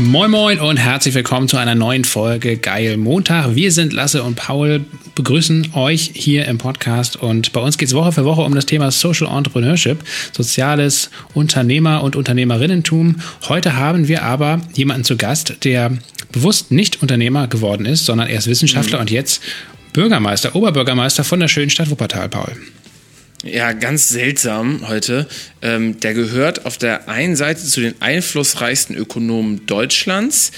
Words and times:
Moin 0.00 0.30
Moin 0.30 0.60
und 0.60 0.76
herzlich 0.76 1.16
willkommen 1.16 1.48
zu 1.48 1.56
einer 1.56 1.74
neuen 1.74 2.04
Folge 2.04 2.56
Geil 2.56 2.96
Montag. 2.96 3.56
Wir 3.56 3.72
sind 3.72 3.92
Lasse 3.92 4.22
und 4.22 4.36
Paul, 4.36 4.84
begrüßen 5.16 5.72
euch 5.74 6.12
hier 6.14 6.44
im 6.46 6.56
Podcast 6.56 7.16
und 7.16 7.52
bei 7.52 7.60
uns 7.60 7.78
geht 7.78 7.88
es 7.88 7.94
Woche 7.94 8.12
für 8.12 8.24
Woche 8.24 8.42
um 8.42 8.54
das 8.54 8.64
Thema 8.64 8.92
Social 8.92 9.26
Entrepreneurship, 9.26 9.98
soziales 10.32 11.10
Unternehmer- 11.34 12.04
und 12.04 12.14
Unternehmerinnentum. 12.14 13.16
Heute 13.48 13.74
haben 13.74 14.06
wir 14.06 14.22
aber 14.22 14.60
jemanden 14.72 15.02
zu 15.02 15.16
Gast, 15.16 15.64
der 15.64 15.98
bewusst 16.30 16.70
nicht 16.70 17.02
Unternehmer 17.02 17.48
geworden 17.48 17.84
ist, 17.84 18.06
sondern 18.06 18.28
er 18.28 18.38
ist 18.38 18.46
Wissenschaftler 18.46 18.98
mhm. 18.98 19.02
und 19.02 19.10
jetzt 19.10 19.42
Bürgermeister, 19.94 20.54
Oberbürgermeister 20.54 21.24
von 21.24 21.40
der 21.40 21.48
schönen 21.48 21.70
Stadt 21.70 21.90
Wuppertal, 21.90 22.28
Paul. 22.28 22.52
Ja, 23.44 23.72
ganz 23.72 24.08
seltsam 24.08 24.88
heute. 24.88 25.28
Ähm, 25.62 26.00
der 26.00 26.12
gehört 26.12 26.66
auf 26.66 26.76
der 26.76 27.08
einen 27.08 27.36
Seite 27.36 27.62
zu 27.62 27.80
den 27.80 27.94
einflussreichsten 28.00 28.96
Ökonomen 28.96 29.64
Deutschlands, 29.66 30.50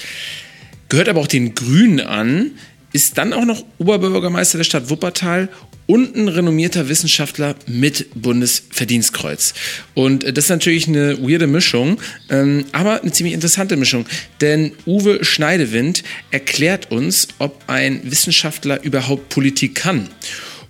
gehört 0.89 1.07
aber 1.07 1.21
auch 1.21 1.27
den 1.27 1.53
Grünen 1.53 1.99
an, 1.99 2.51
ist 2.91 3.19
dann 3.19 3.33
auch 3.33 3.45
noch 3.45 3.63
Oberbürgermeister 3.77 4.57
der 4.57 4.65
Stadt 4.65 4.89
Wuppertal 4.89 5.49
und 5.85 6.15
ein 6.15 6.27
renommierter 6.27 6.89
Wissenschaftler 6.89 7.55
mit 7.67 8.07
Bundesverdienstkreuz. 8.15 9.53
Und 9.93 10.23
äh, 10.23 10.33
das 10.33 10.45
ist 10.45 10.49
natürlich 10.49 10.87
eine 10.87 11.21
weirde 11.21 11.45
Mischung, 11.45 12.01
ähm, 12.29 12.65
aber 12.71 13.01
eine 13.01 13.11
ziemlich 13.11 13.35
interessante 13.35 13.75
Mischung. 13.75 14.07
Denn 14.41 14.71
Uwe 14.87 15.23
Schneidewind 15.23 16.03
erklärt 16.31 16.89
uns, 16.91 17.27
ob 17.37 17.61
ein 17.67 18.01
Wissenschaftler 18.09 18.83
überhaupt 18.83 19.29
Politik 19.29 19.75
kann. 19.75 20.09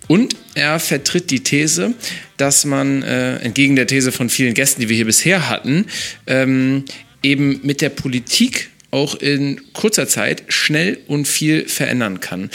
Und 0.08 0.36
er 0.54 0.78
vertritt 0.78 1.30
die 1.30 1.40
These, 1.40 1.94
dass 2.36 2.64
man, 2.64 3.02
äh, 3.02 3.36
entgegen 3.36 3.76
der 3.76 3.86
These 3.86 4.12
von 4.12 4.28
vielen 4.28 4.54
Gästen, 4.54 4.80
die 4.80 4.88
wir 4.88 4.96
hier 4.96 5.06
bisher 5.06 5.48
hatten, 5.48 5.86
ähm, 6.26 6.84
eben 7.22 7.60
mit 7.62 7.80
der 7.80 7.90
Politik 7.90 8.70
auch 8.90 9.14
in 9.14 9.60
kurzer 9.72 10.06
Zeit 10.06 10.44
schnell 10.48 10.98
und 11.06 11.26
viel 11.26 11.66
verändern 11.68 12.20
kann. 12.20 12.50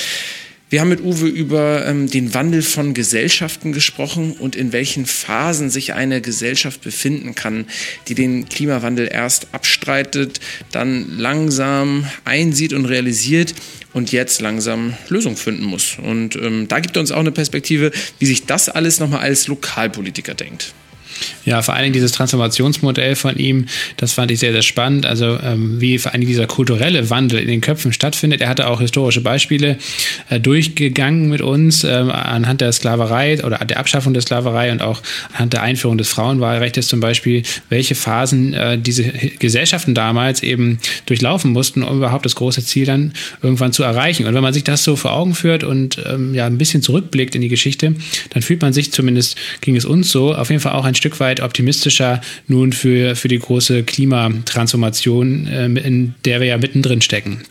Wir 0.69 0.81
haben 0.81 0.89
mit 0.89 0.99
Uwe 0.99 1.27
über 1.27 1.85
ähm, 1.85 2.09
den 2.09 2.33
Wandel 2.33 2.61
von 2.61 2.93
Gesellschaften 2.93 3.71
gesprochen 3.71 4.33
und 4.33 4.53
in 4.57 4.73
welchen 4.73 5.05
Phasen 5.05 5.69
sich 5.69 5.93
eine 5.93 6.19
Gesellschaft 6.19 6.81
befinden 6.81 7.35
kann, 7.35 7.67
die 8.09 8.15
den 8.15 8.49
Klimawandel 8.49 9.07
erst 9.09 9.47
abstreitet, 9.53 10.41
dann 10.73 11.17
langsam 11.17 12.05
einsieht 12.25 12.73
und 12.73 12.83
realisiert 12.83 13.53
und 13.93 14.11
jetzt 14.11 14.41
langsam 14.41 14.93
Lösungen 15.07 15.37
finden 15.37 15.63
muss. 15.63 15.95
Und 16.03 16.35
ähm, 16.35 16.67
da 16.67 16.81
gibt 16.81 16.97
er 16.97 16.99
uns 16.99 17.13
auch 17.13 17.21
eine 17.21 17.31
Perspektive, 17.31 17.91
wie 18.19 18.25
sich 18.25 18.45
das 18.45 18.67
alles 18.67 18.99
nochmal 18.99 19.21
als 19.21 19.47
Lokalpolitiker 19.47 20.33
denkt. 20.33 20.73
Ja, 21.45 21.61
vor 21.61 21.73
allen 21.73 21.83
Dingen 21.83 21.93
dieses 21.93 22.11
Transformationsmodell 22.11 23.15
von 23.15 23.37
ihm, 23.37 23.65
das 23.97 24.13
fand 24.13 24.31
ich 24.31 24.39
sehr, 24.39 24.51
sehr 24.51 24.61
spannend. 24.61 25.05
Also 25.05 25.39
ähm, 25.41 25.79
wie 25.79 25.97
vor 25.97 26.11
Dingen 26.11 26.27
dieser 26.27 26.47
kulturelle 26.47 27.09
Wandel 27.09 27.39
in 27.39 27.47
den 27.47 27.61
Köpfen 27.61 27.93
stattfindet. 27.93 28.41
Er 28.41 28.49
hatte 28.49 28.67
auch 28.67 28.81
historische 28.81 29.21
Beispiele 29.21 29.77
äh, 30.29 30.39
durchgegangen 30.39 31.29
mit 31.29 31.41
uns 31.41 31.83
äh, 31.83 31.87
anhand 31.87 32.61
der 32.61 32.71
Sklaverei 32.71 33.43
oder 33.43 33.57
der 33.59 33.79
Abschaffung 33.79 34.13
der 34.13 34.21
Sklaverei 34.21 34.71
und 34.71 34.81
auch 34.81 35.01
anhand 35.33 35.53
der 35.53 35.61
Einführung 35.63 35.97
des 35.97 36.09
Frauenwahlrechts 36.09 36.87
zum 36.87 36.99
Beispiel, 36.99 37.43
welche 37.69 37.95
Phasen 37.95 38.53
äh, 38.53 38.77
diese 38.77 39.03
Gesellschaften 39.03 39.95
damals 39.95 40.43
eben 40.43 40.79
durchlaufen 41.05 41.51
mussten, 41.51 41.83
um 41.83 41.97
überhaupt 41.97 42.25
das 42.25 42.35
große 42.35 42.63
Ziel 42.63 42.85
dann 42.85 43.13
irgendwann 43.41 43.73
zu 43.73 43.83
erreichen. 43.83 44.25
Und 44.25 44.33
wenn 44.33 44.43
man 44.43 44.53
sich 44.53 44.63
das 44.63 44.83
so 44.83 44.95
vor 44.95 45.13
Augen 45.13 45.35
führt 45.35 45.63
und 45.63 45.97
ähm, 46.05 46.33
ja 46.33 46.45
ein 46.45 46.57
bisschen 46.57 46.81
zurückblickt 46.81 47.35
in 47.35 47.41
die 47.41 47.47
Geschichte, 47.47 47.95
dann 48.31 48.41
fühlt 48.41 48.61
man 48.61 48.73
sich 48.73 48.91
zumindest, 48.91 49.37
ging 49.61 49.75
es 49.75 49.85
uns 49.85 50.11
so, 50.11 50.33
auf 50.33 50.49
jeden 50.49 50.61
Fall 50.61 50.73
auch 50.73 50.85
ein 50.85 50.95
Stück 50.95 51.06
Stück 51.07 51.21
weit 51.21 51.39
optimistischer 51.39 52.19
nun 52.47 52.73
für, 52.73 53.15
für 53.15 53.29
die 53.29 53.39
große 53.39 53.83
Klimatransformation, 53.83 55.47
äh, 55.47 55.65
in 55.67 56.15
der 56.25 56.41
wir 56.41 56.47
ja 56.47 56.57
mittendrin 56.57 57.01
stecken. 57.01 57.43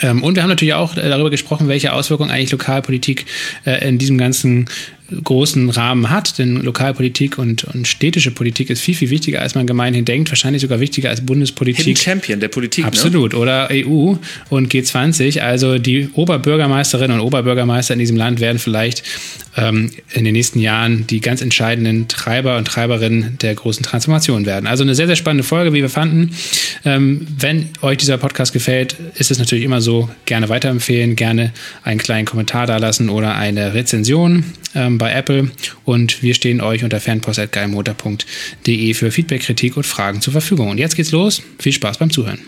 Ähm, 0.00 0.22
und 0.22 0.36
wir 0.36 0.42
haben 0.42 0.48
natürlich 0.48 0.72
auch 0.72 0.96
äh, 0.96 1.06
darüber 1.06 1.28
gesprochen, 1.28 1.68
welche 1.68 1.92
Auswirkungen 1.92 2.30
eigentlich 2.30 2.50
Lokalpolitik 2.50 3.26
äh, 3.66 3.86
in 3.86 3.98
diesem 3.98 4.16
ganzen 4.16 4.70
großen 5.22 5.70
Rahmen 5.70 6.10
hat, 6.10 6.38
denn 6.38 6.56
Lokalpolitik 6.56 7.38
und, 7.38 7.64
und 7.64 7.86
städtische 7.86 8.30
Politik 8.30 8.70
ist 8.70 8.80
viel, 8.80 8.94
viel 8.94 9.10
wichtiger, 9.10 9.40
als 9.40 9.54
man 9.54 9.66
gemeinhin 9.66 10.04
denkt, 10.04 10.30
wahrscheinlich 10.30 10.62
sogar 10.62 10.80
wichtiger 10.80 11.10
als 11.10 11.20
Bundespolitik. 11.20 11.84
Hidden 11.84 11.96
Champion 11.96 12.40
der 12.40 12.48
Politik. 12.48 12.84
Ne? 12.84 12.88
Absolut, 12.88 13.32
ne? 13.32 13.38
oder 13.38 13.68
EU 13.70 14.14
und 14.48 14.72
G20. 14.72 15.40
Also 15.40 15.78
die 15.78 16.08
Oberbürgermeisterinnen 16.14 17.20
und 17.20 17.26
Oberbürgermeister 17.26 17.94
in 17.94 18.00
diesem 18.00 18.16
Land 18.16 18.40
werden 18.40 18.58
vielleicht 18.58 19.02
ähm, 19.56 19.90
in 20.12 20.24
den 20.24 20.32
nächsten 20.32 20.58
Jahren 20.58 21.06
die 21.06 21.20
ganz 21.20 21.40
entscheidenden 21.40 22.08
Treiber 22.08 22.56
und 22.56 22.66
Treiberinnen 22.66 23.38
der 23.40 23.54
großen 23.54 23.82
Transformation 23.82 24.46
werden. 24.46 24.66
Also 24.66 24.82
eine 24.82 24.94
sehr, 24.94 25.06
sehr 25.06 25.16
spannende 25.16 25.44
Folge, 25.44 25.72
wie 25.72 25.82
wir 25.82 25.90
fanden. 25.90 26.30
Ähm, 26.84 27.26
wenn 27.38 27.70
euch 27.82 27.98
dieser 27.98 28.18
Podcast 28.18 28.52
gefällt, 28.52 28.96
ist 29.14 29.30
es 29.30 29.38
natürlich 29.38 29.64
immer 29.64 29.80
so, 29.80 30.08
gerne 30.26 30.48
weiterempfehlen, 30.48 31.16
gerne 31.16 31.52
einen 31.82 31.98
kleinen 31.98 32.26
Kommentar 32.26 32.66
da 32.66 32.78
lassen 32.78 33.08
oder 33.08 33.34
eine 33.36 33.74
Rezension. 33.74 34.44
Ähm, 34.74 34.98
bei 35.04 35.12
Apple 35.12 35.50
und 35.84 36.22
wir 36.22 36.32
stehen 36.32 36.62
euch 36.62 36.82
unter 36.82 36.98
fanpost.geilmotor.de 36.98 38.94
für 38.94 39.10
Feedback, 39.10 39.42
Kritik 39.42 39.76
und 39.76 39.84
Fragen 39.84 40.22
zur 40.22 40.32
Verfügung. 40.32 40.70
Und 40.70 40.78
jetzt 40.78 40.96
geht's 40.96 41.12
los. 41.12 41.42
Viel 41.58 41.72
Spaß 41.72 41.98
beim 41.98 42.10
Zuhören. 42.10 42.38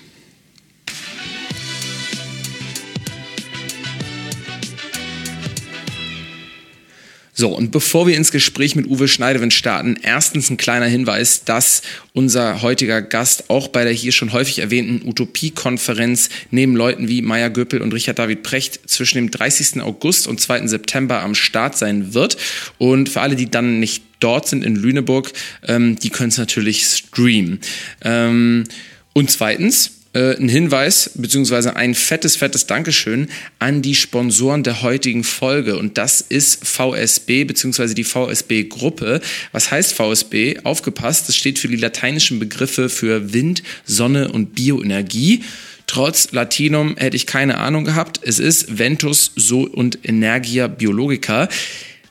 So, 7.39 7.51
und 7.55 7.71
bevor 7.71 8.07
wir 8.07 8.17
ins 8.17 8.33
Gespräch 8.33 8.77
mit 8.77 8.87
Uwe 8.87 9.09
Schneidewind 9.09 9.53
starten, 9.53 9.99
erstens 10.01 10.49
ein 10.49 10.57
kleiner 10.57 10.87
Hinweis, 10.87 11.45
dass 11.45 11.83
unser 12.15 12.63
heutiger 12.63 13.03
Gast 13.03 13.51
auch 13.51 13.69
bei 13.69 13.85
der 13.85 13.93
hier 13.93 14.13
schon 14.13 14.33
häufig 14.33 14.61
erwähnten 14.61 15.07
Utopie-Konferenz 15.07 16.31
neben 16.51 16.75
Leuten 16.75 17.09
wie 17.09 17.21
Maya 17.21 17.49
Göppel 17.49 17.83
und 17.83 17.93
Richard 17.93 18.19
David 18.19 18.43
Precht 18.43 18.89
zwischen 18.89 19.19
dem 19.19 19.31
30. 19.31 19.83
August 19.83 20.27
und 20.29 20.41
2. 20.41 20.67
September 20.67 21.21
am 21.21 21.35
Start 21.35 21.77
sein 21.77 22.15
wird. 22.15 22.39
Und 22.79 23.11
für 23.11 23.21
alle, 23.21 23.37
die 23.37 23.51
dann 23.51 23.81
nicht 23.81 24.03
dort 24.21 24.49
sind 24.49 24.65
in 24.65 24.75
Lüneburg, 24.75 25.31
ähm, 25.69 25.97
die 25.97 26.09
können 26.09 26.31
es 26.31 26.39
natürlich 26.39 26.87
streamen. 26.87 27.61
Ähm, 28.03 28.65
und 29.13 29.31
zweitens, 29.31 29.96
äh, 30.17 30.35
ein 30.39 30.49
Hinweis 30.49 31.11
beziehungsweise 31.15 31.77
ein 31.77 31.95
fettes, 31.95 32.37
fettes 32.37 32.67
Dankeschön 32.67 33.29
an 33.59 33.83
die 33.83 33.95
Sponsoren 33.95 34.63
der 34.63 34.81
heutigen 34.81 35.25
Folge 35.25 35.77
und 35.77 35.99
das 35.99 36.23
ist 36.23 36.67
VSB 36.67 37.45
beziehungsweise 37.45 37.95
die 37.95 38.05
VSB-Gruppe. 38.05 39.21
Was 39.53 39.71
heißt 39.71 39.93
VSB? 39.93 40.61
Aufgepasst, 40.65 41.29
das 41.29 41.37
steht 41.37 41.59
für 41.59 41.69
die 41.69 41.77
lateinischen 41.77 42.39
Begriffe 42.39 42.89
für 42.89 43.35
Wind, 43.35 43.63
Sonne 43.85 44.33
und 44.33 44.55
Bioenergie. 44.55 45.45
Trotz 45.87 46.33
Latinum 46.33 46.97
hätte 46.97 47.17
ich 47.17 47.27
keine 47.27 47.59
Ahnung 47.59 47.85
gehabt. 47.85 48.21
Es 48.23 48.39
ist 48.39 48.79
Ventus 48.79 49.33
So 49.37 49.61
und 49.67 49.99
Energia 50.03 50.67
Biologica. 50.67 51.49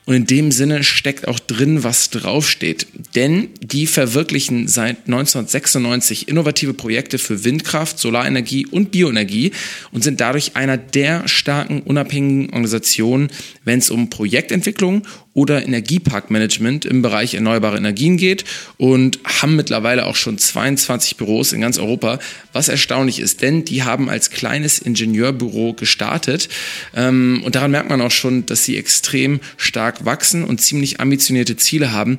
Und 0.06 0.14
in 0.14 0.26
dem 0.26 0.52
Sinne 0.52 0.84
steckt 0.84 1.26
auch 1.26 1.40
drin, 1.40 1.82
was 1.82 2.10
draufsteht. 2.10 2.86
Denn 3.16 3.48
die 3.60 3.88
verwirklichen 3.88 4.68
seit 4.68 5.06
1996 5.06 6.28
innovative 6.28 6.74
Projekte 6.74 7.18
für 7.18 7.42
Windkraft, 7.42 7.98
Solarenergie 7.98 8.66
und 8.66 8.92
Bioenergie 8.92 9.50
und 9.90 10.04
sind 10.04 10.20
dadurch 10.20 10.54
einer 10.54 10.76
der 10.76 11.26
starken 11.26 11.82
unabhängigen 11.82 12.50
Organisationen, 12.50 13.30
wenn 13.64 13.80
es 13.80 13.90
um 13.90 14.08
Projektentwicklung 14.08 15.02
oder 15.36 15.62
Energieparkmanagement 15.62 16.86
im 16.86 17.02
Bereich 17.02 17.34
erneuerbare 17.34 17.76
Energien 17.76 18.16
geht. 18.16 18.46
Und 18.78 19.20
haben 19.22 19.54
mittlerweile 19.54 20.06
auch 20.06 20.16
schon 20.16 20.38
22 20.38 21.16
Büros 21.18 21.52
in 21.52 21.60
ganz 21.60 21.76
Europa, 21.78 22.18
was 22.54 22.68
erstaunlich 22.68 23.18
ist, 23.18 23.42
denn 23.42 23.64
die 23.64 23.82
haben 23.82 24.08
als 24.08 24.30
kleines 24.30 24.78
Ingenieurbüro 24.78 25.74
gestartet. 25.74 26.48
Ähm, 26.94 27.42
und 27.44 27.54
daran 27.54 27.70
merkt 27.70 27.90
man 27.90 28.00
auch 28.00 28.10
schon, 28.10 28.46
dass 28.46 28.64
sie 28.64 28.78
extrem 28.78 29.40
stark 29.58 30.06
wachsen 30.06 30.42
und 30.42 30.62
ziemlich 30.62 31.00
ambitionierte 31.00 31.56
Ziele 31.56 31.92
haben, 31.92 32.16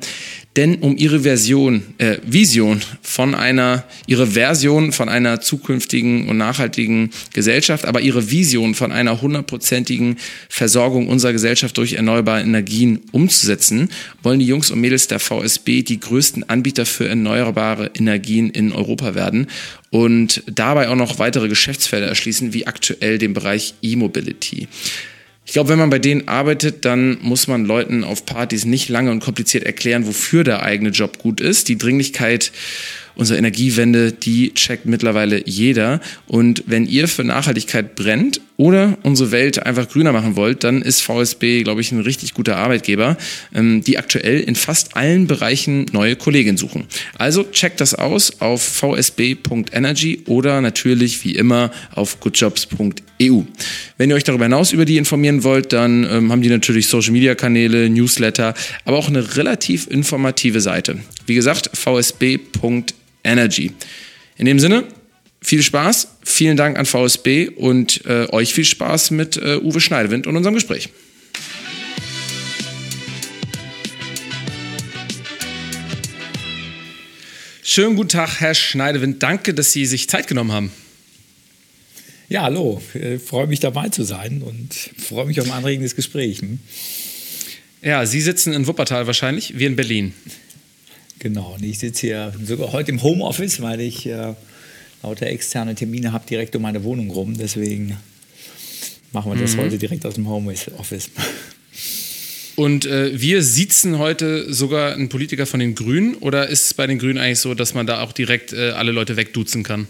denn 0.58 0.80
um 0.80 0.96
ihre 0.96 1.20
Version, 1.20 1.84
äh, 1.98 2.16
Vision 2.26 2.80
von 3.00 3.36
einer, 3.36 3.84
ihre 4.08 4.26
Version 4.26 4.90
von 4.90 5.08
einer 5.08 5.40
zukünftigen 5.40 6.28
und 6.28 6.36
nachhaltigen 6.36 7.10
Gesellschaft, 7.32 7.84
aber 7.84 8.00
ihre 8.00 8.28
Vision 8.32 8.74
von 8.74 8.90
einer 8.90 9.22
hundertprozentigen 9.22 10.16
Versorgung 10.48 11.06
unserer 11.06 11.32
Gesellschaft 11.32 11.78
durch 11.78 11.92
erneuerbare 11.92 12.40
Energien 12.40 13.02
umzusetzen, 13.12 13.88
wollen 14.24 14.40
die 14.40 14.48
Jungs 14.48 14.72
und 14.72 14.80
Mädels 14.80 15.06
der 15.06 15.20
VSB 15.20 15.84
die 15.84 16.00
größten 16.00 16.50
Anbieter 16.50 16.86
für 16.86 17.08
erneuerbare 17.08 17.92
Energien 17.94 18.50
in 18.50 18.72
Europa 18.72 19.14
werden 19.14 19.46
und 19.90 20.42
dabei 20.52 20.88
auch 20.88 20.96
noch 20.96 21.20
weitere 21.20 21.48
Geschäftsfelder 21.48 22.08
erschließen, 22.08 22.52
wie 22.52 22.66
aktuell 22.66 23.18
den 23.18 23.32
Bereich 23.32 23.74
E-Mobility. 23.80 24.66
Ich 25.48 25.54
glaube, 25.54 25.70
wenn 25.70 25.78
man 25.78 25.88
bei 25.88 25.98
denen 25.98 26.28
arbeitet, 26.28 26.84
dann 26.84 27.16
muss 27.22 27.48
man 27.48 27.64
Leuten 27.64 28.04
auf 28.04 28.26
Partys 28.26 28.66
nicht 28.66 28.90
lange 28.90 29.10
und 29.10 29.20
kompliziert 29.20 29.64
erklären, 29.64 30.06
wofür 30.06 30.44
der 30.44 30.62
eigene 30.62 30.90
Job 30.90 31.16
gut 31.16 31.40
ist. 31.40 31.68
Die 31.68 31.78
Dringlichkeit 31.78 32.52
unserer 33.14 33.38
Energiewende, 33.38 34.12
die 34.12 34.52
checkt 34.52 34.84
mittlerweile 34.84 35.48
jeder. 35.48 36.02
Und 36.26 36.64
wenn 36.66 36.86
ihr 36.86 37.08
für 37.08 37.24
Nachhaltigkeit 37.24 37.96
brennt 37.96 38.42
oder 38.58 38.98
unsere 39.04 39.30
Welt 39.30 39.64
einfach 39.64 39.88
grüner 39.88 40.12
machen 40.12 40.34
wollt, 40.34 40.64
dann 40.64 40.82
ist 40.82 41.00
VSB, 41.00 41.62
glaube 41.62 41.80
ich, 41.80 41.92
ein 41.92 42.00
richtig 42.00 42.34
guter 42.34 42.56
Arbeitgeber, 42.56 43.16
ähm, 43.54 43.82
die 43.84 43.98
aktuell 43.98 44.40
in 44.40 44.56
fast 44.56 44.96
allen 44.96 45.28
Bereichen 45.28 45.86
neue 45.92 46.16
Kolleginnen 46.16 46.58
suchen. 46.58 46.86
Also 47.16 47.44
checkt 47.44 47.80
das 47.80 47.94
aus 47.94 48.40
auf 48.40 48.60
vsb.energy 48.60 50.22
oder 50.26 50.60
natürlich 50.60 51.24
wie 51.24 51.36
immer 51.36 51.70
auf 51.94 52.18
goodjobs.eu. 52.18 53.42
Wenn 53.96 54.10
ihr 54.10 54.16
euch 54.16 54.24
darüber 54.24 54.46
hinaus 54.46 54.72
über 54.72 54.84
die 54.84 54.96
informieren 54.96 55.44
wollt, 55.44 55.72
dann 55.72 56.02
ähm, 56.10 56.32
haben 56.32 56.42
die 56.42 56.48
natürlich 56.48 56.88
Social 56.88 57.12
Media 57.12 57.36
Kanäle, 57.36 57.88
Newsletter, 57.88 58.54
aber 58.84 58.96
auch 58.96 59.06
eine 59.06 59.36
relativ 59.36 59.86
informative 59.86 60.60
Seite. 60.60 60.98
Wie 61.26 61.36
gesagt, 61.36 61.70
vsb.energy. 61.74 63.70
In 64.36 64.46
dem 64.46 64.58
Sinne, 64.58 64.82
viel 65.40 65.62
Spaß, 65.62 66.08
vielen 66.24 66.56
Dank 66.56 66.78
an 66.78 66.86
VSB 66.86 67.48
und 67.48 68.04
äh, 68.06 68.26
euch 68.30 68.54
viel 68.54 68.64
Spaß 68.64 69.12
mit 69.12 69.36
äh, 69.36 69.58
Uwe 69.58 69.80
Schneidewind 69.80 70.26
und 70.26 70.36
unserem 70.36 70.54
Gespräch. 70.54 70.88
Schönen 77.62 77.96
guten 77.96 78.08
Tag, 78.08 78.40
Herr 78.40 78.54
Schneidewind. 78.54 79.22
Danke, 79.22 79.54
dass 79.54 79.72
Sie 79.72 79.86
sich 79.86 80.08
Zeit 80.08 80.26
genommen 80.26 80.52
haben. 80.52 80.72
Ja, 82.28 82.42
hallo. 82.42 82.82
Ich 82.94 83.00
äh, 83.00 83.18
freue 83.18 83.46
mich 83.46 83.60
dabei 83.60 83.88
zu 83.88 84.04
sein 84.04 84.42
und 84.42 84.74
freue 84.74 85.26
mich 85.26 85.40
auf 85.40 85.46
ein 85.46 85.52
anregendes 85.52 85.94
Gespräch. 85.94 86.40
Hm? 86.40 86.58
Ja, 87.82 88.04
Sie 88.06 88.20
sitzen 88.20 88.52
in 88.52 88.66
Wuppertal 88.66 89.06
wahrscheinlich, 89.06 89.58
wir 89.58 89.66
in 89.66 89.76
Berlin. 89.76 90.12
Genau, 91.20 91.54
und 91.54 91.64
ich 91.64 91.78
sitze 91.78 92.06
hier 92.06 92.34
sogar 92.42 92.72
heute 92.72 92.90
im 92.90 93.02
Homeoffice, 93.02 93.60
weil 93.60 93.80
ich 93.80 94.06
äh, 94.06 94.34
lauter 95.02 95.26
externe 95.26 95.74
Termine 95.74 96.12
habe 96.12 96.26
direkt 96.28 96.54
um 96.56 96.62
meine 96.62 96.84
Wohnung 96.84 97.10
rum. 97.10 97.36
Deswegen 97.36 97.96
machen 99.12 99.32
wir 99.32 99.40
das 99.40 99.56
mhm. 99.56 99.60
heute 99.60 99.78
direkt 99.78 100.04
aus 100.06 100.14
dem 100.14 100.28
Homeoffice. 100.28 101.10
Und 102.56 102.86
äh, 102.86 103.18
wir 103.20 103.44
sitzen 103.44 103.98
heute 103.98 104.52
sogar 104.52 104.94
einen 104.94 105.08
Politiker 105.08 105.46
von 105.46 105.60
den 105.60 105.76
Grünen 105.76 106.16
oder 106.16 106.48
ist 106.48 106.66
es 106.66 106.74
bei 106.74 106.88
den 106.88 106.98
Grünen 106.98 107.18
eigentlich 107.18 107.38
so, 107.38 107.54
dass 107.54 107.72
man 107.72 107.86
da 107.86 108.02
auch 108.02 108.10
direkt 108.10 108.52
äh, 108.52 108.70
alle 108.70 108.90
Leute 108.90 109.16
wegduzen 109.16 109.62
kann? 109.62 109.86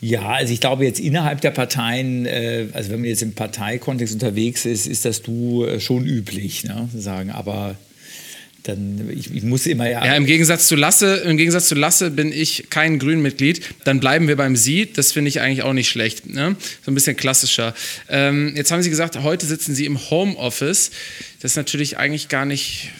Ja, 0.00 0.30
also 0.30 0.52
ich 0.54 0.60
glaube 0.60 0.84
jetzt 0.84 1.00
innerhalb 1.00 1.42
der 1.42 1.50
Parteien, 1.50 2.24
äh, 2.24 2.68
also 2.72 2.90
wenn 2.90 3.00
man 3.00 3.08
jetzt 3.08 3.22
im 3.22 3.32
Parteikontext 3.32 4.14
unterwegs 4.14 4.64
ist, 4.64 4.86
ist 4.86 5.04
das 5.04 5.20
Du 5.20 5.64
äh, 5.64 5.78
schon 5.78 6.06
üblich, 6.06 6.64
ne? 6.64 6.88
sagen. 6.94 7.30
Aber 7.30 7.76
dann 8.68 9.10
ich, 9.10 9.34
ich, 9.34 9.42
muss 9.42 9.66
immer 9.66 9.88
ja. 9.88 10.04
Ja, 10.04 10.16
im 10.16 10.26
Gegensatz 10.26 10.68
zu 10.68 10.76
Lasse, 10.76 11.16
im 11.16 11.36
Gegensatz 11.36 11.68
zu 11.68 11.74
Lasse 11.74 12.10
bin 12.10 12.32
ich 12.32 12.66
kein 12.70 12.98
Grünmitglied. 12.98 13.62
Dann 13.84 14.00
bleiben 14.00 14.28
wir 14.28 14.36
beim 14.36 14.56
Sie. 14.56 14.90
Das 14.92 15.12
finde 15.12 15.28
ich 15.28 15.40
eigentlich 15.40 15.62
auch 15.62 15.72
nicht 15.72 15.88
schlecht. 15.88 16.26
Ne? 16.26 16.56
So 16.84 16.90
ein 16.90 16.94
bisschen 16.94 17.16
klassischer. 17.16 17.74
Ähm, 18.08 18.54
jetzt 18.56 18.70
haben 18.70 18.82
Sie 18.82 18.90
gesagt, 18.90 19.22
heute 19.22 19.46
sitzen 19.46 19.74
Sie 19.74 19.86
im 19.86 20.10
Homeoffice. 20.10 20.90
Das 21.40 21.52
ist 21.52 21.56
natürlich 21.56 21.98
eigentlich 21.98 22.28
gar 22.28 22.44
nicht 22.44 22.90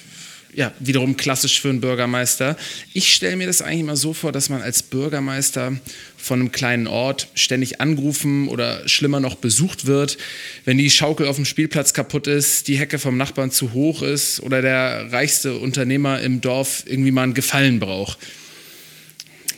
ja, 0.57 0.73
wiederum 0.81 1.19
klassisch 1.19 1.61
für 1.61 1.69
einen 1.69 1.83
Bürgermeister. 1.83 2.57
Ich 2.95 3.13
stelle 3.15 3.37
mir 3.37 3.47
das 3.47 3.61
eigentlich 3.61 3.81
immer 3.81 3.97
so 3.97 4.15
vor, 4.15 4.33
dass 4.33 4.49
man 4.49 4.63
als 4.63 4.83
Bürgermeister 4.83 5.77
von 6.17 6.41
einem 6.41 6.51
kleinen 6.51 6.87
Ort 6.87 7.29
ständig 7.35 7.83
angerufen 7.83 8.49
oder 8.49 8.89
schlimmer 8.89 9.21
noch 9.21 9.35
besucht 9.35 9.85
wird, 9.85 10.17
wenn 10.65 10.79
die 10.79 10.91
Schaukel 10.91 11.29
auf 11.29 11.37
dem 11.37 11.45
Spielplatz 11.45 11.93
kaputt 11.93 12.27
ist, 12.27 12.69
die 12.69 12.79
Hecke 12.79 12.99
vom 12.99 13.19
Nachbarn 13.19 13.51
zu 13.51 13.75
hoch 13.75 14.01
ist 14.01 14.41
oder 14.41 14.63
der 14.63 15.13
reichste 15.13 15.59
Unternehmer 15.59 16.21
im 16.23 16.41
Dorf 16.41 16.85
irgendwie 16.87 17.11
mal 17.11 17.25
einen 17.25 17.35
Gefallen 17.35 17.79
braucht. 17.79 18.19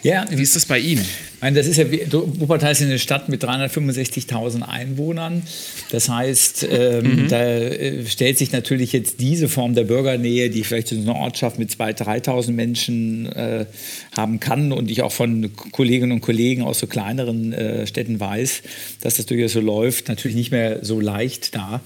Ja, 0.03 0.27
wie 0.31 0.43
ist 0.43 0.57
das 0.57 0.67
bei 0.67 0.81
Ihnen? 0.81 1.07
Meine, 1.41 1.57
das 1.57 1.69
ist 1.69 1.77
ja, 1.77 1.85
Wuppertal 2.13 2.73
ist 2.73 2.83
eine 2.83 2.99
Stadt 2.99 3.29
mit 3.29 3.45
365.000 3.45 4.63
Einwohnern. 4.63 5.45
Das 5.93 6.09
heißt, 6.09 6.67
ähm, 6.69 7.23
mhm. 7.23 7.29
da 7.29 7.41
äh, 7.41 8.05
stellt 8.07 8.39
sich 8.39 8.51
natürlich 8.51 8.93
jetzt 8.93 9.21
diese 9.21 9.49
Form 9.49 9.75
der 9.75 9.85
Bürgernähe, 9.85 10.51
die 10.51 10.65
vielleicht 10.65 10.91
in 10.91 11.03
einer 11.03 11.15
Ortschaft 11.15 11.61
mit 11.61 11.71
2.000, 11.71 12.25
3.000 12.25 12.51
Menschen 12.51 13.27
äh, 13.27 13.67
haben 14.17 14.41
kann 14.41 14.73
und 14.73 14.91
ich 14.91 15.03
auch 15.03 15.13
von 15.13 15.53
Kolleginnen 15.71 16.11
und 16.11 16.23
Kollegen 16.23 16.63
aus 16.63 16.81
so 16.81 16.89
kleineren 16.89 17.53
äh, 17.53 17.87
Städten 17.87 18.19
weiß, 18.19 18.63
dass 19.01 19.15
das 19.15 19.27
durchaus 19.27 19.53
so 19.53 19.61
läuft, 19.61 20.09
natürlich 20.09 20.37
nicht 20.37 20.51
mehr 20.51 20.85
so 20.85 20.99
leicht 21.01 21.55
da. 21.55 21.81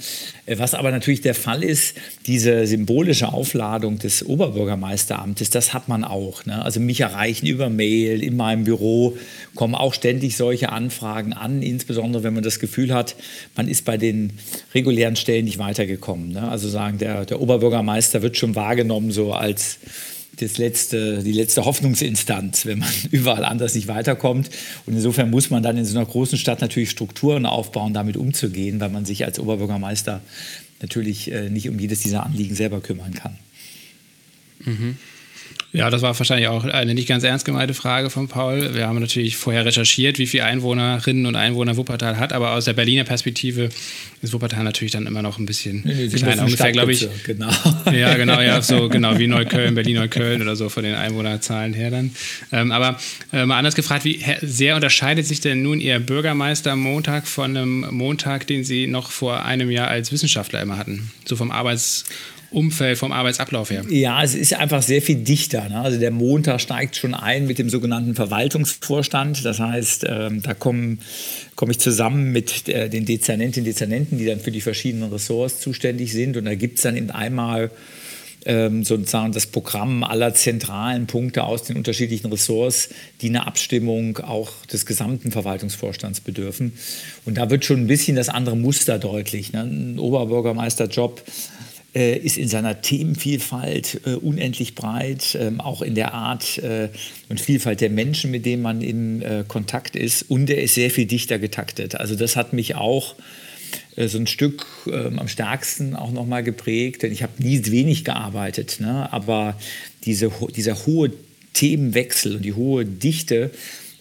Äh, 0.46 0.58
was 0.58 0.72
aber 0.72 0.90
natürlich 0.90 1.20
der 1.20 1.34
Fall 1.34 1.62
ist, 1.62 1.96
diese 2.26 2.66
symbolische 2.66 3.32
Aufladung 3.32 3.98
des 3.98 4.24
Oberbürgermeisteramtes, 4.24 5.50
das 5.50 5.74
hat 5.74 5.88
man 5.88 6.04
auch. 6.04 6.46
Ne? 6.46 6.64
Also 6.64 6.80
mich 6.80 7.00
erreichen 7.00 7.46
über 7.46 7.68
Mail 7.68 8.22
in 8.22 8.36
meinem 8.36 8.64
Büro 8.64 9.18
kommen 9.54 9.74
auch 9.74 9.94
ständig 9.94 10.36
solche 10.36 10.70
Anfragen 10.70 11.32
an, 11.32 11.62
insbesondere 11.62 12.22
wenn 12.22 12.34
man 12.34 12.42
das 12.42 12.58
Gefühl 12.58 12.92
hat, 12.94 13.16
man 13.56 13.68
ist 13.68 13.84
bei 13.84 13.96
den 13.96 14.32
regulären 14.74 15.16
Stellen 15.16 15.44
nicht 15.44 15.58
weitergekommen. 15.58 16.32
Ne? 16.32 16.48
Also 16.48 16.68
sagen, 16.68 16.98
der, 16.98 17.24
der 17.24 17.40
Oberbürgermeister 17.40 18.22
wird 18.22 18.36
schon 18.36 18.54
wahrgenommen 18.54 19.10
so 19.10 19.32
als 19.32 19.78
das 20.36 20.56
letzte, 20.58 21.22
die 21.22 21.32
letzte 21.32 21.64
Hoffnungsinstanz, 21.64 22.64
wenn 22.64 22.78
man 22.78 22.88
überall 23.10 23.44
anders 23.44 23.74
nicht 23.74 23.88
weiterkommt. 23.88 24.50
Und 24.86 24.94
insofern 24.94 25.30
muss 25.30 25.50
man 25.50 25.62
dann 25.62 25.76
in 25.76 25.84
so 25.84 25.96
einer 25.96 26.06
großen 26.06 26.38
Stadt 26.38 26.60
natürlich 26.60 26.90
Strukturen 26.90 27.46
aufbauen, 27.46 27.92
damit 27.92 28.16
umzugehen, 28.16 28.80
weil 28.80 28.88
man 28.88 29.04
sich 29.04 29.24
als 29.24 29.38
Oberbürgermeister 29.38 30.22
natürlich 30.80 31.30
äh, 31.30 31.50
nicht 31.50 31.68
um 31.68 31.78
jedes 31.78 32.00
dieser 32.00 32.24
Anliegen 32.24 32.54
selber 32.54 32.80
kümmern 32.80 33.14
kann. 33.14 33.38
Mhm. 34.64 34.96
Ja, 35.74 35.88
das 35.88 36.02
war 36.02 36.18
wahrscheinlich 36.18 36.48
auch 36.48 36.64
eine 36.64 36.92
nicht 36.92 37.08
ganz 37.08 37.24
ernst 37.24 37.46
gemeinte 37.46 37.72
Frage 37.72 38.10
von 38.10 38.28
Paul. 38.28 38.74
Wir 38.74 38.86
haben 38.86 39.00
natürlich 39.00 39.38
vorher 39.38 39.64
recherchiert, 39.64 40.18
wie 40.18 40.26
viele 40.26 40.44
Einwohnerinnen 40.44 41.24
und 41.24 41.34
Einwohner 41.34 41.78
Wuppertal 41.78 42.18
hat, 42.18 42.34
aber 42.34 42.52
aus 42.52 42.66
der 42.66 42.74
Berliner 42.74 43.04
Perspektive 43.04 43.70
ist 44.20 44.34
Wuppertal 44.34 44.64
natürlich 44.64 44.92
dann 44.92 45.06
immer 45.06 45.22
noch 45.22 45.38
ein 45.38 45.46
bisschen 45.46 45.80
nee, 45.84 45.94
nee, 45.94 46.08
kleiner. 46.08 46.42
Ungefähr, 46.44 46.72
glaube 46.72 46.92
ich. 46.92 47.08
Genau. 47.24 47.50
Ja, 47.92 48.14
genau, 48.14 48.40
ja, 48.40 48.60
so 48.62 48.88
genau 48.90 49.18
wie 49.18 49.26
Neukölln, 49.26 49.74
Berlin-Neukölln 49.74 50.42
oder 50.42 50.56
so 50.56 50.68
von 50.68 50.82
den 50.82 50.94
Einwohnerzahlen 50.94 51.72
her 51.72 51.90
dann. 51.90 52.14
Ähm, 52.52 52.70
aber 52.70 52.98
äh, 53.32 53.44
mal 53.44 53.58
anders 53.58 53.74
gefragt, 53.74 54.04
wie 54.04 54.22
sehr 54.40 54.76
unterscheidet 54.76 55.26
sich 55.26 55.40
denn 55.40 55.62
nun 55.62 55.80
Ihr 55.80 55.98
Bürgermeister-Montag 56.00 57.26
von 57.26 57.56
einem 57.56 57.86
Montag, 57.90 58.46
den 58.46 58.64
Sie 58.64 58.86
noch 58.86 59.10
vor 59.10 59.44
einem 59.44 59.70
Jahr 59.70 59.88
als 59.88 60.12
Wissenschaftler 60.12 60.60
immer 60.62 60.76
hatten? 60.76 61.10
So 61.24 61.36
vom 61.36 61.50
Arbeits- 61.50 62.04
Umfeld, 62.52 62.98
vom 62.98 63.12
Arbeitsablauf 63.12 63.70
her? 63.70 63.84
Ja, 63.88 64.22
es 64.22 64.34
ist 64.34 64.54
einfach 64.54 64.82
sehr 64.82 65.02
viel 65.02 65.16
dichter. 65.16 65.68
Ne? 65.68 65.80
Also 65.80 65.98
der 65.98 66.10
Montag 66.10 66.60
steigt 66.60 66.96
schon 66.96 67.14
ein 67.14 67.46
mit 67.46 67.58
dem 67.58 67.70
sogenannten 67.70 68.14
Verwaltungsvorstand. 68.14 69.44
Das 69.44 69.58
heißt, 69.58 70.06
ähm, 70.08 70.42
da 70.42 70.54
komme 70.54 70.98
komm 71.56 71.70
ich 71.70 71.78
zusammen 71.78 72.32
mit 72.32 72.68
äh, 72.68 72.88
den 72.88 73.04
Dezernentinnen 73.04 73.66
und 73.66 73.72
Dezernenten, 73.72 74.18
die 74.18 74.26
dann 74.26 74.40
für 74.40 74.50
die 74.50 74.60
verschiedenen 74.60 75.12
Ressorts 75.12 75.60
zuständig 75.60 76.12
sind. 76.12 76.36
Und 76.36 76.44
da 76.44 76.54
gibt 76.54 76.78
es 76.78 76.82
dann 76.82 76.96
eben 76.96 77.10
einmal 77.10 77.70
ähm, 78.44 78.84
sozusagen 78.84 79.32
das 79.32 79.46
Programm 79.46 80.02
aller 80.04 80.34
zentralen 80.34 81.06
Punkte 81.06 81.44
aus 81.44 81.64
den 81.64 81.76
unterschiedlichen 81.76 82.30
Ressorts, 82.30 82.88
die 83.20 83.28
eine 83.28 83.46
Abstimmung 83.46 84.18
auch 84.18 84.50
des 84.66 84.86
gesamten 84.86 85.30
Verwaltungsvorstands 85.30 86.20
bedürfen. 86.20 86.72
Und 87.24 87.38
da 87.38 87.50
wird 87.50 87.64
schon 87.64 87.80
ein 87.80 87.86
bisschen 87.86 88.16
das 88.16 88.28
andere 88.28 88.56
Muster 88.56 88.98
deutlich. 88.98 89.52
Ne? 89.52 89.60
Ein 89.60 89.98
Oberbürgermeisterjob 89.98 91.22
äh, 91.94 92.16
ist 92.16 92.38
in 92.38 92.48
seiner 92.48 92.80
Themenvielfalt 92.80 94.00
äh, 94.06 94.14
unendlich 94.14 94.74
breit, 94.74 95.36
ähm, 95.38 95.60
auch 95.60 95.82
in 95.82 95.94
der 95.94 96.14
Art 96.14 96.58
äh, 96.58 96.88
und 97.28 97.40
Vielfalt 97.40 97.80
der 97.80 97.90
Menschen, 97.90 98.30
mit 98.30 98.46
denen 98.46 98.62
man 98.62 98.80
in 98.80 99.22
äh, 99.22 99.44
Kontakt 99.46 99.96
ist. 99.96 100.22
Und 100.22 100.48
er 100.48 100.62
ist 100.62 100.74
sehr 100.74 100.90
viel 100.90 101.06
dichter 101.06 101.38
getaktet. 101.38 101.94
Also 101.94 102.14
das 102.14 102.36
hat 102.36 102.52
mich 102.52 102.76
auch 102.76 103.14
äh, 103.96 104.08
so 104.08 104.18
ein 104.18 104.26
Stück 104.26 104.66
ähm, 104.86 105.18
am 105.18 105.28
stärksten 105.28 105.94
auch 105.94 106.12
nochmal 106.12 106.42
geprägt, 106.42 107.02
denn 107.02 107.12
ich 107.12 107.22
habe 107.22 107.42
nie 107.42 107.60
wenig 107.66 108.04
gearbeitet, 108.04 108.78
ne? 108.80 109.12
aber 109.12 109.58
diese, 110.04 110.30
dieser 110.54 110.86
hohe 110.86 111.12
Themenwechsel 111.52 112.36
und 112.36 112.42
die 112.42 112.54
hohe 112.54 112.86
Dichte 112.86 113.50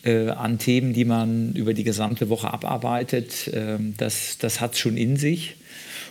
äh, 0.03 0.29
an 0.29 0.59
Themen, 0.59 0.93
die 0.93 1.05
man 1.05 1.53
über 1.53 1.73
die 1.73 1.83
gesamte 1.83 2.29
Woche 2.29 2.51
abarbeitet, 2.51 3.51
ähm, 3.53 3.95
das, 3.97 4.37
das 4.39 4.61
hat 4.61 4.73
es 4.73 4.79
schon 4.79 4.95
in 4.95 5.17
sich 5.17 5.55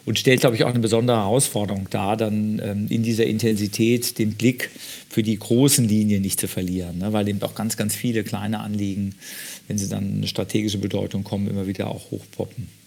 und 0.06 0.18
stellt, 0.18 0.40
glaube 0.40 0.56
ich, 0.56 0.64
auch 0.64 0.70
eine 0.70 0.78
besondere 0.78 1.18
Herausforderung 1.18 1.88
dar, 1.90 2.16
dann 2.16 2.60
ähm, 2.64 2.86
in 2.88 3.02
dieser 3.02 3.26
Intensität 3.26 4.18
den 4.18 4.34
Blick 4.34 4.70
für 5.08 5.22
die 5.22 5.38
großen 5.38 5.86
Linien 5.86 6.22
nicht 6.22 6.40
zu 6.40 6.48
verlieren, 6.48 6.98
ne? 6.98 7.12
weil 7.12 7.28
eben 7.28 7.42
auch 7.42 7.54
ganz, 7.54 7.76
ganz 7.76 7.94
viele 7.94 8.24
kleine 8.24 8.60
Anliegen, 8.60 9.14
wenn 9.68 9.78
sie 9.78 9.88
dann 9.88 10.16
eine 10.16 10.26
strategische 10.26 10.78
Bedeutung 10.78 11.24
kommen, 11.24 11.48
immer 11.48 11.66
wieder 11.66 11.88
auch 11.88 12.10
hochpoppen. 12.10 12.79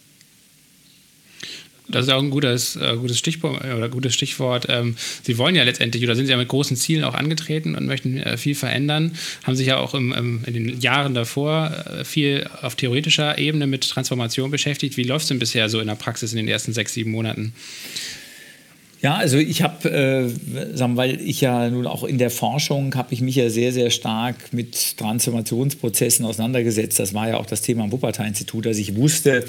Das 1.86 2.06
ist 2.06 2.12
auch 2.12 2.22
ein 2.22 2.30
gutes, 2.30 2.76
äh, 2.76 2.96
gutes 2.96 3.18
Stichwort 3.18 3.62
oder 3.62 3.88
gutes 3.90 4.14
Stichwort. 4.14 4.66
Ähm, 4.70 4.96
Sie 5.22 5.36
wollen 5.36 5.54
ja 5.54 5.64
letztendlich 5.64 6.02
oder 6.02 6.16
sind 6.16 6.28
ja 6.28 6.36
mit 6.38 6.48
großen 6.48 6.76
Zielen 6.76 7.04
auch 7.04 7.14
angetreten 7.14 7.74
und 7.74 7.86
möchten 7.86 8.18
äh, 8.18 8.38
viel 8.38 8.54
verändern. 8.54 9.12
Haben 9.42 9.54
sich 9.54 9.66
ja 9.66 9.76
auch 9.76 9.92
im, 9.92 10.12
im, 10.12 10.44
in 10.46 10.54
den 10.54 10.80
Jahren 10.80 11.14
davor 11.14 11.72
äh, 12.00 12.04
viel 12.04 12.48
auf 12.62 12.74
theoretischer 12.74 13.36
Ebene 13.36 13.66
mit 13.66 13.88
Transformation 13.88 14.50
beschäftigt. 14.50 14.96
Wie 14.96 15.02
läuft 15.02 15.24
es 15.24 15.28
denn 15.28 15.38
bisher 15.38 15.68
so 15.68 15.78
in 15.78 15.86
der 15.86 15.94
Praxis 15.94 16.32
in 16.32 16.38
den 16.38 16.48
ersten 16.48 16.72
sechs, 16.72 16.94
sieben 16.94 17.10
Monaten? 17.10 17.52
Ja, 19.02 19.16
also 19.16 19.36
ich 19.36 19.60
habe, 19.60 19.90
äh, 19.90 20.30
weil 20.96 21.20
ich 21.20 21.42
ja 21.42 21.68
nun 21.68 21.86
auch 21.86 22.04
in 22.04 22.16
der 22.16 22.30
Forschung 22.30 22.94
habe 22.94 23.12
ich 23.12 23.20
mich 23.20 23.34
ja 23.34 23.50
sehr, 23.50 23.70
sehr 23.70 23.90
stark 23.90 24.54
mit 24.54 24.96
Transformationsprozessen 24.96 26.24
auseinandergesetzt. 26.24 26.98
Das 26.98 27.12
war 27.12 27.28
ja 27.28 27.36
auch 27.36 27.44
das 27.44 27.60
Thema 27.60 27.84
am 27.84 27.92
Wuppertal-Institut, 27.92 28.64
dass 28.64 28.78
ich 28.78 28.96
wusste, 28.96 29.44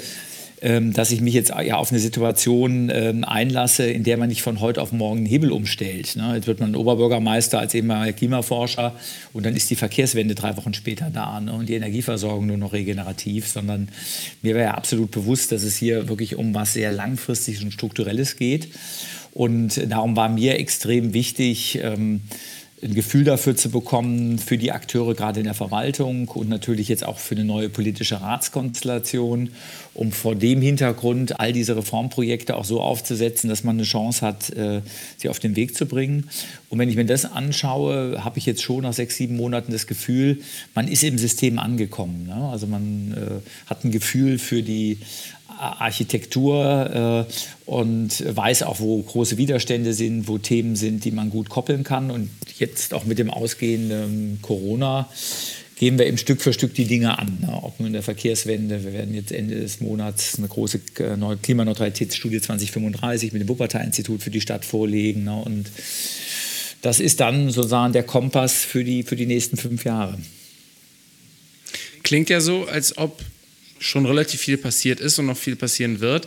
dass 0.60 1.10
ich 1.10 1.20
mich 1.20 1.34
jetzt 1.34 1.50
ja 1.50 1.76
auf 1.76 1.90
eine 1.90 2.00
Situation 2.00 2.90
ähm, 2.90 3.24
einlasse, 3.24 3.86
in 3.86 4.04
der 4.04 4.16
man 4.16 4.28
nicht 4.28 4.40
von 4.42 4.60
heute 4.60 4.80
auf 4.80 4.90
morgen 4.90 5.18
einen 5.18 5.26
Hebel 5.26 5.52
umstellt. 5.52 6.16
Ne? 6.16 6.32
Jetzt 6.34 6.46
wird 6.46 6.60
man 6.60 6.74
Oberbürgermeister 6.74 7.58
als 7.58 7.74
ehemaliger 7.74 8.16
Klimaforscher 8.16 8.94
und 9.34 9.44
dann 9.44 9.54
ist 9.54 9.68
die 9.68 9.76
Verkehrswende 9.76 10.34
drei 10.34 10.56
Wochen 10.56 10.72
später 10.72 11.10
da 11.10 11.40
ne? 11.40 11.52
und 11.52 11.68
die 11.68 11.74
Energieversorgung 11.74 12.46
nur 12.46 12.56
noch 12.56 12.72
regenerativ, 12.72 13.46
sondern 13.46 13.88
mir 14.40 14.54
wäre 14.54 14.68
ja 14.68 14.74
absolut 14.74 15.10
bewusst, 15.10 15.52
dass 15.52 15.62
es 15.62 15.76
hier 15.76 16.08
wirklich 16.08 16.36
um 16.36 16.54
was 16.54 16.72
sehr 16.72 16.90
langfristiges 16.90 17.62
und 17.62 17.72
strukturelles 17.72 18.36
geht. 18.36 18.68
Und 19.32 19.90
darum 19.92 20.16
war 20.16 20.30
mir 20.30 20.58
extrem 20.58 21.12
wichtig, 21.12 21.78
ähm, 21.82 22.22
ein 22.82 22.94
Gefühl 22.94 23.24
dafür 23.24 23.56
zu 23.56 23.70
bekommen, 23.70 24.38
für 24.38 24.58
die 24.58 24.70
Akteure 24.70 25.14
gerade 25.14 25.40
in 25.40 25.44
der 25.44 25.54
Verwaltung 25.54 26.28
und 26.28 26.50
natürlich 26.50 26.88
jetzt 26.88 27.06
auch 27.06 27.18
für 27.18 27.34
eine 27.34 27.44
neue 27.44 27.70
politische 27.70 28.20
Ratskonstellation, 28.20 29.50
um 29.94 30.12
vor 30.12 30.34
dem 30.34 30.60
Hintergrund 30.60 31.40
all 31.40 31.54
diese 31.54 31.74
Reformprojekte 31.74 32.54
auch 32.54 32.66
so 32.66 32.82
aufzusetzen, 32.82 33.48
dass 33.48 33.64
man 33.64 33.76
eine 33.76 33.84
Chance 33.84 34.20
hat, 34.20 34.50
äh, 34.50 34.82
sie 35.16 35.30
auf 35.30 35.38
den 35.38 35.56
Weg 35.56 35.74
zu 35.74 35.86
bringen. 35.86 36.28
Und 36.68 36.78
wenn 36.78 36.90
ich 36.90 36.96
mir 36.96 37.06
das 37.06 37.24
anschaue, 37.24 38.22
habe 38.22 38.38
ich 38.38 38.44
jetzt 38.44 38.62
schon 38.62 38.82
nach 38.82 38.92
sechs, 38.92 39.16
sieben 39.16 39.36
Monaten 39.36 39.72
das 39.72 39.86
Gefühl, 39.86 40.40
man 40.74 40.86
ist 40.86 41.02
im 41.02 41.16
System 41.16 41.58
angekommen. 41.58 42.26
Ne? 42.26 42.48
Also 42.50 42.66
man 42.66 43.14
äh, 43.14 43.70
hat 43.70 43.84
ein 43.84 43.90
Gefühl 43.90 44.38
für 44.38 44.62
die 44.62 44.98
Architektur 45.58 47.26
äh, 47.26 47.70
und 47.70 48.36
weiß 48.36 48.62
auch, 48.64 48.80
wo 48.80 49.02
große 49.02 49.36
Widerstände 49.36 49.92
sind, 49.94 50.28
wo 50.28 50.38
Themen 50.38 50.76
sind, 50.76 51.04
die 51.04 51.10
man 51.10 51.30
gut 51.30 51.48
koppeln 51.48 51.84
kann. 51.84 52.10
Und 52.10 52.30
jetzt 52.58 52.94
auch 52.94 53.04
mit 53.04 53.18
dem 53.18 53.30
ausgehenden 53.30 54.38
Corona 54.42 55.08
gehen 55.76 55.98
wir 55.98 56.06
eben 56.06 56.18
Stück 56.18 56.40
für 56.40 56.52
Stück 56.52 56.74
die 56.74 56.86
Dinge 56.86 57.18
an. 57.18 57.38
Ne? 57.40 57.48
Ob 57.62 57.78
nun 57.78 57.88
in 57.88 57.92
der 57.92 58.02
Verkehrswende, 58.02 58.84
wir 58.84 58.92
werden 58.92 59.14
jetzt 59.14 59.30
Ende 59.30 59.56
des 59.56 59.80
Monats 59.80 60.38
eine 60.38 60.48
große 60.48 60.80
äh, 60.98 61.36
Klimaneutralitätsstudie 61.42 62.40
2035 62.40 63.32
mit 63.32 63.42
dem 63.42 63.48
Wuppertal-Institut 63.48 64.22
für 64.22 64.30
die 64.30 64.40
Stadt 64.40 64.64
vorlegen. 64.64 65.24
Ne? 65.24 65.36
Und 65.36 65.70
das 66.82 67.00
ist 67.00 67.20
dann 67.20 67.50
sozusagen 67.50 67.92
der 67.92 68.04
Kompass 68.04 68.64
für 68.64 68.84
die, 68.84 69.02
für 69.02 69.16
die 69.16 69.26
nächsten 69.26 69.56
fünf 69.56 69.84
Jahre. 69.84 70.18
Klingt 72.02 72.30
ja 72.30 72.40
so, 72.40 72.66
als 72.66 72.96
ob 72.96 73.20
schon 73.78 74.06
relativ 74.06 74.40
viel 74.40 74.56
passiert 74.56 75.00
ist 75.00 75.18
und 75.18 75.26
noch 75.26 75.36
viel 75.36 75.56
passieren 75.56 76.00
wird. 76.00 76.26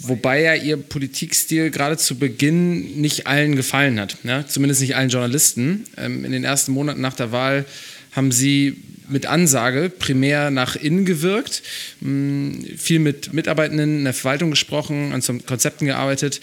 Wobei 0.00 0.42
ja 0.42 0.54
ihr 0.54 0.76
Politikstil 0.76 1.70
gerade 1.70 1.96
zu 1.96 2.18
Beginn 2.18 3.00
nicht 3.00 3.28
allen 3.28 3.54
gefallen 3.54 4.00
hat, 4.00 4.24
ne? 4.24 4.44
zumindest 4.48 4.80
nicht 4.80 4.96
allen 4.96 5.10
Journalisten. 5.10 5.84
Ähm, 5.96 6.24
in 6.24 6.32
den 6.32 6.42
ersten 6.42 6.72
Monaten 6.72 7.00
nach 7.00 7.14
der 7.14 7.30
Wahl 7.30 7.64
haben 8.12 8.32
sie 8.32 8.82
mit 9.08 9.26
Ansage 9.26 9.90
primär 9.96 10.50
nach 10.50 10.74
innen 10.74 11.04
gewirkt, 11.04 11.62
mh, 12.00 12.08
hm, 12.08 12.66
viel 12.76 12.98
mit 12.98 13.32
Mitarbeitenden 13.32 13.98
in 13.98 14.04
der 14.04 14.14
Verwaltung 14.14 14.50
gesprochen, 14.50 15.12
an 15.12 15.22
Konzepten 15.46 15.86
gearbeitet. 15.86 16.40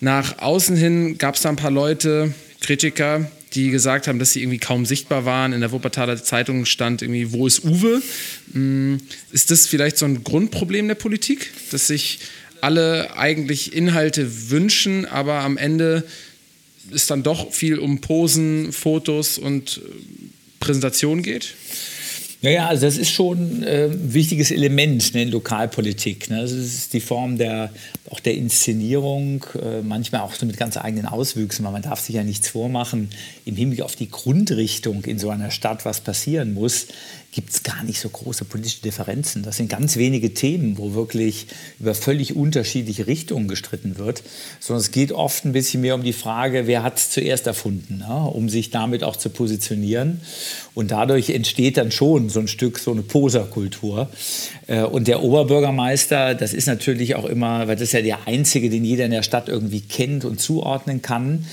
Nach 0.00 0.38
außen 0.38 0.76
hin 0.76 1.18
gab 1.18 1.36
es 1.36 1.42
da 1.42 1.50
ein 1.50 1.56
paar 1.56 1.70
Leute, 1.70 2.34
Kritiker, 2.60 3.30
die 3.54 3.70
gesagt 3.70 4.06
haben, 4.06 4.18
dass 4.18 4.32
sie 4.32 4.42
irgendwie 4.42 4.58
kaum 4.58 4.86
sichtbar 4.86 5.24
waren. 5.24 5.52
In 5.52 5.60
der 5.60 5.72
Wuppertaler 5.72 6.22
Zeitung 6.22 6.66
stand 6.66 7.02
irgendwie, 7.02 7.32
wo 7.32 7.46
ist 7.46 7.64
Uwe? 7.64 8.02
Mm, 8.52 8.96
ist 9.32 9.50
das 9.50 9.66
vielleicht 9.66 9.98
so 9.98 10.04
ein 10.04 10.22
Grundproblem 10.24 10.88
der 10.88 10.94
Politik, 10.94 11.50
dass 11.70 11.86
sich 11.86 12.20
alle 12.60 13.16
eigentlich 13.16 13.72
Inhalte 13.74 14.50
wünschen, 14.50 15.06
aber 15.06 15.40
am 15.40 15.56
Ende 15.56 16.04
ist 16.90 17.10
dann 17.10 17.22
doch 17.22 17.52
viel 17.52 17.78
um 17.78 18.00
Posen, 18.00 18.72
Fotos 18.72 19.38
und 19.38 19.78
äh, 19.78 19.90
Präsentation 20.60 21.22
geht? 21.22 21.54
Ja, 22.40 22.50
ja, 22.50 22.66
also 22.68 22.86
das 22.86 22.96
ist 22.96 23.10
schon 23.10 23.64
ein 23.64 24.14
wichtiges 24.14 24.52
Element 24.52 25.12
ne, 25.12 25.22
in 25.22 25.30
Lokalpolitik. 25.30 26.30
Ne? 26.30 26.40
Das 26.40 26.52
ist 26.52 26.92
die 26.92 27.00
Form 27.00 27.36
der, 27.36 27.70
auch 28.10 28.20
der 28.20 28.34
Inszenierung, 28.34 29.44
äh, 29.60 29.82
manchmal 29.82 30.20
auch 30.20 30.34
so 30.34 30.46
mit 30.46 30.56
ganz 30.56 30.76
eigenen 30.76 31.06
Auswüchsen, 31.06 31.64
weil 31.64 31.72
man 31.72 31.82
darf 31.82 31.98
sich 31.98 32.14
ja 32.14 32.22
nichts 32.22 32.48
vormachen. 32.50 33.10
Im 33.44 33.56
Hinblick 33.56 33.82
auf 33.82 33.96
die 33.96 34.08
Grundrichtung 34.08 35.04
in 35.04 35.18
so 35.18 35.30
einer 35.30 35.50
Stadt, 35.50 35.84
was 35.84 36.00
passieren 36.00 36.54
muss, 36.54 36.86
gibt 37.30 37.50
es 37.50 37.62
gar 37.62 37.84
nicht 37.84 38.00
so 38.00 38.08
große 38.08 38.46
politische 38.46 38.80
Differenzen. 38.80 39.42
Das 39.42 39.58
sind 39.58 39.68
ganz 39.68 39.96
wenige 39.96 40.32
Themen, 40.32 40.78
wo 40.78 40.94
wirklich 40.94 41.46
über 41.78 41.94
völlig 41.94 42.34
unterschiedliche 42.34 43.06
Richtungen 43.06 43.48
gestritten 43.48 43.98
wird, 43.98 44.22
sondern 44.60 44.80
es 44.80 44.90
geht 44.90 45.12
oft 45.12 45.44
ein 45.44 45.52
bisschen 45.52 45.82
mehr 45.82 45.94
um 45.94 46.02
die 46.02 46.14
Frage, 46.14 46.66
wer 46.66 46.82
hat 46.82 46.96
es 46.96 47.10
zuerst 47.10 47.46
erfunden, 47.46 47.98
ne? 47.98 48.30
um 48.32 48.48
sich 48.48 48.70
damit 48.70 49.04
auch 49.04 49.16
zu 49.16 49.28
positionieren. 49.28 50.22
Und 50.74 50.90
dadurch 50.90 51.30
entsteht 51.30 51.76
dann 51.76 51.90
schon 51.90 52.30
so 52.30 52.40
ein 52.40 52.48
Stück 52.48 52.78
so 52.78 52.92
eine 52.92 53.02
Poserkultur. 53.02 54.08
Äh, 54.66 54.84
und 54.84 55.06
der 55.06 55.22
Oberbürgermeister, 55.22 56.34
das 56.34 56.54
ist 56.54 56.66
natürlich 56.66 57.14
auch 57.14 57.26
immer, 57.26 57.68
weil 57.68 57.76
das 57.76 57.82
ist 57.82 57.92
ja 57.92 58.02
der 58.02 58.26
Einzige, 58.26 58.70
den 58.70 58.84
jeder 58.84 59.04
in 59.04 59.10
der 59.10 59.22
Stadt 59.22 59.48
irgendwie 59.48 59.82
kennt 59.82 60.24
und 60.24 60.40
zuordnen 60.40 61.02
kann. 61.02 61.44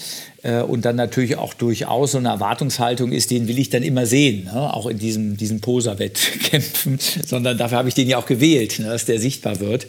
Äh, 0.46 0.62
und 0.62 0.86
dann 0.86 0.96
natürlich 0.96 1.38
auch 1.38 1.56
durchaus 1.56 2.12
so 2.12 2.20
eine 2.20 2.30
Erwartungshaltung 2.30 3.12
ist, 3.12 3.32
den 3.32 3.48
will 3.48 3.58
ich 3.58 3.72
dann 3.72 3.82
immer 3.82 4.06
sehen, 4.06 4.46
ne? 4.46 4.74
auch 4.74 4.86
in 4.86 5.00
diesem, 5.00 5.38
diesen 5.38 5.60
Poserwettkämpfen, 5.60 7.00
sondern 7.26 7.58
dafür 7.58 7.80
habe 7.80 7.90
ich 7.90 7.96
den 7.96 8.08
ja 8.08 8.20
auch 8.20 8.28
gewählt, 8.28 8.78
ne? 8.78 8.86
dass 8.86 9.06
der 9.06 9.20
sichtbar 9.20 9.60
wird. 9.60 9.88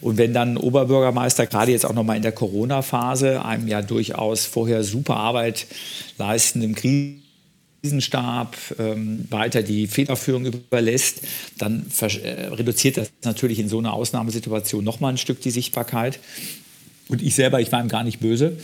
Und 0.00 0.18
wenn 0.18 0.34
dann 0.34 0.56
Oberbürgermeister, 0.56 1.46
gerade 1.46 1.70
jetzt 1.70 1.86
auch 1.86 1.94
nochmal 1.94 2.16
in 2.16 2.22
der 2.22 2.32
Corona-Phase, 2.32 3.44
einem 3.44 3.68
ja 3.68 3.82
durchaus 3.82 4.46
vorher 4.46 4.82
super 4.82 5.16
Arbeit 5.16 5.66
leistenden 6.18 6.74
Krisenstab 6.74 8.56
ähm, 8.80 9.26
weiter 9.30 9.62
die 9.62 9.86
Federführung 9.86 10.46
überlässt, 10.46 11.20
dann 11.58 11.86
äh, 12.00 12.46
reduziert 12.46 12.96
das 12.96 13.12
natürlich 13.22 13.60
in 13.60 13.68
so 13.68 13.78
einer 13.78 13.92
Ausnahmesituation 13.92 14.82
nochmal 14.82 15.12
ein 15.12 15.18
Stück 15.18 15.40
die 15.40 15.52
Sichtbarkeit. 15.52 16.18
Und 17.06 17.22
ich 17.22 17.34
selber, 17.36 17.60
ich 17.60 17.70
war 17.70 17.80
ihm 17.80 17.88
gar 17.88 18.02
nicht 18.02 18.18
böse. 18.18 18.56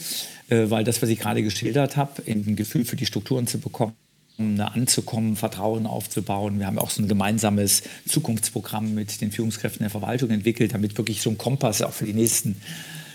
Äh, 0.51 0.71
weil 0.71 0.85
das, 0.85 1.01
was 1.01 1.09
ich 1.09 1.19
gerade 1.19 1.43
geschildert 1.43 1.97
habe, 1.97 2.23
ein 2.27 2.57
Gefühl 2.57 2.85
für 2.85 2.97
die 2.97 3.07
Strukturen 3.07 3.47
zu 3.47 3.59
bekommen, 3.59 3.95
anzukommen, 4.39 5.37
Vertrauen 5.37 5.87
aufzubauen. 5.87 6.59
Wir 6.59 6.67
haben 6.67 6.79
auch 6.79 6.89
so 6.89 7.03
ein 7.03 7.09
gemeinsames 7.09 7.83
Zukunftsprogramm 8.09 8.95
mit 8.95 9.21
den 9.21 9.33
Führungskräften 9.33 9.85
der 9.85 9.91
Verwaltung 9.91 10.31
entwickelt, 10.31 10.73
damit 10.73 10.97
wirklich 10.97 11.21
so 11.21 11.29
ein 11.29 11.37
Kompass 11.37 11.83
auch 11.83 11.93
für 11.93 12.07
die 12.07 12.15
nächsten 12.15 12.57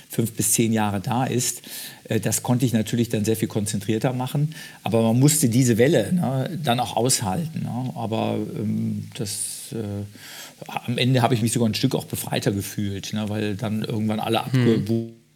fünf 0.08 0.34
bis 0.34 0.54
zehn 0.54 0.72
Jahre 0.72 1.02
da 1.02 1.26
ist. 1.26 1.64
Äh, 2.06 2.20
das 2.20 2.44
konnte 2.44 2.66
ich 2.66 2.74
natürlich 2.74 3.10
dann 3.10 3.26
sehr 3.26 3.36
viel 3.36 3.48
konzentrierter 3.48 4.14
machen. 4.14 4.56
Aber 4.84 5.02
man 5.02 5.20
musste 5.20 5.50
diese 5.50 5.78
Welle 5.78 6.14
ne, 6.14 6.60
dann 6.64 6.80
auch 6.80 6.96
aushalten. 6.96 7.64
Ne. 7.64 7.92
Aber 7.96 8.38
ähm, 8.56 9.10
das, 9.16 9.74
äh, 9.74 10.68
am 10.68 10.98
Ende 10.98 11.22
habe 11.22 11.34
ich 11.34 11.42
mich 11.42 11.52
sogar 11.52 11.68
ein 11.68 11.74
Stück 11.74 11.96
auch 11.96 12.06
befreiter 12.06 12.52
gefühlt, 12.52 13.14
ne, 13.14 13.28
weil 13.30 13.56
dann 13.56 13.84
irgendwann 13.84 14.20
alle 14.20 14.46
hm. 14.46 14.64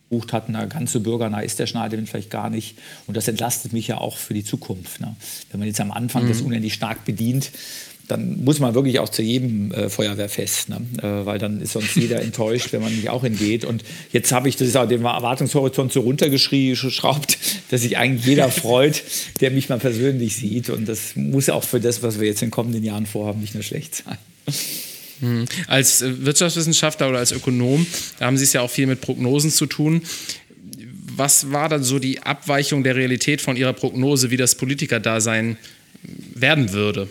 Gebucht 0.09 0.33
hatten, 0.33 0.53
da 0.53 0.65
ganz 0.65 0.91
so 0.91 0.99
bürgernah 1.01 1.41
ist 1.41 1.59
der 1.59 1.67
Schneidewind 1.67 2.09
vielleicht 2.09 2.31
gar 2.31 2.49
nicht. 2.49 2.77
Und 3.07 3.15
das 3.15 3.27
entlastet 3.27 3.73
mich 3.73 3.87
ja 3.87 3.99
auch 3.99 4.17
für 4.17 4.33
die 4.33 4.43
Zukunft. 4.43 4.99
Ne? 5.01 5.15
Wenn 5.51 5.59
man 5.59 5.67
jetzt 5.67 5.79
am 5.79 5.91
Anfang 5.91 6.23
mhm. 6.23 6.29
das 6.29 6.41
unendlich 6.41 6.73
stark 6.73 7.05
bedient, 7.05 7.51
dann 8.07 8.43
muss 8.43 8.59
man 8.59 8.73
wirklich 8.73 8.97
auch 8.97 9.09
zu 9.09 9.21
jedem 9.21 9.71
äh, 9.71 9.87
Feuerwehrfest, 9.87 10.69
ne? 10.69 10.81
äh, 10.97 11.25
weil 11.27 11.37
dann 11.37 11.61
ist 11.61 11.73
sonst 11.73 11.95
jeder 11.95 12.19
enttäuscht, 12.23 12.73
wenn 12.73 12.81
man 12.81 12.95
nicht 12.95 13.09
auch 13.09 13.23
hingeht. 13.23 13.65
Und 13.65 13.83
jetzt 14.11 14.31
habe 14.31 14.49
ich 14.49 14.55
das 14.55 14.75
auch 14.75 14.87
den 14.87 15.05
Erwartungshorizont 15.05 15.93
so 15.93 16.01
runtergeschraubt, 16.01 17.37
dass 17.69 17.81
sich 17.81 17.97
eigentlich 17.99 18.25
jeder 18.25 18.49
freut, 18.49 19.03
der 19.41 19.51
mich 19.51 19.69
mal 19.69 19.77
persönlich 19.77 20.35
sieht. 20.35 20.71
Und 20.71 20.89
das 20.89 21.15
muss 21.15 21.49
auch 21.49 21.63
für 21.63 21.79
das, 21.79 22.01
was 22.01 22.19
wir 22.19 22.27
jetzt 22.27 22.41
in 22.41 22.47
den 22.47 22.51
kommenden 22.51 22.83
Jahren 22.83 23.05
vorhaben, 23.05 23.41
nicht 23.41 23.53
nur 23.53 23.63
schlecht 23.63 24.03
sein. 24.03 24.17
Mhm. 25.21 25.45
Als 25.67 26.01
äh, 26.01 26.25
Wirtschaftswissenschaftler 26.25 27.09
oder 27.09 27.19
als 27.19 27.31
Ökonom 27.31 27.85
haben 28.19 28.37
Sie 28.37 28.43
es 28.43 28.53
ja 28.53 28.61
auch 28.61 28.71
viel 28.71 28.87
mit 28.87 29.01
Prognosen 29.01 29.51
zu 29.51 29.65
tun. 29.65 30.01
Was 31.15 31.51
war 31.51 31.67
dann 31.67 31.83
so 31.83 31.99
die 31.99 32.21
Abweichung 32.21 32.83
der 32.83 32.95
Realität 32.95 33.41
von 33.41 33.57
Ihrer 33.57 33.73
Prognose, 33.73 34.31
wie 34.31 34.37
das 34.37 34.55
Politikerdasein 34.55 35.57
werden 36.33 36.71
würde? 36.71 37.09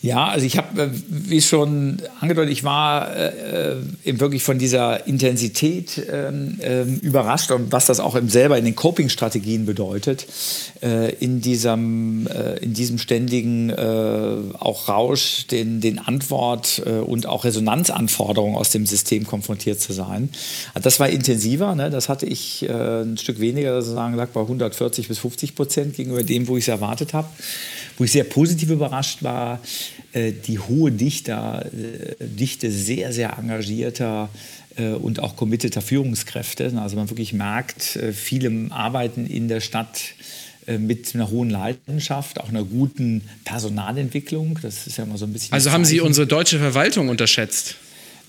Ja, 0.00 0.28
also 0.28 0.46
ich 0.46 0.56
habe, 0.56 0.80
äh, 0.80 0.88
wie 1.08 1.42
schon 1.42 1.98
angedeutet, 2.20 2.52
ich 2.52 2.62
war 2.62 3.16
äh, 3.16 3.76
eben 4.04 4.20
wirklich 4.20 4.44
von 4.44 4.56
dieser 4.56 5.08
Intensität 5.08 5.98
äh, 5.98 6.82
überrascht 7.02 7.50
und 7.50 7.72
was 7.72 7.86
das 7.86 7.98
auch 7.98 8.16
eben 8.16 8.28
selber 8.28 8.56
in 8.58 8.64
den 8.64 8.76
Coping-Strategien 8.76 9.66
bedeutet, 9.66 10.28
äh, 10.82 11.12
in, 11.14 11.40
diesem, 11.40 12.28
äh, 12.28 12.58
in 12.58 12.74
diesem 12.74 12.98
ständigen 12.98 13.70
äh, 13.70 14.54
auch 14.60 14.88
Rausch, 14.88 15.48
den, 15.48 15.80
den 15.80 15.98
Antwort 15.98 16.80
und 17.06 17.26
auch 17.26 17.44
Resonanzanforderungen 17.44 18.56
aus 18.56 18.70
dem 18.70 18.86
System 18.86 19.26
konfrontiert 19.26 19.80
zu 19.80 19.92
sein. 19.92 20.28
Also 20.74 20.84
das 20.84 21.00
war 21.00 21.08
intensiver, 21.08 21.74
ne? 21.74 21.90
das 21.90 22.08
hatte 22.08 22.26
ich 22.26 22.68
ein 22.68 23.16
Stück 23.16 23.40
weniger, 23.40 23.80
sozusagen 23.82 24.14
lag 24.14 24.28
bei 24.28 24.40
140 24.40 25.08
bis 25.08 25.18
50 25.18 25.54
Prozent 25.54 25.96
gegenüber 25.96 26.22
dem, 26.22 26.46
wo 26.46 26.56
ich 26.56 26.64
es 26.64 26.68
erwartet 26.68 27.14
habe. 27.14 27.28
Wo 27.96 28.04
ich 28.04 28.12
sehr 28.12 28.24
positiv 28.24 28.70
überrascht 28.70 29.22
war, 29.22 29.54
äh, 29.54 29.58
die 30.32 30.58
hohe 30.58 30.92
Dichte, 30.92 31.32
äh, 31.32 32.24
Dichte 32.24 32.70
sehr, 32.70 33.12
sehr 33.12 33.38
engagierter 33.38 34.28
äh, 34.76 34.90
und 34.90 35.20
auch 35.20 35.36
committeter 35.36 35.80
Führungskräfte. 35.80 36.72
Also 36.80 36.96
man 36.96 37.10
wirklich 37.10 37.32
merkt, 37.32 37.98
viele 38.12 38.70
arbeiten 38.70 39.26
in 39.26 39.48
der 39.48 39.60
Stadt 39.60 40.14
äh, 40.68 40.78
mit 40.78 41.14
einer 41.14 41.30
hohen 41.30 41.48
Leidenschaft, 41.48 42.40
auch 42.40 42.50
einer 42.50 42.62
guten 42.62 43.22
Personalentwicklung. 43.44 44.58
Das 44.60 44.86
ist 44.86 44.98
ja 44.98 45.04
immer 45.04 45.16
so 45.16 45.24
ein 45.24 45.32
bisschen. 45.32 45.54
Also 45.54 45.72
haben 45.72 45.84
Sie 45.84 46.00
unsere 46.00 46.26
deutsche 46.26 46.58
Verwaltung 46.58 47.08
unterschätzt? 47.08 47.76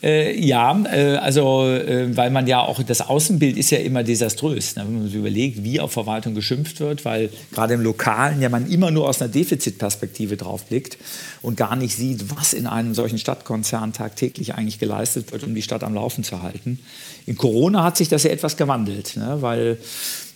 Äh, 0.01 0.39
ja, 0.39 0.81
äh, 0.85 1.17
also 1.17 1.67
äh, 1.67 2.15
weil 2.15 2.31
man 2.31 2.47
ja 2.47 2.61
auch 2.61 2.81
das 2.83 3.01
Außenbild 3.01 3.57
ist 3.57 3.69
ja 3.71 3.79
immer 3.79 4.03
desaströs, 4.03 4.77
ne? 4.77 4.83
wenn 4.85 4.93
man 4.93 5.05
sich 5.07 5.15
überlegt, 5.15 5.63
wie 5.63 5.81
auf 5.81 5.91
Verwaltung 5.91 6.35
geschimpft 6.35 6.79
wird, 6.79 7.03
weil 7.03 7.29
gerade 7.51 7.73
im 7.73 7.81
Lokalen 7.81 8.41
ja 8.41 8.47
man 8.47 8.69
immer 8.71 8.91
nur 8.91 9.09
aus 9.09 9.21
einer 9.21 9.29
Defizitperspektive 9.29 10.37
drauf 10.37 10.65
blickt 10.65 10.97
und 11.41 11.57
gar 11.57 11.75
nicht 11.75 11.97
sieht, 11.97 12.33
was 12.33 12.53
in 12.53 12.65
einem 12.65 12.93
solchen 12.93 13.17
Stadtkonzern 13.17 13.91
tagtäglich 13.91 14.55
eigentlich 14.55 14.79
geleistet 14.79 15.33
wird, 15.33 15.43
um 15.43 15.53
die 15.53 15.61
Stadt 15.61 15.83
am 15.83 15.93
Laufen 15.93 16.23
zu 16.23 16.41
halten. 16.41 16.79
In 17.25 17.35
Corona 17.35 17.83
hat 17.83 17.97
sich 17.97 18.07
das 18.07 18.23
ja 18.23 18.31
etwas 18.31 18.55
gewandelt, 18.55 19.17
ne? 19.17 19.41
weil 19.41 19.79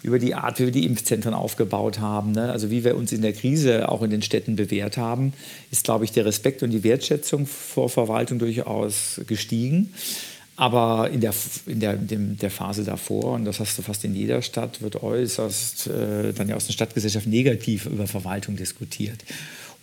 über 0.03 0.19
die 0.19 0.35
Art, 0.35 0.59
wie 0.59 0.65
wir 0.65 0.71
die 0.71 0.85
Impfzentren 0.85 1.33
aufgebaut 1.33 1.99
haben, 1.99 2.33
ne? 2.33 2.51
also 2.51 2.69
wie 2.69 2.83
wir 2.83 2.95
uns 2.95 3.11
in 3.13 3.21
der 3.21 3.33
Krise 3.33 3.89
auch 3.89 4.01
in 4.01 4.11
den 4.11 4.21
Städten 4.21 4.57
bewährt 4.57 4.97
haben, 4.97 5.33
ist, 5.71 5.85
glaube 5.85 6.03
ich, 6.03 6.11
der 6.11 6.25
Respekt 6.25 6.61
und 6.61 6.71
die 6.71 6.83
Wertschätzung 6.83 7.47
vor 7.47 7.89
Verwaltung 7.89 8.37
durchaus 8.37 9.21
gestiegen. 9.25 9.93
Aber 10.55 11.09
in 11.09 11.21
der, 11.21 11.33
in 11.65 11.79
der, 11.79 11.93
in 11.93 12.37
der 12.37 12.51
Phase 12.51 12.83
davor, 12.83 13.33
und 13.33 13.45
das 13.45 13.59
hast 13.59 13.77
du 13.77 13.81
fast 13.81 14.03
in 14.03 14.13
jeder 14.13 14.41
Stadt, 14.41 14.81
wird 14.81 15.01
äußerst 15.01 15.87
äh, 15.87 16.33
dann 16.33 16.47
ja 16.47 16.55
aus 16.55 16.67
der 16.67 16.73
Stadtgesellschaft 16.73 17.25
negativ 17.25 17.87
über 17.87 18.05
Verwaltung 18.05 18.55
diskutiert. 18.55 19.23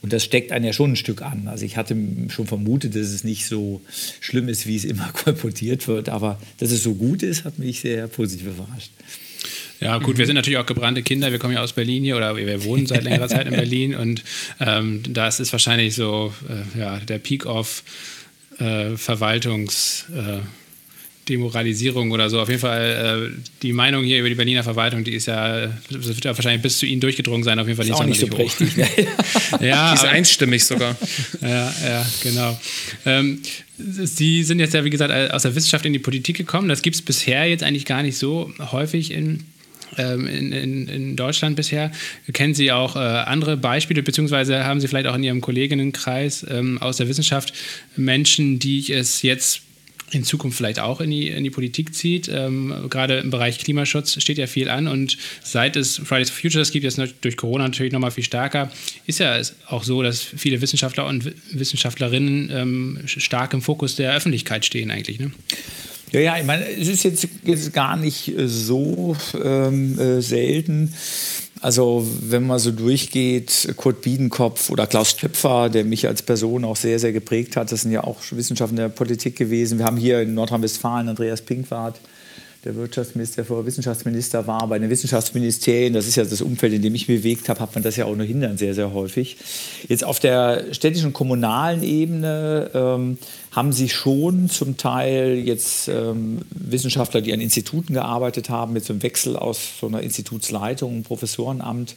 Und 0.02 0.12
das 0.12 0.24
steckt 0.24 0.52
einen 0.52 0.64
ja 0.64 0.72
schon 0.72 0.92
ein 0.92 0.96
Stück 0.96 1.22
an. 1.22 1.48
Also 1.48 1.64
ich 1.64 1.76
hatte 1.76 1.96
schon 2.28 2.46
vermutet, 2.46 2.94
dass 2.94 3.08
es 3.08 3.24
nicht 3.24 3.46
so 3.46 3.80
schlimm 4.20 4.48
ist, 4.48 4.66
wie 4.66 4.76
es 4.76 4.84
immer 4.84 5.10
kolportiert 5.12 5.88
wird. 5.88 6.08
Aber 6.08 6.38
dass 6.58 6.70
es 6.70 6.82
so 6.82 6.94
gut 6.94 7.22
ist, 7.22 7.44
hat 7.44 7.58
mich 7.58 7.80
sehr 7.80 8.06
positiv 8.06 8.46
überrascht. 8.46 8.92
Ja, 9.80 9.98
gut, 9.98 10.18
wir 10.18 10.26
sind 10.26 10.36
natürlich 10.36 10.58
auch 10.58 10.66
gebrannte 10.66 11.02
Kinder. 11.02 11.32
Wir 11.32 11.38
kommen 11.38 11.54
ja 11.54 11.62
aus 11.62 11.72
Berlin 11.72 12.04
hier 12.04 12.16
oder 12.16 12.36
wir 12.36 12.64
wohnen 12.64 12.86
seit 12.86 13.04
längerer 13.04 13.28
Zeit 13.28 13.46
in 13.46 13.52
Berlin 13.56 13.94
und 13.94 14.22
ähm, 14.60 15.02
das 15.08 15.40
ist 15.40 15.52
wahrscheinlich 15.52 15.94
so 15.94 16.34
äh, 16.48 16.78
ja, 16.78 16.98
der 16.98 17.18
Peak 17.18 17.46
of 17.46 17.82
äh, 18.58 18.96
Verwaltungs. 18.96 20.06
Äh, 20.14 20.40
Demoralisierung 21.30 22.10
oder 22.10 22.28
so. 22.28 22.40
Auf 22.40 22.48
jeden 22.48 22.60
Fall, 22.60 23.30
äh, 23.32 23.40
die 23.62 23.72
Meinung 23.72 24.04
hier 24.04 24.18
über 24.18 24.28
die 24.28 24.34
Berliner 24.34 24.64
Verwaltung, 24.64 25.04
die 25.04 25.12
ist 25.12 25.26
ja, 25.26 25.66
das 25.66 26.08
wird 26.08 26.24
ja 26.24 26.36
wahrscheinlich 26.36 26.60
bis 26.62 26.78
zu 26.78 26.86
Ihnen 26.86 27.00
durchgedrungen 27.00 27.44
sein, 27.44 27.58
auf 27.58 27.66
jeden 27.66 27.76
Fall 27.76 27.86
nicht, 27.86 27.94
auch 27.94 28.04
nicht 28.04 28.20
so 28.20 28.26
prächtig. 28.26 28.76
Ne? 28.76 28.88
ja, 29.60 29.92
die 29.92 29.94
ist 29.94 30.04
einstimmig 30.04 30.64
sogar. 30.64 30.96
ja, 31.40 31.72
ja, 31.84 32.06
genau. 32.22 32.60
Ähm, 33.06 33.40
Sie 33.82 34.42
sind 34.42 34.58
jetzt 34.58 34.74
ja, 34.74 34.84
wie 34.84 34.90
gesagt, 34.90 35.32
aus 35.32 35.42
der 35.42 35.54
Wissenschaft 35.54 35.84
in 35.86 35.92
die 35.92 35.98
Politik 35.98 36.36
gekommen. 36.36 36.68
Das 36.68 36.82
gibt 36.82 36.96
es 36.96 37.02
bisher 37.02 37.46
jetzt 37.46 37.62
eigentlich 37.62 37.86
gar 37.86 38.02
nicht 38.02 38.18
so 38.18 38.52
häufig 38.58 39.12
in 39.12 39.44
ähm, 39.98 40.26
in, 40.26 40.52
in, 40.52 40.88
in, 40.88 41.16
Deutschland 41.16 41.56
bisher. 41.56 41.90
Kennen 42.32 42.54
Sie 42.54 42.70
auch 42.70 42.94
äh, 42.94 43.00
andere 43.00 43.56
Beispiele, 43.56 44.04
beziehungsweise 44.04 44.64
haben 44.64 44.80
Sie 44.80 44.86
vielleicht 44.86 45.08
auch 45.08 45.16
in 45.16 45.24
Ihrem 45.24 45.40
Kolleginnenkreis 45.40 46.46
ähm, 46.48 46.78
aus 46.78 46.98
der 46.98 47.08
Wissenschaft 47.08 47.52
Menschen, 47.96 48.60
die 48.60 48.92
es 48.92 49.22
jetzt 49.22 49.62
in 50.10 50.24
Zukunft 50.24 50.56
vielleicht 50.56 50.80
auch 50.80 51.00
in 51.00 51.10
die, 51.10 51.28
in 51.28 51.44
die 51.44 51.50
Politik 51.50 51.94
zieht. 51.94 52.28
Ähm, 52.28 52.86
gerade 52.90 53.18
im 53.18 53.30
Bereich 53.30 53.58
Klimaschutz 53.58 54.20
steht 54.20 54.38
ja 54.38 54.46
viel 54.46 54.68
an 54.68 54.88
und 54.88 55.16
seit 55.42 55.76
es 55.76 55.98
Fridays 55.98 56.30
for 56.30 56.40
Futures 56.40 56.70
gibt, 56.72 56.84
jetzt 56.84 57.00
durch 57.20 57.36
Corona 57.36 57.64
natürlich 57.64 57.92
nochmal 57.92 58.10
viel 58.10 58.24
stärker, 58.24 58.70
ist 59.06 59.20
ja 59.20 59.40
auch 59.66 59.84
so, 59.84 60.02
dass 60.02 60.20
viele 60.20 60.60
Wissenschaftler 60.60 61.06
und 61.06 61.32
Wissenschaftlerinnen 61.52 62.50
ähm, 62.52 62.98
stark 63.06 63.52
im 63.52 63.62
Fokus 63.62 63.96
der 63.96 64.14
Öffentlichkeit 64.14 64.64
stehen 64.64 64.90
eigentlich. 64.90 65.20
Ne? 65.20 65.30
Ja, 66.12 66.20
ja, 66.20 66.38
ich 66.38 66.44
meine, 66.44 66.68
es 66.68 66.88
ist 66.88 67.04
jetzt, 67.04 67.28
jetzt 67.44 67.72
gar 67.72 67.96
nicht 67.96 68.32
so 68.46 69.16
ähm, 69.42 69.98
äh, 69.98 70.20
selten. 70.20 70.92
Also 71.62 72.06
wenn 72.22 72.46
man 72.46 72.58
so 72.58 72.70
durchgeht, 72.70 73.74
Kurt 73.76 74.00
Biedenkopf 74.00 74.70
oder 74.70 74.86
Klaus 74.86 75.16
Töpfer, 75.16 75.68
der 75.68 75.84
mich 75.84 76.08
als 76.08 76.22
Person 76.22 76.64
auch 76.64 76.76
sehr, 76.76 76.98
sehr 76.98 77.12
geprägt 77.12 77.54
hat, 77.56 77.70
das 77.70 77.82
sind 77.82 77.92
ja 77.92 78.02
auch 78.02 78.18
Wissenschaftler 78.30 78.84
der 78.84 78.88
Politik 78.88 79.36
gewesen. 79.36 79.78
Wir 79.78 79.84
haben 79.84 79.98
hier 79.98 80.22
in 80.22 80.32
Nordrhein-Westfalen 80.32 81.10
Andreas 81.10 81.42
Pinkwart, 81.42 82.00
der 82.64 82.76
Wirtschaftsminister, 82.76 83.36
der 83.36 83.44
vorher 83.46 83.64
Wissenschaftsminister 83.64 84.46
war. 84.46 84.66
Bei 84.68 84.78
den 84.78 84.90
Wissenschaftsministerien, 84.90 85.94
das 85.94 86.06
ist 86.06 86.16
ja 86.16 86.24
das 86.24 86.42
Umfeld, 86.42 86.74
in 86.74 86.82
dem 86.82 86.94
ich 86.94 87.08
mich 87.08 87.22
bewegt 87.22 87.48
habe, 87.48 87.60
hat 87.60 87.74
man 87.74 87.82
das 87.82 87.96
ja 87.96 88.04
auch 88.04 88.10
ohnehin 88.10 88.42
dann 88.42 88.58
sehr, 88.58 88.74
sehr 88.74 88.92
häufig. 88.92 89.38
Jetzt 89.88 90.04
auf 90.04 90.20
der 90.20 90.74
städtischen, 90.74 91.14
kommunalen 91.14 91.82
Ebene 91.82 92.70
ähm, 92.74 93.18
haben 93.50 93.72
sich 93.72 93.94
schon 93.94 94.50
zum 94.50 94.76
Teil 94.76 95.38
jetzt 95.38 95.88
ähm, 95.88 96.42
Wissenschaftler, 96.50 97.22
die 97.22 97.32
an 97.32 97.40
Instituten 97.40 97.94
gearbeitet 97.94 98.50
haben, 98.50 98.74
mit 98.74 98.84
so 98.84 98.92
einem 98.92 99.02
Wechsel 99.02 99.36
aus 99.36 99.78
so 99.80 99.86
einer 99.86 100.02
Institutsleitung, 100.02 101.02
Professorenamt, 101.02 101.96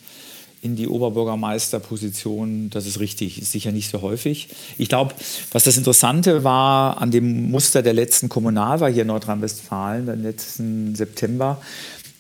in 0.64 0.78
die 0.78 0.88
Oberbürgermeisterposition, 0.88 2.70
das 2.70 2.86
ist 2.86 3.02
richtig, 3.02 3.42
ist 3.42 3.52
sicher 3.52 3.74
nicht 3.74 3.92
so 3.92 4.02
häufig. 4.02 4.48
Ich 4.78 4.88
glaube, 4.88 5.14
was 5.52 5.66
das 5.66 5.76
Interessante 5.76 6.46
war 6.46 7.02
an 7.02 7.12
dem 7.12 7.52
Muster 7.52 7.82
der 7.82 7.94
letzten 7.94 8.30
Kommunalwahl 8.30 8.94
hier 8.94 9.02
in 9.02 9.10
Nordrhein-Westfalen, 9.10 10.08
im 10.08 10.24
letzten 10.24 10.96
September, 10.96 11.62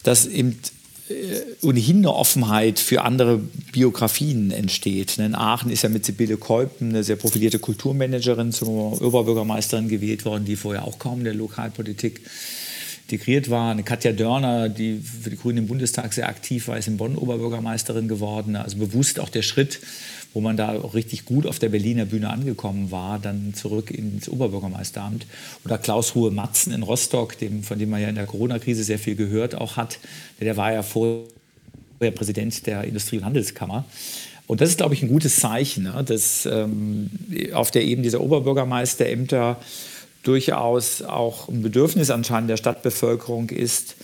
dass 0.03 0.25
eben 0.25 0.60
äh, 1.08 1.41
ohnehin 1.62 1.99
eine 1.99 2.13
Offenheit 2.13 2.79
für 2.79 3.03
andere 3.03 3.39
Biografien 3.71 4.51
entsteht. 4.51 5.17
In 5.19 5.36
Aachen 5.36 5.71
ist 5.71 5.84
ja 5.84 5.89
mit 5.89 6.06
Sibylle 6.06 6.36
Keupen 6.36 6.89
eine 6.89 7.06
sehr 7.06 7.15
profilierte 7.15 7.60
Kulturmanagerin 7.60 8.51
zur 8.51 9.01
Oberbürgermeisterin 9.01 9.88
gewählt 9.88 10.25
worden, 10.25 10.43
die 10.43 10.58
vorher 10.58 10.84
auch 10.86 10.99
kaum 10.99 11.19
in 11.19 11.25
der 11.25 11.34
Lokalpolitik 11.34 12.19
integriert 13.13 13.49
war. 13.49 13.71
Eine 13.71 13.84
Katja 13.84 14.12
Dörner, 14.12 14.69
die 14.69 14.99
für 14.99 15.30
die 15.30 15.38
Grünen 15.38 15.60
im 15.60 15.67
Bundestag 15.67 16.13
sehr 16.13 16.28
aktiv 16.28 16.67
war, 16.67 16.78
ist 16.78 16.88
in 16.88 16.97
Bonn 16.97 17.15
Oberbürgermeisterin 17.15 18.08
geworden. 18.08 18.56
Also 18.56 18.78
bewusst 18.78 19.19
auch 19.19 19.30
der 19.30 19.43
Schritt, 19.43 19.82
wo 20.34 20.41
man 20.41 20.58
da 20.58 20.73
auch 20.80 20.95
richtig 20.95 21.26
gut 21.26 21.45
auf 21.45 21.60
der 21.60 21.69
Berliner 21.69 22.06
Bühne 22.06 22.30
angekommen 22.30 22.89
war, 22.89 23.19
dann 23.19 23.54
zurück 23.54 23.91
ins 23.91 24.28
Oberbürgermeisteramt. 24.28 25.28
Oder 25.63 25.78
Klaus 25.78 26.15
Ruhe 26.15 26.32
Matzen 26.32 26.73
in 26.73 26.82
Rostock, 26.82 27.38
dem, 27.38 27.62
von 27.62 27.78
dem 27.78 27.91
man 27.91 28.02
ja 28.02 28.10
in 28.10 28.15
der 28.15 28.26
Corona-Krise 28.26 28.84
sehr 28.84 28.99
viel 28.99 29.15
gehört 29.15 29.54
auch 29.54 29.78
hat. 29.78 29.99
Der 30.41 30.58
war 30.58 30.73
ja 30.73 30.82
vorher 30.82 31.23
Präsident 32.15 32.65
der 32.65 32.84
Industrie- 32.84 33.19
und 33.19 33.26
Handelskammer. 33.26 33.86
Und 34.47 34.60
das 34.60 34.69
ist, 34.69 34.78
glaube 34.78 34.95
ich, 34.95 35.04
ein 35.04 35.08
gutes 35.08 35.38
Zeichen, 35.38 35.84
ne, 35.84 36.04
dass 36.06 36.45
ähm, 36.45 37.10
auf 37.54 37.71
der 37.71 37.84
Ebene 37.84 38.04
dieser 38.04 38.21
Oberbürgermeisterämter 38.21 39.58
durchaus 40.23 41.01
auch 41.01 41.49
ein 41.49 41.62
Bedürfnis 41.62 42.09
anscheinend 42.09 42.49
der 42.49 42.57
Stadtbevölkerung 42.57 43.49
ist, 43.49 43.95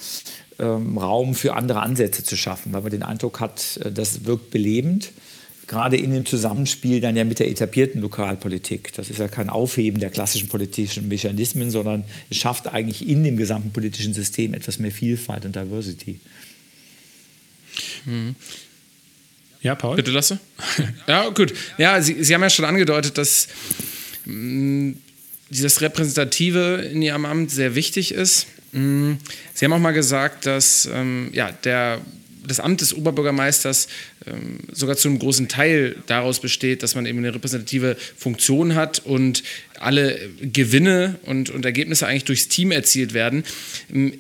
ähm, 0.60 0.98
Raum 0.98 1.34
für 1.34 1.56
andere 1.56 1.82
Ansätze 1.82 2.24
zu 2.24 2.36
schaffen, 2.36 2.74
weil 2.74 2.82
man 2.82 2.92
den 2.92 3.04
Eindruck 3.04 3.40
hat, 3.40 3.80
äh, 3.84 3.92
das 3.92 4.26
wirkt 4.26 4.52
belebend, 4.52 5.12
gerade 5.68 5.98
in 5.98 6.12
dem 6.12 6.26
Zusammenspiel 6.26 7.00
dann 7.00 7.16
ja 7.16 7.24
mit 7.24 7.40
der 7.40 7.50
etablierten 7.50 8.02
Lokalpolitik. 8.02 8.92
Das 8.94 9.10
ist 9.10 9.20
ja 9.20 9.28
kein 9.28 9.50
Aufheben 9.50 10.00
der 10.00 10.10
klassischen 10.10 10.50
politischen 10.50 11.08
Mechanismen, 11.08 11.72
sondern 11.72 12.04
es 12.30 12.38
schafft 12.38 12.68
eigentlich 12.68 13.08
in 13.08 13.24
dem 13.24 13.38
gesamten 13.38 13.72
politischen 13.72 14.14
System 14.14 14.54
etwas 14.54 14.80
mehr 14.80 14.92
Vielfalt 14.92 15.46
und 15.46 15.56
Diversity. 15.56 16.20
Mhm. 18.06 18.36
Ja, 19.62 19.76
Paul? 19.76 19.96
Bitte, 19.96 20.12
Lasse. 20.12 20.40
ja, 21.08 21.30
gut. 21.30 21.54
Ja, 21.78 22.02
Sie, 22.02 22.24
Sie 22.24 22.34
haben 22.34 22.42
ja 22.42 22.50
schon 22.50 22.66
angedeutet, 22.66 23.18
dass 23.18 23.48
mm, 24.26 24.94
dieses 25.50 25.82
Repräsentative 25.82 26.90
in 26.92 27.02
Ihrem 27.02 27.26
Amt 27.26 27.52
sehr 27.52 27.76
wichtig 27.76 28.14
ist. 28.14 28.48
Mm, 28.72 29.14
Sie 29.54 29.66
haben 29.66 29.74
auch 29.74 29.80
mal 29.80 29.92
gesagt, 29.92 30.46
dass 30.46 30.88
ähm, 30.94 31.30
ja, 31.34 31.52
der, 31.52 32.02
das 32.48 32.60
Amt 32.60 32.82
des 32.82 32.94
Oberbürgermeisters 32.94 33.88
ähm, 34.28 34.60
sogar 34.72 34.96
zu 34.96 35.08
einem 35.08 35.20
großen 35.20 35.48
Teil 35.48 35.96
daraus 36.08 36.40
besteht, 36.40 36.84
dass 36.84 36.96
man 36.96 37.06
eben 37.06 37.20
eine 37.20 37.34
repräsentative 37.34 37.98
Funktion 38.18 38.76
hat 38.76 39.00
und 39.00 39.44
alle 39.80 40.20
Gewinne 40.42 41.20
und, 41.24 41.50
und 41.50 41.66
Ergebnisse 41.66 42.08
eigentlich 42.08 42.26
durchs 42.26 42.48
Team 42.48 42.72
erzielt 42.72 43.14
werden. 43.14 43.44
Ähm, 43.94 44.14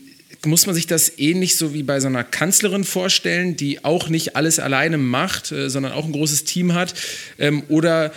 muss 0.45 0.65
man 0.65 0.75
sich 0.75 0.87
das 0.87 1.17
ähnlich 1.17 1.57
so 1.57 1.73
wie 1.73 1.83
bei 1.83 1.99
so 1.99 2.07
einer 2.07 2.23
Kanzlerin 2.23 2.85
vorstellen, 2.85 3.57
die 3.57 3.83
auch 3.83 4.07
nicht 4.07 4.35
alles 4.35 4.59
alleine 4.59 4.97
macht, 4.97 5.51
äh, 5.51 5.69
sondern 5.69 5.91
auch 5.91 6.05
ein 6.05 6.11
großes 6.11 6.45
Team 6.45 6.73
hat? 6.73 6.93
Ähm, 7.37 7.63
oder 7.67 8.13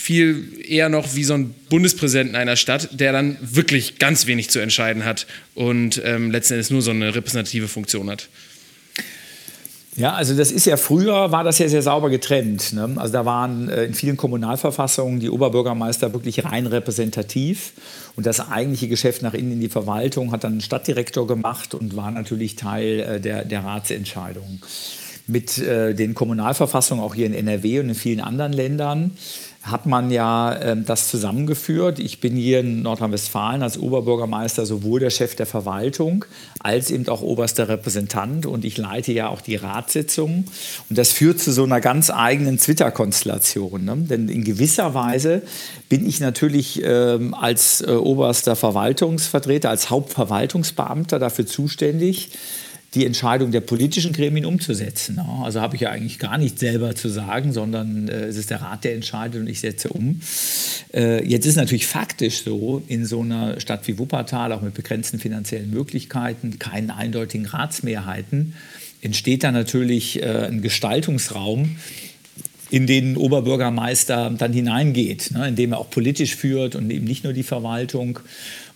viel 0.00 0.62
eher 0.66 0.88
noch 0.88 1.14
wie 1.14 1.24
so 1.24 1.34
ein 1.34 1.54
Bundespräsident 1.68 2.34
einer 2.34 2.56
Stadt, 2.56 2.88
der 2.98 3.12
dann 3.12 3.36
wirklich 3.40 3.98
ganz 3.98 4.26
wenig 4.26 4.48
zu 4.48 4.58
entscheiden 4.58 5.04
hat 5.04 5.26
und 5.54 6.00
ähm, 6.04 6.30
letzten 6.30 6.54
Endes 6.54 6.70
nur 6.70 6.80
so 6.80 6.90
eine 6.90 7.14
repräsentative 7.14 7.68
Funktion 7.68 8.08
hat. 8.08 8.28
Ja, 9.96 10.14
also 10.14 10.34
das 10.34 10.52
ist 10.52 10.64
ja 10.64 10.78
früher 10.78 11.32
war 11.32 11.44
das 11.44 11.58
ja 11.58 11.68
sehr 11.68 11.82
sauber 11.82 12.08
getrennt. 12.08 12.72
Ne? 12.72 12.94
Also 12.96 13.12
da 13.12 13.26
waren 13.26 13.68
äh, 13.68 13.84
in 13.84 13.92
vielen 13.92 14.16
Kommunalverfassungen 14.16 15.20
die 15.20 15.28
Oberbürgermeister 15.28 16.14
wirklich 16.14 16.44
rein 16.46 16.66
repräsentativ 16.66 17.74
und 18.16 18.24
das 18.24 18.40
eigentliche 18.40 18.88
Geschäft 18.88 19.20
nach 19.20 19.34
innen 19.34 19.52
in 19.52 19.60
die 19.60 19.68
Verwaltung 19.68 20.32
hat 20.32 20.44
dann 20.44 20.56
ein 20.56 20.60
Stadtdirektor 20.62 21.26
gemacht 21.26 21.74
und 21.74 21.94
war 21.94 22.10
natürlich 22.10 22.56
Teil 22.56 23.00
äh, 23.00 23.20
der, 23.20 23.44
der 23.44 23.64
Ratsentscheidung. 23.64 24.60
Mit 25.26 25.58
äh, 25.58 25.94
den 25.94 26.14
Kommunalverfassungen 26.14 27.04
auch 27.04 27.14
hier 27.14 27.26
in 27.26 27.34
NRW 27.34 27.80
und 27.80 27.90
in 27.90 27.94
vielen 27.94 28.20
anderen 28.20 28.54
Ländern 28.54 29.12
hat 29.62 29.84
man 29.84 30.10
ja 30.10 30.54
äh, 30.54 30.76
das 30.80 31.08
zusammengeführt. 31.08 31.98
Ich 31.98 32.20
bin 32.20 32.34
hier 32.34 32.60
in 32.60 32.82
Nordrhein-Westfalen 32.82 33.62
als 33.62 33.78
Oberbürgermeister 33.78 34.64
sowohl 34.64 35.00
der 35.00 35.10
Chef 35.10 35.34
der 35.34 35.46
Verwaltung 35.46 36.24
als 36.60 36.90
eben 36.90 37.06
auch 37.08 37.20
oberster 37.20 37.68
Repräsentant 37.68 38.46
und 38.46 38.64
ich 38.64 38.78
leite 38.78 39.12
ja 39.12 39.28
auch 39.28 39.42
die 39.42 39.56
Ratssitzungen. 39.56 40.46
Und 40.88 40.98
das 40.98 41.12
führt 41.12 41.40
zu 41.40 41.52
so 41.52 41.64
einer 41.64 41.80
ganz 41.80 42.10
eigenen 42.10 42.58
Twitter-Konstellation. 42.58 43.84
Ne? 43.84 43.96
Denn 43.96 44.28
in 44.28 44.44
gewisser 44.44 44.94
Weise 44.94 45.42
bin 45.88 46.06
ich 46.06 46.20
natürlich 46.20 46.80
ähm, 46.82 47.34
als 47.34 47.82
äh, 47.82 47.90
oberster 47.92 48.56
Verwaltungsvertreter, 48.56 49.68
als 49.68 49.90
Hauptverwaltungsbeamter 49.90 51.18
dafür 51.18 51.46
zuständig, 51.46 52.30
die 52.94 53.06
Entscheidung 53.06 53.52
der 53.52 53.60
politischen 53.60 54.12
Gremien 54.12 54.44
umzusetzen. 54.44 55.20
Also 55.20 55.60
habe 55.60 55.76
ich 55.76 55.82
ja 55.82 55.90
eigentlich 55.90 56.18
gar 56.18 56.38
nicht 56.38 56.58
selber 56.58 56.96
zu 56.96 57.08
sagen, 57.08 57.52
sondern 57.52 58.08
äh, 58.08 58.24
es 58.24 58.36
ist 58.36 58.50
der 58.50 58.62
Rat, 58.62 58.82
der 58.82 58.94
entscheidet 58.94 59.40
und 59.40 59.48
ich 59.48 59.60
setze 59.60 59.90
um. 59.90 60.20
Äh, 60.92 61.24
jetzt 61.24 61.46
ist 61.46 61.56
natürlich 61.56 61.86
faktisch 61.86 62.42
so, 62.42 62.82
in 62.88 63.06
so 63.06 63.20
einer 63.20 63.60
Stadt 63.60 63.86
wie 63.86 63.98
Wuppertal, 63.98 64.52
auch 64.52 64.62
mit 64.62 64.74
begrenzten 64.74 65.20
finanziellen 65.20 65.70
Möglichkeiten, 65.70 66.58
keinen 66.58 66.90
eindeutigen 66.90 67.46
Ratsmehrheiten, 67.46 68.54
entsteht 69.02 69.44
da 69.44 69.52
natürlich 69.52 70.20
äh, 70.20 70.46
ein 70.46 70.60
Gestaltungsraum, 70.60 71.76
in 72.70 72.86
den 72.86 73.16
Oberbürgermeister 73.16 74.30
dann 74.36 74.52
hineingeht, 74.52 75.32
ne, 75.32 75.48
indem 75.48 75.72
er 75.72 75.78
auch 75.78 75.90
politisch 75.90 76.36
führt 76.36 76.76
und 76.76 76.90
eben 76.90 77.04
nicht 77.04 77.24
nur 77.24 77.32
die 77.32 77.42
Verwaltung 77.42 78.20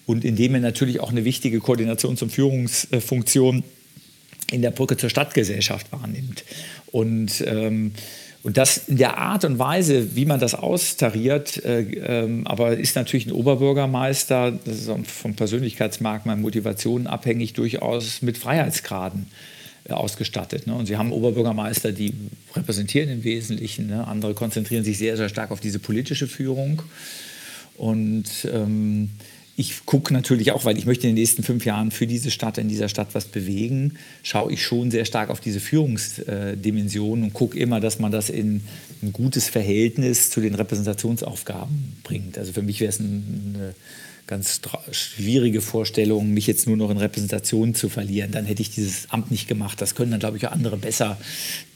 und 0.07 0.24
indem 0.24 0.55
er 0.55 0.61
natürlich 0.61 1.00
auch 1.00 1.11
eine 1.11 1.24
wichtige 1.24 1.59
Koordinations- 1.59 2.22
und 2.22 2.31
Führungsfunktion 2.31 3.62
in 4.50 4.62
der 4.62 4.70
Brücke 4.70 4.96
zur 4.96 5.11
Stadtgesellschaft 5.11 5.90
wahrnimmt. 5.92 6.44
Und, 6.87 7.42
ähm, 7.46 7.92
und 8.42 8.57
das 8.57 8.88
in 8.88 8.98
der 8.98 9.16
Art 9.18 9.44
und 9.44 9.59
Weise, 9.59 10.16
wie 10.16 10.26
man 10.26 10.38
das 10.38 10.54
austariert, 10.54 11.64
äh, 11.64 11.80
ähm, 11.80 12.46
aber 12.46 12.76
ist 12.76 12.94
natürlich 12.94 13.26
ein 13.26 13.33
Oberbürgermeister, 13.33 14.52
das 14.64 14.87
ist 14.87 14.90
vom 15.07 15.35
Persönlichkeitsmerkmal, 15.35 16.37
Motivationen 16.37 17.07
abhängig, 17.07 17.54
durchaus 17.54 18.22
mit 18.22 18.37
Freiheitsgraden 18.37 19.26
äh, 19.88 19.92
ausgestattet. 19.92 20.66
Ne? 20.66 20.74
Und 20.74 20.87
Sie 20.87 20.96
haben 20.96 21.11
Oberbürgermeister, 21.11 21.92
die 21.92 22.12
repräsentieren 22.54 23.11
im 23.11 23.24
Wesentlichen, 23.24 23.88
ne? 23.88 24.07
andere 24.07 24.35
konzentrieren 24.35 24.85
sich 24.85 24.98
sehr, 24.98 25.16
sehr 25.16 25.28
stark 25.28 25.50
auf 25.50 25.61
diese 25.61 25.78
politische 25.78 26.26
Führung. 26.26 26.83
Und 27.76 28.28
ähm, 28.52 29.11
ich 29.56 29.86
gucke 29.86 30.12
natürlich 30.12 30.50
auch, 30.52 30.64
weil 30.64 30.76
ich 30.76 30.86
möchte 30.86 31.06
in 31.06 31.14
den 31.14 31.20
nächsten 31.20 31.44
fünf 31.44 31.64
Jahren 31.64 31.92
für 31.92 32.06
diese 32.06 32.30
Stadt, 32.30 32.58
in 32.58 32.68
dieser 32.68 32.88
Stadt 32.88 33.08
was 33.12 33.26
bewegen, 33.26 33.94
schaue 34.22 34.52
ich 34.52 34.62
schon 34.62 34.90
sehr 34.90 35.04
stark 35.04 35.30
auf 35.30 35.40
diese 35.40 35.60
Führungsdimension 35.60 37.22
und 37.22 37.32
gucke 37.32 37.58
immer, 37.58 37.80
dass 37.80 38.00
man 38.00 38.10
das 38.10 38.30
in 38.30 38.62
ein 39.02 39.12
gutes 39.12 39.48
Verhältnis 39.48 40.30
zu 40.30 40.40
den 40.40 40.54
Repräsentationsaufgaben 40.54 41.98
bringt. 42.02 42.36
Also 42.36 42.52
für 42.52 42.62
mich 42.62 42.80
wäre 42.80 42.90
es 42.90 42.98
eine 42.98 43.74
ganz 44.26 44.60
schwierige 44.90 45.60
Vorstellung, 45.60 46.30
mich 46.32 46.46
jetzt 46.46 46.66
nur 46.66 46.76
noch 46.76 46.90
in 46.90 46.96
Repräsentation 46.96 47.74
zu 47.74 47.88
verlieren. 47.88 48.32
Dann 48.32 48.46
hätte 48.46 48.62
ich 48.62 48.70
dieses 48.70 49.10
Amt 49.10 49.30
nicht 49.30 49.46
gemacht. 49.46 49.80
Das 49.80 49.94
können 49.94 50.10
dann, 50.10 50.20
glaube 50.20 50.36
ich, 50.36 50.46
auch 50.48 50.52
andere 50.52 50.78
besser. 50.78 51.18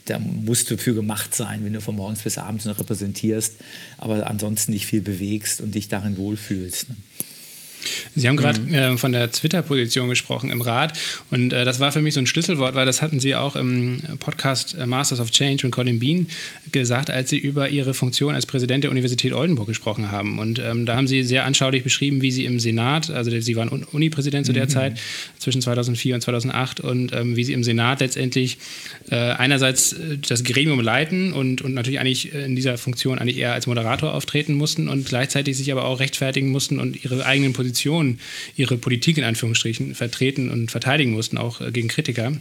Da 0.05 0.19
musst 0.19 0.71
du 0.71 0.77
für 0.77 0.95
gemacht 0.95 1.35
sein, 1.35 1.63
wenn 1.63 1.73
du 1.73 1.81
von 1.81 1.95
morgens 1.95 2.23
bis 2.23 2.39
abends 2.39 2.65
noch 2.65 2.79
repräsentierst, 2.79 3.55
aber 3.99 4.27
ansonsten 4.27 4.71
nicht 4.71 4.87
viel 4.87 5.01
bewegst 5.01 5.61
und 5.61 5.75
dich 5.75 5.87
darin 5.87 6.17
wohlfühlst. 6.17 6.87
Sie 8.15 8.27
haben 8.27 8.37
gerade 8.37 8.59
mhm. 8.59 8.73
äh, 8.73 8.97
von 8.97 9.11
der 9.11 9.31
Twitter-Position 9.31 10.09
gesprochen 10.09 10.49
im 10.49 10.61
Rat 10.61 10.97
und 11.31 11.53
äh, 11.53 11.65
das 11.65 11.79
war 11.79 11.91
für 11.91 12.01
mich 12.01 12.13
so 12.13 12.19
ein 12.19 12.27
Schlüsselwort, 12.27 12.75
weil 12.75 12.85
das 12.85 13.01
hatten 13.01 13.19
Sie 13.19 13.35
auch 13.35 13.55
im 13.55 14.01
Podcast 14.19 14.75
äh, 14.75 14.85
Masters 14.85 15.19
of 15.19 15.31
Change 15.31 15.65
und 15.65 15.71
Colin 15.71 15.99
Bean 15.99 16.27
gesagt, 16.71 17.09
als 17.09 17.29
Sie 17.29 17.37
über 17.37 17.69
Ihre 17.69 17.93
Funktion 17.93 18.35
als 18.35 18.45
Präsident 18.45 18.83
der 18.83 18.91
Universität 18.91 19.33
Oldenburg 19.33 19.67
gesprochen 19.67 20.11
haben. 20.11 20.39
Und 20.39 20.59
ähm, 20.59 20.85
da 20.85 20.95
haben 20.95 21.07
Sie 21.07 21.23
sehr 21.23 21.45
anschaulich 21.45 21.83
beschrieben, 21.83 22.21
wie 22.21 22.31
Sie 22.31 22.45
im 22.45 22.59
Senat, 22.59 23.09
also 23.09 23.31
Sie 23.39 23.55
waren 23.55 23.69
Uni-Präsident 23.69 24.45
zu 24.45 24.53
der 24.53 24.65
mhm. 24.65 24.69
Zeit, 24.69 24.99
zwischen 25.37 25.61
2004 25.61 26.15
und 26.15 26.21
2008 26.21 26.79
und 26.81 27.13
ähm, 27.13 27.35
wie 27.35 27.43
Sie 27.43 27.53
im 27.53 27.63
Senat 27.63 28.01
letztendlich 28.01 28.57
äh, 29.09 29.15
einerseits 29.15 29.93
äh, 29.93 30.17
das 30.17 30.43
Gremium 30.43 30.81
leiten 30.81 31.33
und, 31.33 31.61
und 31.61 31.73
natürlich 31.73 31.99
eigentlich 31.99 32.33
in 32.33 32.55
dieser 32.55 32.77
Funktion 32.77 33.19
eigentlich 33.19 33.37
eher 33.37 33.53
als 33.53 33.67
Moderator 33.67 34.13
auftreten 34.13 34.53
mussten 34.53 34.87
und 34.89 35.05
gleichzeitig 35.05 35.57
sich 35.57 35.71
aber 35.71 35.85
auch 35.85 35.99
rechtfertigen 35.99 36.49
mussten 36.49 36.79
und 36.79 37.03
Ihre 37.03 37.25
eigenen 37.25 37.53
Positionen 37.53 37.68
Position 37.69 38.19
ihre 38.55 38.77
Politik 38.77 39.17
in 39.17 39.23
Anführungsstrichen 39.23 39.93
vertreten 39.93 40.49
und 40.49 40.71
verteidigen 40.71 41.11
mussten, 41.11 41.37
auch 41.37 41.61
äh, 41.61 41.71
gegen 41.71 41.87
Kritiker. 41.87 42.31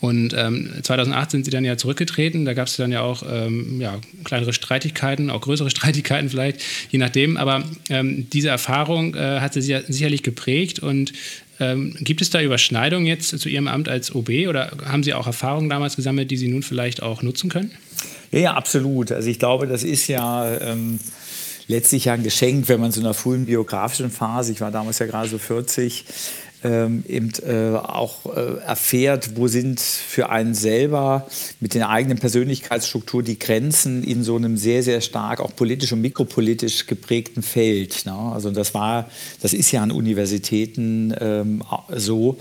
Und 0.00 0.34
ähm, 0.36 0.70
2008 0.82 1.30
sind 1.30 1.44
sie 1.44 1.50
dann 1.50 1.64
ja 1.64 1.76
zurückgetreten. 1.76 2.44
Da 2.44 2.52
gab 2.52 2.68
es 2.68 2.76
dann 2.76 2.92
ja 2.92 3.00
auch 3.00 3.22
ähm, 3.28 3.80
ja, 3.80 3.98
kleinere 4.24 4.52
Streitigkeiten, 4.52 5.30
auch 5.30 5.40
größere 5.40 5.70
Streitigkeiten 5.76 6.28
vielleicht, 6.28 6.62
je 6.90 6.98
nachdem. 6.98 7.36
Aber 7.36 7.64
ähm, 7.88 8.28
diese 8.30 8.48
Erfahrung 8.48 9.14
äh, 9.14 9.40
hat 9.40 9.54
sie 9.54 9.62
sicherlich 9.62 10.22
geprägt. 10.22 10.80
Und 10.80 11.12
ähm, 11.60 11.96
gibt 12.00 12.20
es 12.20 12.30
da 12.30 12.40
Überschneidungen 12.40 13.06
jetzt 13.06 13.36
zu 13.36 13.48
Ihrem 13.48 13.66
Amt 13.66 13.88
als 13.88 14.14
OB 14.14 14.28
oder 14.48 14.70
haben 14.84 15.02
Sie 15.02 15.14
auch 15.14 15.26
Erfahrungen 15.26 15.68
damals 15.68 15.96
gesammelt, 15.96 16.30
die 16.30 16.36
Sie 16.36 16.48
nun 16.48 16.62
vielleicht 16.62 17.02
auch 17.02 17.22
nutzen 17.22 17.50
können? 17.50 17.72
Ja, 18.30 18.38
ja, 18.38 18.54
absolut. 18.54 19.10
Also 19.10 19.28
ich 19.28 19.38
glaube, 19.38 19.66
das 19.66 19.82
ist 19.82 20.06
ja 20.06 20.56
ähm, 20.58 21.00
letztlich 21.68 22.06
ja 22.06 22.14
ein 22.14 22.24
Geschenk, 22.24 22.68
wenn 22.68 22.80
man 22.80 22.90
so 22.90 23.00
einer 23.00 23.14
frühen 23.14 23.46
biografischen 23.46 24.10
Phase, 24.10 24.52
ich 24.52 24.60
war 24.60 24.72
damals 24.72 24.98
ja 24.98 25.06
gerade 25.06 25.28
so 25.28 25.38
40, 25.38 26.04
ähm, 26.64 27.04
eben 27.06 27.30
äh, 27.46 27.76
auch 27.76 28.26
äh, 28.34 28.58
erfährt, 28.66 29.36
wo 29.36 29.46
sind 29.46 29.78
für 29.78 30.30
einen 30.30 30.54
selber 30.54 31.28
mit 31.60 31.74
der 31.74 31.88
eigenen 31.88 32.18
Persönlichkeitsstruktur 32.18 33.22
die 33.22 33.38
Grenzen 33.38 34.02
in 34.02 34.24
so 34.24 34.34
einem 34.34 34.56
sehr, 34.56 34.82
sehr 34.82 35.00
stark 35.00 35.38
auch 35.38 35.54
politisch 35.54 35.92
und 35.92 36.00
mikropolitisch 36.00 36.86
geprägten 36.86 37.42
Feld. 37.42 38.06
Ne? 38.06 38.12
Also 38.12 38.50
das 38.50 38.74
war, 38.74 39.08
das 39.40 39.52
ist 39.52 39.70
ja 39.70 39.82
an 39.82 39.92
Universitäten 39.92 41.14
ähm, 41.20 41.62
so 41.94 42.38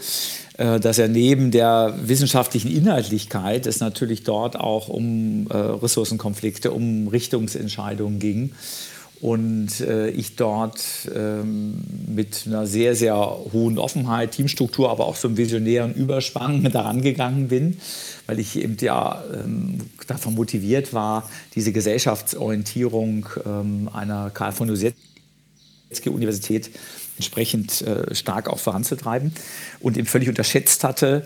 äh, 0.58 0.80
dass 0.80 0.98
er 0.98 1.10
neben 1.10 1.52
der 1.52 1.94
wissenschaftlichen 2.02 2.76
Inhaltlichkeit 2.76 3.68
es 3.68 3.80
natürlich 3.80 4.24
dort 4.24 4.60
auch 4.60 4.88
um 4.88 5.46
äh, 5.52 5.56
Ressourcenkonflikte, 5.56 6.72
um 6.72 7.08
Richtungsentscheidungen 7.08 8.18
ging 8.18 8.52
und 9.19 9.80
äh, 9.82 10.10
ich 10.10 10.36
dort 10.36 11.10
ähm, 11.13 11.84
mit 12.08 12.43
einer 12.45 12.67
sehr, 12.67 12.95
sehr 12.95 13.15
hohen 13.15 13.80
Offenheit, 13.80 14.32
Teamstruktur, 14.32 14.91
aber 14.91 15.06
auch 15.06 15.15
so 15.15 15.27
einem 15.27 15.38
visionären 15.38 15.93
Überspann 15.95 16.63
daran 16.71 17.01
gegangen 17.01 17.47
bin, 17.47 17.77
weil 18.27 18.39
ich 18.39 18.58
eben 18.58 18.77
ja 18.80 19.23
ähm, 19.34 19.80
davon 20.06 20.36
motiviert 20.36 20.93
war, 20.93 21.27
diese 21.56 21.71
Gesellschaftsorientierung 21.71 23.27
ähm, 23.45 23.89
einer 23.91 24.30
Karl 24.30 24.51
von 24.51 24.69
Ossietzky 24.69 26.10
Universität 26.10 26.69
entsprechend 27.17 27.82
äh, 27.82 28.15
stark 28.15 28.49
auch 28.49 28.60
voranzutreiben 28.60 29.34
und 29.80 29.97
eben 29.97 30.08
völlig 30.08 30.30
unterschätzt 30.30 30.84
hatte, 30.84 31.23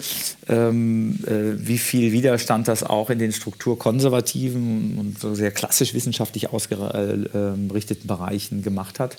ähm, 0.47 1.19
äh, 1.25 1.67
wie 1.67 1.77
viel 1.77 2.11
Widerstand 2.11 2.67
das 2.67 2.83
auch 2.83 3.09
in 3.09 3.19
den 3.19 3.31
strukturkonservativen 3.31 4.97
und 4.97 5.19
so 5.19 5.35
sehr 5.35 5.51
klassisch 5.51 5.93
wissenschaftlich 5.93 6.49
ausgerichteten 6.49 8.07
Bereichen 8.07 8.63
gemacht 8.63 8.99
hat. 8.99 9.17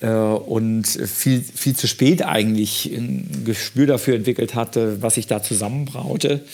Äh, 0.00 0.10
und 0.10 0.86
viel, 0.86 1.42
viel 1.42 1.74
zu 1.74 1.88
spät 1.88 2.24
eigentlich 2.24 2.86
ein 2.86 3.42
Gespür 3.44 3.86
dafür 3.86 4.14
entwickelt 4.14 4.54
hatte, 4.54 5.02
was 5.02 5.16
sich 5.16 5.26
da 5.26 5.42
zusammenbraute 5.42 6.44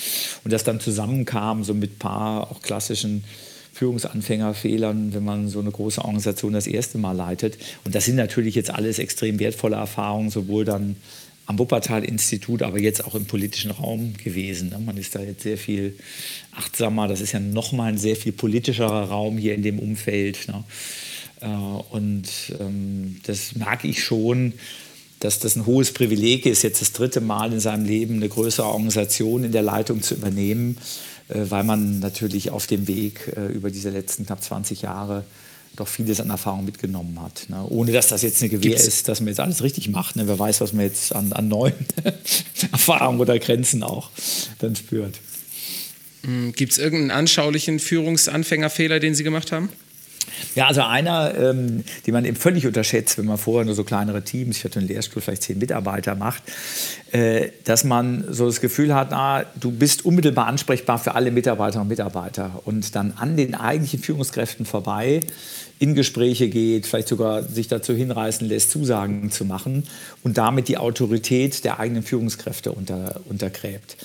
und 0.44 0.52
das 0.52 0.64
dann 0.64 0.80
zusammenkam, 0.80 1.64
so 1.64 1.74
mit 1.74 1.98
paar 1.98 2.50
auch 2.50 2.62
klassischen 2.62 3.24
Führungsanfängerfehlern, 3.74 5.12
wenn 5.12 5.24
man 5.24 5.48
so 5.48 5.60
eine 5.60 5.70
große 5.70 6.00
Organisation 6.00 6.52
das 6.52 6.66
erste 6.66 6.96
Mal 6.96 7.12
leitet. 7.12 7.58
Und 7.84 7.94
das 7.94 8.04
sind 8.06 8.16
natürlich 8.16 8.54
jetzt 8.54 8.70
alles 8.70 8.98
extrem 8.98 9.38
wertvolle 9.40 9.76
Erfahrungen, 9.76 10.30
sowohl 10.30 10.64
dann 10.64 10.96
am 11.46 11.58
Wuppertal-Institut, 11.58 12.62
aber 12.62 12.78
jetzt 12.78 13.04
auch 13.04 13.14
im 13.14 13.26
politischen 13.26 13.70
Raum 13.70 14.14
gewesen. 14.16 14.70
Ne? 14.70 14.78
Man 14.78 14.96
ist 14.96 15.14
da 15.14 15.20
jetzt 15.20 15.42
sehr 15.42 15.58
viel 15.58 15.96
achtsamer. 16.52 17.08
Das 17.08 17.20
ist 17.20 17.32
ja 17.32 17.40
nochmal 17.40 17.92
ein 17.92 17.98
sehr 17.98 18.16
viel 18.16 18.32
politischerer 18.32 19.08
Raum 19.08 19.36
hier 19.36 19.54
in 19.54 19.62
dem 19.62 19.78
Umfeld. 19.78 20.48
Ne? 20.48 20.64
Äh, 21.40 21.46
und 21.46 22.28
ähm, 22.60 23.20
das 23.26 23.56
mag 23.56 23.84
ich 23.84 24.02
schon, 24.02 24.54
dass 25.20 25.38
das 25.38 25.56
ein 25.56 25.66
hohes 25.66 25.92
Privileg 25.92 26.46
ist, 26.46 26.62
jetzt 26.62 26.80
das 26.80 26.92
dritte 26.92 27.20
Mal 27.20 27.52
in 27.52 27.60
seinem 27.60 27.84
Leben 27.84 28.16
eine 28.16 28.28
größere 28.28 28.66
Organisation 28.66 29.44
in 29.44 29.52
der 29.52 29.62
Leitung 29.62 30.02
zu 30.02 30.14
übernehmen. 30.14 30.78
Äh, 31.28 31.46
weil 31.48 31.64
man 31.64 32.00
natürlich 32.00 32.50
auf 32.50 32.66
dem 32.66 32.86
Weg 32.86 33.32
äh, 33.36 33.46
über 33.46 33.70
diese 33.70 33.90
letzten 33.90 34.26
knapp 34.26 34.42
20 34.42 34.82
Jahre 34.82 35.24
doch 35.76 35.88
vieles 35.88 36.20
an 36.20 36.30
Erfahrung 36.30 36.64
mitgenommen 36.64 37.20
hat. 37.20 37.46
Ne? 37.48 37.64
Ohne 37.68 37.92
dass 37.92 38.08
das 38.08 38.22
jetzt 38.22 38.40
eine 38.42 38.50
Gewähr 38.50 38.70
Gibt's? 38.70 38.86
ist, 38.86 39.08
dass 39.08 39.20
man 39.20 39.28
jetzt 39.28 39.40
alles 39.40 39.62
richtig 39.62 39.88
macht. 39.88 40.16
Ne? 40.16 40.28
Wer 40.28 40.38
weiß, 40.38 40.60
was 40.60 40.72
man 40.72 40.84
jetzt 40.84 41.14
an, 41.14 41.32
an 41.32 41.48
neuen 41.48 41.74
Erfahrungen 42.72 43.20
oder 43.20 43.38
Grenzen 43.38 43.82
auch 43.82 44.10
dann 44.58 44.76
spürt. 44.76 45.18
Hm, 46.22 46.52
Gibt 46.52 46.72
es 46.72 46.78
irgendeinen 46.78 47.10
anschaulichen 47.10 47.80
Führungsanfängerfehler, 47.80 49.00
den 49.00 49.14
Sie 49.14 49.24
gemacht 49.24 49.50
haben? 49.50 49.68
Ja, 50.54 50.66
also 50.66 50.82
einer, 50.82 51.36
ähm, 51.36 51.84
den 52.06 52.14
man 52.14 52.24
eben 52.24 52.36
völlig 52.36 52.66
unterschätzt, 52.66 53.18
wenn 53.18 53.26
man 53.26 53.38
vorher 53.38 53.64
nur 53.64 53.74
so 53.74 53.84
kleinere 53.84 54.22
Teams, 54.22 54.58
ich 54.58 54.64
hatte 54.64 54.78
einen 54.78 54.88
Lehrstuhl, 54.88 55.22
vielleicht 55.22 55.42
zehn 55.42 55.58
Mitarbeiter 55.58 56.14
macht, 56.14 56.42
äh, 57.12 57.50
dass 57.64 57.84
man 57.84 58.24
so 58.30 58.46
das 58.46 58.60
Gefühl 58.60 58.94
hat, 58.94 59.12
ah, 59.12 59.44
du 59.58 59.70
bist 59.70 60.04
unmittelbar 60.04 60.46
ansprechbar 60.46 60.98
für 60.98 61.14
alle 61.14 61.30
Mitarbeiterinnen 61.30 61.82
und 61.82 61.88
Mitarbeiter 61.88 62.62
und 62.64 62.94
dann 62.94 63.12
an 63.16 63.36
den 63.36 63.54
eigentlichen 63.54 64.00
Führungskräften 64.00 64.66
vorbei 64.66 65.20
in 65.78 65.94
Gespräche 65.94 66.48
geht, 66.48 66.86
vielleicht 66.86 67.08
sogar 67.08 67.42
sich 67.42 67.68
dazu 67.68 67.94
hinreißen 67.94 68.48
lässt, 68.48 68.70
Zusagen 68.70 69.30
zu 69.30 69.44
machen 69.44 69.84
und 70.22 70.38
damit 70.38 70.68
die 70.68 70.78
Autorität 70.78 71.64
der 71.64 71.80
eigenen 71.80 72.02
Führungskräfte 72.02 72.72
unter, 72.72 73.20
untergräbt. 73.28 73.96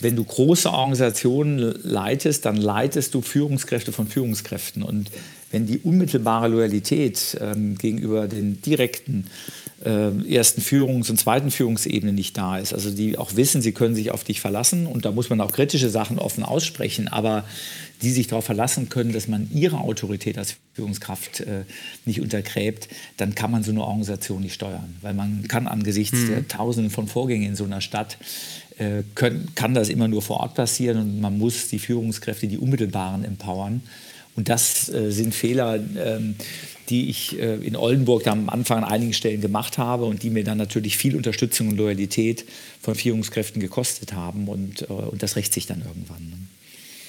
Wenn 0.00 0.14
du 0.14 0.24
große 0.24 0.70
Organisationen 0.70 1.74
leitest, 1.82 2.44
dann 2.44 2.56
leitest 2.56 3.14
du 3.14 3.22
Führungskräfte 3.22 3.92
von 3.92 4.06
Führungskräften. 4.06 4.82
Und 4.82 5.10
wenn 5.56 5.66
die 5.66 5.78
unmittelbare 5.78 6.48
Loyalität 6.48 7.38
ähm, 7.40 7.78
gegenüber 7.78 8.28
den 8.28 8.60
direkten 8.60 9.24
äh, 9.82 10.10
ersten 10.30 10.60
Führungs- 10.60 11.08
und 11.08 11.16
zweiten 11.16 11.50
Führungsebene 11.50 12.12
nicht 12.12 12.36
da 12.36 12.58
ist, 12.58 12.74
also 12.74 12.90
die 12.90 13.16
auch 13.16 13.36
wissen, 13.36 13.62
sie 13.62 13.72
können 13.72 13.94
sich 13.94 14.10
auf 14.10 14.22
dich 14.22 14.40
verlassen 14.40 14.86
und 14.86 15.06
da 15.06 15.12
muss 15.12 15.30
man 15.30 15.40
auch 15.40 15.52
kritische 15.52 15.88
Sachen 15.88 16.18
offen 16.18 16.44
aussprechen, 16.44 17.08
aber 17.08 17.44
die 18.02 18.10
sich 18.10 18.26
darauf 18.26 18.44
verlassen 18.44 18.90
können, 18.90 19.14
dass 19.14 19.28
man 19.28 19.48
ihre 19.50 19.78
Autorität 19.78 20.36
als 20.36 20.56
Führungskraft 20.74 21.40
äh, 21.40 21.64
nicht 22.04 22.20
untergräbt, 22.20 22.88
dann 23.16 23.34
kann 23.34 23.50
man 23.50 23.62
so 23.62 23.70
eine 23.70 23.82
Organisation 23.82 24.42
nicht 24.42 24.52
steuern. 24.52 24.96
Weil 25.00 25.14
man 25.14 25.48
kann 25.48 25.66
angesichts 25.66 26.18
mhm. 26.18 26.28
der 26.28 26.48
Tausenden 26.48 26.90
von 26.90 27.08
Vorgängen 27.08 27.48
in 27.48 27.56
so 27.56 27.64
einer 27.64 27.80
Stadt, 27.80 28.18
äh, 28.76 29.04
können, 29.14 29.54
kann 29.54 29.72
das 29.72 29.88
immer 29.88 30.06
nur 30.06 30.20
vor 30.20 30.40
Ort 30.40 30.54
passieren 30.54 30.98
und 30.98 31.20
man 31.22 31.38
muss 31.38 31.68
die 31.68 31.78
Führungskräfte, 31.78 32.46
die 32.46 32.58
unmittelbaren, 32.58 33.24
empowern. 33.24 33.80
Und 34.36 34.48
das 34.48 34.88
äh, 34.88 35.10
sind 35.10 35.34
Fehler, 35.34 35.82
ähm, 35.96 36.36
die 36.88 37.08
ich 37.08 37.38
äh, 37.38 37.56
in 37.56 37.74
Oldenburg 37.74 38.26
am 38.26 38.48
Anfang 38.48 38.78
an 38.78 38.84
einigen 38.84 39.12
Stellen 39.12 39.40
gemacht 39.40 39.78
habe 39.78 40.04
und 40.04 40.22
die 40.22 40.30
mir 40.30 40.44
dann 40.44 40.58
natürlich 40.58 40.96
viel 40.96 41.16
Unterstützung 41.16 41.68
und 41.68 41.76
Loyalität 41.76 42.44
von 42.80 42.94
Führungskräften 42.94 43.60
gekostet 43.60 44.12
haben. 44.12 44.48
Und, 44.48 44.82
äh, 44.82 44.86
und 44.86 45.22
das 45.22 45.36
rächt 45.36 45.52
sich 45.52 45.66
dann 45.66 45.82
irgendwann. 45.84 46.28
Ne? 46.28 46.36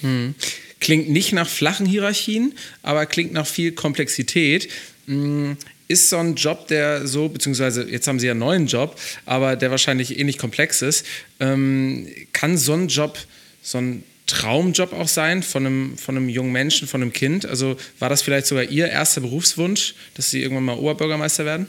Hm. 0.00 0.34
Klingt 0.80 1.10
nicht 1.10 1.32
nach 1.32 1.48
flachen 1.48 1.86
Hierarchien, 1.86 2.54
aber 2.82 3.06
klingt 3.06 3.32
nach 3.32 3.46
viel 3.46 3.72
Komplexität. 3.72 4.68
Hm. 5.06 5.56
Ist 5.86 6.10
so 6.10 6.18
ein 6.18 6.34
Job, 6.34 6.68
der 6.68 7.06
so, 7.06 7.28
beziehungsweise 7.28 7.88
jetzt 7.88 8.06
haben 8.06 8.20
Sie 8.20 8.26
ja 8.26 8.32
einen 8.32 8.40
neuen 8.40 8.66
Job, 8.66 8.98
aber 9.24 9.56
der 9.56 9.70
wahrscheinlich 9.70 10.18
ähnlich 10.18 10.36
komplex 10.36 10.82
ist, 10.82 11.06
ähm, 11.40 12.06
kann 12.32 12.58
so 12.58 12.74
ein 12.74 12.88
Job 12.88 13.18
so 13.62 13.78
ein 13.78 14.04
Traumjob 14.28 14.92
auch 14.92 15.08
sein 15.08 15.42
von 15.42 15.66
einem, 15.66 15.98
von 15.98 16.16
einem 16.16 16.28
jungen 16.28 16.52
Menschen, 16.52 16.86
von 16.86 17.02
einem 17.02 17.12
Kind? 17.12 17.46
Also 17.46 17.76
war 17.98 18.08
das 18.08 18.22
vielleicht 18.22 18.46
sogar 18.46 18.64
Ihr 18.64 18.88
erster 18.88 19.20
Berufswunsch, 19.20 19.94
dass 20.14 20.30
Sie 20.30 20.40
irgendwann 20.40 20.64
mal 20.64 20.78
Oberbürgermeister 20.78 21.44
werden? 21.44 21.68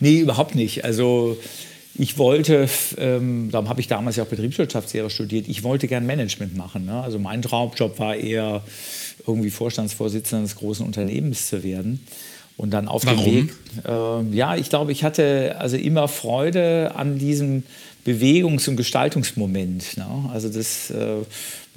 Nee, 0.00 0.18
überhaupt 0.18 0.54
nicht. 0.54 0.84
Also 0.84 1.38
ich 1.94 2.18
wollte, 2.18 2.68
ähm, 2.98 3.50
darum 3.50 3.68
habe 3.68 3.80
ich 3.80 3.88
damals 3.88 4.16
ja 4.16 4.24
auch 4.24 4.28
Betriebswirtschaftslehre 4.28 5.08
studiert, 5.08 5.48
ich 5.48 5.62
wollte 5.62 5.88
gern 5.88 6.04
Management 6.04 6.56
machen. 6.56 6.84
Ne? 6.84 7.00
Also 7.00 7.18
mein 7.18 7.40
Traumjob 7.40 7.98
war 7.98 8.16
eher 8.16 8.62
irgendwie 9.26 9.50
Vorstandsvorsitzender 9.50 10.42
des 10.42 10.56
großen 10.56 10.84
Unternehmens 10.84 11.48
zu 11.48 11.62
werden. 11.62 12.06
Und 12.58 12.70
dann 12.70 12.88
auf 12.88 13.04
Warum? 13.04 13.22
dem 13.22 13.48
Weg. 13.48 13.54
Äh, 13.86 14.36
ja, 14.36 14.56
ich 14.56 14.70
glaube, 14.70 14.90
ich 14.90 15.04
hatte 15.04 15.56
also 15.58 15.76
immer 15.76 16.08
Freude 16.08 16.92
an 16.94 17.18
diesem 17.18 17.64
Bewegungs- 18.06 18.68
und 18.68 18.76
Gestaltungsmoment. 18.76 19.96
Ne? 19.98 20.06
Also 20.32 20.48
das 20.48 20.90
äh, 20.90 21.16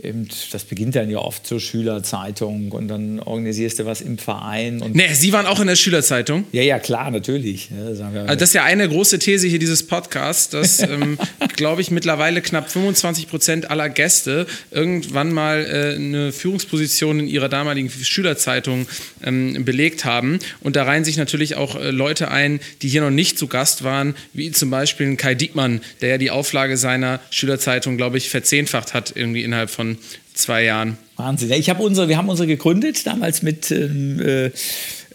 eben, 0.04 0.28
das 0.52 0.64
beginnt 0.64 0.96
dann 0.96 1.10
ja 1.10 1.20
oft 1.20 1.46
zur 1.46 1.60
Schülerzeitung 1.60 2.72
und 2.72 2.88
dann 2.88 3.20
organisierst 3.20 3.80
du 3.80 3.86
was 3.86 4.02
im 4.02 4.18
Verein. 4.18 4.82
Und 4.82 4.96
nee, 4.96 5.14
Sie 5.14 5.34
waren 5.34 5.46
auch 5.46 5.60
in 5.60 5.68
der 5.68 5.76
Schülerzeitung? 5.76 6.46
Ja, 6.52 6.62
ja, 6.62 6.80
klar, 6.80 7.12
natürlich. 7.12 7.70
Ja, 7.70 7.86
also 7.86 8.36
das 8.36 8.50
ist 8.50 8.54
ja 8.54 8.64
eine 8.64 8.88
große 8.88 9.20
These 9.20 9.48
hier 9.48 9.60
dieses 9.60 9.86
Podcasts, 9.86 10.50
dass, 10.50 10.80
ähm, 10.84 11.18
glaube 11.56 11.82
ich, 11.82 11.92
mittlerweile 11.92 12.42
knapp 12.42 12.70
25 12.70 13.28
Prozent 13.28 13.72
aller 13.72 13.90
Gäste 13.90 14.48
irgendwann 14.72 15.32
mal 15.32 15.66
äh, 15.66 15.96
eine 15.96 16.32
Führungsposition 16.32 17.20
in 17.20 17.28
ihrer 17.28 17.50
damaligen 17.50 17.90
Schülerzeitung 17.90 18.88
ähm, 19.24 19.66
belegt 19.66 20.06
haben. 20.06 20.40
Und 20.62 20.76
da 20.76 20.84
reihen 20.84 21.04
sich 21.04 21.18
natürlich 21.18 21.56
auch 21.56 21.76
äh, 21.76 21.92
Leute 21.92 22.32
ein, 22.32 22.60
die 22.82 22.90
hier 22.90 23.02
noch 23.02 23.10
nicht 23.10 23.38
zu 23.38 23.48
Gast 23.48 23.84
waren, 23.84 24.16
wie 24.34 24.52
zum 24.52 24.70
Beispiel 24.70 25.16
Kai 25.16 25.36
Diekmann, 25.36 25.82
der 26.02 26.10
ja 26.10 26.18
die 26.18 26.32
Auflage 26.32 26.78
seiner 26.78 27.20
Schülerzeitung, 27.32 27.98
glaube 27.98 28.18
ich, 28.18 28.30
verzehnfacht 28.30 28.94
hat, 28.94 29.14
irgendwie 29.16 29.44
innerhalb 29.44 29.70
von 29.70 29.89
zwei 30.34 30.64
Jahren. 30.64 30.98
Wahnsinn. 31.18 31.52
Ich 31.52 31.70
habe 31.70 31.84
unsere, 31.84 32.08
wir 32.08 32.18
haben 32.18 32.30
unsere 32.30 32.48
gegründet, 32.48 33.06
damals 33.06 33.42
mit 33.42 33.72
ähm, 33.72 34.20
äh, 34.20 34.52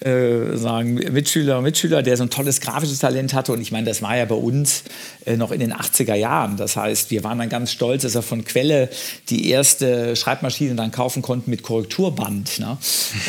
äh, 0.05 0.57
sagen 0.57 0.95
Mitschüler, 0.95 1.63
Mitschüler, 1.63 2.03
der 2.03 2.17
so 2.17 2.25
ein 2.25 2.31
tolles 2.31 2.61
grafisches 2.61 2.99
Talent 2.99 3.33
hatte. 3.33 3.53
Und 3.53 3.61
ich 3.61 3.73
meine, 3.73 3.87
das 3.87 4.03
war 4.03 4.17
ja 4.17 4.25
bei 4.25 4.35
uns 4.35 4.85
äh, 5.25 5.37
noch 5.37 5.51
in 5.51 5.61
den 5.61 5.73
80er 5.73 6.15
Jahren. 6.15 6.57
Das 6.57 6.77
heißt, 6.77 7.11
wir 7.11 7.25
waren 7.25 7.39
dann 7.39 7.49
ganz 7.49 7.73
stolz, 7.73 8.03
dass 8.03 8.15
er 8.15 8.23
von 8.23 8.45
Quelle 8.45 8.91
die 9.31 9.49
erste 9.49 10.15
Schreibmaschine 10.15 10.75
dann 10.75 10.91
kaufen 10.91 11.23
konnten 11.23 11.51
mit 11.51 11.63
Korrekturband. 11.63 12.59
Ne? 12.59 12.77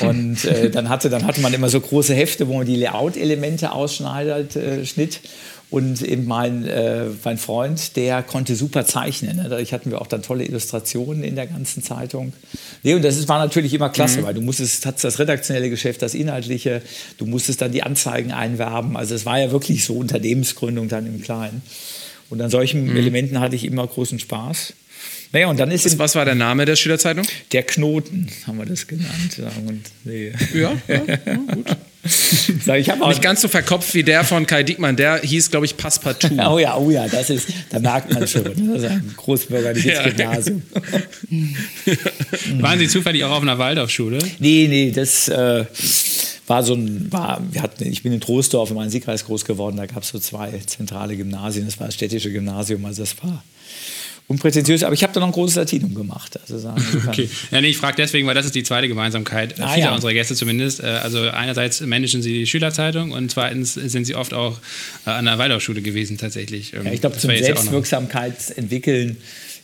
Und 0.01 0.43
äh, 0.45 0.69
dann, 0.71 0.89
hatte, 0.89 1.09
dann 1.09 1.25
hatte 1.25 1.39
man 1.41 1.53
immer 1.53 1.69
so 1.69 1.79
große 1.79 2.13
Hefte, 2.13 2.47
wo 2.47 2.57
man 2.57 2.65
die 2.65 2.75
Layout-Elemente 2.75 3.71
ausschneidet, 3.71 4.55
äh, 4.55 4.85
schnitt. 4.85 5.21
Und 5.75 6.01
eben 6.03 6.23
mein, 6.23 6.65
äh, 6.69 7.07
mein 7.25 7.37
Freund, 7.37 7.97
der 7.97 8.23
konnte 8.23 8.55
super 8.55 8.85
zeichnen. 8.85 9.35
Ne? 9.35 9.47
Dadurch 9.49 9.73
hatten 9.73 9.91
wir 9.91 9.99
auch 9.99 10.07
dann 10.07 10.23
tolle 10.23 10.45
Illustrationen 10.45 11.21
in 11.21 11.35
der 11.35 11.47
ganzen 11.47 11.83
Zeitung. 11.83 12.31
Nee, 12.83 12.93
und 12.93 13.03
das 13.03 13.17
ist, 13.17 13.27
war 13.27 13.39
natürlich 13.39 13.73
immer 13.73 13.89
klasse, 13.89 14.21
mhm. 14.21 14.23
weil 14.23 14.33
du 14.35 14.39
musstest, 14.39 14.85
hattest 14.85 15.03
das 15.03 15.19
redaktionelle 15.19 15.69
Geschäft, 15.69 16.01
das 16.01 16.13
inhaltliche, 16.13 16.81
du 17.17 17.25
musstest 17.25 17.61
dann 17.61 17.73
die 17.73 17.83
Anzeigen 17.83 18.31
einwerben. 18.31 18.95
Also 18.95 19.15
es 19.15 19.25
war 19.25 19.37
ja 19.37 19.51
wirklich 19.51 19.83
so 19.83 19.95
Unternehmensgründung 19.95 20.87
dann 20.87 21.07
im 21.07 21.21
Kleinen. 21.21 21.61
Und 22.29 22.41
an 22.41 22.49
solchen 22.49 22.85
mhm. 22.85 22.95
Elementen 22.95 23.41
hatte 23.41 23.57
ich 23.57 23.65
immer 23.65 23.85
großen 23.85 24.17
Spaß. 24.17 24.71
Naja, 25.33 25.47
und 25.47 25.59
dann 25.59 25.71
ist 25.71 25.83
was, 25.83 25.99
was 25.99 26.15
war 26.15 26.23
der 26.23 26.35
Name 26.35 26.63
der 26.63 26.77
Schülerzeitung? 26.77 27.25
Der 27.51 27.63
Knoten, 27.63 28.29
haben 28.47 28.59
wir 28.59 28.65
das 28.65 28.87
genannt. 28.87 29.41
Und, 29.67 29.81
nee. 30.05 30.31
ja, 30.53 30.71
ja, 30.87 31.01
ja, 31.25 31.35
gut. 31.35 31.65
Ich 32.75 32.91
auch 32.91 33.09
Nicht 33.09 33.21
ganz 33.21 33.41
so 33.41 33.47
verkopft 33.47 33.93
wie 33.93 34.03
der 34.03 34.23
von 34.23 34.45
Kai 34.45 34.63
Diekmann, 34.63 34.95
der 34.95 35.21
hieß, 35.21 35.51
glaube 35.51 35.65
ich, 35.65 35.77
Passepartout. 35.77 36.35
oh 36.49 36.59
ja, 36.59 36.77
oh 36.77 36.89
ja, 36.89 37.07
das 37.07 37.29
ist, 37.29 37.47
da 37.69 37.79
merkt 37.79 38.13
man 38.13 38.27
schon, 38.27 38.43
das 38.43 38.83
ist 38.83 38.89
ein 38.89 39.13
großbürgerliches 39.17 39.91
ja, 39.91 40.09
Gymnasium. 40.09 40.61
Waren 42.59 42.79
Sie 42.79 42.87
zufällig 42.87 43.23
auch 43.23 43.31
auf 43.31 43.41
einer 43.41 43.57
Waldorfschule? 43.57 44.19
Nee, 44.39 44.67
nee, 44.69 44.91
das 44.91 45.27
äh, 45.29 45.65
war 46.47 46.63
so 46.63 46.75
ein, 46.75 47.11
war, 47.11 47.41
wir 47.51 47.61
hatten, 47.61 47.85
ich 47.85 48.03
bin 48.03 48.13
in 48.13 48.21
Troisdorf 48.21 48.69
in 48.69 48.75
meinem 48.75 48.89
Siegkreis 48.89 49.25
groß 49.25 49.45
geworden, 49.45 49.77
da 49.77 49.85
gab 49.85 50.03
es 50.03 50.09
so 50.09 50.19
zwei 50.19 50.51
zentrale 50.65 51.15
Gymnasien, 51.15 51.65
das 51.65 51.79
war 51.79 51.87
das 51.87 51.95
städtische 51.95 52.31
Gymnasium, 52.31 52.85
also 52.85 53.03
das 53.03 53.15
war 53.23 53.43
unprätentiös, 54.27 54.83
aber 54.83 54.93
ich 54.93 55.03
habe 55.03 55.13
da 55.13 55.19
noch 55.19 55.27
ein 55.27 55.33
großes 55.33 55.55
Latinum 55.55 55.93
gemacht. 55.93 56.39
Also 56.41 56.57
sagen, 56.57 56.83
okay. 57.07 57.29
Ja, 57.51 57.61
nee, 57.61 57.67
ich 57.67 57.77
frage 57.77 57.97
deswegen, 57.97 58.25
weil 58.27 58.33
das 58.33 58.45
ist 58.45 58.55
die 58.55 58.63
zweite 58.63 58.87
Gemeinsamkeit 58.87 59.59
ah, 59.59 59.69
vieler 59.69 59.87
ja. 59.87 59.95
unserer 59.95 60.13
Gäste 60.13 60.33
zumindest. 60.35 60.81
Äh, 60.81 60.87
also 60.87 61.29
einerseits 61.29 61.81
managen 61.81 62.21
sie 62.21 62.33
die 62.33 62.47
Schülerzeitung 62.47 63.11
und 63.11 63.29
zweitens 63.29 63.75
sind 63.75 64.05
sie 64.05 64.15
oft 64.15 64.33
auch 64.33 64.59
äh, 65.05 65.11
an 65.11 65.25
der 65.25 65.37
Waldorfschule 65.37 65.81
gewesen 65.81 66.17
tatsächlich. 66.17 66.71
Ja, 66.71 66.91
ich 66.91 67.01
glaube, 67.01 67.17
zum 67.17 67.29
Selbstwirksamkeitsentwickeln 67.29 69.17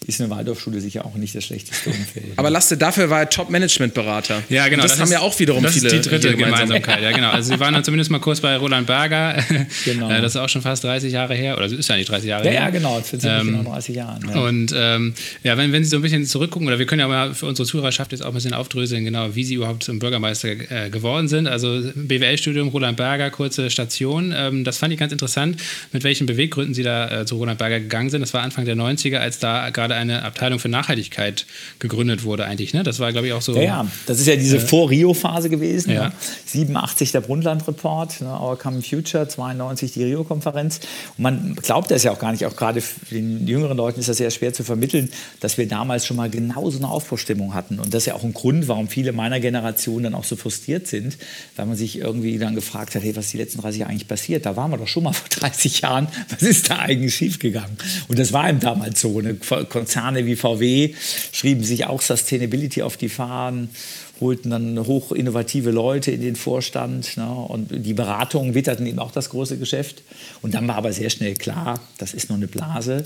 ist 0.07 0.19
eine 0.19 0.31
Waldorfschule 0.31 0.81
sicher 0.81 1.05
auch 1.05 1.13
nicht 1.13 1.35
das 1.35 1.45
schlechteste 1.45 1.91
Umfeld. 1.91 2.33
Aber 2.35 2.49
Laste, 2.49 2.75
dafür 2.75 3.11
war 3.11 3.19
er 3.19 3.29
Top-Management-Berater. 3.29 4.41
Ja, 4.49 4.67
genau. 4.67 4.81
Das, 4.81 4.93
das 4.93 4.99
haben 4.99 5.05
ist, 5.05 5.13
ja 5.13 5.19
auch 5.19 5.37
wiederum 5.39 5.61
das 5.61 5.73
viele. 5.73 5.89
Das 5.89 5.93
ist 5.93 6.05
die 6.05 6.09
dritte 6.09 6.35
Gemeinsamkeit, 6.35 7.03
ja, 7.03 7.11
genau. 7.11 7.29
Also, 7.29 7.53
Sie 7.53 7.59
waren 7.59 7.75
dann 7.75 7.83
zumindest 7.83 8.09
mal 8.09 8.19
kurz 8.19 8.39
bei 8.39 8.55
Roland 8.57 8.87
Berger. 8.87 9.37
Genau. 9.85 10.09
Das 10.09 10.35
ist 10.35 10.37
auch 10.37 10.49
schon 10.49 10.61
fast 10.61 10.83
30 10.83 11.11
Jahre 11.11 11.33
her. 11.33 11.57
Oder 11.57 11.65
ist 11.65 11.87
ja 11.87 11.95
nicht 11.95 12.09
30 12.09 12.27
Jahre 12.27 12.45
ja, 12.45 12.51
her. 12.51 12.61
Ja, 12.61 12.69
genau. 12.69 12.99
Das 12.99 13.09
sind 13.09 13.23
ähm, 13.25 13.57
genau 13.57 13.71
30 13.71 13.95
Jahre. 13.95 14.19
Ja. 14.27 14.41
Und 14.41 14.73
ähm, 14.75 15.13
ja, 15.43 15.57
wenn, 15.57 15.71
wenn 15.71 15.83
Sie 15.83 15.89
so 15.89 15.97
ein 15.97 16.01
bisschen 16.01 16.25
zurückgucken, 16.25 16.67
oder 16.67 16.77
wir 16.77 16.85
können 16.85 16.99
ja 16.99 17.07
mal 17.07 17.33
für 17.33 17.45
unsere 17.45 17.67
Zuhörerschaft 17.67 18.11
jetzt 18.11 18.21
auch 18.21 18.29
ein 18.29 18.33
bisschen 18.33 18.53
aufdröseln, 18.53 19.05
genau, 19.05 19.35
wie 19.35 19.43
Sie 19.43 19.55
überhaupt 19.55 19.83
zum 19.83 19.99
Bürgermeister 19.99 20.49
äh, 20.49 20.89
geworden 20.89 21.27
sind. 21.27 21.47
Also, 21.47 21.81
BWL-Studium, 21.95 22.69
Roland 22.69 22.97
Berger, 22.97 23.29
kurze 23.29 23.69
Station. 23.69 24.33
Ähm, 24.35 24.63
das 24.63 24.77
fand 24.77 24.93
ich 24.93 24.99
ganz 24.99 25.11
interessant, 25.11 25.57
mit 25.91 26.03
welchen 26.03 26.25
Beweggründen 26.25 26.73
Sie 26.73 26.83
da 26.83 27.21
äh, 27.21 27.25
zu 27.25 27.37
Roland 27.37 27.59
Berger 27.59 27.79
gegangen 27.79 28.09
sind. 28.09 28.21
Das 28.21 28.33
war 28.33 28.41
Anfang 28.41 28.65
der 28.65 28.75
90er, 28.75 29.17
als 29.17 29.39
da 29.39 29.69
gerade 29.69 29.90
eine 29.93 30.23
Abteilung 30.23 30.59
für 30.59 30.69
Nachhaltigkeit 30.69 31.45
gegründet 31.79 32.23
wurde 32.23 32.45
eigentlich. 32.45 32.73
Ne? 32.73 32.83
Das 32.83 32.99
war, 32.99 33.11
glaube 33.11 33.27
ich, 33.27 33.33
auch 33.33 33.41
so. 33.41 33.55
Ja, 33.55 33.61
ja. 33.61 33.87
das 34.07 34.19
ist 34.19 34.27
ja 34.27 34.35
diese 34.35 34.57
äh, 34.57 34.59
Vor-Rio-Phase 34.59 35.49
gewesen. 35.49 35.91
Ja. 35.91 36.09
Ne? 36.09 36.13
87 36.45 37.11
der 37.11 37.21
Brundtland-Report, 37.21 38.21
ne? 38.21 38.29
Our 38.29 38.57
Common 38.57 38.81
Future, 38.81 39.27
92 39.27 39.93
die 39.93 40.03
Rio-Konferenz. 40.03 40.79
Und 41.17 41.23
man 41.23 41.55
glaubt 41.55 41.91
das 41.91 42.03
ja 42.03 42.11
auch 42.11 42.19
gar 42.19 42.31
nicht, 42.31 42.45
auch 42.45 42.55
gerade 42.55 42.81
den 43.09 43.47
jüngeren 43.47 43.77
Leuten 43.77 43.99
ist 43.99 44.09
das 44.09 44.17
sehr 44.17 44.31
schwer 44.31 44.53
zu 44.53 44.63
vermitteln, 44.63 45.09
dass 45.39 45.57
wir 45.57 45.67
damals 45.67 46.05
schon 46.05 46.17
mal 46.17 46.29
genau 46.29 46.69
so 46.69 46.77
eine 46.77 46.89
Aufbruchstimmung 46.89 47.53
hatten. 47.53 47.79
Und 47.79 47.93
das 47.93 48.03
ist 48.03 48.07
ja 48.07 48.15
auch 48.15 48.23
ein 48.23 48.33
Grund, 48.33 48.67
warum 48.67 48.87
viele 48.87 49.11
meiner 49.11 49.39
Generation 49.39 50.03
dann 50.03 50.13
auch 50.13 50.23
so 50.23 50.35
frustriert 50.35 50.87
sind, 50.87 51.17
weil 51.55 51.65
man 51.65 51.75
sich 51.75 51.97
irgendwie 51.97 52.37
dann 52.37 52.55
gefragt 52.55 52.95
hat, 52.95 53.03
hey, 53.03 53.15
was 53.15 53.25
ist 53.25 53.33
die 53.33 53.37
letzten 53.37 53.61
30 53.61 53.79
Jahre 53.81 53.91
eigentlich 53.91 54.07
passiert? 54.07 54.45
Da 54.45 54.55
waren 54.55 54.71
wir 54.71 54.77
doch 54.77 54.87
schon 54.87 55.03
mal 55.03 55.13
vor 55.13 55.29
30 55.29 55.81
Jahren. 55.81 56.07
Was 56.29 56.41
ist 56.41 56.69
da 56.69 56.79
eigentlich 56.79 57.15
schiefgegangen? 57.15 57.77
Und 58.07 58.19
das 58.19 58.33
war 58.33 58.49
eben 58.49 58.59
damals 58.59 59.01
so. 59.01 59.21
Ne? 59.21 59.37
Konzerne 59.81 60.27
wie 60.27 60.35
VW 60.35 60.93
schrieben 61.31 61.63
sich 61.63 61.87
auch 61.87 62.01
Sustainability 62.01 62.83
auf 62.83 62.97
die 62.97 63.09
Fahnen. 63.09 63.71
holten 64.19 64.51
dann 64.51 64.85
hoch 64.85 65.11
innovative 65.11 65.71
Leute 65.71 66.11
in 66.11 66.21
den 66.21 66.35
Vorstand 66.35 67.17
ne? 67.17 67.27
und 67.27 67.69
die 67.71 67.95
Beratungen 67.95 68.53
witterten 68.53 68.85
eben 68.85 68.99
auch 68.99 69.11
das 69.11 69.31
große 69.31 69.57
Geschäft. 69.57 70.03
Und 70.43 70.53
dann 70.53 70.67
war 70.67 70.75
aber 70.75 70.93
sehr 70.93 71.09
schnell 71.09 71.33
klar, 71.33 71.79
das 71.97 72.13
ist 72.13 72.29
nur 72.29 72.37
eine 72.37 72.45
Blase. 72.45 73.05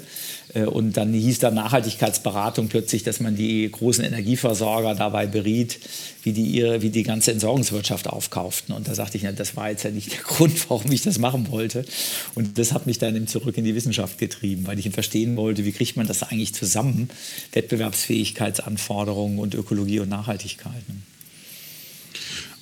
Äh, 0.55 0.65
und 0.65 0.97
dann 0.97 1.13
hieß 1.13 1.39
da 1.39 1.51
Nachhaltigkeitsberatung 1.51 2.69
plötzlich, 2.69 3.03
dass 3.03 3.19
man 3.19 3.35
die 3.35 3.69
großen 3.69 4.03
Energieversorger 4.03 4.95
dabei 4.95 5.27
beriet, 5.27 5.79
wie 6.23 6.33
die, 6.33 6.45
ihre, 6.45 6.81
wie 6.81 6.89
die 6.89 7.03
ganze 7.03 7.31
Entsorgungswirtschaft 7.31 8.07
aufkauften. 8.07 8.73
Und 8.73 8.87
da 8.87 8.95
sagte 8.95 9.17
ich, 9.17 9.23
ja, 9.23 9.31
das 9.31 9.55
war 9.55 9.69
jetzt 9.69 9.83
ja 9.83 9.91
nicht 9.91 10.11
der 10.11 10.19
Grund, 10.23 10.69
warum 10.69 10.91
ich 10.91 11.03
das 11.03 11.19
machen 11.19 11.51
wollte. 11.51 11.85
Und 12.33 12.57
das 12.57 12.73
hat 12.73 12.87
mich 12.87 12.97
dann 12.97 13.15
eben 13.15 13.27
zurück 13.27 13.57
in 13.57 13.65
die 13.65 13.75
Wissenschaft 13.75 14.17
getrieben, 14.17 14.65
weil 14.65 14.79
ich 14.79 14.89
verstehen 14.89 15.35
wollte, 15.35 15.65
wie 15.65 15.71
kriegt 15.71 15.97
man 15.97 16.07
das 16.07 16.23
eigentlich 16.23 16.53
zusammen, 16.53 17.09
Wettbewerbsfähigkeitsanforderungen 17.51 19.39
und 19.39 19.53
Ökologie 19.53 19.99
und 19.99 20.09
Nachhaltigkeit. 20.09 20.83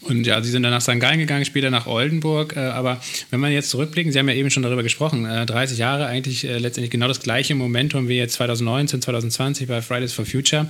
Und 0.04 0.28
ja, 0.28 0.42
Sie 0.42 0.52
sind 0.52 0.64
dann 0.64 0.72
nach 0.72 0.82
St. 0.82 1.00
Gallen 1.00 1.20
gegangen, 1.20 1.46
später 1.46 1.70
nach 1.70 1.88
Oldenburg. 1.88 2.56
Äh, 2.56 2.60
aber 2.60 3.02
wenn 3.30 3.40
man 3.40 3.52
jetzt 3.52 3.70
zurückblicken, 3.70 4.12
Sie 4.12 4.20
haben 4.20 4.28
ja 4.28 4.36
eben 4.36 4.50
schon 4.50 4.64
darüber 4.64 4.84
gesprochen, 4.84 5.24
30 5.24 5.78
äh, 5.78 5.80
Jahre 5.80 6.08
eigentlich 6.08 6.44
äh, 6.44 6.58
letztendlich 6.58 6.92
genau 6.92 7.08
das 7.08 7.22
gleiche 7.22 7.56
Momentum 7.56 8.10
wie 8.10 8.18
jetzt 8.18 8.34
2019, 8.34 9.02
2020 9.02 9.68
bei 9.68 9.82
Fridays 9.82 10.14
for 10.14 10.26
Future. 10.26 10.70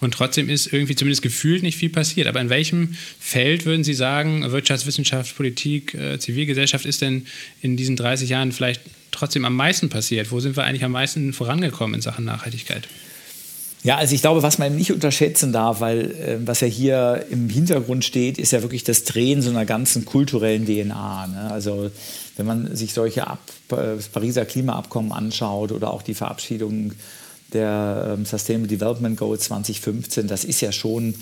Und 0.00 0.14
trotzdem 0.14 0.48
ist 0.48 0.72
irgendwie 0.72 0.94
zumindest 0.94 1.22
gefühlt 1.22 1.62
nicht 1.62 1.78
viel 1.78 1.90
passiert. 1.90 2.26
Aber 2.26 2.40
in 2.40 2.50
welchem 2.50 2.94
Feld 3.18 3.64
würden 3.64 3.84
Sie 3.84 3.94
sagen, 3.94 4.50
Wirtschaftswissenschaft, 4.50 5.36
Politik, 5.36 5.96
Zivilgesellschaft 6.18 6.84
ist 6.84 7.02
denn 7.02 7.26
in 7.62 7.76
diesen 7.76 7.96
30 7.96 8.28
Jahren 8.28 8.52
vielleicht 8.52 8.82
trotzdem 9.10 9.44
am 9.44 9.56
meisten 9.56 9.88
passiert? 9.88 10.30
Wo 10.30 10.40
sind 10.40 10.56
wir 10.56 10.64
eigentlich 10.64 10.84
am 10.84 10.92
meisten 10.92 11.32
vorangekommen 11.32 11.94
in 11.94 12.00
Sachen 12.00 12.24
Nachhaltigkeit? 12.24 12.88
Ja, 13.84 13.98
also 13.98 14.14
ich 14.14 14.22
glaube, 14.22 14.42
was 14.42 14.56
man 14.56 14.74
nicht 14.74 14.92
unterschätzen 14.92 15.52
darf, 15.52 15.80
weil 15.80 16.10
äh, 16.12 16.38
was 16.46 16.60
ja 16.60 16.66
hier 16.66 17.26
im 17.28 17.50
Hintergrund 17.50 18.02
steht, 18.02 18.38
ist 18.38 18.50
ja 18.50 18.62
wirklich 18.62 18.82
das 18.82 19.04
Drehen 19.04 19.42
so 19.42 19.50
einer 19.50 19.66
ganzen 19.66 20.06
kulturellen 20.06 20.64
DNA. 20.64 21.26
Ne? 21.26 21.50
Also 21.50 21.90
wenn 22.38 22.46
man 22.46 22.74
sich 22.74 22.94
solche 22.94 23.26
Ab 23.26 23.40
äh, 23.72 23.96
Pariser 24.10 24.46
Klimaabkommen 24.46 25.12
anschaut 25.12 25.70
oder 25.70 25.92
auch 25.92 26.00
die 26.00 26.14
Verabschiedung 26.14 26.92
der 27.52 28.14
ähm, 28.16 28.24
Sustainable 28.24 28.68
Development 28.68 29.18
Goals 29.18 29.44
2015, 29.44 30.28
das 30.28 30.44
ist 30.44 30.62
ja 30.62 30.72
schon 30.72 31.14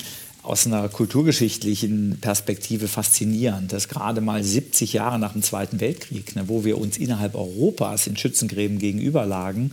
aus 0.42 0.66
einer 0.66 0.88
kulturgeschichtlichen 0.88 2.18
Perspektive 2.20 2.88
faszinierend, 2.88 3.72
dass 3.72 3.88
gerade 3.88 4.20
mal 4.20 4.42
70 4.42 4.92
Jahre 4.92 5.18
nach 5.18 5.34
dem 5.34 5.42
Zweiten 5.42 5.80
Weltkrieg, 5.80 6.34
ne, 6.34 6.44
wo 6.48 6.64
wir 6.64 6.78
uns 6.78 6.98
innerhalb 6.98 7.36
Europas 7.36 8.08
in 8.08 8.16
Schützengräben 8.16 8.80
gegenüberlagen, 8.80 9.70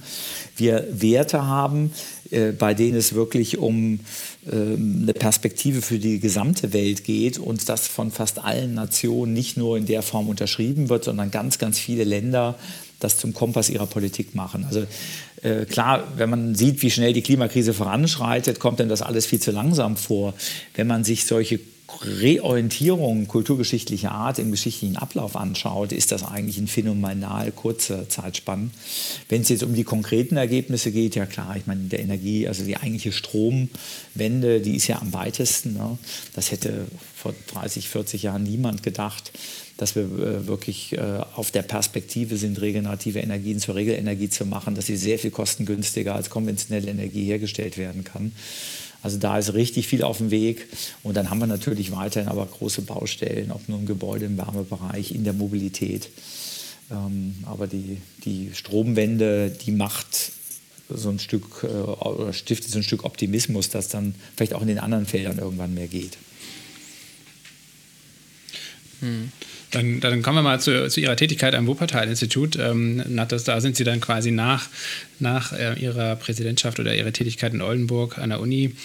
wir 0.57 0.87
Werte 0.91 1.47
haben, 1.47 1.91
äh, 2.29 2.51
bei 2.51 2.75
denen 2.75 2.97
es 2.97 3.13
wirklich 3.13 3.57
um 3.57 4.01
äh, 4.45 4.51
eine 4.51 5.13
Perspektive 5.13 5.81
für 5.81 5.97
die 5.97 6.19
gesamte 6.19 6.71
Welt 6.71 7.03
geht 7.03 7.39
und 7.39 7.67
das 7.67 7.87
von 7.87 8.11
fast 8.11 8.37
allen 8.37 8.75
Nationen 8.75 9.33
nicht 9.33 9.57
nur 9.57 9.75
in 9.75 9.87
der 9.87 10.03
Form 10.03 10.29
unterschrieben 10.29 10.89
wird, 10.89 11.03
sondern 11.03 11.31
ganz, 11.31 11.57
ganz 11.57 11.79
viele 11.79 12.03
Länder 12.03 12.59
das 12.99 13.17
zum 13.17 13.33
Kompass 13.33 13.69
ihrer 13.69 13.87
Politik 13.87 14.35
machen. 14.35 14.65
Also 14.65 14.85
äh, 15.41 15.65
klar, 15.65 16.03
wenn 16.17 16.29
man 16.29 16.55
sieht, 16.55 16.81
wie 16.81 16.91
schnell 16.91 17.13
die 17.13 17.21
Klimakrise 17.21 17.73
voranschreitet, 17.73 18.59
kommt 18.59 18.79
dann 18.79 18.89
das 18.89 19.01
alles 19.01 19.25
viel 19.25 19.39
zu 19.39 19.51
langsam 19.51 19.97
vor. 19.97 20.33
Wenn 20.75 20.87
man 20.87 21.03
sich 21.03 21.25
solche 21.25 21.59
Reorientierung 22.01 23.27
kulturgeschichtlicher 23.27 24.11
Art 24.11 24.39
im 24.39 24.51
geschichtlichen 24.51 24.97
Ablauf 24.97 25.35
anschaut, 25.35 25.91
ist 25.91 26.11
das 26.11 26.23
eigentlich 26.23 26.57
ein 26.57 26.67
phänomenal 26.67 27.51
kurzer 27.51 28.07
Zeitspann. 28.07 28.71
Wenn 29.27 29.41
es 29.41 29.49
jetzt 29.49 29.63
um 29.63 29.73
die 29.73 29.83
konkreten 29.83 30.37
Ergebnisse 30.37 30.91
geht, 30.91 31.15
ja 31.15 31.25
klar, 31.25 31.55
ich 31.57 31.67
meine, 31.67 31.81
der 31.85 31.99
Energie, 31.99 32.47
also 32.47 32.63
die 32.63 32.77
eigentliche 32.77 33.11
Stromwende, 33.11 34.61
die 34.61 34.75
ist 34.75 34.87
ja 34.87 34.99
am 35.01 35.13
weitesten. 35.13 35.73
Ne? 35.73 35.97
Das 36.35 36.51
hätte 36.51 36.85
vor 37.15 37.33
30, 37.53 37.89
40 37.89 38.23
Jahren 38.23 38.43
niemand 38.43 38.83
gedacht, 38.83 39.31
dass 39.79 39.95
wir 39.95 40.03
äh, 40.03 40.45
wirklich 40.45 40.93
äh, 40.97 41.21
auf 41.35 41.51
der 41.51 41.61
Perspektive 41.61 42.35
sind, 42.35 42.59
regenerative 42.59 43.19
Energien 43.19 43.59
zur 43.59 43.75
Regelenergie 43.75 44.29
zu 44.29 44.45
machen, 44.45 44.75
dass 44.75 44.87
sie 44.87 44.97
sehr 44.97 45.17
viel 45.17 45.31
kostengünstiger 45.31 46.15
als 46.15 46.29
konventionelle 46.29 46.89
Energie 46.89 47.23
hergestellt 47.23 47.77
werden 47.77 48.03
kann. 48.03 48.33
Also 49.01 49.17
da 49.17 49.37
ist 49.37 49.53
richtig 49.53 49.87
viel 49.87 50.03
auf 50.03 50.17
dem 50.17 50.31
Weg. 50.31 50.67
Und 51.01 51.15
dann 51.15 51.29
haben 51.29 51.39
wir 51.39 51.47
natürlich 51.47 51.93
weiterhin 51.93 52.27
aber 52.27 52.45
große 52.45 52.81
Baustellen, 52.81 53.51
ob 53.51 53.69
nur 53.69 53.79
im 53.79 53.85
Gebäude, 53.85 54.25
im 54.25 54.37
Wärmebereich, 54.37 55.13
in 55.13 55.23
der 55.23 55.31
Mobilität. 55.31 56.09
Ähm, 56.91 57.35
aber 57.43 57.67
die, 57.67 58.01
die 58.25 58.51
Stromwende, 58.53 59.49
die 59.49 59.71
macht 59.71 60.33
so 60.89 61.09
ein 61.09 61.19
Stück 61.19 61.63
äh, 61.63 61.67
oder 61.67 62.33
stiftet 62.33 62.71
so 62.71 62.79
ein 62.79 62.83
Stück 62.83 63.05
Optimismus, 63.05 63.69
dass 63.69 63.87
dann 63.87 64.13
vielleicht 64.35 64.53
auch 64.53 64.61
in 64.61 64.67
den 64.67 64.79
anderen 64.79 65.05
Feldern 65.05 65.37
irgendwann 65.37 65.73
mehr 65.73 65.87
geht. 65.87 66.17
Hm. 68.99 69.31
Dann, 69.71 69.99
dann, 69.99 70.23
kommen 70.23 70.37
wir 70.37 70.41
mal 70.41 70.59
zu, 70.59 70.89
zu 70.89 70.99
Ihrer 70.99 71.15
Tätigkeit 71.15 71.53
am 71.53 71.67
Wuppertal-Institut. 71.67 72.57
Ähm, 72.57 73.03
da 73.15 73.61
sind 73.61 73.75
Sie 73.75 73.83
dann 73.83 74.01
quasi 74.01 74.31
nach, 74.31 74.67
nach 75.19 75.53
äh, 75.53 75.79
Ihrer 75.79 76.15
Präsidentschaft 76.15 76.79
oder 76.79 76.95
Ihrer 76.95 77.13
Tätigkeit 77.13 77.53
in 77.53 77.61
Oldenburg 77.61 78.17
an 78.17 78.29
der 78.29 78.39
Uni 78.39 78.75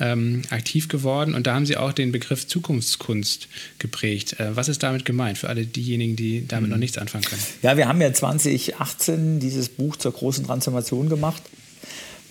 ähm, 0.00 0.42
aktiv 0.50 0.88
geworden. 0.88 1.34
Und 1.34 1.46
da 1.46 1.54
haben 1.54 1.64
Sie 1.64 1.76
auch 1.76 1.92
den 1.92 2.12
Begriff 2.12 2.46
Zukunftskunst 2.46 3.48
geprägt. 3.78 4.38
Äh, 4.38 4.54
was 4.54 4.68
ist 4.68 4.82
damit 4.82 5.04
gemeint 5.04 5.38
für 5.38 5.48
alle 5.48 5.64
diejenigen, 5.64 6.14
die 6.16 6.46
damit 6.46 6.66
mhm. 6.66 6.72
noch 6.72 6.78
nichts 6.78 6.98
anfangen 6.98 7.24
können? 7.24 7.42
Ja, 7.62 7.76
wir 7.76 7.88
haben 7.88 8.00
ja 8.00 8.12
2018 8.12 9.40
dieses 9.40 9.70
Buch 9.70 9.96
zur 9.96 10.12
großen 10.12 10.46
Transformation 10.46 11.08
gemacht 11.08 11.42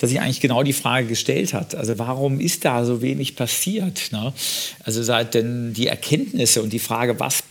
dass 0.00 0.10
sich 0.10 0.20
eigentlich 0.20 0.40
genau 0.40 0.62
die 0.62 0.72
Frage 0.72 1.06
gestellt 1.06 1.54
hat. 1.54 1.74
Also 1.74 1.98
warum 1.98 2.40
ist 2.40 2.64
da 2.64 2.84
so 2.84 3.00
wenig 3.00 3.36
passiert? 3.36 4.12
Ne? 4.12 4.34
Also 4.80 5.02
seit 5.02 5.32
denn 5.34 5.72
die 5.72 5.86
Erkenntnisse 5.86 6.62
und 6.62 6.72
die 6.72 6.78
Frage, 6.78 7.18
was 7.20 7.42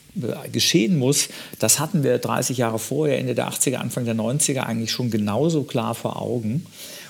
geschehen 0.52 0.97
muss, 0.97 1.30
das 1.60 1.80
hatten 1.80 2.04
wir 2.04 2.17
30 2.17 2.58
Jahre 2.58 2.80
vorher, 2.80 3.19
Ende 3.19 3.36
der 3.36 3.49
80er, 3.49 3.76
Anfang 3.76 4.06
der 4.06 4.15
90er 4.15 4.62
eigentlich 4.62 4.91
schon 4.91 5.10
genauso 5.10 5.63
klar 5.63 5.95
vor 5.95 6.21
Augen. 6.21 6.65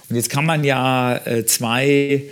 Und 0.09 0.15
jetzt 0.15 0.29
kann 0.29 0.45
man 0.45 0.63
ja 0.63 1.17
äh, 1.25 1.45
zwei 1.45 2.23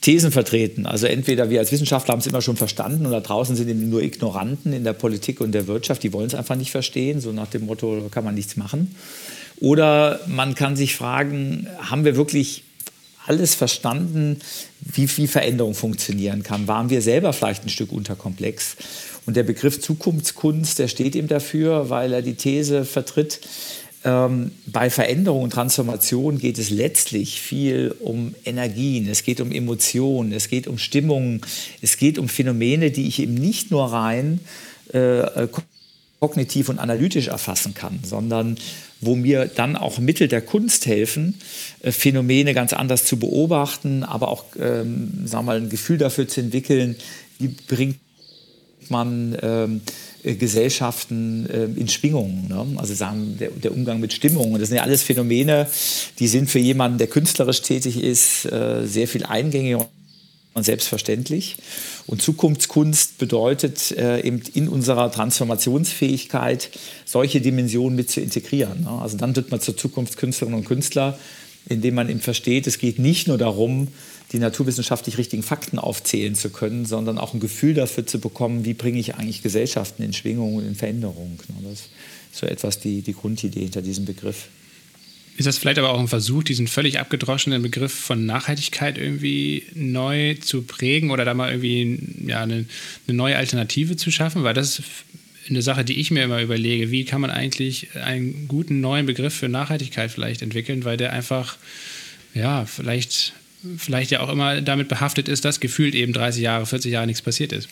Thesen 0.00 0.32
vertreten. 0.32 0.84
Also 0.84 1.06
entweder 1.06 1.48
wir 1.48 1.60
als 1.60 1.72
Wissenschaftler 1.72 2.12
haben 2.12 2.20
es 2.20 2.26
immer 2.26 2.42
schon 2.42 2.56
verstanden 2.56 3.06
und 3.06 3.12
da 3.12 3.20
draußen 3.20 3.54
sind 3.54 3.68
eben 3.68 3.88
nur 3.88 4.02
Ignoranten 4.02 4.72
in 4.72 4.84
der 4.84 4.92
Politik 4.92 5.40
und 5.40 5.52
der 5.52 5.68
Wirtschaft, 5.68 6.02
die 6.02 6.12
wollen 6.12 6.26
es 6.26 6.34
einfach 6.34 6.56
nicht 6.56 6.72
verstehen, 6.72 7.20
so 7.20 7.32
nach 7.32 7.46
dem 7.46 7.66
Motto, 7.66 8.08
kann 8.10 8.24
man 8.24 8.34
nichts 8.34 8.56
machen. 8.56 8.94
Oder 9.60 10.20
man 10.26 10.56
kann 10.56 10.74
sich 10.74 10.96
fragen, 10.96 11.68
haben 11.78 12.04
wir 12.04 12.16
wirklich 12.16 12.64
alles 13.26 13.54
verstanden, 13.54 14.40
wie, 14.80 15.08
wie 15.16 15.28
Veränderung 15.28 15.74
funktionieren 15.74 16.42
kann? 16.42 16.66
Waren 16.66 16.90
wir 16.90 17.00
selber 17.00 17.32
vielleicht 17.32 17.64
ein 17.64 17.68
Stück 17.68 17.92
unterkomplex? 17.92 18.76
Und 19.26 19.36
der 19.36 19.44
Begriff 19.44 19.80
Zukunftskunst, 19.80 20.78
der 20.78 20.88
steht 20.88 21.14
ihm 21.14 21.28
dafür, 21.28 21.90
weil 21.90 22.12
er 22.12 22.22
die 22.22 22.34
These 22.34 22.84
vertritt, 22.84 23.40
ähm, 24.04 24.50
bei 24.66 24.90
Veränderung 24.90 25.44
und 25.44 25.52
Transformation 25.52 26.38
geht 26.38 26.58
es 26.58 26.70
letztlich 26.70 27.40
viel 27.40 27.94
um 28.00 28.34
Energien, 28.44 29.08
es 29.08 29.22
geht 29.22 29.40
um 29.40 29.52
Emotionen, 29.52 30.32
es 30.32 30.48
geht 30.48 30.66
um 30.66 30.78
Stimmungen, 30.78 31.40
es 31.80 31.96
geht 31.98 32.18
um 32.18 32.28
Phänomene, 32.28 32.90
die 32.90 33.06
ich 33.06 33.20
eben 33.20 33.34
nicht 33.34 33.70
nur 33.70 33.92
rein 33.92 34.40
äh, 34.92 35.46
kognitiv 36.18 36.68
und 36.68 36.78
analytisch 36.78 37.28
erfassen 37.28 37.74
kann, 37.74 38.00
sondern 38.02 38.56
wo 39.00 39.16
mir 39.16 39.46
dann 39.46 39.76
auch 39.76 39.98
Mittel 39.98 40.28
der 40.28 40.40
Kunst 40.40 40.86
helfen, 40.86 41.34
äh, 41.82 41.92
Phänomene 41.92 42.54
ganz 42.54 42.72
anders 42.72 43.04
zu 43.04 43.18
beobachten, 43.18 44.02
aber 44.02 44.28
auch 44.28 44.44
ähm, 44.58 45.26
sagen 45.26 45.46
wir 45.46 45.52
mal, 45.52 45.56
ein 45.58 45.68
Gefühl 45.68 45.98
dafür 45.98 46.26
zu 46.26 46.40
entwickeln, 46.40 46.96
wie 47.38 47.48
bringt 47.48 47.98
man 48.90 49.36
ähm, 49.42 49.80
äh, 50.22 50.34
Gesellschaften 50.34 51.46
äh, 51.46 51.64
in 51.64 51.88
Schwingungen. 51.88 52.46
Ne? 52.48 52.66
Also 52.76 52.94
sagen, 52.94 53.36
der, 53.38 53.50
der, 53.50 53.72
Umgang 53.72 54.00
mit 54.00 54.12
Stimmungen. 54.12 54.58
Das 54.60 54.68
sind 54.68 54.76
ja 54.76 54.82
alles 54.82 55.02
Phänomene, 55.02 55.68
die 56.18 56.28
sind 56.28 56.48
für 56.50 56.58
jemanden, 56.58 56.98
der 56.98 57.08
künstlerisch 57.08 57.62
tätig 57.62 58.02
ist, 58.02 58.44
äh, 58.46 58.86
sehr 58.86 59.08
viel 59.08 59.24
eingängiger 59.24 59.88
und 60.54 60.64
selbstverständlich. 60.64 61.56
Und 62.06 62.22
Zukunftskunst 62.22 63.18
bedeutet 63.18 63.92
äh, 63.92 64.20
eben 64.20 64.42
in 64.54 64.68
unserer 64.68 65.10
Transformationsfähigkeit 65.10 66.70
solche 67.04 67.40
Dimensionen 67.40 67.96
mit 67.96 68.10
zu 68.10 68.20
integrieren. 68.20 68.82
Ne? 68.82 68.90
Also 68.90 69.16
dann 69.16 69.34
wird 69.34 69.50
man 69.50 69.60
zur 69.60 69.76
Zukunftskünstlerinnen 69.76 70.60
und 70.60 70.66
Künstler, 70.66 71.18
indem 71.68 71.94
man 71.94 72.08
eben 72.08 72.20
versteht, 72.20 72.66
es 72.66 72.78
geht 72.78 72.98
nicht 72.98 73.28
nur 73.28 73.38
darum, 73.38 73.88
die 74.32 74.38
naturwissenschaftlich 74.38 75.18
richtigen 75.18 75.42
Fakten 75.42 75.78
aufzählen 75.78 76.34
zu 76.34 76.50
können, 76.50 76.86
sondern 76.86 77.18
auch 77.18 77.34
ein 77.34 77.40
Gefühl 77.40 77.74
dafür 77.74 78.06
zu 78.06 78.18
bekommen, 78.18 78.64
wie 78.64 78.74
bringe 78.74 78.98
ich 78.98 79.14
eigentlich 79.14 79.42
Gesellschaften 79.42 80.02
in 80.02 80.12
Schwingung 80.12 80.56
und 80.56 80.66
in 80.66 80.74
Veränderung. 80.74 81.38
Ne? 81.48 81.68
Das 81.68 81.80
ist 81.80 81.90
so 82.32 82.46
etwas 82.46 82.80
die, 82.80 83.02
die 83.02 83.12
Grundidee 83.12 83.60
hinter 83.60 83.82
diesem 83.82 84.04
Begriff. 84.06 84.48
Ist 85.36 85.46
das 85.46 85.58
vielleicht 85.58 85.78
aber 85.78 85.90
auch 85.90 86.00
ein 86.00 86.08
Versuch, 86.08 86.42
diesen 86.42 86.66
völlig 86.66 86.98
abgedroschenen 86.98 87.62
Begriff 87.62 87.92
von 87.92 88.26
Nachhaltigkeit 88.26 88.98
irgendwie 88.98 89.64
neu 89.74 90.34
zu 90.34 90.62
prägen 90.62 91.10
oder 91.10 91.24
da 91.24 91.32
mal 91.32 91.50
irgendwie 91.50 92.26
ja, 92.26 92.42
eine, 92.42 92.66
eine 93.06 93.16
neue 93.16 93.36
Alternative 93.36 93.96
zu 93.96 94.10
schaffen? 94.10 94.44
Weil 94.44 94.54
das 94.54 94.78
ist 94.78 94.84
eine 95.48 95.62
Sache, 95.62 95.84
die 95.84 95.98
ich 96.00 96.10
mir 96.10 96.24
immer 96.24 96.42
überlege. 96.42 96.90
Wie 96.90 97.04
kann 97.04 97.20
man 97.20 97.30
eigentlich 97.30 97.96
einen 97.96 98.46
guten 98.46 98.80
neuen 98.80 99.06
Begriff 99.06 99.34
für 99.34 99.48
Nachhaltigkeit 99.48 100.10
vielleicht 100.10 100.42
entwickeln, 100.42 100.84
weil 100.84 100.98
der 100.98 101.12
einfach, 101.12 101.56
ja, 102.34 102.66
vielleicht 102.66 103.32
vielleicht 103.76 104.10
ja 104.10 104.20
auch 104.20 104.28
immer 104.28 104.60
damit 104.60 104.88
behaftet 104.88 105.28
ist, 105.28 105.44
dass 105.44 105.60
gefühlt 105.60 105.94
eben 105.94 106.12
30 106.12 106.42
Jahre, 106.42 106.66
40 106.66 106.92
Jahre 106.92 107.06
nichts 107.06 107.22
passiert 107.22 107.52
ist. 107.52 107.68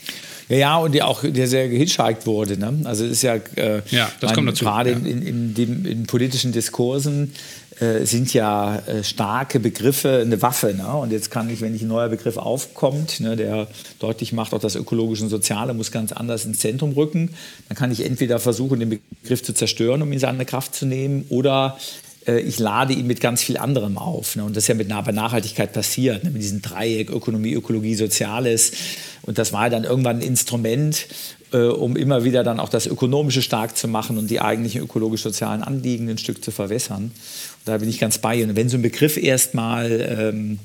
Ja, 0.48 0.56
ja 0.56 0.76
und 0.78 0.94
der 0.94 1.06
auch 1.06 1.22
der 1.24 1.48
sehr 1.48 1.68
gehitchhiked 1.68 2.26
wurde. 2.26 2.58
Ne? 2.58 2.80
Also 2.84 3.04
es 3.04 3.12
ist 3.12 3.22
ja, 3.22 3.36
äh, 3.56 3.82
ja 3.90 4.10
das 4.20 4.32
kommt 4.32 4.48
dazu. 4.48 4.64
Gerade 4.64 4.90
ja. 4.90 4.96
in, 4.96 5.06
in, 5.06 5.54
in, 5.56 5.84
in, 5.84 6.06
politischen 6.06 6.52
Diskursen 6.52 7.32
äh, 7.80 8.04
sind 8.04 8.32
ja 8.34 8.76
äh, 8.76 9.02
starke 9.02 9.58
Begriffe 9.58 10.20
eine 10.20 10.40
Waffe. 10.42 10.74
Ne? 10.74 10.86
Und 10.86 11.12
jetzt 11.12 11.30
kann 11.30 11.50
ich, 11.50 11.60
wenn 11.60 11.74
ich 11.74 11.82
ein 11.82 11.88
neuer 11.88 12.08
Begriff 12.08 12.36
aufkommt, 12.36 13.20
ne, 13.20 13.36
der 13.36 13.66
deutlich 13.98 14.32
macht, 14.32 14.54
auch 14.54 14.60
das 14.60 14.76
ökologische 14.76 15.24
und 15.24 15.30
soziale 15.30 15.74
muss 15.74 15.90
ganz 15.90 16.12
anders 16.12 16.44
ins 16.44 16.58
Zentrum 16.58 16.92
rücken, 16.92 17.30
dann 17.68 17.76
kann 17.76 17.90
ich 17.90 18.04
entweder 18.04 18.38
versuchen, 18.38 18.80
den 18.80 19.00
Begriff 19.22 19.42
zu 19.42 19.54
zerstören, 19.54 20.02
um 20.02 20.12
ihn 20.12 20.18
seine 20.18 20.44
Kraft 20.44 20.74
zu 20.74 20.86
nehmen, 20.86 21.24
oder 21.28 21.78
ich 22.38 22.58
lade 22.58 22.92
ihn 22.92 23.06
mit 23.06 23.20
ganz 23.20 23.42
viel 23.42 23.56
anderem 23.56 23.98
auf. 23.98 24.36
Ne? 24.36 24.44
Und 24.44 24.56
das 24.56 24.64
ist 24.64 24.68
ja 24.68 24.74
mit 24.74 24.88
bei 24.88 25.12
Nachhaltigkeit 25.12 25.72
passiert, 25.72 26.24
ne? 26.24 26.30
mit 26.30 26.42
diesem 26.42 26.62
Dreieck 26.62 27.10
Ökonomie, 27.10 27.54
Ökologie, 27.54 27.94
Soziales. 27.94 28.72
Und 29.22 29.38
das 29.38 29.52
war 29.52 29.70
dann 29.70 29.84
irgendwann 29.84 30.18
ein 30.18 30.22
Instrument, 30.22 31.06
äh, 31.52 31.58
um 31.58 31.96
immer 31.96 32.24
wieder 32.24 32.44
dann 32.44 32.60
auch 32.60 32.68
das 32.68 32.86
Ökonomische 32.86 33.42
stark 33.42 33.76
zu 33.76 33.88
machen 33.88 34.18
und 34.18 34.30
die 34.30 34.40
eigentlichen 34.40 34.82
ökologisch-sozialen 34.82 35.62
Anliegen 35.62 36.08
ein 36.08 36.18
Stück 36.18 36.44
zu 36.44 36.50
verwässern. 36.50 37.04
Und 37.04 37.12
da 37.64 37.78
bin 37.78 37.88
ich 37.88 37.98
ganz 37.98 38.18
bei 38.18 38.36
Ihnen. 38.36 38.56
Wenn 38.56 38.68
so 38.68 38.76
ein 38.76 38.82
Begriff 38.82 39.16
erstmal 39.16 39.90
ähm, 40.34 40.58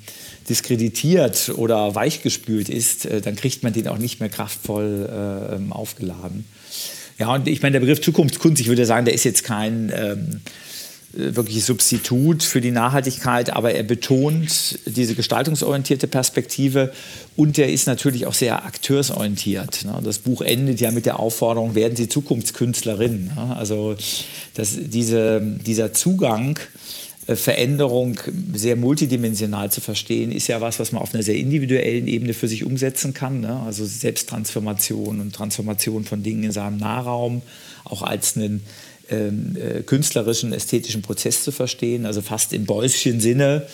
diskreditiert 0.50 1.52
oder 1.56 1.96
weichgespült 1.96 2.70
ist, 2.70 3.06
äh, 3.06 3.22
dann 3.22 3.36
kriegt 3.36 3.64
man 3.64 3.74
den 3.74 3.88
auch 3.88 3.98
nicht 3.98 4.20
mehr 4.20 4.30
kraftvoll 4.30 5.10
äh, 5.10 5.74
aufgeladen. 5.74 6.46
Ja, 7.18 7.34
und 7.34 7.48
ich 7.48 7.62
meine, 7.62 7.74
der 7.74 7.80
Begriff 7.80 8.02
Zukunftskunst, 8.02 8.62
ich 8.62 8.68
würde 8.68 8.86
sagen, 8.86 9.06
der 9.06 9.14
ist 9.14 9.24
jetzt 9.24 9.44
kein 9.44 9.92
ähm, 9.96 10.42
äh, 10.44 10.50
wirklich 11.16 11.64
Substitut 11.64 12.44
für 12.44 12.62
die 12.62 12.72
Nachhaltigkeit, 12.72 13.52
aber 13.56 13.74
er 13.74 13.84
betont 13.84 14.80
diese 14.86 15.16
gestaltungsorientierte 15.16 16.08
Perspektive 16.08 16.92
und 17.36 17.58
er 17.58 17.70
ist 17.70 17.88
natürlich 17.88 18.26
auch 18.26 18.34
sehr 18.34 18.66
akteursorientiert. 18.66 19.86
Ne? 19.86 20.00
Das 20.04 20.20
Buch 20.20 20.42
endet 20.42 20.82
ja 20.82 20.92
mit 20.92 21.06
der 21.06 21.20
Aufforderung, 21.20 21.76
werden 21.76 21.96
Sie 21.96 22.10
Zukunftskünstlerin. 22.10 23.32
Ne? 23.36 23.56
Also 23.56 23.96
dass 24.56 24.78
diese, 24.78 25.42
dieser 25.42 25.94
Zugang, 25.94 26.60
äh, 27.28 27.36
Veränderung 27.36 28.20
sehr 28.54 28.76
multidimensional 28.76 29.72
zu 29.72 29.82
verstehen, 29.82 30.32
ist 30.32 30.48
ja 30.48 30.62
was, 30.62 30.80
was 30.80 30.92
man 30.92 31.02
auf 31.02 31.14
einer 31.14 31.24
sehr 31.24 31.36
individuellen 31.36 32.08
Ebene 32.08 32.34
für 32.34 32.48
sich 32.48 32.64
umsetzen 32.64 33.14
kann. 33.14 33.42
Ne? 33.42 33.62
Also 33.66 33.86
Selbsttransformation 33.86 35.20
und 35.20 35.34
Transformation 35.34 36.04
von 36.04 36.22
Dingen 36.22 36.44
in 36.44 36.52
seinem 36.52 36.78
Nahraum, 36.78 37.42
auch 37.84 38.02
als 38.02 38.38
einen 38.38 38.64
äh, 39.10 39.84
künstlerischen, 39.84 40.54
ästhetischen 40.54 41.02
Prozess 41.02 41.44
zu 41.44 41.52
verstehen, 41.52 42.06
also 42.06 42.22
fast 42.22 42.54
im 42.54 42.66
Beuschen 42.66 43.20
Sinne. 43.20 43.68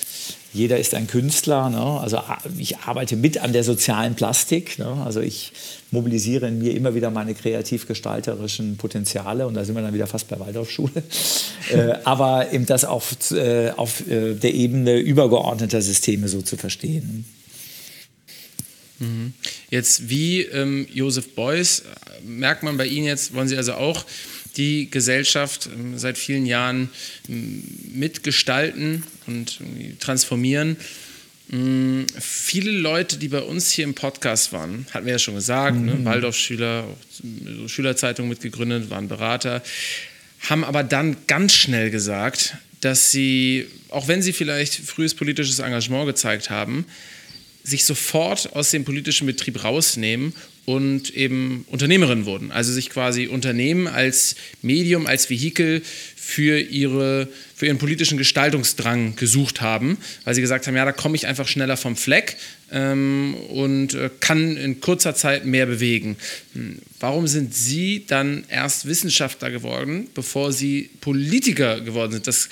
Jeder 0.53 0.77
ist 0.77 0.93
ein 0.93 1.07
Künstler. 1.07 1.69
Ne? 1.69 1.79
Also 1.79 2.21
ich 2.57 2.79
arbeite 2.79 3.15
mit 3.15 3.38
an 3.38 3.53
der 3.53 3.63
sozialen 3.63 4.15
Plastik. 4.15 4.79
Ne? 4.79 4.88
Also 5.05 5.21
ich 5.21 5.53
mobilisiere 5.91 6.47
in 6.47 6.59
mir 6.59 6.75
immer 6.75 6.93
wieder 6.93 7.09
meine 7.09 7.34
kreativ-gestalterischen 7.34 8.75
Potenziale 8.75 9.47
und 9.47 9.53
da 9.53 9.63
sind 9.63 9.75
wir 9.75 9.82
dann 9.82 9.93
wieder 9.93 10.07
fast 10.07 10.27
bei 10.27 10.39
Waldorfschule. 10.39 10.91
äh, 11.71 11.93
aber 12.03 12.51
eben 12.51 12.65
das 12.65 12.84
auf, 12.84 13.32
äh, 13.32 13.69
auf 13.71 14.05
äh, 14.09 14.34
der 14.34 14.53
Ebene 14.53 14.99
übergeordneter 14.99 15.82
Systeme 15.82 16.27
so 16.27 16.41
zu 16.41 16.57
verstehen. 16.57 17.25
Mhm. 18.99 19.34
Jetzt 19.69 20.09
wie 20.09 20.41
ähm, 20.41 20.86
Josef 20.93 21.34
Beuys 21.34 21.84
merkt 22.25 22.63
man 22.63 22.77
bei 22.77 22.86
Ihnen 22.86 23.05
jetzt, 23.05 23.34
wollen 23.34 23.47
Sie 23.47 23.57
also 23.57 23.73
auch 23.73 24.05
die 24.58 24.89
Gesellschaft 24.89 25.70
ähm, 25.74 25.97
seit 25.97 26.18
vielen 26.18 26.45
Jahren 26.45 26.89
ähm, 27.30 27.64
mitgestalten 27.93 29.04
und 29.28 29.60
transformieren. 29.99 30.78
Mm, 31.47 32.04
viele 32.20 32.72
Leute, 32.72 33.18
die 33.18 33.28
bei 33.28 33.41
uns 33.41 33.72
hier 33.72 33.84
im 33.84 33.93
Podcast 33.93 34.54
waren, 34.54 34.86
hatten 34.91 35.06
wir 35.06 35.14
ja 35.14 35.20
schon 35.20 35.36
gesagt, 35.36 35.78
ne, 35.78 35.93
mhm. 35.93 35.99
ne, 35.99 36.06
Waldorfschüler, 36.06 36.86
so 37.58 37.68
Schülerzeitung 37.68 38.30
mitgegründet, 38.30 38.89
waren 38.89 39.08
Berater, 39.08 39.62
haben 40.41 40.64
aber 40.64 40.84
dann 40.84 41.18
ganz 41.28 41.54
schnell 41.54 41.91
gesagt, 41.91 42.56
dass 42.80 43.12
sie, 43.12 43.68
auch 43.89 44.08
wenn 44.08 44.22
sie 44.22 44.34
vielleicht 44.34 44.74
frühes 44.76 45.14
politisches 45.14 45.60
Engagement 45.60 46.08
gezeigt 46.08 46.49
haben, 46.49 46.86
sich 47.64 47.86
sofort 47.86 48.54
aus 48.56 48.72
dem 48.72 48.86
politischen 48.86 49.28
Betrieb 49.28 49.64
rausnehmen 49.64 50.34
und 50.72 51.13
eben 51.15 51.65
Unternehmerin 51.67 52.26
wurden. 52.26 52.51
Also 52.51 52.72
sich 52.72 52.89
quasi 52.89 53.28
Unternehmen 53.28 53.88
als 53.88 54.36
Medium, 54.61 55.05
als 55.05 55.30
Vehikel 55.30 55.82
für, 56.15 56.59
ihre, 56.59 57.28
für 57.55 57.65
ihren 57.65 57.78
politischen 57.78 58.17
Gestaltungsdrang 58.17 59.15
gesucht 59.17 59.59
haben, 59.59 59.97
weil 60.24 60.34
sie 60.34 60.41
gesagt 60.41 60.67
haben, 60.67 60.76
ja, 60.76 60.86
da 60.86 60.93
komme 60.93 61.15
ich 61.15 61.28
einfach 61.28 61.47
schneller 61.47 61.76
vom 61.76 61.97
Fleck 61.97 62.38
ähm, 62.72 63.36
und 63.49 63.95
äh, 63.95 64.09
kann 64.22 64.55
in 64.55 64.80
kurzer 64.80 65.13
Zeit 65.13 65.45
mehr 65.45 65.65
bewegen. 65.65 66.15
Hm, 66.53 66.80
warum 66.99 67.28
sind 67.28 67.53
Sie 67.53 68.05
dann 68.07 68.45
erst 68.47 68.88
Wissenschaftler 68.88 69.51
geworden, 69.51 70.07
bevor 70.13 70.53
Sie 70.53 70.89
Politiker 71.01 71.82
geworden 71.82 72.13
sind? 72.13 72.28
Das 72.28 72.47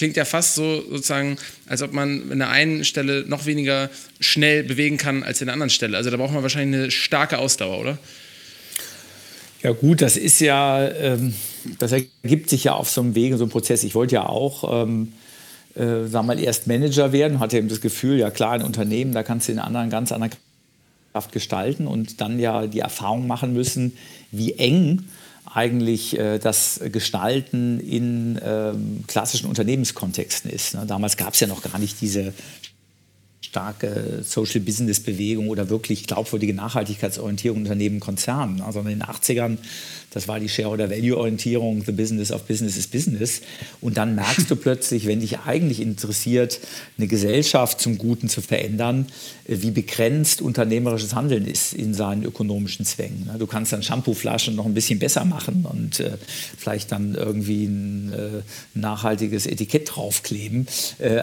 klingt 0.00 0.16
ja 0.16 0.24
fast 0.24 0.54
so 0.54 0.82
sozusagen, 0.88 1.36
als 1.66 1.82
ob 1.82 1.92
man 1.92 2.32
an 2.32 2.38
der 2.38 2.48
einen 2.48 2.86
Stelle 2.86 3.26
noch 3.28 3.44
weniger 3.44 3.90
schnell 4.18 4.64
bewegen 4.64 4.96
kann 4.96 5.22
als 5.22 5.42
in 5.42 5.48
der 5.48 5.52
anderen 5.52 5.68
Stelle. 5.68 5.94
Also 5.94 6.08
da 6.08 6.16
braucht 6.16 6.32
man 6.32 6.42
wahrscheinlich 6.42 6.80
eine 6.80 6.90
starke 6.90 7.36
Ausdauer, 7.36 7.78
oder? 7.78 7.98
Ja 9.62 9.72
gut, 9.72 10.00
das 10.00 10.16
ist 10.16 10.40
ja, 10.40 10.88
ähm, 10.88 11.34
das 11.78 11.92
ergibt 11.92 12.48
sich 12.48 12.64
ja 12.64 12.72
auf 12.72 12.88
so 12.88 13.02
einem 13.02 13.14
Weg, 13.14 13.34
so 13.36 13.44
einem 13.44 13.50
Prozess. 13.50 13.84
Ich 13.84 13.94
wollte 13.94 14.14
ja 14.14 14.24
auch, 14.24 14.84
ähm, 14.84 15.12
äh, 15.74 16.06
sagen 16.06 16.26
mal, 16.26 16.40
erst 16.40 16.66
Manager 16.66 17.12
werden, 17.12 17.38
hatte 17.38 17.58
eben 17.58 17.68
das 17.68 17.82
Gefühl, 17.82 18.18
ja 18.18 18.30
klar, 18.30 18.52
ein 18.52 18.62
Unternehmen, 18.62 19.12
da 19.12 19.22
kannst 19.22 19.48
du 19.48 19.52
in 19.52 19.58
anderen 19.58 19.90
ganz 19.90 20.14
Kraft 21.12 21.32
gestalten 21.32 21.86
und 21.86 22.22
dann 22.22 22.40
ja 22.40 22.66
die 22.66 22.80
Erfahrung 22.80 23.26
machen 23.26 23.52
müssen, 23.52 23.98
wie 24.30 24.54
eng 24.54 25.04
eigentlich 25.52 26.18
äh, 26.18 26.38
das 26.38 26.80
Gestalten 26.92 27.80
in 27.80 28.40
ähm, 28.42 29.04
klassischen 29.06 29.48
Unternehmenskontexten 29.48 30.50
ist. 30.50 30.74
Ne? 30.74 30.84
Damals 30.86 31.16
gab 31.16 31.34
es 31.34 31.40
ja 31.40 31.46
noch 31.46 31.62
gar 31.62 31.78
nicht 31.78 32.00
diese 32.00 32.32
starke 33.42 34.22
Social 34.22 34.60
Business 34.60 35.00
Bewegung 35.00 35.48
oder 35.48 35.70
wirklich 35.70 36.06
glaubwürdige 36.06 36.54
Nachhaltigkeitsorientierung 36.54 37.58
Unternehmen, 37.58 37.98
Konzernen. 37.98 38.60
Also 38.60 38.80
in 38.80 38.86
den 38.86 39.02
80ern, 39.02 39.56
das 40.10 40.28
war 40.28 40.38
die 40.38 40.48
Shareholder 40.48 40.90
Value 40.90 41.16
Orientierung, 41.16 41.82
the 41.84 41.92
business 41.92 42.32
of 42.32 42.42
business 42.42 42.76
is 42.76 42.86
business. 42.86 43.40
Und 43.80 43.96
dann 43.96 44.14
merkst 44.14 44.50
du 44.50 44.56
plötzlich, 44.56 45.06
wenn 45.06 45.20
dich 45.20 45.40
eigentlich 45.40 45.80
interessiert, 45.80 46.60
eine 46.98 47.06
Gesellschaft 47.06 47.80
zum 47.80 47.96
Guten 47.96 48.28
zu 48.28 48.42
verändern, 48.42 49.06
äh, 49.48 49.56
wie 49.62 49.70
begrenzt 49.70 50.42
unternehmerisches 50.42 51.14
Handeln 51.14 51.46
ist 51.46 51.72
in 51.72 51.94
seinen 51.94 52.24
ökonomischen 52.24 52.84
Zwängen. 52.84 53.30
Du 53.38 53.46
kannst 53.46 53.72
dann 53.72 53.82
Shampooflaschen 53.82 54.54
noch 54.54 54.66
ein 54.66 54.74
bisschen 54.74 54.98
besser 54.98 55.24
machen 55.24 55.64
und 55.64 56.00
äh, 56.00 56.18
vielleicht 56.58 56.92
dann 56.92 57.14
irgendwie 57.14 57.64
ein 57.64 58.12
äh, 58.12 58.78
nachhaltiges 58.78 59.46
Etikett 59.46 59.96
draufkleben. 59.96 60.66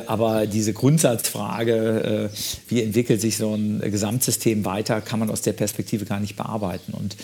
aber 0.08 0.48
diese 0.48 0.74
Grundsatzfrage, 0.74 2.07
äh, 2.08 2.30
wie 2.68 2.82
entwickelt 2.82 3.22
sich 3.22 3.38
so 3.38 3.54
ein 3.54 3.80
Gesamtsystem 3.80 4.66
weiter, 4.66 5.02
kann 5.02 5.20
man 5.20 5.30
aus 5.30 5.42
der 5.42 5.54
Perspektive 5.54 6.06
gar 6.06 6.20
nicht 6.20 6.36
bearbeiten. 6.36 6.94
Und, 6.94 7.16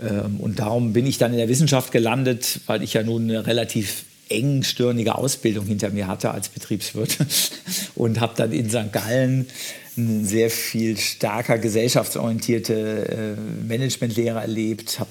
ähm, 0.00 0.38
und 0.38 0.58
darum 0.58 0.92
bin 0.92 1.06
ich 1.06 1.18
dann 1.18 1.32
in 1.32 1.38
der 1.38 1.48
Wissenschaft 1.48 1.92
gelandet, 1.92 2.60
weil 2.66 2.82
ich 2.82 2.94
ja 2.94 3.02
nun 3.02 3.24
eine 3.24 3.46
relativ 3.46 4.04
engstirnige 4.28 5.16
Ausbildung 5.16 5.66
hinter 5.66 5.90
mir 5.90 6.06
hatte 6.06 6.30
als 6.30 6.48
Betriebswirt 6.48 7.18
und 7.96 8.20
habe 8.20 8.34
dann 8.36 8.52
in 8.52 8.70
St. 8.70 8.92
Gallen 8.92 9.48
eine 9.96 10.24
sehr 10.24 10.50
viel 10.50 10.96
stärker 10.96 11.58
gesellschaftsorientierte 11.58 13.36
äh, 13.36 13.66
Managementlehre 13.66 14.40
erlebt, 14.40 15.00
habe 15.00 15.10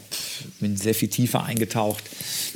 bin 0.61 0.77
sehr 0.77 0.95
viel 0.95 1.09
tiefer 1.09 1.43
eingetaucht 1.43 2.03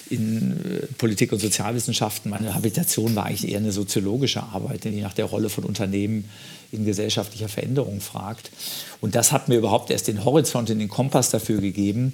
in 0.09 0.51
äh, 0.51 0.85
Politik 0.97 1.31
und 1.31 1.39
Sozialwissenschaften. 1.39 2.31
Meine 2.31 2.53
Habilitation 2.53 3.15
war 3.15 3.25
eigentlich 3.25 3.51
eher 3.51 3.59
eine 3.59 3.71
soziologische 3.71 4.43
Arbeit, 4.43 4.83
die 4.83 5.01
nach 5.01 5.13
der 5.13 5.25
Rolle 5.25 5.49
von 5.49 5.63
Unternehmen 5.63 6.25
in 6.71 6.85
gesellschaftlicher 6.85 7.49
Veränderung 7.49 8.01
fragt. 8.01 8.51
Und 8.99 9.15
das 9.15 9.31
hat 9.31 9.47
mir 9.47 9.57
überhaupt 9.57 9.91
erst 9.91 10.07
den 10.07 10.25
Horizont 10.25 10.69
und 10.69 10.79
den 10.79 10.89
Kompass 10.89 11.29
dafür 11.29 11.61
gegeben, 11.61 12.13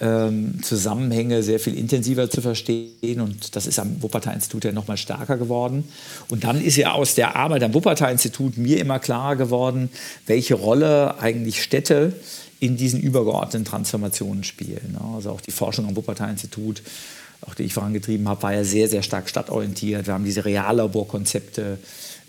ähm, 0.00 0.62
Zusammenhänge 0.62 1.42
sehr 1.42 1.60
viel 1.60 1.76
intensiver 1.76 2.30
zu 2.30 2.40
verstehen. 2.40 3.20
Und 3.20 3.54
das 3.54 3.66
ist 3.66 3.78
am 3.78 4.02
Wuppertal-Institut 4.02 4.64
ja 4.64 4.72
noch 4.72 4.88
mal 4.88 4.96
stärker 4.96 5.36
geworden. 5.36 5.84
Und 6.28 6.44
dann 6.44 6.60
ist 6.62 6.76
ja 6.76 6.92
aus 6.92 7.14
der 7.14 7.36
Arbeit 7.36 7.62
am 7.62 7.74
Wuppertal-Institut 7.74 8.56
mir 8.56 8.78
immer 8.78 8.98
klarer 8.98 9.36
geworden, 9.36 9.90
welche 10.26 10.54
Rolle 10.54 11.20
eigentlich 11.20 11.62
Städte 11.62 12.14
in 12.60 12.76
diesen 12.76 13.00
übergeordneten 13.00 13.64
Transformationen 13.64 14.44
spielen. 14.44 14.98
Also 15.14 15.30
auch 15.30 15.40
die 15.40 15.50
Forschung 15.50 15.86
am 15.86 15.96
Wuppertal-Institut 15.96 16.82
auch 17.42 17.54
die 17.54 17.64
ich 17.64 17.74
vorangetrieben 17.74 18.28
habe, 18.28 18.42
war 18.42 18.54
ja 18.54 18.64
sehr, 18.64 18.88
sehr 18.88 19.02
stark 19.02 19.28
stadtorientiert. 19.28 20.06
Wir 20.06 20.14
haben 20.14 20.24
diese 20.24 20.44
Reallaborkonzepte 20.44 21.78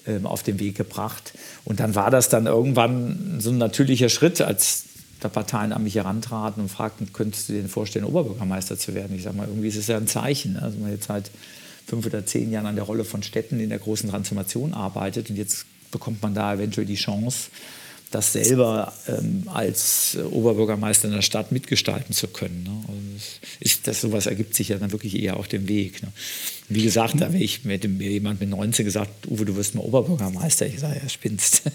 ähm, 0.07 0.25
auf 0.25 0.43
den 0.43 0.59
Weg 0.59 0.75
gebracht. 0.75 1.33
Und 1.65 1.79
dann 1.79 1.95
war 1.95 2.11
das 2.11 2.29
dann 2.29 2.45
irgendwann 2.45 3.37
so 3.39 3.49
ein 3.49 3.57
natürlicher 3.57 4.09
Schritt, 4.09 4.41
als 4.41 4.85
da 5.19 5.29
Parteien 5.29 5.71
an 5.73 5.83
mich 5.83 5.95
herantraten 5.95 6.63
und 6.63 6.69
fragten, 6.69 7.13
könntest 7.13 7.49
du 7.49 7.53
dir 7.53 7.67
vorstellen, 7.69 8.05
Oberbürgermeister 8.05 8.77
zu 8.77 8.95
werden? 8.95 9.15
Ich 9.15 9.23
sage 9.23 9.37
mal, 9.37 9.47
irgendwie 9.47 9.67
ist 9.67 9.75
es 9.75 9.87
ja 9.87 9.97
ein 9.97 10.07
Zeichen. 10.07 10.57
Also 10.57 10.79
man 10.79 10.91
jetzt 10.91 11.07
seit 11.07 11.29
fünf 11.85 12.05
oder 12.05 12.25
zehn 12.25 12.51
Jahren 12.51 12.65
an 12.65 12.75
der 12.75 12.85
Rolle 12.85 13.03
von 13.03 13.21
Städten 13.21 13.59
in 13.59 13.69
der 13.69 13.79
großen 13.79 14.09
Transformation 14.09 14.73
arbeitet 14.73 15.29
und 15.29 15.35
jetzt 15.35 15.65
bekommt 15.91 16.21
man 16.21 16.33
da 16.33 16.53
eventuell 16.53 16.87
die 16.87 16.95
Chance, 16.95 17.49
das 18.11 18.33
selber 18.33 18.93
ähm, 19.07 19.43
als 19.47 20.17
Oberbürgermeister 20.31 21.07
in 21.07 21.13
der 21.13 21.21
Stadt 21.21 21.51
mitgestalten 21.51 22.13
zu 22.13 22.27
können. 22.27 22.63
Ne? 22.63 22.83
Also 22.87 23.01
ist 23.59 23.87
das 23.87 24.01
sowas 24.01 24.25
ergibt 24.25 24.55
sich 24.55 24.69
ja 24.69 24.77
dann 24.77 24.91
wirklich 24.91 25.17
eher 25.17 25.37
auf 25.37 25.47
dem 25.47 25.67
Weg. 25.67 26.03
Ne? 26.03 26.11
Wie 26.69 26.83
gesagt, 26.83 27.19
da 27.19 27.33
wäre 27.33 27.43
ich 27.43 27.65
mit 27.65 27.83
dem, 27.83 27.99
jemand 27.99 28.39
mit 28.39 28.49
19 28.49 28.85
gesagt, 28.85 29.27
Uwe, 29.27 29.45
du 29.45 29.55
wirst 29.55 29.75
mal 29.75 29.81
Oberbürgermeister. 29.81 30.67
Ich 30.67 30.79
sage, 30.79 30.99
ja, 31.01 31.09
spinnst. 31.09 31.63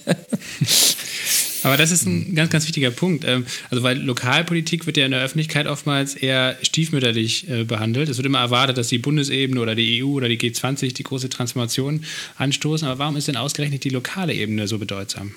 Aber 1.62 1.76
das 1.76 1.91
ist 1.91 2.07
ein 2.07 2.34
ganz, 2.34 2.51
ganz 2.51 2.66
wichtiger 2.66 2.91
Punkt. 2.93 3.24
Ähm, 3.26 3.45
also, 3.70 3.82
weil 3.82 3.99
Lokalpolitik 3.99 4.87
wird 4.87 4.97
ja 4.97 5.05
in 5.05 5.11
der 5.11 5.20
Öffentlichkeit 5.20 5.66
oftmals 5.66 6.14
eher 6.14 6.57
stiefmütterlich 6.62 7.51
äh, 7.51 7.64
behandelt. 7.64 8.09
Es 8.09 8.18
wird 8.18 8.26
immer 8.26 8.39
erwartet, 8.39 8.78
dass 8.78 8.89
die 8.89 8.99
Bundesebene 8.99 9.61
oder 9.61 9.74
die 9.74 10.03
EU 10.03 10.09
oder 10.09 10.28
die 10.28 10.39
G20 10.39 10.95
die 10.95 11.03
große 11.03 11.28
Transformation 11.28 12.05
anstoßen. 12.37 12.87
Aber 12.87 13.01
warum 13.01 13.16
ist 13.16 13.26
denn 13.26 13.37
ausgerechnet 13.37 13.84
die 13.84 13.91
lokale 13.91 14.32
Ebene 14.32 14.68
so 14.68 14.78
bedeutsam? 14.78 15.34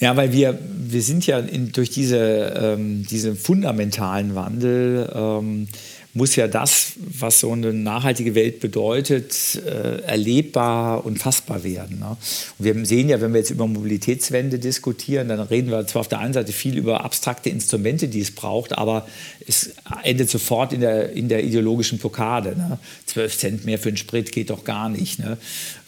Ja, 0.00 0.16
weil 0.16 0.32
wir, 0.32 0.58
wir 0.62 1.02
sind 1.02 1.26
ja 1.26 1.38
in, 1.38 1.72
durch 1.72 1.90
diese, 1.90 2.18
ähm, 2.18 3.06
diesen 3.06 3.36
fundamentalen 3.36 4.34
Wandel, 4.34 5.10
ähm, 5.14 5.68
muss 6.12 6.34
ja 6.34 6.48
das, 6.48 6.94
was 6.96 7.40
so 7.40 7.52
eine 7.52 7.72
nachhaltige 7.72 8.34
Welt 8.34 8.58
bedeutet, 8.58 9.62
äh, 9.64 10.00
erlebbar 10.02 11.04
und 11.06 11.18
fassbar 11.18 11.62
werden. 11.62 12.00
Ne? 12.00 12.16
Und 12.58 12.64
wir 12.64 12.84
sehen 12.84 13.08
ja, 13.08 13.20
wenn 13.20 13.32
wir 13.32 13.38
jetzt 13.38 13.50
über 13.50 13.66
Mobilitätswende 13.66 14.58
diskutieren, 14.58 15.28
dann 15.28 15.38
reden 15.38 15.70
wir 15.70 15.86
zwar 15.86 16.00
auf 16.00 16.08
der 16.08 16.18
einen 16.18 16.32
Seite 16.32 16.52
viel 16.52 16.76
über 16.76 17.04
abstrakte 17.04 17.50
Instrumente, 17.50 18.08
die 18.08 18.20
es 18.20 18.32
braucht, 18.32 18.76
aber 18.76 19.06
es 19.46 19.74
endet 20.02 20.30
sofort 20.30 20.72
in 20.72 20.80
der, 20.80 21.12
in 21.12 21.28
der 21.28 21.44
ideologischen 21.44 21.98
Blockade. 21.98 22.56
Ne? 22.56 22.78
12 23.06 23.38
Cent 23.38 23.64
mehr 23.64 23.78
für 23.78 23.92
den 23.92 23.96
Sprit 23.96 24.32
geht 24.32 24.50
doch 24.50 24.64
gar 24.64 24.88
nicht. 24.88 25.20
Ne? 25.20 25.38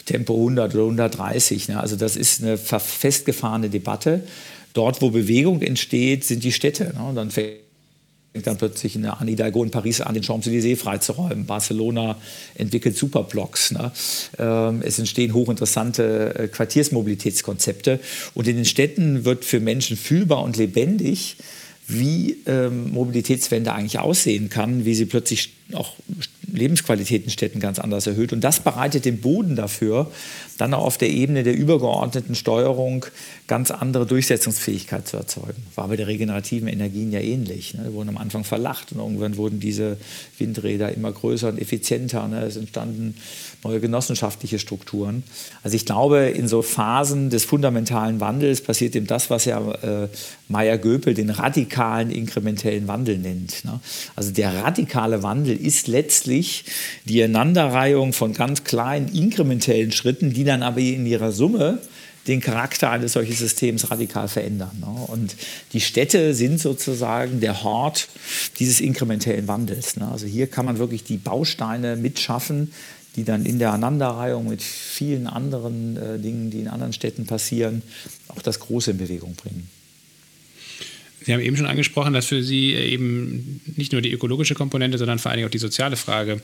Tempo 0.06 0.34
100 0.34 0.74
oder 0.74 0.84
130. 0.84 1.68
Ne? 1.68 1.80
Also 1.80 1.96
das 1.96 2.16
ist 2.16 2.42
eine 2.42 2.56
festgefahrene 2.56 3.68
Debatte. 3.68 4.22
Dort, 4.74 5.02
wo 5.02 5.10
Bewegung 5.10 5.62
entsteht, 5.62 6.24
sind 6.24 6.44
die 6.44 6.52
Städte. 6.52 6.94
Ne? 6.96 7.12
Dann 7.14 7.30
fängt 7.30 7.58
dann 8.42 8.56
plötzlich 8.56 8.96
eine 8.96 9.18
Anne 9.20 9.30
Hidalgo 9.30 9.62
in 9.62 9.70
Paris 9.70 10.00
an, 10.00 10.14
den 10.14 10.22
Champs-Élysées 10.22 10.76
freizuräumen. 10.76 11.44
Barcelona 11.44 12.16
entwickelt 12.54 12.96
Superblocks. 12.96 13.72
Ne? 13.72 13.92
Ähm, 14.38 14.82
es 14.82 14.98
entstehen 14.98 15.34
hochinteressante 15.34 16.34
äh, 16.34 16.48
Quartiersmobilitätskonzepte. 16.48 18.00
Und 18.34 18.48
in 18.48 18.56
den 18.56 18.64
Städten 18.64 19.24
wird 19.24 19.44
für 19.44 19.60
Menschen 19.60 19.96
fühlbar 19.96 20.42
und 20.42 20.56
lebendig, 20.56 21.36
wie 21.88 22.38
ähm, 22.46 22.92
Mobilitätswende 22.92 23.72
eigentlich 23.72 23.98
aussehen 23.98 24.48
kann, 24.48 24.84
wie 24.84 24.94
sie 24.94 25.06
plötzlich 25.06 25.52
auch 25.72 25.94
Lebensqualität 26.52 27.24
in 27.24 27.30
Städten 27.30 27.60
ganz 27.60 27.78
anders 27.78 28.06
erhöht. 28.06 28.32
Und 28.32 28.42
das 28.42 28.60
bereitet 28.60 29.04
den 29.04 29.20
Boden 29.20 29.56
dafür, 29.56 30.10
dann 30.58 30.74
auch 30.74 30.84
auf 30.84 30.98
der 30.98 31.08
Ebene 31.08 31.42
der 31.42 31.56
übergeordneten 31.56 32.34
Steuerung 32.34 33.06
ganz 33.46 33.70
andere 33.70 34.06
Durchsetzungsfähigkeit 34.06 35.08
zu 35.08 35.16
erzeugen. 35.16 35.62
War 35.74 35.88
bei 35.88 35.96
der 35.96 36.06
regenerativen 36.06 36.68
Energien 36.68 37.10
ja 37.10 37.20
ähnlich. 37.20 37.74
Ne? 37.74 37.84
Die 37.88 37.92
wurden 37.94 38.10
am 38.10 38.18
Anfang 38.18 38.44
verlacht 38.44 38.92
und 38.92 38.98
irgendwann 38.98 39.36
wurden 39.36 39.60
diese 39.60 39.96
Windräder 40.38 40.92
immer 40.92 41.10
größer 41.10 41.48
und 41.48 41.58
effizienter. 41.58 42.28
Ne? 42.28 42.42
Es 42.42 42.56
entstanden 42.56 43.14
neue 43.64 43.80
genossenschaftliche 43.80 44.58
Strukturen. 44.58 45.22
Also 45.62 45.76
ich 45.76 45.86
glaube, 45.86 46.30
in 46.30 46.48
so 46.48 46.62
Phasen 46.62 47.30
des 47.30 47.44
fundamentalen 47.44 48.20
Wandels 48.20 48.60
passiert 48.60 48.96
eben 48.96 49.06
das, 49.06 49.30
was 49.30 49.44
ja 49.44 49.60
äh, 49.82 50.08
Meyer 50.48 50.78
Göpel 50.78 51.14
den 51.14 51.30
radikalen 51.30 52.10
inkrementellen 52.10 52.88
Wandel 52.88 53.18
nennt. 53.18 53.64
Ne? 53.64 53.80
Also 54.16 54.32
der 54.32 54.62
radikale 54.62 55.22
Wandel 55.22 55.56
ist 55.56 55.86
letztlich 55.86 56.64
die 57.04 57.22
Aneinanderreihung 57.22 58.12
von 58.12 58.32
ganz 58.32 58.64
kleinen 58.64 59.08
inkrementellen 59.08 59.92
Schritten, 59.92 60.32
die 60.32 60.44
dann 60.44 60.62
aber 60.62 60.80
in 60.80 61.06
ihrer 61.06 61.32
Summe 61.32 61.78
den 62.28 62.40
Charakter 62.40 62.90
eines 62.90 63.14
solchen 63.14 63.34
Systems 63.34 63.90
radikal 63.90 64.28
verändern. 64.28 64.76
Ne? 64.80 65.06
Und 65.08 65.34
die 65.72 65.80
Städte 65.80 66.34
sind 66.34 66.60
sozusagen 66.60 67.40
der 67.40 67.64
Hort 67.64 68.08
dieses 68.58 68.80
inkrementellen 68.80 69.48
Wandels. 69.48 69.96
Ne? 69.96 70.08
Also 70.10 70.26
hier 70.26 70.46
kann 70.46 70.64
man 70.64 70.78
wirklich 70.78 71.02
die 71.02 71.16
Bausteine 71.16 71.96
mitschaffen, 71.96 72.72
die 73.16 73.24
dann 73.24 73.44
in 73.44 73.58
der 73.58 73.72
Aneinanderreihung 73.72 74.48
mit 74.48 74.62
vielen 74.62 75.26
anderen 75.26 75.96
äh, 75.96 76.18
Dingen, 76.18 76.50
die 76.50 76.60
in 76.60 76.68
anderen 76.68 76.92
Städten 76.92 77.26
passieren, 77.26 77.82
auch 78.28 78.42
das 78.42 78.60
Große 78.60 78.92
in 78.92 78.98
Bewegung 78.98 79.34
bringen. 79.34 79.68
Sie 81.24 81.32
haben 81.32 81.40
eben 81.40 81.56
schon 81.56 81.66
angesprochen, 81.66 82.12
dass 82.12 82.26
für 82.26 82.42
Sie 82.42 82.74
eben 82.74 83.60
nicht 83.76 83.92
nur 83.92 84.00
die 84.00 84.12
ökologische 84.12 84.54
Komponente, 84.54 84.98
sondern 84.98 85.18
vor 85.18 85.30
allen 85.30 85.38
Dingen 85.38 85.48
auch 85.48 85.52
die 85.52 85.58
soziale 85.58 85.96
Frage 85.96 86.40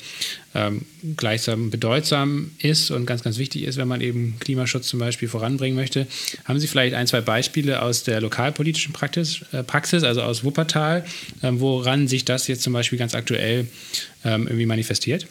ähm, 0.54 0.82
gleichsam 1.16 1.70
bedeutsam 1.70 2.52
ist 2.58 2.90
und 2.90 3.06
ganz, 3.06 3.22
ganz 3.22 3.38
wichtig 3.38 3.64
ist, 3.64 3.76
wenn 3.76 3.88
man 3.88 4.00
eben 4.00 4.36
Klimaschutz 4.40 4.88
zum 4.88 5.00
Beispiel 5.00 5.28
voranbringen 5.28 5.76
möchte. 5.76 6.06
Haben 6.44 6.60
Sie 6.60 6.66
vielleicht 6.66 6.94
ein, 6.94 7.06
zwei 7.06 7.20
Beispiele 7.20 7.82
aus 7.82 8.04
der 8.04 8.20
lokalpolitischen 8.20 8.92
Praxis, 8.92 9.40
äh, 9.52 9.62
Praxis 9.62 10.04
also 10.04 10.22
aus 10.22 10.44
Wuppertal, 10.44 11.04
äh, 11.42 11.50
woran 11.52 12.08
sich 12.08 12.24
das 12.24 12.46
jetzt 12.46 12.62
zum 12.62 12.72
Beispiel 12.72 12.98
ganz 12.98 13.14
aktuell 13.14 13.66
ähm, 14.24 14.46
irgendwie 14.46 14.66
manifestiert? 14.66 15.26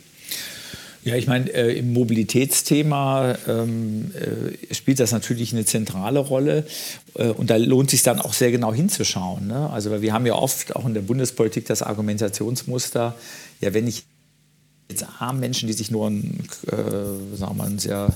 Ja, 1.07 1.15
ich 1.15 1.25
meine, 1.25 1.49
äh, 1.51 1.71
im 1.77 1.93
Mobilitätsthema 1.93 3.37
ähm, 3.47 4.11
äh, 4.13 4.73
spielt 4.73 4.99
das 4.99 5.13
natürlich 5.13 5.53
eine 5.53 5.63
zentrale 5.63 6.19
Rolle. 6.19 6.65
Äh, 7.15 7.29
und 7.29 7.49
da 7.49 7.55
lohnt 7.55 7.89
sich 7.91 8.03
dann 8.03 8.19
auch 8.19 8.33
sehr 8.33 8.51
genau 8.51 8.73
hinzuschauen. 8.73 9.47
Ne? 9.47 9.69
Also, 9.69 9.89
weil 9.89 10.01
wir 10.01 10.11
haben 10.11 10.25
ja 10.25 10.35
oft 10.35 10.75
auch 10.75 10.85
in 10.85 10.93
der 10.93 10.99
Bundespolitik 10.99 11.65
das 11.65 11.81
Argumentationsmuster, 11.81 13.15
ja, 13.61 13.73
wenn 13.73 13.87
ich 13.87 14.03
jetzt 14.91 15.05
armen 15.19 15.39
Menschen, 15.39 15.67
die 15.67 15.73
sich 15.73 15.91
nur 15.91 16.09
ein, 16.09 16.43
äh, 16.67 16.75
sagen 16.75 17.37
wir 17.37 17.53
mal, 17.53 17.67
ein 17.67 17.79
sehr 17.79 18.09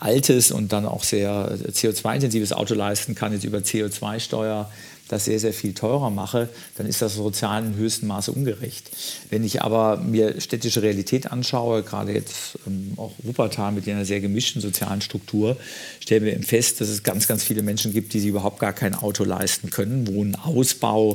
altes 0.00 0.50
und 0.50 0.72
dann 0.72 0.84
auch 0.84 1.04
sehr 1.04 1.56
CO2-intensives 1.72 2.52
Auto 2.52 2.74
leisten 2.74 3.14
kann, 3.14 3.32
jetzt 3.32 3.44
über 3.44 3.58
CO2-Steuer 3.58 4.68
das 5.12 5.26
sehr, 5.26 5.38
sehr 5.38 5.52
viel 5.52 5.74
teurer 5.74 6.10
mache, 6.10 6.48
dann 6.76 6.86
ist 6.86 7.02
das 7.02 7.14
sozial 7.14 7.64
in 7.64 7.76
höchstem 7.76 8.08
Maße 8.08 8.32
ungerecht. 8.32 8.90
Wenn 9.30 9.44
ich 9.44 9.62
aber 9.62 9.98
mir 9.98 10.40
städtische 10.40 10.82
Realität 10.82 11.30
anschaue, 11.30 11.82
gerade 11.82 12.12
jetzt 12.12 12.58
ähm, 12.66 12.94
auch 12.96 13.12
Wuppertal 13.18 13.72
mit 13.72 13.86
einer 13.88 14.04
sehr 14.04 14.20
gemischten 14.20 14.62
sozialen 14.62 15.02
Struktur, 15.02 15.56
stellen 16.00 16.24
wir 16.24 16.42
fest, 16.42 16.80
dass 16.80 16.88
es 16.88 17.02
ganz, 17.02 17.28
ganz 17.28 17.44
viele 17.44 17.62
Menschen 17.62 17.92
gibt, 17.92 18.14
die 18.14 18.20
sich 18.20 18.30
überhaupt 18.30 18.58
gar 18.58 18.72
kein 18.72 18.94
Auto 18.94 19.24
leisten 19.24 19.70
können, 19.70 20.06
wo 20.08 20.24
ein 20.24 20.34
Ausbau 20.34 21.14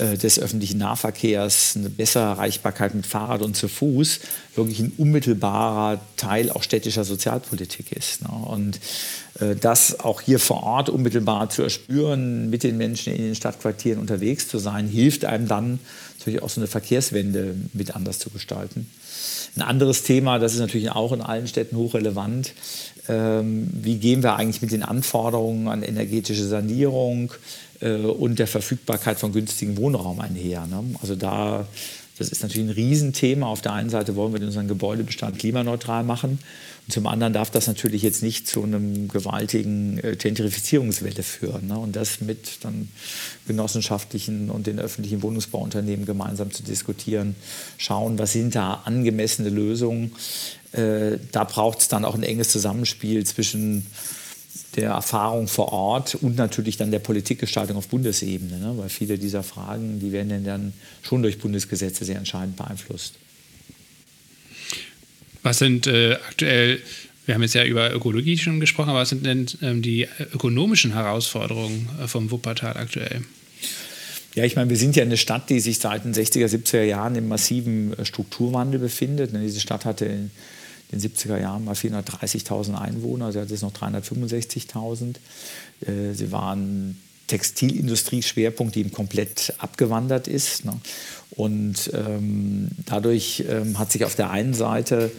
äh, 0.00 0.16
des 0.16 0.38
öffentlichen 0.38 0.78
Nahverkehrs, 0.78 1.74
eine 1.76 1.90
bessere 1.90 2.24
Erreichbarkeit 2.24 2.94
mit 2.94 3.06
Fahrrad 3.06 3.42
und 3.42 3.54
zu 3.54 3.68
Fuß 3.68 4.20
wirklich 4.54 4.80
ein 4.80 4.92
unmittelbarer 4.96 6.00
Teil 6.16 6.50
auch 6.50 6.62
städtischer 6.62 7.04
Sozialpolitik 7.04 7.92
ist. 7.92 8.22
Ne? 8.22 8.30
Und 8.30 8.80
äh, 9.40 9.56
das 9.56 10.00
auch 10.00 10.22
hier 10.22 10.38
vor 10.38 10.62
Ort 10.62 10.88
unmittelbar 10.88 11.50
zu 11.50 11.62
erspüren, 11.62 12.48
mit 12.48 12.62
den 12.62 12.78
Menschen 12.78 13.14
in 13.14 13.22
den 13.22 13.34
Stadtquartieren 13.34 14.00
unterwegs 14.00 14.48
zu 14.48 14.58
sein, 14.58 14.88
hilft 14.88 15.26
einem 15.26 15.46
dann 15.46 15.80
natürlich 16.18 16.42
auch 16.42 16.50
so 16.50 16.60
eine 16.60 16.68
Verkehrswende 16.68 17.54
mit 17.74 17.94
anders 17.94 18.18
zu 18.18 18.30
gestalten. 18.30 18.90
Ein 19.56 19.62
anderes 19.62 20.02
Thema, 20.04 20.38
das 20.38 20.54
ist 20.54 20.60
natürlich 20.60 20.90
auch 20.90 21.12
in 21.12 21.20
allen 21.20 21.46
Städten 21.46 21.76
hochrelevant, 21.76 22.54
ähm, 23.08 23.68
wie 23.72 23.96
gehen 23.96 24.22
wir 24.22 24.36
eigentlich 24.36 24.62
mit 24.62 24.70
den 24.70 24.82
Anforderungen 24.82 25.68
an 25.68 25.82
energetische 25.82 26.46
Sanierung, 26.46 27.32
und 27.86 28.38
der 28.38 28.46
Verfügbarkeit 28.46 29.18
von 29.18 29.32
günstigem 29.32 29.76
Wohnraum 29.76 30.20
einher. 30.20 30.66
Ne? 30.66 30.84
Also 31.00 31.16
da, 31.16 31.66
das 32.18 32.28
ist 32.28 32.42
natürlich 32.42 32.68
ein 32.68 32.74
Riesenthema. 32.74 33.46
Auf 33.46 33.62
der 33.62 33.72
einen 33.72 33.90
Seite 33.90 34.16
wollen 34.16 34.34
wir 34.34 34.40
unseren 34.42 34.68
Gebäudebestand 34.68 35.38
klimaneutral 35.38 36.04
machen 36.04 36.38
und 36.90 36.92
zum 36.92 37.06
anderen 37.06 37.32
darf 37.32 37.50
das 37.50 37.66
natürlich 37.66 38.02
jetzt 38.02 38.22
nicht 38.22 38.48
zu 38.48 38.62
einem 38.62 39.08
gewaltigen 39.08 39.98
äh, 39.98 40.16
Gentrifizierungswelle 40.16 41.22
führen. 41.22 41.68
Ne? 41.68 41.78
Und 41.78 41.94
das 41.94 42.20
mit 42.20 42.64
dann 42.64 42.88
genossenschaftlichen 43.46 44.50
und 44.50 44.66
den 44.66 44.80
öffentlichen 44.80 45.22
Wohnungsbauunternehmen 45.22 46.04
gemeinsam 46.04 46.50
zu 46.50 46.62
diskutieren, 46.62 47.36
schauen, 47.76 48.18
was 48.18 48.32
sind 48.32 48.54
da 48.54 48.82
angemessene 48.84 49.50
Lösungen. 49.50 50.12
Äh, 50.72 51.18
da 51.32 51.44
braucht 51.44 51.80
es 51.80 51.88
dann 51.88 52.04
auch 52.04 52.14
ein 52.14 52.22
enges 52.22 52.48
Zusammenspiel 52.48 53.24
zwischen 53.24 53.86
der 54.76 54.90
Erfahrung 54.90 55.48
vor 55.48 55.72
Ort 55.72 56.14
und 56.14 56.36
natürlich 56.36 56.76
dann 56.76 56.90
der 56.90 57.00
Politikgestaltung 57.00 57.76
auf 57.76 57.88
Bundesebene, 57.88 58.58
ne? 58.58 58.74
weil 58.76 58.88
viele 58.88 59.18
dieser 59.18 59.42
Fragen, 59.42 59.98
die 59.98 60.12
werden 60.12 60.44
dann 60.44 60.72
schon 61.02 61.22
durch 61.22 61.38
Bundesgesetze 61.38 62.04
sehr 62.04 62.16
entscheidend 62.16 62.56
beeinflusst. 62.56 63.14
Was 65.42 65.58
sind 65.58 65.86
äh, 65.86 66.14
aktuell, 66.28 66.80
wir 67.26 67.34
haben 67.34 67.42
jetzt 67.42 67.54
ja 67.54 67.64
über 67.64 67.92
Ökologie 67.92 68.38
schon 68.38 68.60
gesprochen, 68.60 68.90
aber 68.90 69.00
was 69.00 69.08
sind 69.08 69.26
denn 69.26 69.46
ähm, 69.62 69.82
die 69.82 70.06
ökonomischen 70.34 70.92
Herausforderungen 70.92 71.88
äh, 72.02 72.06
vom 72.06 72.30
Wuppertal 72.30 72.76
aktuell? 72.76 73.22
Ja, 74.34 74.44
ich 74.44 74.54
meine, 74.54 74.70
wir 74.70 74.76
sind 74.76 74.94
ja 74.94 75.02
eine 75.02 75.16
Stadt, 75.16 75.50
die 75.50 75.58
sich 75.58 75.78
seit 75.78 76.04
den 76.04 76.14
60er, 76.14 76.46
70er 76.46 76.82
Jahren 76.82 77.16
im 77.16 77.26
massiven 77.26 77.98
äh, 77.98 78.04
Strukturwandel 78.04 78.78
befindet. 78.78 79.30
Diese 79.34 79.60
Stadt 79.60 79.84
hatte 79.84 80.30
in 80.90 80.98
den 80.98 81.10
70er 81.10 81.38
Jahren 81.38 81.64
mal 81.64 81.74
430.000 81.74 82.74
Einwohner, 82.74 83.32
sie 83.32 83.40
hat 83.40 83.50
jetzt 83.50 83.62
noch 83.62 83.72
365.000. 83.72 85.16
Äh, 85.86 86.14
sie 86.14 86.32
waren 86.32 87.00
Textilindustrie-Schwerpunkt, 87.28 88.74
die 88.74 88.80
eben 88.80 88.90
komplett 88.90 89.54
abgewandert 89.58 90.26
ist. 90.26 90.64
Ne? 90.64 90.80
Und 91.30 91.90
ähm, 91.94 92.70
dadurch 92.86 93.44
ähm, 93.48 93.78
hat 93.78 93.92
sich 93.92 94.04
auf 94.04 94.16
der 94.16 94.30
einen 94.30 94.52
Seite 94.52 95.12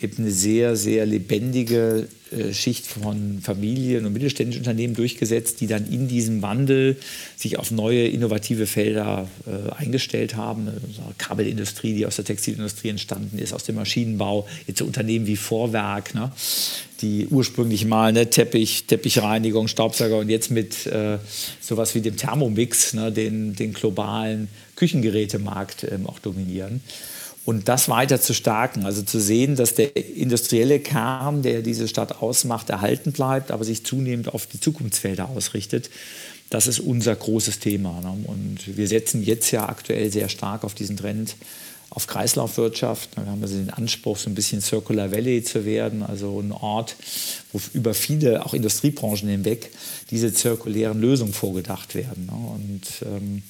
eben 0.00 0.18
eine 0.18 0.30
sehr, 0.30 0.76
sehr 0.76 1.06
lebendige 1.06 2.08
äh, 2.30 2.52
Schicht 2.52 2.86
von 2.86 3.40
Familien 3.42 4.06
und 4.06 4.12
mittelständischen 4.12 4.60
Unternehmen 4.60 4.94
durchgesetzt, 4.94 5.60
die 5.60 5.66
dann 5.66 5.90
in 5.90 6.08
diesem 6.08 6.42
Wandel 6.42 6.96
sich 7.36 7.58
auf 7.58 7.70
neue 7.70 8.06
innovative 8.06 8.66
Felder 8.66 9.28
äh, 9.46 9.72
eingestellt 9.72 10.36
haben. 10.36 10.68
Also 10.68 11.02
Kabelindustrie, 11.16 11.94
die 11.94 12.06
aus 12.06 12.16
der 12.16 12.24
Textilindustrie 12.24 12.90
entstanden 12.90 13.38
ist, 13.38 13.52
aus 13.52 13.64
dem 13.64 13.76
Maschinenbau, 13.76 14.46
jetzt 14.66 14.78
so 14.78 14.84
Unternehmen 14.84 15.26
wie 15.26 15.36
Vorwerk, 15.36 16.14
ne, 16.14 16.30
die 17.00 17.26
ursprünglich 17.28 17.84
mal 17.84 18.12
ne, 18.12 18.28
Teppich, 18.30 18.84
Teppichreinigung, 18.86 19.68
Staubsauger 19.68 20.18
und 20.18 20.28
jetzt 20.28 20.50
mit 20.50 20.86
äh, 20.86 21.18
sowas 21.60 21.94
wie 21.94 22.00
dem 22.00 22.16
Thermomix, 22.16 22.94
ne, 22.94 23.10
den, 23.10 23.54
den 23.56 23.72
globalen 23.72 24.48
Küchengerätemarkt 24.76 25.86
ähm, 25.90 26.06
auch 26.06 26.18
dominieren 26.18 26.82
und 27.48 27.66
das 27.66 27.88
weiter 27.88 28.20
zu 28.20 28.34
stärken. 28.34 28.84
Also 28.84 29.00
zu 29.00 29.18
sehen, 29.18 29.56
dass 29.56 29.72
der 29.72 29.96
industrielle 29.96 30.80
Kern, 30.80 31.40
der 31.40 31.62
diese 31.62 31.88
Stadt 31.88 32.20
ausmacht, 32.20 32.68
erhalten 32.68 33.12
bleibt, 33.12 33.52
aber 33.52 33.64
sich 33.64 33.86
zunehmend 33.86 34.34
auf 34.34 34.44
die 34.46 34.60
Zukunftsfelder 34.60 35.30
ausrichtet. 35.30 35.88
Das 36.50 36.66
ist 36.66 36.78
unser 36.78 37.16
großes 37.16 37.58
Thema. 37.58 38.02
Ne? 38.02 38.18
Und 38.26 38.76
wir 38.76 38.86
setzen 38.86 39.22
jetzt 39.22 39.50
ja 39.50 39.66
aktuell 39.66 40.12
sehr 40.12 40.28
stark 40.28 40.62
auf 40.62 40.74
diesen 40.74 40.98
Trend 40.98 41.36
auf 41.88 42.06
Kreislaufwirtschaft. 42.06 43.16
Da 43.16 43.24
haben 43.24 43.40
wir 43.40 43.48
den 43.48 43.70
Anspruch, 43.70 44.18
so 44.18 44.28
ein 44.28 44.34
bisschen 44.34 44.60
Circular 44.60 45.10
Valley 45.10 45.42
zu 45.42 45.64
werden, 45.64 46.02
also 46.02 46.38
ein 46.40 46.52
Ort, 46.52 46.96
wo 47.54 47.62
über 47.72 47.94
viele, 47.94 48.44
auch 48.44 48.52
Industriebranchen 48.52 49.26
hinweg, 49.26 49.70
diese 50.10 50.34
zirkulären 50.34 51.00
Lösungen 51.00 51.32
vorgedacht 51.32 51.94
werden. 51.94 52.26
Ne? 52.26 52.32
Und, 52.34 52.82
ähm, 53.06 53.42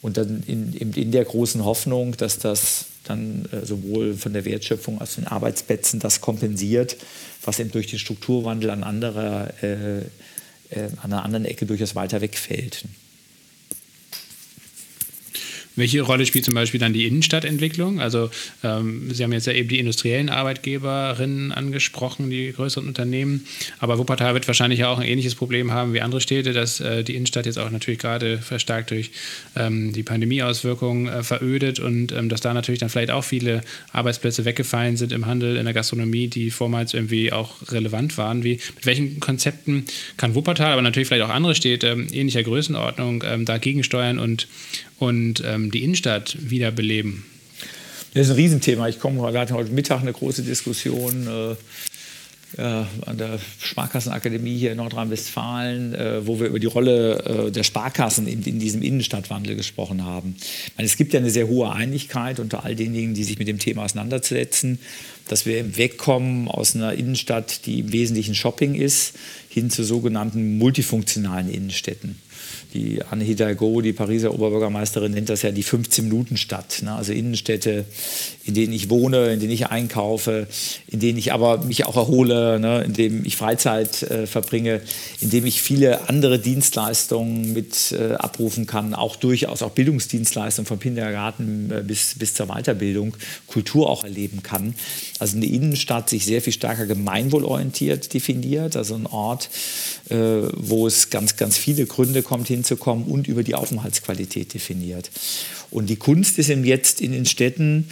und 0.00 0.16
dann 0.16 0.42
in, 0.46 0.72
in 0.72 1.12
der 1.12 1.26
großen 1.26 1.66
Hoffnung, 1.66 2.16
dass 2.16 2.38
das 2.38 2.86
dann 3.08 3.46
äh, 3.52 3.64
sowohl 3.64 4.14
von 4.14 4.32
der 4.32 4.44
Wertschöpfung 4.44 5.00
als 5.00 5.12
auch 5.12 5.16
den 5.16 5.26
Arbeitsplätzen 5.26 6.00
das 6.00 6.20
kompensiert, 6.20 6.96
was 7.42 7.58
eben 7.58 7.70
durch 7.70 7.86
den 7.86 7.98
Strukturwandel 7.98 8.70
an, 8.70 8.84
anderer, 8.84 9.52
äh, 9.62 9.98
äh, 9.98 10.02
an 10.70 11.12
einer 11.12 11.24
anderen 11.24 11.44
Ecke 11.44 11.66
durchaus 11.66 11.94
weiter 11.94 12.20
wegfällt. 12.20 12.84
Welche 15.76 16.00
Rolle 16.00 16.26
spielt 16.26 16.44
zum 16.44 16.54
Beispiel 16.54 16.80
dann 16.80 16.92
die 16.92 17.06
Innenstadtentwicklung? 17.06 18.00
Also 18.00 18.30
ähm, 18.64 19.10
Sie 19.12 19.22
haben 19.22 19.32
jetzt 19.32 19.46
ja 19.46 19.52
eben 19.52 19.68
die 19.68 19.78
industriellen 19.78 20.30
Arbeitgeberinnen 20.30 21.52
angesprochen, 21.52 22.30
die 22.30 22.52
größeren 22.52 22.88
Unternehmen. 22.88 23.46
Aber 23.78 23.98
Wuppertal 23.98 24.34
wird 24.34 24.46
wahrscheinlich 24.46 24.84
auch 24.84 24.98
ein 24.98 25.06
ähnliches 25.06 25.34
Problem 25.34 25.72
haben 25.72 25.92
wie 25.92 26.00
andere 26.00 26.20
Städte, 26.20 26.52
dass 26.52 26.80
äh, 26.80 27.04
die 27.04 27.14
Innenstadt 27.14 27.46
jetzt 27.46 27.58
auch 27.58 27.70
natürlich 27.70 28.00
gerade 28.00 28.38
verstärkt 28.38 28.90
durch 28.90 29.10
ähm, 29.54 29.92
die 29.92 30.02
Pandemieauswirkungen 30.02 31.08
äh, 31.08 31.22
verödet 31.22 31.78
und 31.78 32.12
ähm, 32.12 32.28
dass 32.28 32.40
da 32.40 32.54
natürlich 32.54 32.80
dann 32.80 32.88
vielleicht 32.88 33.10
auch 33.10 33.24
viele 33.24 33.60
Arbeitsplätze 33.92 34.44
weggefallen 34.44 34.96
sind 34.96 35.12
im 35.12 35.26
Handel, 35.26 35.56
in 35.56 35.64
der 35.64 35.74
Gastronomie, 35.74 36.28
die 36.28 36.50
vormals 36.50 36.94
irgendwie 36.94 37.32
auch 37.32 37.56
relevant 37.70 38.16
waren. 38.16 38.44
Wie, 38.44 38.60
mit 38.74 38.86
welchen 38.86 39.20
Konzepten 39.20 39.84
kann 40.16 40.34
Wuppertal, 40.34 40.72
aber 40.72 40.82
natürlich 40.82 41.08
vielleicht 41.08 41.24
auch 41.24 41.34
andere 41.34 41.54
Städte 41.54 41.88
ähm, 41.88 42.08
ähnlicher 42.12 42.42
Größenordnung 42.42 43.22
ähm, 43.26 43.44
dagegen 43.44 43.82
steuern 43.82 44.18
und, 44.18 44.48
und 44.98 45.42
ähm, 45.44 45.70
die 45.70 45.82
Innenstadt 45.82 46.36
wiederbeleben? 46.40 47.24
Das 48.14 48.26
ist 48.26 48.30
ein 48.30 48.36
Riesenthema. 48.36 48.88
Ich 48.88 48.98
komme 48.98 49.20
gerade 49.30 49.52
heute 49.52 49.70
Mittag 49.70 50.00
eine 50.00 50.12
große 50.12 50.42
Diskussion 50.42 51.26
äh, 51.26 51.56
äh, 52.56 52.62
an 52.62 53.18
der 53.18 53.38
Sparkassenakademie 53.60 54.56
hier 54.56 54.70
in 54.70 54.78
Nordrhein-Westfalen, 54.78 55.94
äh, 55.94 56.26
wo 56.26 56.40
wir 56.40 56.46
über 56.46 56.58
die 56.58 56.66
Rolle 56.66 57.46
äh, 57.48 57.50
der 57.50 57.64
Sparkassen 57.64 58.26
in, 58.26 58.40
diesem 58.40 58.82
Innenstadtwandel 58.82 59.56
gesprochen 59.56 60.04
haben. 60.04 60.36
Meine, 60.76 60.86
es 60.86 60.96
gibt 60.96 61.12
ja 61.12 61.20
eine 61.20 61.30
sehr 61.30 61.48
hohe 61.48 61.70
Einigkeit 61.70 62.40
unter 62.40 62.64
all 62.64 62.74
denjenigen, 62.74 63.14
die 63.14 63.24
sich 63.24 63.38
mit 63.38 63.48
dem 63.48 63.58
Thema 63.58 63.84
auseinandersetzen, 63.84 64.78
dass 65.28 65.44
wir 65.44 65.76
wegkommen 65.76 66.48
aus 66.48 66.74
einer 66.74 66.94
Innenstadt, 66.94 67.66
die 67.66 67.80
im 67.80 67.92
Wesentlichen 67.92 68.34
Shopping 68.34 68.74
ist, 68.76 69.14
hin 69.48 69.68
zu 69.68 69.84
sogenannten 69.84 70.56
multifunktionalen 70.56 71.50
Innenstädten 71.50 72.16
die 72.76 73.00
Anne 73.10 73.24
Hidalgo, 73.24 73.80
die 73.80 73.92
Pariser 73.92 74.34
Oberbürgermeisterin, 74.34 75.12
nennt 75.12 75.28
das 75.28 75.42
ja 75.42 75.50
die 75.50 75.64
15-Minuten-Stadt. 75.64 76.82
Ne? 76.82 76.92
Also 76.92 77.12
Innenstädte, 77.12 77.86
in 78.44 78.54
denen 78.54 78.72
ich 78.72 78.90
wohne, 78.90 79.32
in 79.32 79.40
denen 79.40 79.52
ich 79.52 79.66
einkaufe, 79.68 80.46
in 80.86 81.00
denen 81.00 81.18
ich 81.18 81.32
aber 81.32 81.64
mich 81.64 81.86
auch 81.86 81.96
erhole, 81.96 82.60
ne? 82.60 82.82
in 82.82 82.92
denen 82.92 83.24
ich 83.24 83.36
Freizeit 83.36 84.02
äh, 84.02 84.26
verbringe, 84.26 84.82
in 85.20 85.30
denen 85.30 85.46
ich 85.46 85.62
viele 85.62 86.08
andere 86.08 86.38
Dienstleistungen 86.38 87.52
mit 87.52 87.92
äh, 87.92 88.14
abrufen 88.14 88.66
kann, 88.66 88.94
auch 88.94 89.16
durchaus 89.16 89.62
auch 89.62 89.70
Bildungsdienstleistungen 89.70 90.66
vom 90.66 90.78
Kindergarten 90.78 91.70
äh, 91.70 91.82
bis, 91.82 92.14
bis 92.18 92.34
zur 92.34 92.46
Weiterbildung, 92.46 93.16
Kultur 93.46 93.88
auch 93.88 94.04
erleben 94.04 94.42
kann. 94.42 94.74
Also 95.18 95.36
eine 95.36 95.46
Innenstadt 95.46 96.10
sich 96.10 96.26
sehr 96.26 96.42
viel 96.42 96.52
stärker 96.52 96.86
gemeinwohlorientiert 96.86 98.12
definiert, 98.12 98.76
also 98.76 98.94
ein 98.94 99.06
Ort, 99.06 99.48
äh, 100.10 100.16
wo 100.16 100.86
es 100.86 101.10
ganz, 101.10 101.36
ganz 101.36 101.56
viele 101.56 101.86
Gründe 101.86 102.22
kommt, 102.22 102.48
hinzukommen 102.66 103.04
und 103.06 103.28
über 103.28 103.42
die 103.42 103.54
Aufenthaltsqualität 103.54 104.54
definiert. 104.54 105.10
Und 105.70 105.88
die 105.88 105.96
Kunst 105.96 106.38
ist 106.38 106.48
eben 106.48 106.64
jetzt 106.64 107.00
in 107.00 107.12
den 107.12 107.26
Städten, 107.26 107.88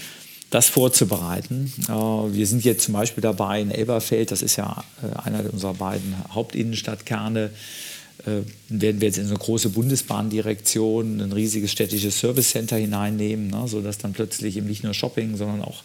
das 0.51 0.69
vorzubereiten. 0.69 1.73
Wir 1.89 2.47
sind 2.47 2.65
jetzt 2.65 2.85
zum 2.85 2.95
Beispiel 2.95 3.23
dabei 3.23 3.61
in 3.61 3.73
Elberfeld, 3.73 4.31
das 4.31 4.41
ist 4.41 4.55
ja 4.55 4.85
äh, 5.03 5.27
einer 5.27 5.53
unserer 5.53 5.75
beiden 5.75 6.15
Hauptinnenstadtkerne, 6.33 7.51
werden 8.27 9.01
wir 9.01 9.09
jetzt 9.09 9.19
in 9.19 9.25
so 9.25 9.35
eine 9.35 9.39
große 9.39 9.69
Bundesbahndirektion 9.69 11.21
ein 11.21 11.33
riesiges 11.33 11.73
städtisches 11.73 12.19
Service 12.19 12.51
Center 12.51 12.77
hineinnehmen, 12.77 13.49
ne, 13.49 13.65
sodass 13.67 13.99
dann 13.99 14.13
plötzlich 14.13 14.57
eben 14.57 14.67
nicht 14.67 14.83
nur 14.83 14.95
Shopping, 14.95 15.37
sondern 15.37 15.63
auch 15.63 15.83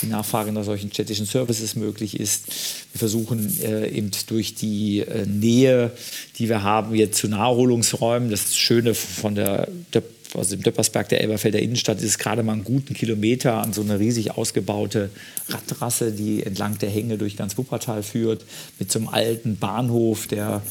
die 0.00 0.06
Nachfrage 0.06 0.52
nach 0.52 0.64
solchen 0.64 0.92
städtischen 0.92 1.26
Services 1.26 1.74
möglich 1.74 2.18
ist. 2.18 2.46
Wir 2.92 2.98
versuchen 2.98 3.60
äh, 3.62 3.88
eben 3.88 4.10
durch 4.28 4.54
die 4.54 5.00
äh, 5.00 5.26
Nähe, 5.26 5.90
die 6.38 6.48
wir 6.48 6.62
haben, 6.62 6.94
jetzt 6.94 7.18
zu 7.18 7.28
Naherholungsräumen, 7.28 8.30
das 8.30 8.56
Schöne 8.56 8.94
von 8.94 9.34
der, 9.34 9.68
der 9.92 10.02
also 10.34 10.54
im 10.54 10.62
Döppersberg 10.62 11.08
der 11.08 11.20
Elberfelder 11.22 11.58
Innenstadt 11.58 11.98
ist 11.98 12.04
es 12.04 12.18
gerade 12.18 12.42
mal 12.42 12.52
einen 12.52 12.64
guten 12.64 12.94
Kilometer 12.94 13.54
an 13.54 13.72
so 13.72 13.80
eine 13.80 13.98
riesig 13.98 14.30
ausgebaute 14.32 15.10
Radtrasse, 15.48 16.12
die 16.12 16.44
entlang 16.44 16.78
der 16.78 16.90
Hänge 16.90 17.18
durch 17.18 17.36
ganz 17.36 17.58
Wuppertal 17.58 18.02
führt, 18.02 18.44
mit 18.78 18.92
so 18.92 19.00
einem 19.00 19.08
alten 19.08 19.56
Bahnhof, 19.56 20.26
der 20.26 20.62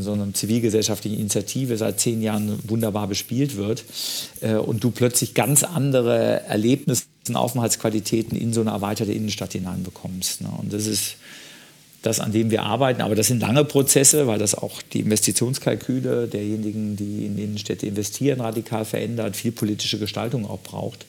so 0.00 0.12
einer 0.12 0.32
zivilgesellschaftlichen 0.34 1.18
Initiative 1.18 1.76
seit 1.76 2.00
zehn 2.00 2.22
Jahren 2.22 2.58
wunderbar 2.68 3.06
bespielt 3.06 3.56
wird 3.56 3.84
äh, 4.40 4.54
und 4.54 4.84
du 4.84 4.90
plötzlich 4.90 5.34
ganz 5.34 5.62
andere 5.62 6.42
Erlebnisse 6.42 7.04
und 7.28 7.36
Aufenthaltsqualitäten 7.36 8.36
in 8.36 8.52
so 8.52 8.60
eine 8.60 8.70
erweiterte 8.70 9.12
Innenstadt 9.12 9.52
hineinbekommst. 9.52 10.40
Ne? 10.40 10.48
Und 10.58 10.72
das 10.72 10.86
ist 10.86 11.16
das, 12.02 12.20
an 12.20 12.32
dem 12.32 12.50
wir 12.50 12.62
arbeiten. 12.62 13.02
Aber 13.02 13.14
das 13.14 13.26
sind 13.26 13.40
lange 13.40 13.64
Prozesse, 13.64 14.26
weil 14.26 14.38
das 14.38 14.54
auch 14.54 14.82
die 14.82 15.00
Investitionskalküle 15.00 16.28
derjenigen, 16.28 16.96
die 16.96 17.26
in 17.26 17.38
Innenstädte 17.38 17.86
investieren, 17.86 18.40
radikal 18.40 18.84
verändert, 18.84 19.36
viel 19.36 19.52
politische 19.52 19.98
Gestaltung 19.98 20.46
auch 20.46 20.60
braucht. 20.60 21.04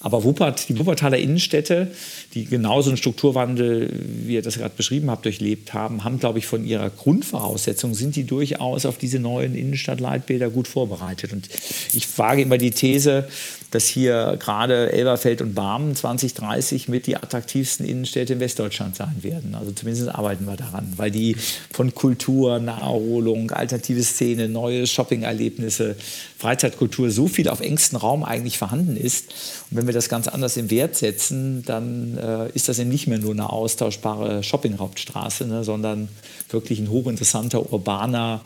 Aber 0.00 0.22
Wuppert, 0.22 0.68
die 0.68 0.78
Wuppertaler 0.78 1.18
Innenstädte, 1.18 1.90
die 2.34 2.44
genauso 2.44 2.90
einen 2.90 2.96
Strukturwandel, 2.96 3.90
wie 4.26 4.34
ihr 4.34 4.42
das 4.42 4.58
gerade 4.58 4.74
beschrieben 4.76 5.10
habt, 5.10 5.24
durchlebt 5.24 5.74
haben, 5.74 6.04
haben, 6.04 6.20
glaube 6.20 6.38
ich, 6.38 6.46
von 6.46 6.64
ihrer 6.64 6.88
Grundvoraussetzung, 6.90 7.94
sind 7.94 8.14
die 8.14 8.24
durchaus 8.24 8.86
auf 8.86 8.96
diese 8.96 9.18
neuen 9.18 9.56
Innenstadtleitbilder 9.56 10.50
gut 10.50 10.68
vorbereitet. 10.68 11.32
Und 11.32 11.48
ich 11.92 12.16
wage 12.16 12.42
immer 12.42 12.58
die 12.58 12.70
These, 12.70 13.28
dass 13.70 13.86
hier 13.86 14.36
gerade 14.40 14.92
Elberfeld 14.92 15.42
und 15.42 15.54
Barmen 15.54 15.94
2030 15.94 16.88
mit 16.88 17.06
die 17.06 17.16
attraktivsten 17.16 17.86
Innenstädte 17.86 18.32
in 18.32 18.40
Westdeutschland 18.40 18.96
sein 18.96 19.16
werden. 19.22 19.54
Also 19.54 19.72
zumindest 19.72 20.08
arbeiten 20.08 20.46
wir 20.46 20.56
daran, 20.56 20.92
weil 20.96 21.10
die 21.10 21.36
von 21.70 21.94
Kultur, 21.94 22.58
Naherholung, 22.60 23.50
alternative 23.50 24.02
Szene, 24.02 24.48
neue 24.48 24.86
Shopping-Erlebnisse, 24.86 25.96
Freizeitkultur 26.38 27.10
so 27.10 27.28
viel 27.28 27.48
auf 27.48 27.60
engstem 27.60 27.98
Raum 27.98 28.24
eigentlich 28.24 28.56
vorhanden 28.58 28.96
ist. 28.96 29.26
Und 29.70 29.76
wenn 29.76 29.86
wir 29.86 29.94
das 29.94 30.08
ganz 30.08 30.28
anders 30.28 30.56
im 30.56 30.70
Wert 30.70 30.96
setzen, 30.96 31.62
dann 31.66 32.16
äh, 32.16 32.48
ist 32.54 32.68
das 32.68 32.78
eben 32.78 32.88
nicht 32.88 33.06
mehr 33.06 33.18
nur 33.18 33.32
eine 33.32 33.50
austauschbare 33.50 34.42
Shopping-Hauptstraße, 34.42 35.46
ne, 35.46 35.62
sondern 35.64 36.08
wirklich 36.48 36.78
ein 36.78 36.88
hochinteressanter, 36.88 37.70
urbaner 37.72 38.40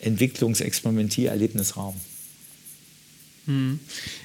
Entwicklungs-Experimentier-Erlebnisraum. 0.00 1.94
Hm. 3.46 3.80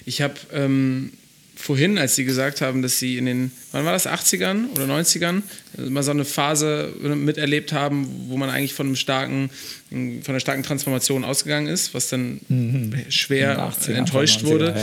Ich 0.06 0.22
habe 0.22 0.36
ähm, 0.52 1.12
vorhin, 1.56 1.98
als 1.98 2.16
Sie 2.16 2.26
gesagt 2.26 2.62
haben, 2.62 2.82
dass 2.82 3.00
Sie 3.00 3.18
in 3.18 3.26
den, 3.26 3.52
wann 3.72 3.86
war 3.86 3.94
das, 3.94 4.08
80ern 4.08 4.72
oder 4.72 4.86
90ern, 4.86 5.44
mal 5.78 6.04
so 6.04 6.12
eine 6.12 6.26
Phase 6.26 6.94
miterlebt 7.02 7.72
haben, 7.72 8.08
wo 8.28 8.38
man 8.38 8.50
eigentlich 8.50 8.74
von 8.74 8.88
einem 8.88 8.96
starken, 8.96 9.50
von 9.90 10.22
einer 10.28 10.40
starken 10.40 10.64
Transformation 10.64 11.24
ausgegangen 11.24 11.68
ist, 11.68 11.94
was 11.94 12.10
dann 12.10 12.42
mhm. 12.50 12.94
schwer 13.10 13.72
enttäuscht 13.88 14.44
wurde. 14.44 14.76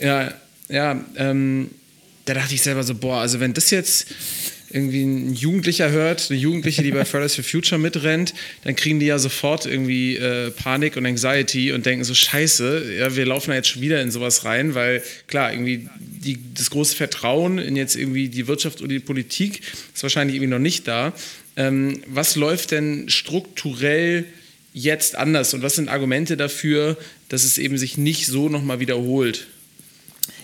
ja, 0.00 0.32
ja 0.68 1.04
ähm, 1.16 1.70
da 2.24 2.34
dachte 2.34 2.54
ich 2.54 2.62
selber 2.62 2.82
so, 2.82 2.94
boah, 2.94 3.20
also 3.20 3.40
wenn 3.40 3.54
das 3.54 3.70
jetzt 3.70 4.06
irgendwie 4.70 5.02
ein 5.02 5.34
Jugendlicher 5.34 5.90
hört, 5.90 6.30
eine 6.30 6.38
Jugendliche, 6.38 6.82
die 6.82 6.90
bei 6.90 7.04
Fridays 7.06 7.34
for 7.34 7.44
Future 7.44 7.80
mitrennt, 7.80 8.34
dann 8.64 8.76
kriegen 8.76 9.00
die 9.00 9.06
ja 9.06 9.18
sofort 9.18 9.66
irgendwie 9.66 10.16
äh, 10.16 10.50
Panik 10.50 10.96
und 10.96 11.06
Anxiety 11.06 11.72
und 11.72 11.86
denken 11.86 12.04
so, 12.04 12.14
scheiße, 12.14 12.96
ja, 12.98 13.16
wir 13.16 13.26
laufen 13.26 13.50
da 13.50 13.56
jetzt 13.56 13.68
schon 13.68 13.82
wieder 13.82 14.00
in 14.02 14.10
sowas 14.10 14.44
rein, 14.44 14.74
weil 14.74 15.02
klar, 15.26 15.52
irgendwie 15.52 15.88
die, 15.98 16.38
das 16.54 16.70
große 16.70 16.96
Vertrauen 16.96 17.58
in 17.58 17.76
jetzt 17.76 17.96
irgendwie 17.96 18.28
die 18.28 18.46
Wirtschaft 18.48 18.80
und 18.80 18.88
die 18.88 19.00
Politik 19.00 19.60
ist 19.94 20.02
wahrscheinlich 20.02 20.36
irgendwie 20.36 20.52
noch 20.52 20.58
nicht 20.58 20.88
da. 20.88 21.12
Ähm, 21.56 22.02
was 22.06 22.36
läuft 22.36 22.70
denn 22.72 23.08
strukturell 23.08 24.24
jetzt 24.74 25.16
anders 25.16 25.54
und 25.54 25.62
was 25.62 25.76
sind 25.76 25.88
Argumente 25.88 26.36
dafür, 26.36 26.98
dass 27.28 27.44
es 27.44 27.56
eben 27.56 27.78
sich 27.78 27.96
nicht 27.96 28.26
so 28.26 28.48
nochmal 28.48 28.80
wiederholt? 28.80 29.46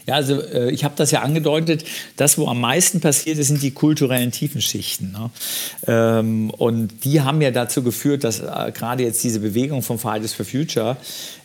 Ja, 0.06 0.14
also 0.14 0.40
äh, 0.40 0.70
ich 0.70 0.84
habe 0.84 0.94
das 0.96 1.10
ja 1.10 1.22
angedeutet, 1.22 1.84
das, 2.16 2.38
wo 2.38 2.48
am 2.48 2.60
meisten 2.60 3.00
passiert 3.00 3.38
ist, 3.38 3.48
sind 3.48 3.62
die 3.62 3.70
kulturellen 3.70 4.32
Tiefenschichten. 4.32 5.12
Ne? 5.12 5.30
Ähm, 5.86 6.50
und 6.50 7.04
die 7.04 7.20
haben 7.20 7.40
ja 7.40 7.50
dazu 7.50 7.82
geführt, 7.82 8.24
dass 8.24 8.40
äh, 8.40 8.72
gerade 8.74 9.04
jetzt 9.04 9.22
diese 9.22 9.40
Bewegung 9.40 9.82
von 9.82 9.98
Fridays 9.98 10.32
for 10.32 10.44
Future 10.44 10.96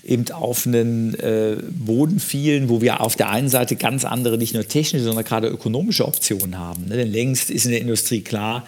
eben 0.08 0.30
auf 0.32 0.66
einen 0.66 1.14
äh, 1.16 1.58
Boden 1.70 2.20
fielen, 2.20 2.70
wo 2.70 2.82
wir 2.82 3.02
auf 3.02 3.16
der 3.16 3.30
einen 3.30 3.50
Seite 3.50 3.76
ganz 3.76 4.06
andere, 4.06 4.38
nicht 4.38 4.54
nur 4.54 4.68
technische, 4.68 5.04
sondern 5.04 5.26
gerade 5.26 5.48
ökonomische 5.48 6.08
Optionen 6.08 6.58
haben. 6.58 6.86
Ne? 6.86 6.96
Denn 6.96 7.12
längst 7.12 7.50
ist 7.50 7.66
in 7.66 7.72
der 7.72 7.82
Industrie 7.82 8.22
klar, 8.22 8.66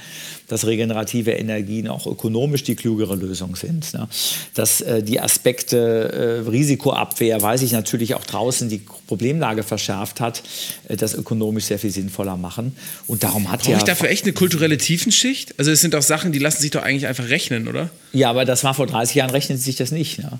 dass 0.49 0.65
regenerative 0.65 1.31
Energien 1.31 1.87
auch 1.87 2.07
ökonomisch 2.07 2.63
die 2.63 2.75
klügere 2.75 3.15
Lösung 3.15 3.55
sind. 3.55 3.93
Ne? 3.93 4.07
Dass 4.53 4.81
äh, 4.81 5.01
die 5.01 5.21
Aspekte 5.21 6.43
äh, 6.45 6.49
Risikoabwehr, 6.49 7.41
weiß 7.41 7.61
ich 7.61 7.71
natürlich 7.71 8.15
auch 8.15 8.25
draußen 8.25 8.67
die 8.67 8.81
Problemlage 9.07 9.63
verschärft 9.63 10.19
hat, 10.19 10.43
äh, 10.87 10.97
das 10.97 11.13
ökonomisch 11.13 11.65
sehr 11.65 11.79
viel 11.79 11.91
sinnvoller 11.91 12.35
machen. 12.35 12.75
Und 13.07 13.23
darum 13.23 13.49
hat 13.49 13.61
Brauche 13.61 13.71
ja. 13.71 13.77
ich 13.77 13.83
dafür 13.83 14.09
echt 14.09 14.25
eine 14.25 14.33
kulturelle 14.33 14.77
Tiefenschicht? 14.77 15.57
Also 15.57 15.71
es 15.71 15.79
sind 15.81 15.93
doch 15.93 16.01
Sachen, 16.01 16.31
die 16.31 16.39
lassen 16.39 16.61
sich 16.61 16.71
doch 16.71 16.81
eigentlich 16.81 17.07
einfach 17.07 17.29
rechnen, 17.29 17.67
oder? 17.67 17.89
Ja, 18.11 18.29
aber 18.29 18.43
das 18.43 18.63
war 18.63 18.73
vor 18.73 18.87
30 18.87 19.15
Jahren, 19.15 19.29
rechnet 19.29 19.61
sich 19.61 19.75
das 19.75 19.91
nicht. 19.91 20.19
Ne? 20.19 20.39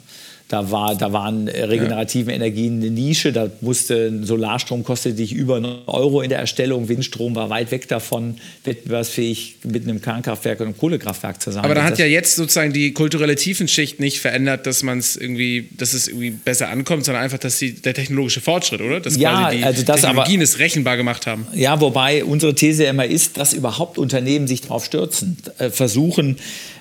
Da, 0.50 0.72
war, 0.72 0.96
da 0.96 1.14
waren 1.14 1.48
regenerative 1.48 2.32
ja. 2.32 2.36
Energien 2.36 2.82
eine 2.82 2.90
Nische. 2.90 3.32
Da 3.32 3.52
musste 3.62 4.26
Solarstrom 4.26 4.84
kostete 4.84 5.16
dich 5.16 5.32
über 5.32 5.58
einen 5.58 5.78
Euro 5.86 6.22
in 6.22 6.30
der 6.30 6.40
Erstellung. 6.40 6.90
Windstrom 6.90 7.36
war 7.36 7.52
weit 7.52 7.70
weg 7.70 7.88
davon, 7.88 8.38
wettbewerbsfähig 8.64 9.58
mit 9.64 9.84
einem 9.84 10.02
Kernkraftwerk 10.02 10.60
und 10.62 10.66
einem 10.66 10.78
Kohlekraftwerk 10.78 11.40
zusammen. 11.40 11.66
Aber 11.66 11.76
da 11.76 11.84
hat 11.84 12.00
ja 12.00 12.08
jetzt 12.08 12.36
sozusagen 12.36 12.74
die 12.74 12.94
kulturelle 12.94 13.36
Tiefenschicht 13.36 14.00
nicht 14.00 14.22
verändert, 14.22 14.66
dass 14.66 14.82
man 14.82 14.98
es 14.98 15.16
irgendwie, 15.16 15.70
dass 15.78 15.94
es 15.94 16.08
irgendwie 16.08 16.32
besser 16.32 16.70
ankommt, 16.70 17.06
sondern 17.06 17.24
einfach, 17.24 17.38
dass 17.38 17.60
die, 17.60 17.74
der 17.74 17.94
technologische 17.94 18.42
Fortschritt, 18.42 18.82
oder? 18.82 19.00
Dass 19.02 19.18
ja, 19.18 19.42
quasi 19.42 19.58
die 19.58 19.64
also 19.64 19.84
das 19.84 20.02
Technologien 20.02 20.40
aber, 20.40 20.44
es 20.44 20.58
rechenbar 20.58 20.98
gemacht 20.98 21.28
haben. 21.28 21.46
Ja, 21.54 21.80
wobei 21.80 22.24
unsere 22.24 22.56
These 22.56 22.86
immer 22.86 23.06
ist, 23.06 23.38
dass 23.38 23.54
überhaupt 23.54 24.00
Unternehmen 24.00 24.48
sich 24.48 24.62
darauf 24.62 24.84
stürzen, 24.84 25.38
äh, 25.60 25.70
versuchen, 25.70 26.38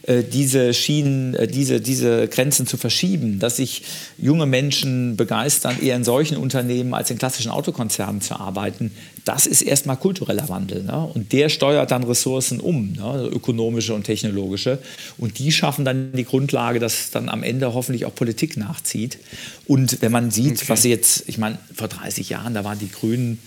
äh, 0.08 0.22
diese 0.24 0.72
Schienen, 0.72 1.34
äh, 1.34 1.46
diese, 1.46 1.82
diese 1.82 2.28
Grenzen 2.28 2.66
zu 2.66 2.78
verschieben, 2.78 3.38
dass 3.40 3.57
sich 3.58 3.82
junge 4.16 4.46
Menschen 4.46 5.16
begeistern, 5.16 5.78
eher 5.80 5.96
in 5.96 6.04
solchen 6.04 6.38
Unternehmen 6.38 6.94
als 6.94 7.10
in 7.10 7.18
klassischen 7.18 7.50
Autokonzernen 7.50 8.22
zu 8.22 8.40
arbeiten, 8.40 8.90
das 9.28 9.44
ist 9.44 9.60
erstmal 9.60 9.98
kultureller 9.98 10.48
Wandel. 10.48 10.84
Ne? 10.84 11.10
Und 11.12 11.32
der 11.34 11.50
steuert 11.50 11.90
dann 11.90 12.02
Ressourcen 12.02 12.60
um, 12.60 12.92
ne? 12.94 13.28
ökonomische 13.30 13.92
und 13.92 14.04
technologische. 14.04 14.78
Und 15.18 15.38
die 15.38 15.52
schaffen 15.52 15.84
dann 15.84 16.12
die 16.14 16.24
Grundlage, 16.24 16.78
dass 16.78 17.10
dann 17.10 17.28
am 17.28 17.42
Ende 17.42 17.74
hoffentlich 17.74 18.06
auch 18.06 18.14
Politik 18.14 18.56
nachzieht. 18.56 19.18
Und 19.66 20.00
wenn 20.00 20.12
man 20.12 20.30
sieht, 20.30 20.62
okay. 20.62 20.68
was 20.68 20.84
jetzt, 20.84 21.24
ich 21.26 21.36
meine, 21.36 21.58
vor 21.74 21.88
30 21.88 22.30
Jahren, 22.30 22.54
da 22.54 22.64
waren 22.64 22.78
die 22.78 22.90
Grünen 22.90 23.38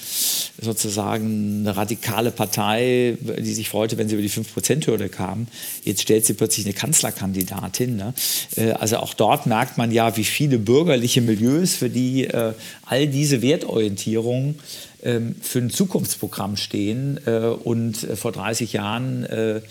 sozusagen 0.62 1.62
eine 1.62 1.76
radikale 1.76 2.30
Partei, 2.30 3.18
die 3.20 3.54
sich 3.56 3.68
freute, 3.68 3.98
wenn 3.98 4.08
sie 4.08 4.14
über 4.14 4.22
die 4.22 4.30
5%-Hürde 4.30 5.10
kamen. 5.10 5.48
Jetzt 5.84 6.04
stellt 6.04 6.28
sie 6.28 6.36
plötzlich 6.36 6.68
eine 6.68 6.76
Kanzlerkandidatin. 6.76 7.96
Ne? 7.96 8.14
Äh, 8.56 8.74
also 8.74 8.98
auch 8.98 9.16
dort 9.16 9.48
merkt 9.48 9.80
man 9.80 9.92
ja, 9.92 10.16
wie 10.16 10.26
viele 10.26 10.60
bürgerliche 10.60 11.22
Milieus, 11.22 11.74
für 11.74 11.90
die 11.90 12.26
äh, 12.26 12.54
all 12.86 13.08
diese 13.08 13.42
Wertorientierung 13.42 14.50
ähm, 14.52 14.56
für 15.02 15.60
ein 15.60 15.70
Zukunftsprogramm 15.70 16.58
stehen. 16.58 17.20
Äh, 17.26 17.40
und 17.40 18.04
äh, 18.04 18.16
vor 18.16 18.32
30 18.32 18.74
Jahren 18.74 19.26
äh, 19.26 19.62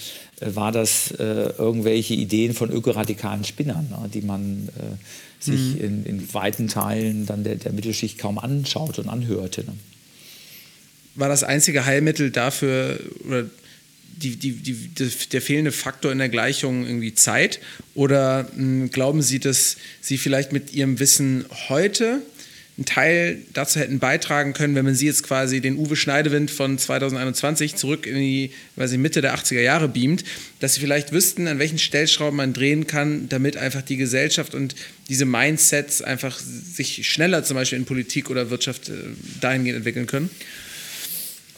war 0.41 0.73
das 0.73 1.11
irgendwelche 1.11 2.15
Ideen 2.15 2.55
von 2.55 2.71
ökoradikalen 2.71 3.45
Spinnern, 3.45 3.89
ne, 3.91 4.09
die 4.09 4.23
man 4.23 4.71
sich 5.39 5.75
mhm. 5.75 5.81
in, 5.81 6.07
in, 6.07 6.35
weiten 6.35 6.67
Teilen 6.67 7.27
dann 7.27 7.45
der, 7.45 7.57
der, 7.57 7.73
Mittelschicht 7.73 8.17
kaum 8.17 8.39
anschaut 8.39 8.99
und 8.99 9.11
anhörte. 9.11 9.65
Ne. 9.65 9.75
War 11.15 11.29
das 11.29 11.45
einzige 11.45 11.85
Heilmittel 11.85 12.31
dafür 12.31 12.99
oder 13.27 13.45
die, 14.17 14.37
die, 14.37 14.53
die, 14.53 14.77
der 15.33 15.43
fehlende 15.43 15.73
Faktor 15.73 16.11
in 16.11 16.19
der 16.19 16.31
Gleichung 16.31 16.87
irgendwie 16.87 17.15
Zeit? 17.15 17.61
Oder 17.95 18.45
mh, 18.45 18.57
hm, 18.57 18.91
glauben 18.91 19.21
Sie, 19.21 19.41
dass 19.41 19.77
Sie 20.01 20.19
vielleicht 20.19 20.53
mit 20.53 20.73
Ihrem 20.73 20.99
Wissen 21.01 21.45
heute 21.69 22.23
einen 22.81 22.87
Teil 22.87 23.39
dazu 23.53 23.79
hätten 23.79 23.99
beitragen 23.99 24.55
können, 24.55 24.75
wenn 24.75 24.87
man 24.87 24.95
sie 24.95 25.05
jetzt 25.05 25.23
quasi 25.23 25.61
den 25.61 25.77
Uwe 25.77 25.97
Schneidewind 25.97 26.51
von 26.51 26.79
2021 26.79 27.77
zurück 27.77 28.07
in 28.07 28.15
die 28.15 28.53
weiß 28.77 28.93
ich, 28.93 28.99
Mitte 28.99 29.21
der 29.21 29.37
80er 29.37 29.61
Jahre 29.61 29.87
beamt, 29.87 30.25
dass 30.61 30.75
sie 30.75 30.81
vielleicht 30.81 31.13
wüssten, 31.13 31.47
an 31.47 31.59
welchen 31.59 31.79
Stellschrauben 31.79 32.39
man 32.39 32.55
drehen 32.55 32.87
kann, 32.87 33.29
damit 33.29 33.59
einfach 33.59 33.83
die 33.83 33.99
Gesellschaft 33.99 34.55
und 34.55 34.75
diese 35.11 35.27
Mindsets 35.27 36.01
einfach 36.01 36.39
sich 36.39 37.07
schneller 37.07 37.45
zum 37.45 37.57
Beispiel 37.57 37.79
in 37.79 37.85
Politik 37.85 38.31
oder 38.31 38.49
Wirtschaft 38.49 38.89
äh, 38.89 38.95
dahingehend 39.43 39.77
entwickeln 39.77 40.07
können? 40.07 40.31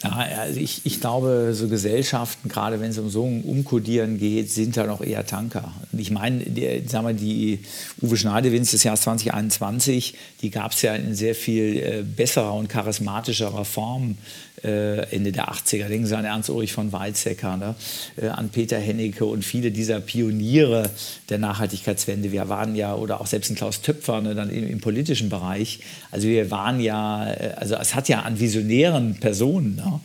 Ja, 0.02 0.10
also 0.40 0.58
ich, 0.58 0.80
ich 0.84 1.00
glaube, 1.00 1.50
so 1.54 1.68
Gesellschaften, 1.68 2.48
gerade 2.48 2.80
wenn 2.80 2.90
es 2.90 2.98
um 2.98 3.08
so 3.08 3.24
ein 3.24 3.42
Umkodieren 3.42 4.18
geht, 4.18 4.50
sind 4.50 4.76
da 4.76 4.86
noch 4.86 5.00
eher 5.00 5.24
Tanker. 5.26 5.72
Ich 5.92 6.10
meine, 6.10 6.38
die, 6.44 6.82
sagen 6.88 7.06
wir, 7.06 7.14
die 7.14 7.60
Uwe 8.00 8.16
Schneidewins 8.16 8.72
des 8.72 8.82
Jahres 8.82 9.02
2021, 9.02 10.14
die 10.42 10.50
gab 10.50 10.72
es 10.72 10.82
ja 10.82 10.94
in 10.94 11.14
sehr 11.14 11.34
viel 11.34 11.76
äh, 11.76 12.02
besserer 12.02 12.54
und 12.54 12.68
charismatischerer 12.68 13.64
Form 13.64 14.16
äh, 14.64 15.14
Ende 15.14 15.32
der 15.32 15.48
80er. 15.48 15.88
Denken 15.88 16.06
Sie 16.06 16.16
an 16.16 16.24
Ernst-Ulrich 16.24 16.72
von 16.72 16.92
Weizsäcker, 16.92 17.56
ne? 17.56 17.74
äh, 18.16 18.28
an 18.28 18.50
Peter 18.50 18.78
Hennecke 18.78 19.24
und 19.24 19.44
viele 19.44 19.70
dieser 19.70 20.00
Pioniere 20.00 20.90
der 21.28 21.38
Nachhaltigkeitswende. 21.38 22.32
Wir 22.32 22.48
waren 22.48 22.74
ja, 22.76 22.94
oder 22.94 23.20
auch 23.20 23.26
selbst 23.26 23.50
ein 23.50 23.56
Klaus 23.56 23.80
Töpfer, 23.80 24.20
ne, 24.20 24.34
dann 24.34 24.50
im, 24.50 24.66
im, 24.68 24.80
politischen 24.80 25.28
Bereich. 25.28 25.80
Also 26.10 26.28
wir 26.28 26.50
waren 26.50 26.80
ja, 26.80 27.32
äh, 27.32 27.54
also 27.56 27.76
es 27.76 27.94
hat 27.94 28.08
ja 28.08 28.20
an 28.20 28.38
visionären 28.38 29.16
Personen, 29.16 29.76
ne, 29.76 30.00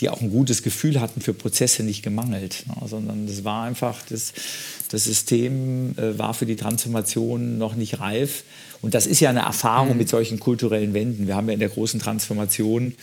die 0.00 0.08
auch 0.08 0.20
ein 0.20 0.30
gutes 0.30 0.62
Gefühl 0.62 1.00
hatten 1.00 1.20
für 1.20 1.34
Prozesse 1.34 1.82
nicht 1.82 2.02
gemangelt, 2.02 2.64
ne, 2.66 2.88
sondern 2.88 3.26
es 3.26 3.44
war 3.44 3.64
einfach, 3.64 3.98
das, 4.08 4.32
das 4.90 5.04
System 5.04 5.96
äh, 5.96 6.18
war 6.18 6.34
für 6.34 6.46
die 6.46 6.56
Transformation 6.56 7.58
noch 7.58 7.74
nicht 7.74 8.00
reif. 8.00 8.44
Und 8.82 8.94
das 8.94 9.06
ist 9.06 9.20
ja 9.20 9.28
eine 9.28 9.40
Erfahrung 9.40 9.92
mhm. 9.92 9.98
mit 9.98 10.08
solchen 10.08 10.40
kulturellen 10.40 10.94
Wänden. 10.94 11.26
Wir 11.26 11.36
haben 11.36 11.48
ja 11.48 11.54
in 11.54 11.60
der 11.60 11.68
großen 11.68 12.00
Transformation 12.00 12.94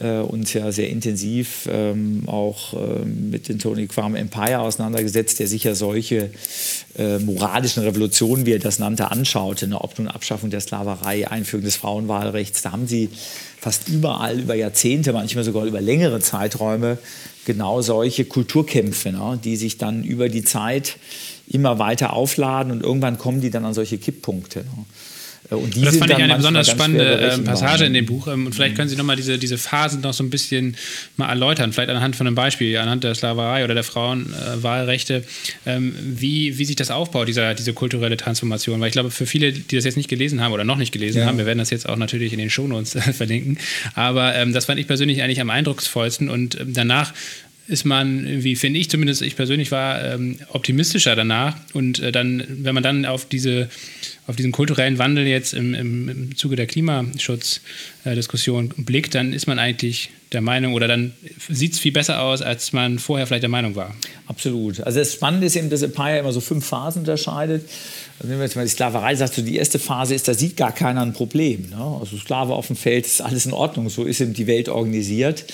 äh, 0.00 0.18
uns 0.18 0.52
ja 0.52 0.72
sehr 0.72 0.90
intensiv 0.90 1.68
ähm, 1.70 2.24
auch 2.26 2.74
äh, 2.74 3.04
mit 3.04 3.48
dem 3.48 3.60
Tony 3.60 3.86
Quam 3.86 4.16
Empire 4.16 4.58
auseinandergesetzt, 4.58 5.38
der 5.38 5.46
sich 5.46 5.64
ja 5.64 5.76
solche 5.76 6.30
äh, 6.98 7.18
moralischen 7.18 7.84
Revolutionen, 7.84 8.44
wie 8.44 8.54
er 8.54 8.58
das 8.58 8.80
nannte, 8.80 9.12
anschaute. 9.12 9.68
Ne? 9.68 9.80
Ob 9.80 9.96
nun 9.98 10.08
Abschaffung 10.08 10.50
der 10.50 10.60
Sklaverei, 10.60 11.28
Einführung 11.30 11.64
des 11.64 11.76
Frauenwahlrechts. 11.76 12.62
Da 12.62 12.72
haben 12.72 12.88
sie 12.88 13.10
fast 13.60 13.88
überall 13.88 14.40
über 14.40 14.56
Jahrzehnte, 14.56 15.12
manchmal 15.12 15.44
sogar 15.44 15.64
über 15.64 15.80
längere 15.80 16.18
Zeiträume, 16.18 16.98
genau 17.44 17.82
solche 17.82 18.24
Kulturkämpfe, 18.24 19.12
ne? 19.12 19.38
die 19.42 19.56
sich 19.56 19.78
dann 19.78 20.02
über 20.02 20.28
die 20.28 20.42
Zeit 20.42 20.96
immer 21.46 21.78
weiter 21.78 22.14
aufladen 22.14 22.72
und 22.72 22.82
irgendwann 22.82 23.18
kommen 23.18 23.40
die 23.40 23.50
dann 23.50 23.64
an 23.64 23.74
solche 23.74 23.98
Kipppunkte. 23.98 24.60
Ne? 24.60 24.84
Äh, 25.50 25.54
und 25.54 25.76
das 25.84 25.96
fand 25.96 26.10
ich 26.10 26.16
eine 26.16 26.36
besonders 26.36 26.70
spannende 26.70 27.32
ähm, 27.34 27.44
Passage 27.44 27.84
in 27.84 27.94
dem 27.94 28.06
Buch. 28.06 28.28
Ähm, 28.28 28.46
und 28.46 28.54
vielleicht 28.54 28.76
können 28.76 28.88
Sie 28.88 28.96
nochmal 28.96 29.16
diese, 29.16 29.38
diese 29.38 29.58
Phasen 29.58 30.00
noch 30.00 30.14
so 30.14 30.24
ein 30.24 30.30
bisschen 30.30 30.76
mal 31.16 31.28
erläutern, 31.28 31.72
vielleicht 31.72 31.90
anhand 31.90 32.16
von 32.16 32.26
einem 32.26 32.36
Beispiel, 32.36 32.76
anhand 32.78 33.04
der 33.04 33.14
Sklaverei 33.14 33.64
oder 33.64 33.74
der 33.74 33.84
Frauenwahlrechte, 33.84 35.24
ähm, 35.66 35.94
wie, 35.98 36.58
wie 36.58 36.64
sich 36.64 36.76
das 36.76 36.90
aufbaut, 36.90 37.28
dieser, 37.28 37.54
diese 37.54 37.72
kulturelle 37.72 38.16
Transformation. 38.16 38.80
Weil 38.80 38.88
ich 38.88 38.92
glaube, 38.92 39.10
für 39.10 39.26
viele, 39.26 39.52
die 39.52 39.76
das 39.76 39.84
jetzt 39.84 39.96
nicht 39.96 40.08
gelesen 40.08 40.40
haben 40.40 40.52
oder 40.52 40.64
noch 40.64 40.76
nicht 40.76 40.92
gelesen 40.92 41.20
ja. 41.20 41.26
haben, 41.26 41.38
wir 41.38 41.46
werden 41.46 41.58
das 41.58 41.70
jetzt 41.70 41.88
auch 41.88 41.96
natürlich 41.96 42.32
in 42.32 42.38
den 42.38 42.50
Shownotes 42.50 42.98
verlinken, 43.12 43.58
aber 43.94 44.34
ähm, 44.34 44.52
das 44.52 44.66
fand 44.66 44.80
ich 44.80 44.86
persönlich 44.86 45.22
eigentlich 45.22 45.40
am 45.40 45.50
eindrucksvollsten 45.50 46.28
und 46.28 46.58
danach 46.66 47.12
ist 47.66 47.84
man, 47.84 48.42
wie 48.42 48.56
finde 48.56 48.78
ich 48.78 48.90
zumindest, 48.90 49.22
ich 49.22 49.36
persönlich 49.36 49.70
war 49.70 50.02
ähm, 50.04 50.38
optimistischer 50.48 51.16
danach. 51.16 51.56
Und 51.72 51.98
äh, 52.00 52.12
dann, 52.12 52.44
wenn 52.48 52.74
man 52.74 52.82
dann 52.82 53.06
auf 53.06 53.26
diese 53.26 53.68
auf 54.26 54.36
diesen 54.36 54.52
kulturellen 54.52 54.98
Wandel 54.98 55.26
jetzt 55.26 55.52
im, 55.52 55.74
im, 55.74 56.08
im 56.08 56.36
Zuge 56.36 56.56
der 56.56 56.66
Klimaschutzdiskussion 56.66 58.70
blickt, 58.76 59.14
dann 59.14 59.32
ist 59.32 59.46
man 59.46 59.58
eigentlich 59.58 60.10
der 60.32 60.40
Meinung 60.40 60.74
oder 60.74 60.88
dann 60.88 61.12
sieht 61.48 61.74
es 61.74 61.78
viel 61.78 61.92
besser 61.92 62.22
aus, 62.22 62.42
als 62.42 62.72
man 62.72 62.98
vorher 62.98 63.26
vielleicht 63.26 63.42
der 63.42 63.50
Meinung 63.50 63.76
war. 63.76 63.94
Absolut. 64.26 64.80
Also 64.80 64.98
das 64.98 65.12
Spannende 65.12 65.46
ist 65.46 65.56
eben, 65.56 65.70
dass 65.70 65.82
Empire 65.82 66.18
immer 66.18 66.32
so 66.32 66.40
fünf 66.40 66.66
Phasen 66.66 67.00
unterscheidet. 67.00 67.68
Also 68.18 68.30
wenn 68.30 68.38
man 68.38 68.46
jetzt 68.46 68.56
mal 68.56 68.64
die 68.64 68.70
Sklaverei 68.70 69.14
sagt, 69.14 69.34
so 69.34 69.42
die 69.42 69.56
erste 69.56 69.78
Phase 69.78 70.14
ist, 70.14 70.26
da 70.26 70.34
sieht 70.34 70.56
gar 70.56 70.72
keiner 70.72 71.02
ein 71.02 71.12
Problem. 71.12 71.68
Ne? 71.70 71.98
Also 72.00 72.16
Sklave 72.16 72.54
auf 72.54 72.68
dem 72.68 72.76
Feld 72.76 73.06
ist 73.06 73.20
alles 73.20 73.46
in 73.46 73.52
Ordnung, 73.52 73.90
so 73.90 74.04
ist 74.04 74.20
eben 74.20 74.34
die 74.34 74.46
Welt 74.46 74.68
organisiert. 74.68 75.44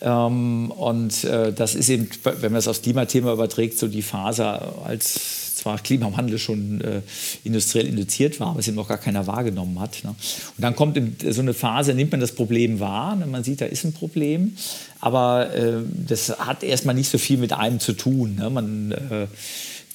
Ähm, 0.00 0.70
und 0.70 1.24
äh, 1.24 1.52
das 1.52 1.74
ist 1.74 1.88
eben, 1.88 2.08
wenn 2.22 2.52
man 2.52 2.58
es 2.58 2.68
aufs 2.68 2.82
Klimathema 2.82 3.32
überträgt, 3.32 3.78
so 3.78 3.88
die 3.88 4.02
Phase, 4.02 4.44
als 4.84 5.48
zwar 5.58 5.78
Klimawandel 5.78 6.38
schon 6.38 6.80
äh, 6.80 7.02
industriell 7.44 7.86
induziert 7.86 8.38
war, 8.38 8.48
aber 8.48 8.60
es 8.60 8.68
eben 8.68 8.76
noch 8.76 8.88
gar 8.88 8.98
keiner 8.98 9.26
wahrgenommen 9.26 9.80
hat. 9.80 10.04
Ne? 10.04 10.10
Und 10.10 10.62
dann 10.62 10.76
kommt 10.76 10.98
so 11.28 11.40
eine 11.40 11.52
Phase, 11.52 11.94
nimmt 11.94 12.12
man 12.12 12.20
das 12.20 12.32
Problem 12.32 12.80
wahr, 12.80 13.16
ne? 13.16 13.26
man 13.26 13.42
sieht, 13.42 13.60
da 13.60 13.66
ist 13.66 13.84
ein 13.84 13.92
Problem, 13.92 14.56
aber 15.00 15.54
äh, 15.54 15.82
das 16.06 16.38
hat 16.38 16.62
erstmal 16.62 16.94
nicht 16.94 17.10
so 17.10 17.18
viel 17.18 17.38
mit 17.38 17.52
einem 17.52 17.80
zu 17.80 17.92
tun. 17.92 18.36
Ne? 18.36 18.50
Man 18.50 18.92
äh, 18.92 19.26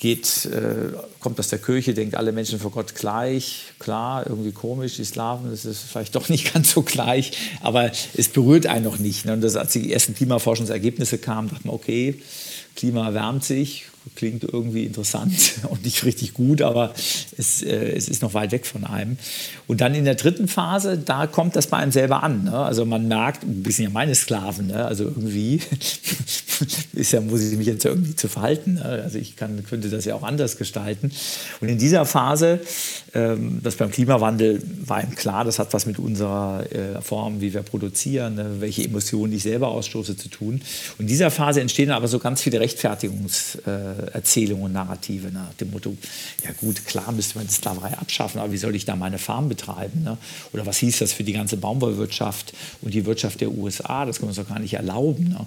geht, 0.04 0.46
äh, 0.48 0.98
kommt 1.22 1.40
aus 1.40 1.48
der 1.48 1.60
Kirche, 1.60 1.94
denkt 1.94 2.16
alle 2.16 2.34
Menschen 2.34 2.60
vor 2.60 2.72
Gott 2.72 2.94
gleich. 2.94 3.72
Klar, 3.80 4.28
irgendwie 4.28 4.52
komisch, 4.52 4.98
die 4.98 5.06
Slaven, 5.06 5.50
das 5.50 5.64
ist 5.64 5.84
vielleicht 5.84 6.14
doch 6.14 6.28
nicht 6.34 6.54
ganz 6.54 6.72
so 6.72 6.82
gleich, 6.82 7.32
aber 7.62 7.90
es 8.14 8.28
berührt 8.28 8.68
einen 8.68 8.84
noch 8.84 9.00
nicht. 9.00 9.24
Ne? 9.24 9.32
Und 9.32 9.42
das, 9.42 9.56
als 9.56 9.72
die 9.72 9.94
ersten 9.94 10.14
Klimaforschungsergebnisse 10.14 11.20
kamen, 11.20 11.50
dachte 11.50 11.66
man, 11.68 11.76
okay, 11.76 12.22
Klima 12.76 13.08
erwärmt 13.08 13.44
sich, 13.44 13.86
klingt 14.16 14.44
irgendwie 14.44 14.84
interessant 14.84 15.34
und 15.70 15.84
nicht 15.86 16.04
richtig 16.04 16.34
gut, 16.34 16.62
aber 16.62 16.94
es, 17.38 17.62
äh, 17.62 17.94
es 17.96 18.10
ist 18.10 18.22
noch 18.22 18.34
weit 18.34 18.52
weg 18.52 18.66
von 18.66 18.84
einem. 18.84 19.18
Und 19.68 19.82
dann 19.82 19.96
in 19.96 20.06
der 20.06 20.16
dritten 20.16 20.48
Phase, 20.48 20.98
da 20.98 21.28
kommt 21.28 21.56
das 21.56 21.68
bei 21.68 21.78
einem 21.78 21.92
selber 21.92 22.24
an. 22.24 22.46
Ne? 22.46 22.58
Also 22.58 22.86
man 22.86 23.08
merkt, 23.08 23.44
wir 23.46 23.72
sind 23.72 23.86
ja 23.86 23.92
meine 23.92 24.14
Sklaven, 24.14 24.68
ne? 24.68 24.86
also 24.86 25.06
irgendwie 25.06 25.62
ist 26.94 27.14
ja, 27.14 27.22
muss 27.22 27.42
ich 27.42 27.58
mich 27.58 27.68
jetzt 27.68 27.86
irgendwie 27.86 28.16
zu 28.16 28.28
verhalten. 28.28 28.76
Ne? 28.76 28.84
Also 28.84 29.18
ich 29.18 29.36
kann, 29.36 29.64
könnte 29.66 29.90
das 29.90 30.06
ja 30.06 30.16
auch 30.16 30.24
anders 30.24 30.58
gestalten. 30.58 31.12
Und 31.62 31.70
in 31.70 31.78
dieser 31.78 32.06
Phase, 32.06 32.60
ähm, 33.14 33.62
das 33.64 33.76
beim 33.76 33.92
Klimawandel 33.92 34.62
war 34.86 35.02
ihm 35.02 35.16
klar, 35.16 35.46
das 35.46 35.60
hat 35.60 35.74
was 35.74 35.86
mit 35.86 35.98
unserer 35.98 36.66
äh, 36.72 37.02
Form, 37.02 37.42
wie 37.42 37.54
wir 37.54 37.62
produzieren, 37.62 38.36
ne? 38.36 38.56
welche 38.60 38.84
Emotionen 38.84 39.34
ich 39.34 39.44
selber 39.44 39.70
ausstoße, 39.70 40.18
zu 40.18 40.28
tun. 40.28 40.62
Und 40.98 41.02
in 41.02 41.08
dieser 41.08 41.32
Phase 41.32 41.62
entstehen 41.62 41.90
aber 41.90 42.08
so 42.08 42.20
ganz 42.20 42.42
viele 42.42 42.60
Rechtfertigungs 42.64 43.58
äh, 43.68 44.14
Erzählungen 44.14 44.64
und 44.64 44.74
Narrative 44.74 45.28
nach 45.32 45.54
dem 45.56 45.72
Motto, 45.72 45.96
ja 46.44 46.52
gut, 46.62 46.86
klar 46.86 47.12
müsste 47.12 47.38
man 47.38 47.46
die 47.46 47.54
Sklaverei 47.54 47.98
abschaffen, 47.98 48.40
aber 48.40 48.54
wie 48.54 48.58
soll 48.58 48.74
ich 48.76 48.86
da 48.86 48.96
meine 48.96 49.18
Farm 49.18 49.50
betreiben? 49.50 50.04
Ne? 50.04 50.18
Oder 50.54 50.66
was 50.66 50.78
hieß 50.78 51.00
das 51.00 51.12
für 51.12 51.26
die 51.26 51.34
ganze 51.34 51.58
Baumwollwirtschaft 51.58 52.54
und 52.82 52.94
die 52.94 53.06
Wirtschaft 53.06 53.42
der 53.42 53.52
USA? 53.52 54.06
Das 54.06 54.20
können 54.20 54.28
wir 54.28 54.40
uns 54.40 54.48
doch 54.48 54.54
gar 54.54 54.60
nicht 54.60 54.76
erlauben. 54.76 55.30
Ne? 55.30 55.46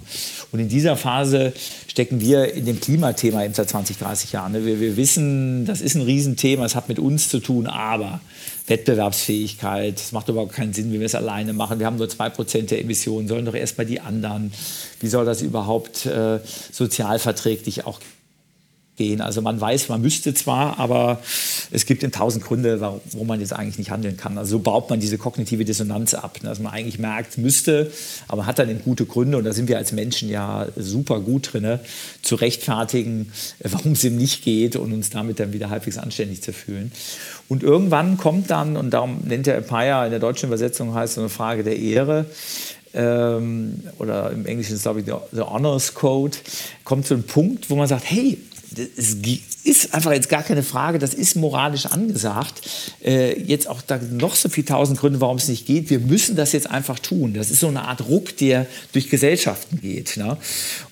Und 0.51 0.59
in 0.59 0.69
dieser 0.69 0.95
Phase 0.95 1.53
stecken 1.87 2.21
wir 2.21 2.53
in 2.53 2.65
dem 2.65 2.79
Klimathema 2.79 3.43
eben 3.43 3.55
seit 3.55 3.69
20, 3.69 3.97
30 3.97 4.31
Jahren. 4.33 4.51
Ne? 4.51 4.65
Wir, 4.65 4.79
wir 4.79 4.95
wissen, 4.95 5.65
das 5.65 5.81
ist 5.81 5.95
ein 5.95 6.03
Riesenthema, 6.03 6.65
es 6.65 6.75
hat 6.75 6.87
mit 6.87 6.99
uns 6.99 7.29
zu 7.29 7.39
tun, 7.39 7.65
aber 7.65 8.21
Wettbewerbsfähigkeit, 8.67 9.99
es 9.99 10.11
macht 10.11 10.27
überhaupt 10.29 10.53
keinen 10.53 10.73
Sinn, 10.73 10.91
wenn 10.91 10.99
wir 10.99 11.05
es 11.05 11.15
alleine 11.15 11.53
machen. 11.53 11.79
Wir 11.79 11.85
haben 11.85 11.97
nur 11.97 12.07
2% 12.07 12.67
der 12.67 12.81
Emissionen, 12.81 13.27
sollen 13.27 13.45
doch 13.45 13.55
erst 13.55 13.77
mal 13.77 13.85
die 13.85 14.01
anderen. 14.01 14.51
Wie 14.99 15.07
soll 15.07 15.25
das 15.25 15.41
überhaupt 15.41 16.05
äh, 16.05 16.39
sozialverträglich 16.71 17.85
auch 17.85 17.99
gehen. 18.97 19.21
Also 19.21 19.41
man 19.41 19.61
weiß, 19.61 19.87
man 19.89 20.01
müsste 20.01 20.33
zwar, 20.33 20.79
aber 20.79 21.21
es 21.71 21.85
gibt 21.85 22.03
in 22.03 22.11
tausend 22.11 22.43
Gründe, 22.43 22.81
warum 22.81 23.27
man 23.27 23.39
jetzt 23.39 23.53
eigentlich 23.53 23.77
nicht 23.77 23.91
handeln 23.91 24.17
kann. 24.17 24.37
Also 24.37 24.57
so 24.57 24.59
baut 24.59 24.89
man 24.89 24.99
diese 24.99 25.17
kognitive 25.17 25.63
Dissonanz 25.63 26.13
ab, 26.13 26.39
ne? 26.41 26.49
dass 26.49 26.59
man 26.59 26.73
eigentlich 26.73 26.99
merkt, 26.99 27.37
müsste, 27.37 27.91
aber 28.27 28.45
hat 28.45 28.59
dann 28.59 28.69
eben 28.69 28.81
gute 28.83 29.05
Gründe 29.05 29.37
und 29.37 29.45
da 29.45 29.53
sind 29.53 29.69
wir 29.69 29.77
als 29.77 29.91
Menschen 29.91 30.29
ja 30.29 30.67
super 30.75 31.19
gut 31.21 31.53
drin, 31.53 31.63
ne? 31.63 31.79
zu 32.21 32.35
rechtfertigen, 32.35 33.31
warum 33.59 33.93
es 33.93 34.03
ihm 34.03 34.17
nicht 34.17 34.43
geht 34.43 34.75
und 34.75 34.91
uns 34.91 35.11
damit 35.11 35.39
dann 35.39 35.53
wieder 35.53 35.69
halbwegs 35.69 35.97
anständig 35.97 36.41
zu 36.41 36.51
fühlen. 36.51 36.91
Und 37.49 37.63
irgendwann 37.63 38.17
kommt 38.17 38.49
dann, 38.51 38.75
und 38.75 38.91
darum 38.91 39.21
nennt 39.23 39.47
der 39.47 39.55
Empire 39.55 40.05
in 40.05 40.11
der 40.11 40.19
deutschen 40.19 40.47
Übersetzung 40.47 40.93
heißt 40.93 41.15
so 41.15 41.21
eine 41.21 41.29
Frage 41.29 41.63
der 41.63 41.77
Ehre, 41.77 42.25
ähm, 42.93 43.83
oder 43.99 44.31
im 44.31 44.45
Englischen 44.45 44.73
ist 44.73 44.79
es 44.79 44.83
glaube 44.83 44.99
ich 44.99 45.05
der 45.05 45.49
Honors 45.49 45.93
Code, 45.93 46.37
kommt 46.83 47.05
zu 47.05 47.13
einem 47.13 47.23
Punkt, 47.23 47.69
wo 47.69 47.75
man 47.75 47.87
sagt, 47.87 48.09
hey, 48.09 48.37
es 48.97 49.15
ist 49.63 49.93
einfach 49.93 50.11
jetzt 50.11 50.29
gar 50.29 50.43
keine 50.43 50.63
Frage, 50.63 50.99
das 50.99 51.13
ist 51.13 51.35
moralisch 51.35 51.85
angesagt. 51.85 52.61
Äh, 53.03 53.39
jetzt 53.41 53.67
auch 53.67 53.81
da 53.81 53.99
noch 54.11 54.35
so 54.35 54.49
viele 54.49 54.65
tausend 54.65 54.99
Gründe, 54.99 55.21
warum 55.21 55.37
es 55.37 55.47
nicht 55.47 55.65
geht. 55.65 55.89
Wir 55.89 55.99
müssen 55.99 56.35
das 56.35 56.51
jetzt 56.51 56.69
einfach 56.69 56.99
tun. 56.99 57.33
Das 57.33 57.49
ist 57.49 57.61
so 57.61 57.67
eine 57.67 57.83
Art 57.83 58.07
Ruck, 58.07 58.35
der 58.37 58.67
durch 58.91 59.09
Gesellschaften 59.09 59.79
geht. 59.81 60.17
Ne? 60.17 60.37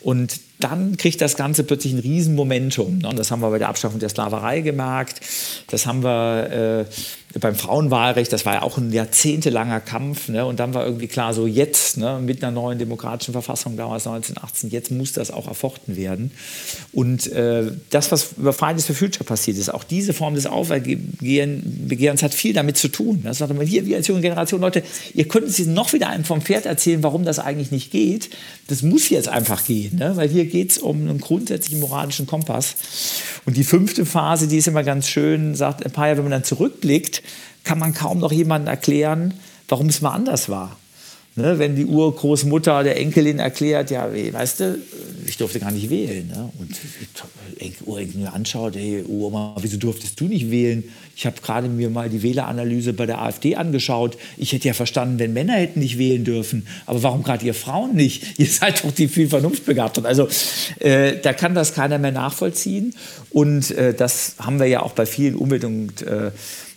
Und 0.01 0.39
dann 0.59 0.97
kriegt 0.97 1.21
das 1.21 1.35
Ganze 1.35 1.63
plötzlich 1.63 1.93
ein 1.93 1.99
Riesenmomentum. 1.99 2.99
Ne? 2.99 3.09
Das 3.15 3.31
haben 3.31 3.41
wir 3.41 3.49
bei 3.49 3.59
der 3.59 3.69
Abschaffung 3.69 3.99
der 3.99 4.09
Sklaverei 4.09 4.61
gemerkt. 4.61 5.21
Das 5.67 5.85
haben 5.85 6.03
wir 6.03 6.85
äh, 6.87 7.24
beim 7.39 7.55
Frauenwahlrecht. 7.55 8.31
Das 8.31 8.45
war 8.45 8.53
ja 8.55 8.61
auch 8.61 8.77
ein 8.77 8.91
jahrzehntelanger 8.91 9.81
Kampf. 9.81 10.29
Ne? 10.29 10.45
Und 10.45 10.59
dann 10.59 10.73
war 10.73 10.85
irgendwie 10.85 11.07
klar, 11.07 11.33
so 11.33 11.47
jetzt 11.47 11.97
ne, 11.97 12.19
mit 12.21 12.43
einer 12.43 12.51
neuen 12.51 12.79
demokratischen 12.79 13.33
Verfassung 13.33 13.75
damals 13.75 14.07
1918, 14.07 14.69
jetzt 14.69 14.91
muss 14.91 15.11
das 15.13 15.31
auch 15.31 15.47
erfochten 15.47 15.97
werden. 15.97 16.31
Und 16.93 17.27
äh, 17.27 17.71
das, 17.89 18.11
was 18.11 18.33
über 18.37 18.53
Fridays 18.53 18.85
for 18.85 18.95
Future 18.95 19.25
passiert 19.25 19.57
ist, 19.57 19.73
auch 19.73 19.83
diese 19.83 20.13
Form 20.13 20.35
des 20.35 20.45
Aufbegehrens 20.45 22.23
hat 22.23 22.33
viel 22.33 22.53
damit 22.53 22.77
zu 22.77 22.87
tun. 22.87 23.21
Das 23.23 23.39
sagt 23.39 23.53
man 23.53 23.67
hier, 23.67 23.85
wir 23.85 23.97
als 23.97 24.07
junge 24.07 24.21
Generation, 24.21 24.61
Leute, 24.61 24.83
ihr 25.13 25.27
könnt 25.27 25.45
uns 25.45 25.59
noch 25.65 25.93
wieder 25.93 26.09
einem 26.09 26.23
vom 26.23 26.41
Pferd 26.41 26.65
erzählen, 26.65 27.03
warum 27.03 27.25
das 27.25 27.39
eigentlich 27.39 27.71
nicht 27.71 27.91
geht. 27.91 28.29
Das 28.67 28.81
muss 28.81 29.09
jetzt 29.09 29.27
einfach 29.27 29.65
gehen, 29.65 29.97
ne? 29.97 30.15
weil 30.15 30.29
hier 30.29 30.45
geht 30.45 30.71
es 30.71 30.77
um 30.77 31.01
einen 31.01 31.19
grundsätzlichen 31.19 31.79
moralischen 31.81 32.27
Kompass. 32.27 32.75
Und 33.45 33.57
die 33.57 33.63
fünfte 33.63 34.05
Phase, 34.05 34.47
die 34.47 34.57
ist 34.57 34.67
immer 34.67 34.83
ganz 34.83 35.07
schön, 35.07 35.55
sagt 35.55 35.83
Empire, 35.83 36.17
wenn 36.17 36.23
man 36.23 36.31
dann 36.31 36.43
zurückblickt, 36.43 37.21
kann 37.63 37.79
man 37.79 37.93
kaum 37.93 38.19
noch 38.19 38.31
jemandem 38.31 38.69
erklären, 38.69 39.33
warum 39.67 39.87
es 39.87 40.01
mal 40.01 40.11
anders 40.11 40.49
war. 40.49 40.77
Ne, 41.37 41.59
wenn 41.59 41.75
die 41.75 41.85
Urgroßmutter 41.85 42.83
der 42.83 42.97
Enkelin 42.97 43.39
erklärt, 43.39 43.91
ja, 43.91 44.09
weißt 44.09 44.59
du, 44.61 44.77
ich 45.27 45.35
durfte 45.35 45.59
gar 45.59 45.71
nicht 45.71 45.89
wählen. 45.89 46.27
Ne? 46.27 46.49
Und 46.57 46.79
Urenkel 47.85 48.21
mir 48.21 48.33
anschaut, 48.33 48.77
hey, 48.77 49.03
Oma, 49.05 49.53
wieso 49.59 49.75
durftest 49.75 50.17
du 50.17 50.29
nicht 50.29 50.49
wählen? 50.49 50.85
Ich 51.13 51.25
habe 51.25 51.35
gerade 51.41 51.67
mir 51.67 51.89
mal 51.89 52.09
die 52.09 52.23
Wähleranalyse 52.23 52.93
bei 52.93 53.05
der 53.05 53.21
AfD 53.21 53.57
angeschaut. 53.57 54.17
Ich 54.37 54.53
hätte 54.53 54.69
ja 54.69 54.73
verstanden, 54.73 55.19
wenn 55.19 55.33
Männer 55.33 55.55
hätten 55.55 55.79
nicht 55.79 55.97
wählen 55.97 56.23
dürfen. 56.23 56.67
Aber 56.85 57.03
warum 57.03 57.23
gerade 57.23 57.45
ihr 57.45 57.53
Frauen 57.53 57.95
nicht? 57.95 58.39
Ihr 58.39 58.47
seid 58.47 58.85
doch 58.85 58.91
die 58.91 59.09
viel 59.09 59.27
vernunftbegabten. 59.27 60.05
Also 60.05 60.29
äh, 60.79 61.19
da 61.21 61.33
kann 61.33 61.53
das 61.53 61.73
keiner 61.73 61.97
mehr 61.97 62.13
nachvollziehen. 62.13 62.95
Und 63.31 63.71
äh, 63.71 63.93
das 63.93 64.35
haben 64.39 64.59
wir 64.59 64.67
ja 64.67 64.83
auch 64.83 64.93
bei 64.93 65.05
vielen 65.05 65.35
Umwelt- 65.35 65.65
und 65.65 66.01
äh, 66.01 66.31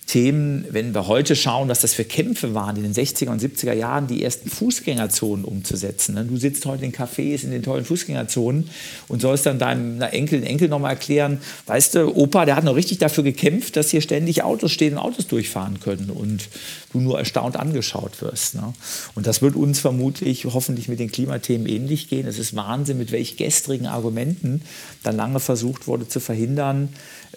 Themen, 0.08 0.64
wenn 0.70 0.94
wir 0.94 1.06
heute 1.06 1.36
schauen, 1.36 1.68
was 1.68 1.82
das 1.82 1.92
für 1.92 2.04
Kämpfe 2.04 2.54
waren, 2.54 2.76
in 2.76 2.82
den 2.82 2.94
60er 2.94 3.28
und 3.28 3.42
70er 3.42 3.74
Jahren 3.74 4.06
die 4.06 4.24
ersten 4.24 4.48
Fußgängerzonen 4.48 5.44
umzusetzen. 5.44 6.14
Ne? 6.14 6.24
Du 6.24 6.38
sitzt 6.38 6.64
heute 6.64 6.86
in 6.86 6.92
Cafés 6.92 7.44
in 7.44 7.50
den 7.50 7.62
tollen 7.62 7.84
Fußgängerzonen 7.84 8.70
und 9.08 9.20
sollst 9.20 9.44
dann 9.44 9.58
deinem 9.58 10.00
Enkel, 10.00 10.42
Enkel 10.44 10.68
nochmal 10.68 10.92
erklären, 10.92 11.42
weißt 11.66 11.96
du, 11.96 12.16
Opa, 12.16 12.46
der 12.46 12.56
hat 12.56 12.64
noch 12.64 12.74
richtig 12.74 12.96
dafür 12.96 13.22
gekämpft, 13.22 13.76
dass 13.76 13.90
hier 13.90 14.00
ständig 14.00 14.42
Autos 14.42 14.72
stehen 14.72 14.94
und 14.94 14.98
Autos 14.98 15.26
durchfahren 15.26 15.78
können 15.78 16.08
und 16.08 16.48
du 16.94 17.00
nur 17.00 17.18
erstaunt 17.18 17.56
angeschaut 17.56 18.22
wirst. 18.22 18.54
Ne? 18.54 18.72
Und 19.14 19.26
das 19.26 19.42
wird 19.42 19.56
uns 19.56 19.78
vermutlich, 19.78 20.46
hoffentlich 20.46 20.88
mit 20.88 21.00
den 21.00 21.12
Klimathemen 21.12 21.68
ähnlich 21.68 22.08
gehen. 22.08 22.26
Es 22.26 22.38
ist 22.38 22.56
Wahnsinn, 22.56 22.96
mit 22.96 23.12
welch 23.12 23.36
gestrigen 23.36 23.86
Argumenten 23.86 24.62
dann 25.02 25.16
lange 25.16 25.38
versucht 25.38 25.86
wurde 25.86 26.08
zu 26.08 26.18
verhindern, 26.18 26.88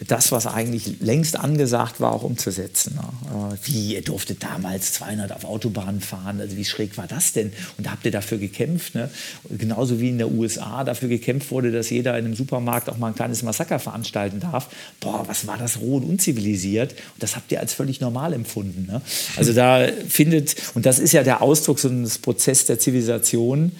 das, 0.07 0.31
was 0.31 0.47
eigentlich 0.47 0.99
längst 0.99 1.35
angesagt 1.37 1.99
war, 1.99 2.11
auch 2.11 2.23
umzusetzen. 2.23 2.95
Ne? 2.95 3.57
Wie, 3.63 3.93
ihr 3.95 4.01
durftet 4.01 4.43
damals 4.43 4.93
200 4.93 5.31
auf 5.31 5.45
Autobahnen 5.45 6.01
fahren, 6.01 6.41
also 6.41 6.57
wie 6.57 6.65
schräg 6.65 6.97
war 6.97 7.07
das 7.07 7.33
denn? 7.33 7.53
Und 7.77 7.85
da 7.85 7.91
habt 7.91 8.05
ihr 8.05 8.11
dafür 8.11 8.39
gekämpft. 8.39 8.95
Ne? 8.95 9.09
Genauso 9.49 9.99
wie 9.99 10.09
in 10.09 10.17
der 10.17 10.31
USA 10.31 10.83
dafür 10.83 11.09
gekämpft 11.09 11.51
wurde, 11.51 11.71
dass 11.71 11.89
jeder 11.89 12.17
in 12.17 12.25
einem 12.25 12.35
Supermarkt 12.35 12.89
auch 12.89 12.97
mal 12.97 13.07
ein 13.07 13.15
kleines 13.15 13.43
Massaker 13.43 13.79
veranstalten 13.79 14.39
darf. 14.39 14.69
Boah, 14.99 15.27
was 15.27 15.45
war 15.45 15.57
das 15.57 15.79
roh 15.79 15.97
und 15.97 16.03
unzivilisiert? 16.03 16.93
Und 16.93 17.23
das 17.23 17.35
habt 17.35 17.51
ihr 17.51 17.59
als 17.59 17.73
völlig 17.73 18.01
normal 18.01 18.33
empfunden. 18.33 18.87
Ne? 18.91 19.01
Also 19.37 19.53
da 19.53 19.87
findet, 20.07 20.55
und 20.73 20.85
das 20.85 20.97
ist 20.97 21.11
ja 21.11 21.23
der 21.23 21.41
Ausdruck 21.41 21.79
so 21.79 21.89
eines 21.89 22.17
Prozesses 22.17 22.65
der 22.65 22.79
Zivilisation, 22.79 23.71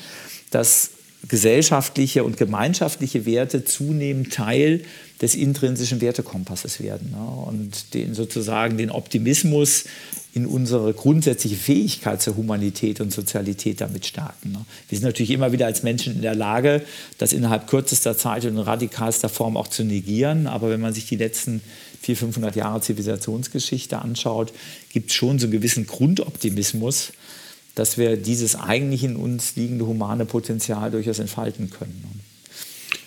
dass 0.52 0.92
gesellschaftliche 1.28 2.24
und 2.24 2.38
gemeinschaftliche 2.38 3.26
Werte 3.26 3.64
zunehmend 3.64 4.34
Teil 4.34 4.82
des 5.22 5.36
intrinsischen 5.36 6.02
Wertekompasses 6.02 6.82
werden 6.82 7.12
ne? 7.12 7.24
und 7.46 7.94
den 7.94 8.16
sozusagen 8.16 8.78
den 8.78 8.90
Optimismus 8.90 9.86
in 10.34 10.48
unsere 10.48 10.94
grundsätzliche 10.94 11.58
Fähigkeit 11.58 12.22
zur 12.22 12.38
Humanität 12.38 13.02
und 13.02 13.14
Sozialität 13.14 13.82
damit 13.82 14.08
stärken. 14.08 14.54
Ne? 14.54 14.66
Wir 14.90 14.98
sind 14.98 15.06
natürlich 15.06 15.32
immer 15.32 15.52
wieder 15.52 15.68
als 15.68 15.84
Menschen 15.84 16.16
in 16.16 16.22
der 16.22 16.34
Lage, 16.34 16.82
das 17.20 17.34
innerhalb 17.34 17.68
kürzester 17.68 18.18
Zeit 18.18 18.46
und 18.46 18.52
in 18.52 18.60
radikalster 18.60 19.30
Form 19.30 19.58
auch 19.58 19.68
zu 19.68 19.84
negieren. 19.84 20.48
Aber 20.48 20.70
wenn 20.70 20.82
man 20.82 20.94
sich 20.94 21.06
die 21.06 21.18
letzten 21.18 21.62
400, 22.02 22.20
500 22.20 22.56
Jahre 22.56 22.82
Zivilisationsgeschichte 22.82 24.00
anschaut, 24.00 24.54
gibt 24.90 25.12
es 25.12 25.16
schon 25.16 25.38
so 25.38 25.46
einen 25.46 25.52
gewissen 25.52 25.86
Grundoptimismus, 25.86 27.12
dass 27.76 27.98
wir 27.98 28.18
dieses 28.18 28.56
eigentlich 28.56 29.04
in 29.04 29.16
uns 29.16 29.56
liegende 29.56 29.86
humane 29.86 30.26
Potenzial 30.26 30.92
durchaus 30.92 31.20
entfalten 31.20 31.70
können. 31.70 32.04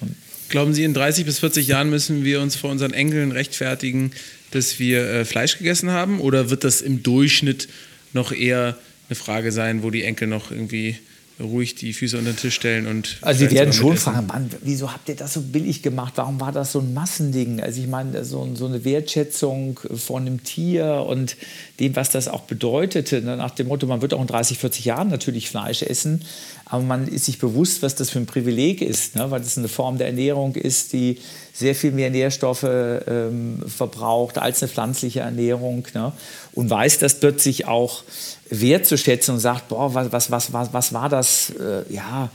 Ne? 0.00 0.14
Glauben 0.48 0.72
Sie, 0.72 0.84
in 0.84 0.94
30 0.94 1.24
bis 1.24 1.40
40 1.40 1.66
Jahren 1.66 1.90
müssen 1.90 2.24
wir 2.24 2.40
uns 2.40 2.54
vor 2.54 2.70
unseren 2.70 2.92
Enkeln 2.92 3.32
rechtfertigen, 3.32 4.12
dass 4.52 4.78
wir 4.78 5.04
äh, 5.04 5.24
Fleisch 5.24 5.58
gegessen 5.58 5.90
haben? 5.90 6.20
Oder 6.20 6.48
wird 6.48 6.62
das 6.64 6.80
im 6.80 7.02
Durchschnitt 7.02 7.68
noch 8.12 8.30
eher 8.30 8.78
eine 9.08 9.16
Frage 9.16 9.52
sein, 9.52 9.82
wo 9.82 9.90
die 9.90 10.04
Enkel 10.04 10.28
noch 10.28 10.50
irgendwie 10.50 10.96
ruhig 11.40 11.74
die 11.74 11.92
Füße 11.92 12.18
unter 12.18 12.32
den 12.32 12.36
Tisch 12.36 12.54
stellen 12.54 12.86
und. 12.86 13.18
Also, 13.22 13.46
die 13.46 13.54
werden 13.54 13.72
schon 13.72 13.96
fragen, 13.96 14.26
Mann, 14.26 14.50
wieso 14.62 14.92
habt 14.92 15.08
ihr 15.08 15.16
das 15.16 15.34
so 15.34 15.40
billig 15.40 15.82
gemacht? 15.82 16.14
Warum 16.16 16.40
war 16.40 16.52
das 16.52 16.72
so 16.72 16.80
ein 16.80 16.94
Massending? 16.94 17.60
Also, 17.60 17.80
ich 17.80 17.88
meine, 17.88 18.24
so, 18.24 18.48
so 18.54 18.66
eine 18.66 18.84
Wertschätzung 18.84 19.80
von 19.94 20.26
einem 20.26 20.44
Tier 20.44 21.04
und 21.06 21.36
dem, 21.80 21.96
was 21.96 22.10
das 22.10 22.28
auch 22.28 22.42
bedeutete, 22.42 23.20
ne? 23.22 23.36
nach 23.36 23.50
dem 23.50 23.68
Motto, 23.68 23.86
man 23.86 24.00
wird 24.02 24.14
auch 24.14 24.20
in 24.20 24.26
30, 24.26 24.58
40 24.58 24.84
Jahren 24.84 25.08
natürlich 25.08 25.48
Fleisch 25.48 25.82
essen, 25.82 26.24
aber 26.74 26.82
man 26.82 27.06
ist 27.06 27.26
sich 27.26 27.38
bewusst, 27.38 27.82
was 27.82 27.94
das 27.94 28.10
für 28.10 28.18
ein 28.18 28.26
Privileg 28.26 28.82
ist, 28.82 29.14
ne? 29.14 29.30
weil 29.30 29.40
das 29.40 29.56
eine 29.56 29.68
Form 29.68 29.96
der 29.96 30.08
Ernährung 30.08 30.56
ist, 30.56 30.92
die 30.92 31.20
sehr 31.52 31.76
viel 31.76 31.92
mehr 31.92 32.10
Nährstoffe 32.10 32.64
ähm, 32.64 33.62
verbraucht 33.64 34.38
als 34.38 34.60
eine 34.60 34.68
pflanzliche 34.68 35.20
Ernährung 35.20 35.86
ne? 35.94 36.12
und 36.52 36.68
weiß 36.68 36.98
das 36.98 37.20
plötzlich 37.20 37.66
auch 37.66 38.02
wertzuschätzen 38.50 39.34
und 39.34 39.40
sagt, 39.40 39.68
boah, 39.68 39.94
was, 39.94 40.32
was, 40.32 40.52
was, 40.52 40.72
was, 40.72 40.92
war 40.92 41.08
das, 41.08 41.50
äh, 41.50 41.84
ja, 41.94 42.28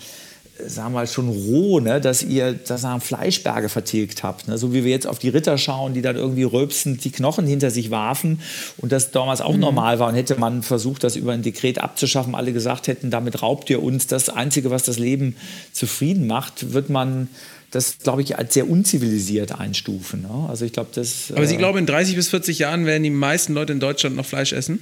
sagen 0.65 0.93
wir 0.93 0.99
mal, 0.99 1.07
schon 1.07 1.29
roh, 1.29 1.79
ne, 1.79 2.01
dass 2.01 2.23
ihr 2.23 2.53
das 2.53 2.81
sagen, 2.81 3.01
Fleischberge 3.01 3.69
vertilgt 3.69 4.23
habt. 4.23 4.47
Ne? 4.47 4.57
So 4.57 4.73
wie 4.73 4.83
wir 4.83 4.91
jetzt 4.91 5.07
auf 5.07 5.19
die 5.19 5.29
Ritter 5.29 5.57
schauen, 5.57 5.93
die 5.93 6.01
dann 6.01 6.15
irgendwie 6.15 6.43
rülpsend 6.43 7.03
die 7.03 7.11
Knochen 7.11 7.47
hinter 7.47 7.71
sich 7.71 7.91
warfen 7.91 8.39
und 8.77 8.91
das 8.91 9.11
damals 9.11 9.41
auch 9.41 9.53
mhm. 9.53 9.61
normal 9.61 9.99
war 9.99 10.09
und 10.09 10.15
hätte 10.15 10.39
man 10.39 10.63
versucht, 10.63 11.03
das 11.03 11.15
über 11.15 11.33
ein 11.33 11.41
Dekret 11.41 11.79
abzuschaffen, 11.79 12.35
alle 12.35 12.53
gesagt 12.53 12.87
hätten, 12.87 13.09
damit 13.11 13.41
raubt 13.41 13.69
ihr 13.69 13.81
uns 13.81 14.07
das 14.07 14.29
Einzige, 14.29 14.69
was 14.69 14.83
das 14.83 14.99
Leben 14.99 15.35
zufrieden 15.71 16.27
macht, 16.27 16.73
wird 16.73 16.89
man 16.89 17.29
das, 17.71 17.99
glaube 17.99 18.21
ich, 18.21 18.37
als 18.37 18.53
sehr 18.53 18.69
unzivilisiert 18.69 19.59
einstufen. 19.59 20.23
Ne? 20.23 20.47
Also 20.49 20.65
ich 20.65 20.73
glaube, 20.73 20.89
das. 20.93 21.31
Aber 21.35 21.45
Sie 21.45 21.55
äh, 21.55 21.57
glauben, 21.57 21.77
in 21.77 21.85
30 21.85 22.15
bis 22.15 22.29
40 22.29 22.59
Jahren 22.59 22.85
werden 22.85 23.03
die 23.03 23.09
meisten 23.09 23.53
Leute 23.53 23.73
in 23.73 23.79
Deutschland 23.79 24.15
noch 24.15 24.25
Fleisch 24.25 24.53
essen? 24.53 24.79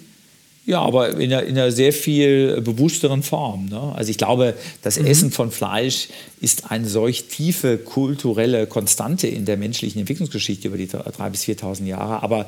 Ja, 0.68 0.82
aber 0.82 1.12
in 1.12 1.32
einer, 1.32 1.44
in 1.44 1.58
einer 1.58 1.72
sehr 1.72 1.94
viel 1.94 2.60
bewussteren 2.60 3.24
Form. 3.24 3.68
Ne? 3.68 3.80
Also 3.96 4.12
ich 4.12 4.18
glaube, 4.18 4.54
das 4.82 5.00
mhm. 5.00 5.06
Essen 5.06 5.32
von 5.32 5.50
Fleisch 5.50 6.10
ist 6.42 6.70
eine 6.70 6.90
solch 6.90 7.30
tiefe 7.30 7.78
kulturelle 7.78 8.68
Konstante 8.68 9.28
in 9.28 9.46
der 9.46 9.56
menschlichen 9.56 10.02
Entwicklungsgeschichte 10.02 10.68
über 10.68 10.76
die 10.76 10.90
3.000 10.90 11.30
bis 11.30 11.44
4.000 11.44 11.86
Jahre. 11.86 12.22
Aber 12.22 12.48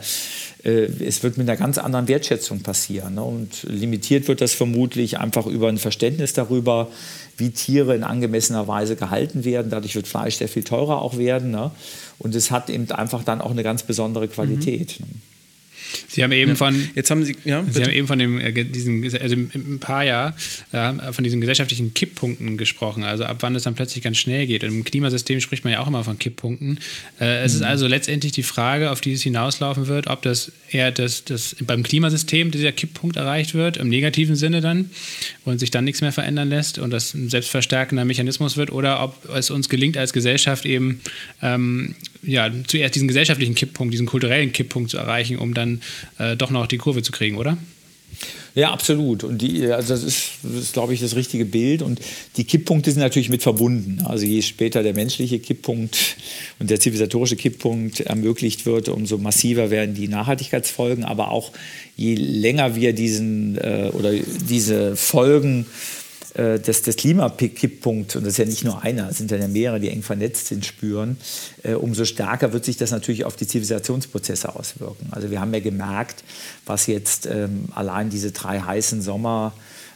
äh, 0.65 0.89
es 1.01 1.23
wird 1.23 1.37
mit 1.37 1.47
einer 1.47 1.57
ganz 1.57 1.77
anderen 1.77 2.09
Wertschätzung 2.09 2.59
passieren. 2.59 3.15
Ne? 3.15 3.23
Und 3.23 3.63
limitiert 3.63 4.27
wird 4.27 4.41
das 4.41 4.53
vermutlich 4.53 5.17
einfach 5.17 5.45
über 5.45 5.69
ein 5.69 5.77
Verständnis 5.77 6.33
darüber, 6.33 6.89
wie 7.37 7.51
Tiere 7.51 7.95
in 7.95 8.03
angemessener 8.03 8.67
Weise 8.67 8.97
gehalten 8.97 9.45
werden. 9.45 9.71
Dadurch 9.71 9.95
wird 9.95 10.09
Fleisch 10.09 10.35
sehr 10.35 10.49
viel 10.49 10.65
teurer 10.65 11.01
auch 11.01 11.17
werden. 11.17 11.51
Ne? 11.51 11.71
Und 12.17 12.35
es 12.35 12.51
hat 12.51 12.69
eben 12.69 12.91
einfach 12.91 13.23
dann 13.23 13.39
auch 13.39 13.51
eine 13.51 13.63
ganz 13.63 13.83
besondere 13.83 14.27
Qualität. 14.27 14.99
Mhm. 14.99 15.21
Sie 16.07 16.23
haben 16.23 16.31
eben 16.31 16.55
von 16.55 16.89
jetzt 16.95 17.09
haben 17.11 17.23
Sie, 17.23 17.35
ja, 17.45 17.63
Sie 17.69 17.83
haben 17.83 17.91
eben 17.91 18.07
von 18.07 18.19
dem 18.19 18.39
äh, 18.39 18.51
diesen 18.63 19.03
also 19.03 19.35
ein 19.35 19.79
paar 19.79 20.03
Jahr 20.03 20.35
äh, 20.71 21.11
von 21.11 21.23
diesen 21.23 21.41
gesellschaftlichen 21.41 21.93
Kipppunkten 21.93 22.57
gesprochen, 22.57 23.03
also 23.03 23.25
ab 23.25 23.37
wann 23.41 23.55
es 23.55 23.63
dann 23.63 23.75
plötzlich 23.75 24.03
ganz 24.03 24.17
schnell 24.17 24.47
geht. 24.47 24.63
Und 24.63 24.69
Im 24.69 24.83
Klimasystem 24.83 25.41
spricht 25.41 25.63
man 25.63 25.73
ja 25.73 25.79
auch 25.79 25.87
immer 25.87 26.03
von 26.03 26.17
Kipppunkten. 26.19 26.79
Äh, 27.19 27.43
es 27.43 27.53
mhm. 27.53 27.59
ist 27.59 27.65
also 27.65 27.87
letztendlich 27.87 28.31
die 28.31 28.43
Frage, 28.43 28.91
auf 28.91 29.01
die 29.01 29.13
es 29.13 29.21
hinauslaufen 29.23 29.87
wird, 29.87 30.07
ob 30.07 30.21
das 30.21 30.51
eher 30.71 30.91
das, 30.91 31.25
das 31.25 31.55
beim 31.61 31.83
Klimasystem 31.83 32.51
dieser 32.51 32.71
Kipppunkt 32.71 33.15
erreicht 33.17 33.53
wird, 33.53 33.77
im 33.77 33.89
negativen 33.89 34.35
Sinne 34.35 34.61
dann, 34.61 34.91
und 35.45 35.59
sich 35.59 35.71
dann 35.71 35.83
nichts 35.83 36.01
mehr 36.01 36.11
verändern 36.11 36.49
lässt 36.49 36.79
und 36.79 36.91
das 36.91 37.13
ein 37.13 37.29
selbstverstärkender 37.29 38.05
Mechanismus 38.05 38.57
wird, 38.57 38.71
oder 38.71 39.03
ob 39.03 39.29
es 39.33 39.49
uns 39.49 39.69
gelingt 39.69 39.97
als 39.97 40.13
Gesellschaft 40.13 40.65
eben 40.65 41.01
ähm, 41.41 41.95
ja, 42.23 42.51
zuerst 42.67 42.95
diesen 42.95 43.07
gesellschaftlichen 43.07 43.55
Kipppunkt, 43.55 43.93
diesen 43.93 44.07
kulturellen 44.07 44.51
Kipppunkt 44.51 44.91
zu 44.91 44.97
erreichen, 44.97 45.37
um 45.37 45.53
dann 45.53 45.81
äh, 46.17 46.35
doch 46.35 46.49
noch 46.49 46.67
die 46.67 46.77
Kurve 46.77 47.01
zu 47.01 47.11
kriegen, 47.11 47.37
oder? 47.37 47.57
Ja, 48.55 48.71
absolut. 48.71 49.23
Und 49.23 49.41
die, 49.41 49.67
also 49.67 49.93
das 49.93 50.03
ist, 50.03 50.31
ist, 50.43 50.73
glaube 50.73 50.93
ich, 50.93 50.99
das 50.99 51.15
richtige 51.15 51.45
Bild. 51.45 51.81
Und 51.81 52.01
die 52.35 52.43
Kipppunkte 52.43 52.91
sind 52.91 53.01
natürlich 53.01 53.29
mit 53.29 53.43
verbunden. 53.43 54.03
Also 54.05 54.25
je 54.25 54.41
später 54.41 54.83
der 54.83 54.93
menschliche 54.93 55.39
Kipppunkt 55.39 56.17
und 56.57 56.69
der 56.69 56.79
zivilisatorische 56.79 57.35
Kipppunkt 57.35 58.01
ermöglicht 58.01 58.65
wird, 58.65 58.89
umso 58.89 59.17
massiver 59.17 59.69
werden 59.69 59.93
die 59.93 60.07
Nachhaltigkeitsfolgen. 60.07 61.05
Aber 61.05 61.31
auch 61.31 61.51
je 61.95 62.15
länger 62.15 62.75
wir 62.75 62.93
diesen 62.93 63.57
äh, 63.57 63.91
oder 63.93 64.13
diese 64.13 64.95
Folgen 64.95 65.61
äh, 65.61 65.98
des, 66.39 66.81
des 66.83 66.95
Klimakipppunkt, 66.95 68.15
und 68.15 68.23
das 68.23 68.33
ist 68.33 68.37
ja 68.37 68.45
nicht 68.45 68.63
nur 68.63 68.81
einer, 68.81 69.09
es 69.09 69.17
sind 69.17 69.31
ja 69.31 69.47
mehrere, 69.47 69.79
die 69.79 69.89
eng 69.89 70.03
vernetzt 70.03 70.47
sind, 70.47 70.65
spüren, 70.65 71.17
äh, 71.63 71.73
umso 71.73 72.05
stärker 72.05 72.53
wird 72.53 72.65
sich 72.65 72.77
das 72.77 72.91
natürlich 72.91 73.25
auf 73.25 73.35
die 73.35 73.47
Zivilisationsprozesse 73.47 74.55
auswirken. 74.55 75.07
Also 75.11 75.31
wir 75.31 75.41
haben 75.41 75.53
ja 75.53 75.59
gemerkt, 75.59 76.23
was 76.65 76.87
jetzt 76.87 77.25
ähm, 77.25 77.65
allein 77.75 78.09
diese 78.09 78.31
drei 78.31 78.59
heißen 78.59 79.01
Sommer 79.01 79.53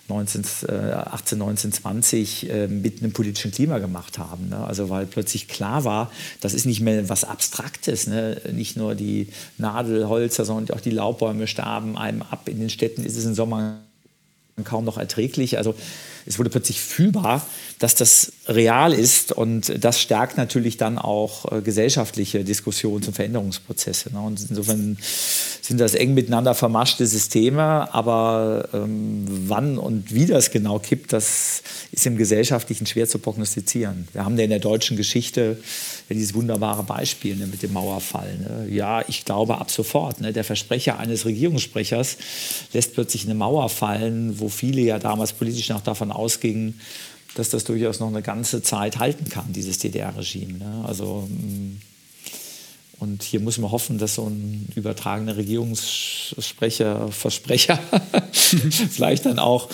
19, 0.09 0.43
äh, 0.67 0.73
18, 0.91 1.37
19, 1.37 1.71
20 1.71 2.49
äh, 2.49 2.67
mit 2.67 3.01
einem 3.01 3.13
politischen 3.13 3.51
Klima 3.51 3.79
gemacht 3.79 4.17
haben. 4.17 4.49
Ne? 4.49 4.57
Also 4.57 4.89
weil 4.89 5.05
plötzlich 5.05 5.47
klar 5.47 5.85
war, 5.85 6.11
das 6.41 6.53
ist 6.53 6.65
nicht 6.65 6.81
mehr 6.81 7.07
was 7.07 7.23
Abstraktes. 7.23 8.07
Ne? 8.07 8.41
Nicht 8.51 8.75
nur 8.75 8.95
die 8.95 9.29
Nadelholzer, 9.57 10.43
sondern 10.43 10.75
auch 10.75 10.81
die 10.81 10.89
Laubbäume 10.89 11.47
starben 11.47 11.97
einem 11.97 12.21
ab. 12.21 12.49
In 12.49 12.59
den 12.59 12.69
Städten 12.69 13.05
ist 13.05 13.15
es 13.15 13.25
im 13.25 13.33
Sommer 13.33 13.79
kaum 14.63 14.85
noch 14.85 14.97
erträglich. 14.97 15.57
Also 15.57 15.75
es 16.25 16.39
wurde 16.39 16.49
plötzlich 16.49 16.79
fühlbar, 16.79 17.45
dass 17.79 17.95
das 17.95 18.31
real 18.47 18.93
ist 18.93 19.31
und 19.31 19.83
das 19.83 19.99
stärkt 19.99 20.37
natürlich 20.37 20.77
dann 20.77 20.97
auch 20.97 21.51
äh, 21.51 21.61
gesellschaftliche 21.61 22.43
Diskussionen 22.43 23.03
und 23.03 23.13
Veränderungsprozesse. 23.13 24.13
Ne? 24.13 24.21
Und 24.21 24.39
insofern 24.49 24.97
sind 25.64 25.80
das 25.80 25.93
eng 25.93 26.14
miteinander 26.14 26.55
vermaschte 26.55 27.07
Systeme, 27.07 27.93
aber 27.93 28.68
ähm, 28.74 29.26
wann 29.47 29.78
und 29.78 30.14
wie 30.14 30.26
das 30.26 30.51
genau 30.51 30.78
kippt, 30.78 31.14
das 31.14 31.64
ist 31.93 32.05
im 32.05 32.18
Gesellschaftlichen 32.18 32.86
schwer 32.86 33.07
zu 33.07 33.18
prognostizieren. 33.18 34.09
Wir 34.11 34.26
haben 34.26 34.38
ja 34.38 34.43
in 34.43 34.49
der 34.49 34.59
deutschen 34.59 34.97
Geschichte 34.97 35.57
ja 36.09 36.16
dieses 36.16 36.34
wunderbare 36.34 36.84
Beispiel 36.84 37.38
ne, 37.38 37.47
mit 37.47 37.64
dem 37.64 37.72
Mauerfall. 37.72 38.38
Ne? 38.39 38.76
Ja, 38.76 39.07
ich 39.07 39.24
glaube 39.24 39.57
ab 39.57 39.72
sofort, 39.72 40.20
ne, 40.20 40.34
der 40.34 40.43
Versprecher 40.43 40.99
eines 40.99 41.26
Regierungssprechers 41.26 42.18
lässt 42.74 42.93
plötzlich 42.93 43.24
eine 43.24 43.36
Mauer 43.36 43.70
fallen, 43.70 44.41
wo 44.41 44.49
viele 44.49 44.82
ja 44.82 44.99
damals 44.99 45.32
politisch 45.32 45.70
noch 45.70 45.82
davon 45.82 46.11
ausgingen, 46.11 46.78
dass 47.36 47.49
das 47.49 47.64
durchaus 47.64 48.01
noch 48.01 48.09
eine 48.09 48.22
ganze 48.22 48.64
Zeit 48.64 48.99
halten 48.99 49.30
kann, 49.30 49.53
dieses 49.53 49.80
DDR-Regime. 49.80 50.57
Ne? 50.57 50.84
Also, 50.86 51.30
mm, 51.30 51.92
und 53.03 53.21
hier 53.21 53.41
muss 53.41 53.57
man 53.57 53.69
hoffen, 53.69 53.97
dass 53.97 54.15
so 54.15 54.25
ein 54.25 54.69
übertragener 54.75 55.35
Regierungssprecher, 55.35 57.09
Versprecher 57.11 57.77
vielleicht 58.31 59.25
dann 59.25 59.39
auch 59.39 59.67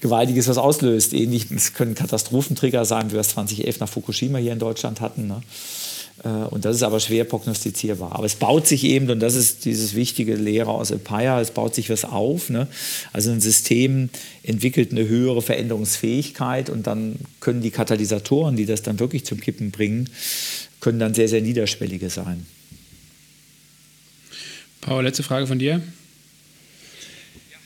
gewaltiges 0.00 0.48
was 0.48 0.58
auslöst. 0.58 1.14
Ähnlich, 1.14 1.50
es 1.50 1.72
können 1.72 1.94
Katastrophentrigger 1.94 2.84
sein, 2.84 3.08
wie 3.08 3.14
wir 3.14 3.20
es 3.20 3.30
2011 3.30 3.80
nach 3.80 3.88
Fukushima 3.88 4.36
hier 4.36 4.52
in 4.52 4.58
Deutschland 4.58 5.00
hatten. 5.00 5.26
Ne? 5.26 5.40
Äh, 6.24 6.28
und 6.28 6.66
das 6.66 6.76
ist 6.76 6.82
aber 6.82 7.00
schwer 7.00 7.24
prognostizierbar. 7.24 8.12
Aber 8.12 8.26
es 8.26 8.34
baut 8.34 8.66
sich 8.66 8.84
eben, 8.84 9.08
und 9.08 9.20
das 9.20 9.34
ist 9.34 9.64
dieses 9.64 9.94
wichtige 9.94 10.34
Lehre 10.34 10.70
aus 10.70 10.90
Empire, 10.90 11.40
es 11.40 11.50
baut 11.50 11.74
sich 11.74 11.90
was 11.90 12.04
auf. 12.04 12.50
Ne? 12.50 12.66
Also 13.12 13.30
ein 13.30 13.40
System 13.40 14.10
entwickelt 14.42 14.92
eine 14.92 15.08
höhere 15.08 15.42
Veränderungsfähigkeit 15.42 16.70
und 16.70 16.86
dann 16.86 17.16
können 17.40 17.62
die 17.62 17.70
Katalysatoren, 17.70 18.56
die 18.56 18.66
das 18.66 18.82
dann 18.82 18.98
wirklich 18.98 19.24
zum 19.24 19.40
Kippen 19.40 19.70
bringen, 19.70 20.10
können 20.80 20.98
dann 20.98 21.14
sehr, 21.14 21.28
sehr 21.28 21.40
niederschwellige 21.40 22.10
sein. 22.10 22.46
Paul, 24.84 25.02
letzte 25.02 25.22
Frage 25.22 25.46
von 25.46 25.58
dir. 25.58 25.80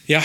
Ja, 0.07 0.23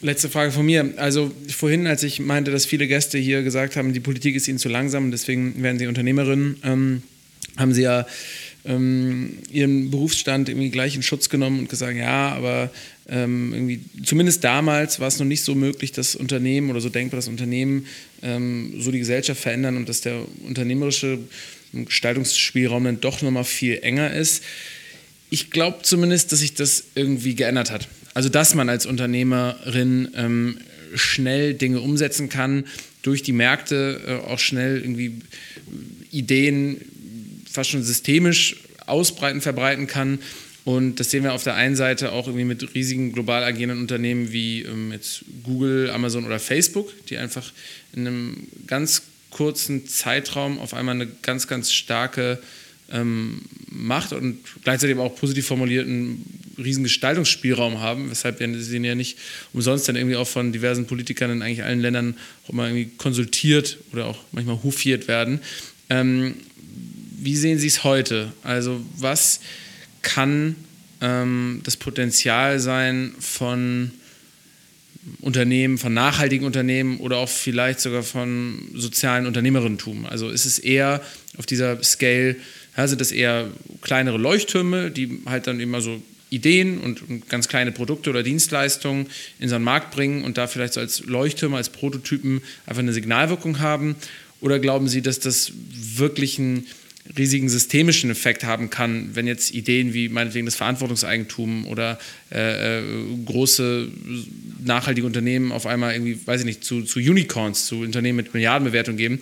letzte 0.00 0.30
Frage 0.30 0.52
von 0.52 0.64
mir. 0.64 0.94
Also 0.96 1.30
vorhin, 1.50 1.86
als 1.86 2.02
ich 2.02 2.18
meinte, 2.18 2.50
dass 2.50 2.64
viele 2.64 2.88
Gäste 2.88 3.18
hier 3.18 3.42
gesagt 3.42 3.76
haben, 3.76 3.92
die 3.92 4.00
Politik 4.00 4.34
ist 4.34 4.48
ihnen 4.48 4.56
zu 4.56 4.70
langsam, 4.70 5.10
deswegen 5.10 5.62
werden 5.62 5.78
sie 5.78 5.86
Unternehmerinnen. 5.86 6.56
Ähm, 6.64 7.02
haben 7.58 7.74
sie 7.74 7.82
ja 7.82 8.06
ähm, 8.64 9.36
ihren 9.52 9.90
Berufsstand 9.90 10.48
irgendwie 10.48 10.70
gleich 10.70 10.94
in 10.94 11.02
Schutz 11.02 11.28
genommen 11.28 11.58
und 11.58 11.68
gesagt, 11.68 11.98
ja, 11.98 12.30
aber 12.30 12.70
ähm, 13.10 13.52
irgendwie, 13.52 13.80
zumindest 14.02 14.42
damals 14.42 14.98
war 14.98 15.08
es 15.08 15.18
noch 15.18 15.26
nicht 15.26 15.42
so 15.42 15.54
möglich, 15.54 15.92
dass 15.92 16.16
Unternehmen 16.16 16.70
oder 16.70 16.80
so 16.80 16.88
denkbar, 16.88 17.18
dass 17.18 17.28
Unternehmen 17.28 17.84
ähm, 18.22 18.76
so 18.78 18.90
die 18.90 18.98
Gesellschaft 18.98 19.42
verändern 19.42 19.76
und 19.76 19.90
dass 19.90 20.00
der 20.00 20.22
unternehmerische 20.46 21.18
Gestaltungsspielraum 21.74 22.84
dann 22.84 23.00
doch 23.02 23.20
nochmal 23.20 23.44
viel 23.44 23.80
enger 23.82 24.14
ist. 24.14 24.42
Ich 25.30 25.50
glaube 25.50 25.78
zumindest, 25.82 26.32
dass 26.32 26.40
sich 26.40 26.54
das 26.54 26.84
irgendwie 26.94 27.34
geändert 27.34 27.70
hat. 27.70 27.88
Also, 28.14 28.28
dass 28.28 28.54
man 28.54 28.68
als 28.68 28.86
Unternehmerin 28.86 30.10
ähm, 30.16 30.58
schnell 30.94 31.54
Dinge 31.54 31.80
umsetzen 31.80 32.28
kann, 32.28 32.64
durch 33.02 33.22
die 33.22 33.32
Märkte 33.32 34.00
äh, 34.06 34.30
auch 34.30 34.38
schnell 34.38 34.80
irgendwie 34.80 35.20
Ideen 36.10 36.80
fast 37.50 37.70
schon 37.70 37.82
systemisch 37.82 38.56
ausbreiten, 38.86 39.40
verbreiten 39.40 39.86
kann. 39.86 40.18
Und 40.64 41.00
das 41.00 41.10
sehen 41.10 41.24
wir 41.24 41.32
auf 41.32 41.44
der 41.44 41.54
einen 41.54 41.76
Seite 41.76 42.12
auch 42.12 42.26
irgendwie 42.26 42.44
mit 42.44 42.74
riesigen 42.74 43.12
global 43.12 43.42
agierenden 43.42 43.80
Unternehmen 43.80 44.32
wie 44.32 44.62
ähm, 44.62 44.92
jetzt 44.92 45.24
Google, 45.42 45.90
Amazon 45.90 46.26
oder 46.26 46.38
Facebook, 46.38 46.92
die 47.06 47.16
einfach 47.16 47.52
in 47.94 48.06
einem 48.06 48.48
ganz 48.66 49.02
kurzen 49.30 49.86
Zeitraum 49.86 50.58
auf 50.58 50.74
einmal 50.74 50.96
eine 50.96 51.06
ganz, 51.22 51.46
ganz 51.46 51.72
starke 51.72 52.40
ähm, 52.92 53.42
Macht 53.70 54.12
und 54.12 54.38
gleichzeitig 54.64 54.96
auch 54.98 55.14
positiv 55.14 55.46
formulierten 55.46 56.24
riesen 56.58 56.82
Gestaltungsspielraum 56.82 57.80
haben, 57.80 58.10
weshalb 58.10 58.38
sie 58.38 58.76
ja 58.78 58.94
nicht 58.94 59.18
umsonst 59.52 59.88
dann 59.88 59.96
irgendwie 59.96 60.16
auch 60.16 60.26
von 60.26 60.52
diversen 60.52 60.86
Politikern 60.86 61.30
in 61.30 61.42
eigentlich 61.42 61.64
allen 61.64 61.80
Ländern 61.80 62.16
auch 62.46 62.52
mal 62.52 62.68
irgendwie 62.68 62.90
konsultiert 62.96 63.78
oder 63.92 64.06
auch 64.06 64.18
manchmal 64.32 64.62
hofiert 64.62 65.08
werden. 65.08 65.40
Ähm, 65.88 66.34
wie 67.22 67.36
sehen 67.36 67.58
Sie 67.58 67.66
es 67.66 67.84
heute? 67.84 68.32
Also 68.42 68.80
was 68.96 69.40
kann 70.02 70.56
ähm, 71.00 71.60
das 71.64 71.76
Potenzial 71.76 72.58
sein 72.60 73.14
von 73.18 73.90
Unternehmen, 75.20 75.78
von 75.78 75.94
nachhaltigen 75.94 76.46
Unternehmen 76.46 76.98
oder 76.98 77.18
auch 77.18 77.28
vielleicht 77.28 77.80
sogar 77.80 78.02
von 78.02 78.70
sozialen 78.74 79.26
Unternehmerinnentum? 79.26 80.06
Also 80.06 80.30
ist 80.30 80.44
es 80.44 80.58
eher 80.58 81.02
auf 81.36 81.46
dieser 81.46 81.82
Scale, 81.82 82.36
ja, 82.80 82.88
sind 82.88 83.00
das 83.00 83.12
eher 83.12 83.48
kleinere 83.82 84.16
Leuchttürme, 84.16 84.90
die 84.90 85.20
halt 85.26 85.46
dann 85.46 85.60
immer 85.60 85.82
so 85.82 86.00
Ideen 86.30 86.78
und, 86.78 87.08
und, 87.08 87.28
ganz 87.28 87.46
kleine 87.46 87.72
Produkte 87.72 88.08
oder 88.08 88.22
Dienstleistungen 88.22 89.08
in 89.38 89.50
so 89.50 89.56
einen 89.56 89.64
Markt 89.64 89.90
bringen 89.90 90.24
und 90.24 90.38
da 90.38 90.46
vielleicht 90.46 90.74
so 90.74 90.80
als 90.80 91.04
Leuchttürme, 91.04 91.56
als 91.56 91.68
Prototypen 91.68 92.40
einfach 92.64 92.80
eine 92.80 92.94
Signalwirkung 92.94 93.58
haben? 93.58 93.96
Oder 94.40 94.58
glauben 94.58 94.88
Sie, 94.88 95.02
dass 95.02 95.20
das 95.20 95.52
wirklich 95.74 96.38
ein 96.38 96.66
riesigen 97.18 97.50
systemischen 97.50 98.10
Effekt 98.10 98.44
haben 98.44 98.70
kann, 98.70 99.10
wenn 99.14 99.26
jetzt 99.26 99.52
Ideen 99.52 99.92
wie 99.92 100.08
meinetwegen 100.08 100.46
das 100.46 100.54
Verantwortungseigentum 100.54 101.66
oder 101.66 101.98
äh, 102.32 102.78
äh, 102.78 102.82
große 103.26 103.88
nachhaltige 104.64 105.06
Unternehmen 105.06 105.52
auf 105.52 105.66
einmal 105.66 105.92
irgendwie, 105.92 106.18
weiß 106.24 106.40
ich 106.40 106.46
nicht, 106.46 106.64
zu, 106.64 106.82
zu 106.82 106.98
Unicorns, 106.98 107.66
zu 107.66 107.80
Unternehmen 107.80 108.16
mit 108.16 108.32
Milliardenbewertung 108.32 108.96
geben 108.96 109.20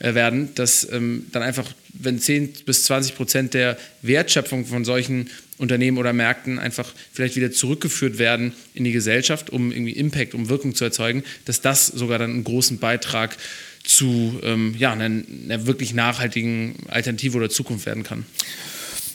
werden, 0.00 0.54
dass 0.54 0.90
ähm, 0.90 1.26
dann 1.32 1.42
einfach, 1.42 1.66
wenn 1.92 2.18
10 2.18 2.52
bis 2.64 2.84
20 2.84 3.16
Prozent 3.16 3.54
der 3.54 3.76
Wertschöpfung 4.02 4.66
von 4.66 4.84
solchen 4.84 5.30
Unternehmen 5.58 5.98
oder 5.98 6.12
Märkten 6.12 6.58
einfach 6.58 6.92
vielleicht 7.12 7.36
wieder 7.36 7.52
zurückgeführt 7.52 8.18
werden 8.18 8.54
in 8.74 8.84
die 8.84 8.92
Gesellschaft, 8.92 9.50
um 9.50 9.72
irgendwie 9.72 9.92
Impact, 9.92 10.34
um 10.34 10.48
Wirkung 10.48 10.74
zu 10.74 10.84
erzeugen, 10.84 11.22
dass 11.44 11.60
das 11.60 11.86
sogar 11.86 12.18
dann 12.18 12.30
einen 12.30 12.44
großen 12.44 12.78
Beitrag 12.78 13.34
äh, 13.34 13.36
zu 13.84 14.38
ähm, 14.42 14.74
ja, 14.78 14.92
einer, 14.92 15.04
einer 15.04 15.66
wirklich 15.66 15.94
nachhaltigen 15.94 16.76
Alternative 16.88 17.36
oder 17.36 17.50
Zukunft 17.50 17.86
werden 17.86 18.02
kann. 18.02 18.26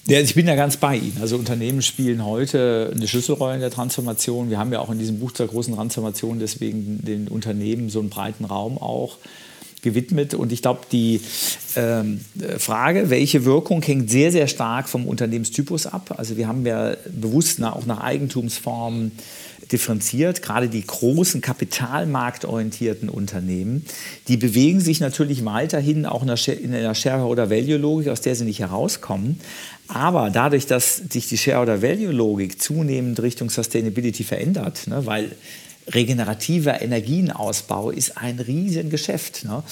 Ja, 0.08 0.20
ich 0.20 0.36
bin 0.36 0.48
ja 0.48 0.56
ganz 0.56 0.78
bei 0.78 0.98
Ihnen. 0.98 1.18
Also 1.20 1.36
Unternehmen 1.36 1.82
spielen 1.82 2.24
heute 2.24 2.92
eine 2.94 3.08
Schlüsselrolle 3.08 3.56
in 3.56 3.62
der 3.62 3.72
Transformation. 3.72 4.50
Wir 4.50 4.60
haben 4.60 4.72
ja 4.72 4.80
auch 4.80 4.92
in 4.92 5.00
diesem 5.00 5.20
Buch 5.20 5.32
zur 5.32 5.48
großen 5.48 5.74
Transformation 5.74 6.40
deswegen 6.40 7.04
den 7.04 7.28
Unternehmen 7.28 7.90
so 7.90 8.00
einen 8.00 8.10
breiten 8.10 8.46
Raum 8.46 8.78
auch 8.78 9.18
gewidmet. 9.86 10.34
Und 10.34 10.52
ich 10.52 10.62
glaube, 10.62 10.82
die 10.92 11.22
ähm, 11.78 12.20
Frage, 12.58 13.10
welche 13.10 13.46
Wirkung 13.46 13.82
hängt 13.82 14.10
sehr, 14.10 14.34
sehr 14.34 14.48
stark 14.48 14.90
vom 14.90 15.08
Unternehmenstypus 15.08 15.86
ab. 15.86 16.16
Also 16.18 16.36
wir 16.36 16.50
haben 16.50 16.66
ja 16.66 16.98
bewusst 17.10 17.60
nach, 17.60 17.76
auch 17.76 17.86
nach 17.86 18.02
Eigentumsformen 18.02 19.14
differenziert. 19.72 20.42
Gerade 20.42 20.68
die 20.70 20.86
großen 20.86 21.42
kapitalmarktorientierten 21.42 23.10
Unternehmen, 23.10 23.86
die 24.28 24.38
bewegen 24.38 24.80
sich 24.80 25.00
natürlich 25.00 25.46
weiterhin 25.46 26.06
auch 26.06 26.24
in 26.24 26.30
einer 26.74 26.96
Shareholder-Value-Logik, 26.96 28.10
aus 28.10 28.22
der 28.22 28.36
sie 28.36 28.46
nicht 28.46 28.60
herauskommen. 28.60 29.40
Aber 29.88 30.32
dadurch, 30.32 30.66
dass 30.66 30.98
sich 31.10 31.28
die 31.28 31.38
Shareholder-Value-Logik 31.38 32.62
zunehmend 32.62 33.22
Richtung 33.22 33.50
Sustainability 33.50 34.24
verändert, 34.24 34.88
ne, 34.88 35.06
weil 35.06 35.32
regenerativer 35.88 36.82
Energienausbau 36.82 37.92
ist 37.92 38.18
ein 38.18 38.40
Riesengeschäft. 38.40 39.46
Ne? 39.46 39.64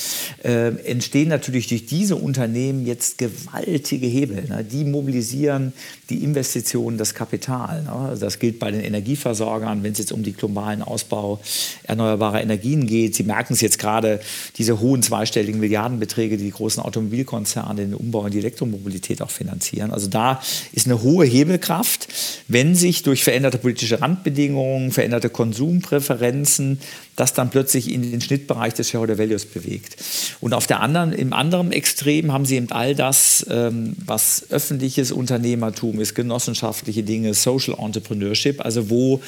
Äh, 0.43 0.76
entstehen 0.89 1.30
natürlich 1.30 1.68
durch 1.68 1.86
diese 1.86 2.16
Unternehmen 2.16 2.86
jetzt 2.86 3.18
gewaltige 3.18 4.05
Hebel. 4.07 4.45
Ne? 4.47 4.64
Die 4.64 4.84
mobilisieren 4.84 5.74
die 6.14 6.24
Investitionen, 6.24 6.97
das 6.97 7.14
Kapital. 7.14 7.84
Ne? 7.84 8.18
Das 8.20 8.39
gilt 8.39 8.59
bei 8.59 8.72
den 8.72 8.82
Energieversorgern, 8.82 9.84
wenn 9.84 9.91
es 9.93 9.99
jetzt 9.99 10.11
um 10.11 10.24
den 10.24 10.36
globalen 10.36 10.82
Ausbau 10.82 11.39
erneuerbarer 11.84 12.41
Energien 12.41 12.88
geht. 12.88 13.16
Sie 13.16 13.24
merken 13.24 13.53
es 13.53 13.61
jetzt 13.61 13.80
gerade, 13.80 14.20
diese 14.57 14.80
hohen 14.80 15.03
zweistelligen 15.03 15.59
Milliardenbeträge, 15.59 16.38
die 16.38 16.45
die 16.45 16.51
großen 16.51 16.82
Automobilkonzerne 16.82 17.82
den 17.82 17.93
Umbau 17.93 18.26
in 18.26 18.32
die 18.32 18.39
Elektromobilität 18.39 19.22
auch 19.22 19.32
finanzieren. 19.32 19.91
Also 19.91 20.07
da 20.07 20.41
ist 20.72 20.88
eine 20.88 21.01
hohe 21.01 21.26
Hebelkraft, 21.26 22.07
wenn 22.47 22.76
sich 22.76 23.03
durch 23.03 23.24
veränderte 23.24 23.57
politische 23.57 24.01
Randbedingungen, 24.01 24.91
veränderte 24.91 25.30
Konsumpräferenzen, 25.30 26.24
Präferenzen 26.24 26.80
das 27.16 27.34
dann 27.34 27.49
plötzlich 27.49 27.91
in 27.91 28.01
den 28.09 28.22
Schnittbereich 28.22 28.74
des 28.74 28.89
Shareholder 28.89 29.18
Values 29.18 29.45
bewegt. 29.45 29.97
Und 30.39 30.53
auf 30.53 30.68
der 30.68 30.82
anderen, 30.82 31.14
im 31.14 31.34
anderen 31.34 31.72
Extrem 31.72 32.32
haben 32.32 32.45
sie 32.45 32.55
eben 32.55 32.72
all 32.72 32.95
das, 32.95 33.45
ähm, 33.49 33.95
was 34.05 34.45
öffentliches 34.49 35.11
Unternehmertum 35.11 35.99
ist, 35.99 36.16
genossenschaftliche 36.16 37.03
Dinge, 37.03 37.34
Social 37.34 37.76
Entrepreneurship, 37.78 38.64
also 38.64 38.89
wo 38.89 39.22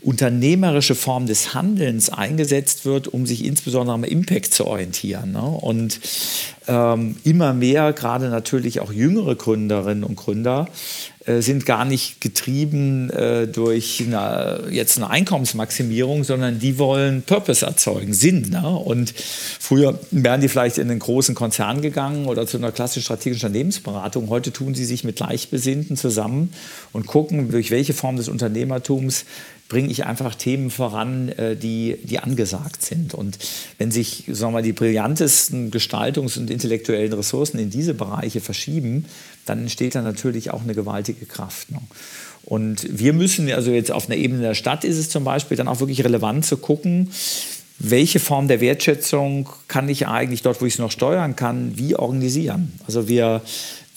unternehmerische 0.00 0.94
Form 0.94 1.26
des 1.26 1.54
Handelns 1.54 2.10
eingesetzt 2.10 2.84
wird, 2.84 3.08
um 3.08 3.26
sich 3.26 3.44
insbesondere 3.44 3.94
am 3.94 4.04
Impact 4.04 4.52
zu 4.54 4.66
orientieren. 4.66 5.32
Ne? 5.32 5.42
Und 5.42 6.00
ähm, 6.66 7.16
immer 7.24 7.54
mehr, 7.54 7.92
gerade 7.92 8.28
natürlich 8.28 8.80
auch 8.80 8.92
jüngere 8.92 9.34
Gründerinnen 9.36 10.04
und 10.04 10.16
Gründer, 10.16 10.68
sind 11.26 11.66
gar 11.66 11.84
nicht 11.84 12.20
getrieben 12.20 13.10
äh, 13.10 13.46
durch 13.46 14.02
eine, 14.06 14.68
jetzt 14.70 14.96
eine 14.96 15.10
Einkommensmaximierung, 15.10 16.24
sondern 16.24 16.58
die 16.58 16.78
wollen 16.78 17.22
Purpose 17.22 17.66
erzeugen, 17.66 18.14
Sinn. 18.14 18.48
Ne? 18.50 18.66
Und 18.66 19.12
früher 19.14 19.98
wären 20.10 20.40
die 20.40 20.48
vielleicht 20.48 20.78
in 20.78 20.90
einen 20.90 21.00
großen 21.00 21.34
Konzern 21.34 21.82
gegangen 21.82 22.26
oder 22.26 22.46
zu 22.46 22.56
einer 22.56 22.72
klassischen 22.72 23.04
strategischen 23.04 23.48
Unternehmensberatung. 23.48 24.28
Heute 24.28 24.52
tun 24.52 24.74
sie 24.74 24.84
sich 24.84 25.04
mit 25.04 25.16
Gleichbesinnten 25.16 25.96
zusammen 25.96 26.52
und 26.92 27.06
gucken, 27.06 27.50
durch 27.50 27.70
welche 27.70 27.94
Form 27.94 28.16
des 28.16 28.28
Unternehmertums 28.28 29.24
bringe 29.68 29.90
ich 29.90 30.06
einfach 30.06 30.34
Themen 30.34 30.70
voran, 30.70 31.28
äh, 31.28 31.56
die, 31.56 31.98
die 32.02 32.18
angesagt 32.18 32.84
sind. 32.84 33.14
Und 33.14 33.38
wenn 33.76 33.90
sich 33.90 34.24
sagen 34.28 34.52
wir 34.52 34.58
mal, 34.58 34.62
die 34.62 34.72
brillantesten 34.72 35.70
Gestaltungs- 35.70 36.38
und 36.38 36.50
intellektuellen 36.50 37.12
Ressourcen 37.12 37.58
in 37.58 37.70
diese 37.70 37.94
Bereiche 37.94 38.40
verschieben, 38.40 39.04
dann 39.44 39.60
entsteht 39.60 39.94
da 39.94 40.02
natürlich 40.02 40.50
auch 40.50 40.62
eine 40.62 40.74
gewaltige 40.74 41.26
Kraft. 41.26 41.70
Ne? 41.70 41.80
Und 42.44 42.98
wir 42.98 43.12
müssen, 43.12 43.52
also 43.52 43.70
jetzt 43.70 43.92
auf 43.92 44.06
einer 44.06 44.16
Ebene 44.16 44.40
der 44.40 44.54
Stadt 44.54 44.84
ist 44.84 44.96
es 44.96 45.10
zum 45.10 45.24
Beispiel 45.24 45.56
dann 45.56 45.68
auch 45.68 45.80
wirklich 45.80 46.02
relevant 46.02 46.46
zu 46.46 46.56
gucken, 46.56 47.10
welche 47.78 48.18
Form 48.18 48.48
der 48.48 48.60
Wertschätzung 48.60 49.48
kann 49.68 49.88
ich 49.88 50.08
eigentlich 50.08 50.42
dort, 50.42 50.60
wo 50.60 50.66
ich 50.66 50.74
es 50.74 50.78
noch 50.78 50.90
steuern 50.90 51.36
kann, 51.36 51.76
wie 51.76 51.94
organisieren. 51.94 52.72
Also 52.86 53.06
wir 53.06 53.42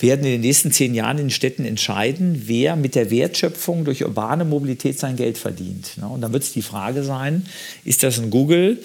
werden 0.02 0.26
in 0.26 0.32
den 0.32 0.42
nächsten 0.42 0.72
zehn 0.72 0.94
Jahren 0.94 1.18
in 1.18 1.26
den 1.26 1.30
Städten 1.30 1.66
entscheiden, 1.66 2.44
wer 2.46 2.76
mit 2.76 2.96
der 2.96 3.12
Wertschöpfung 3.12 3.86
durch 3.86 4.04
urbane 4.04 4.46
Mobilität 4.46 5.00
sein 5.00 5.16
Geld 5.16 5.38
verdient. 5.38 5.98
Und 6.02 6.22
dann 6.22 6.34
wird 6.34 6.44
es 6.44 6.54
die 6.54 6.62
Frage 6.62 7.04
sein, 7.04 7.46
ist 7.86 8.04
das 8.04 8.20
ein 8.20 8.30
Google 8.30 8.80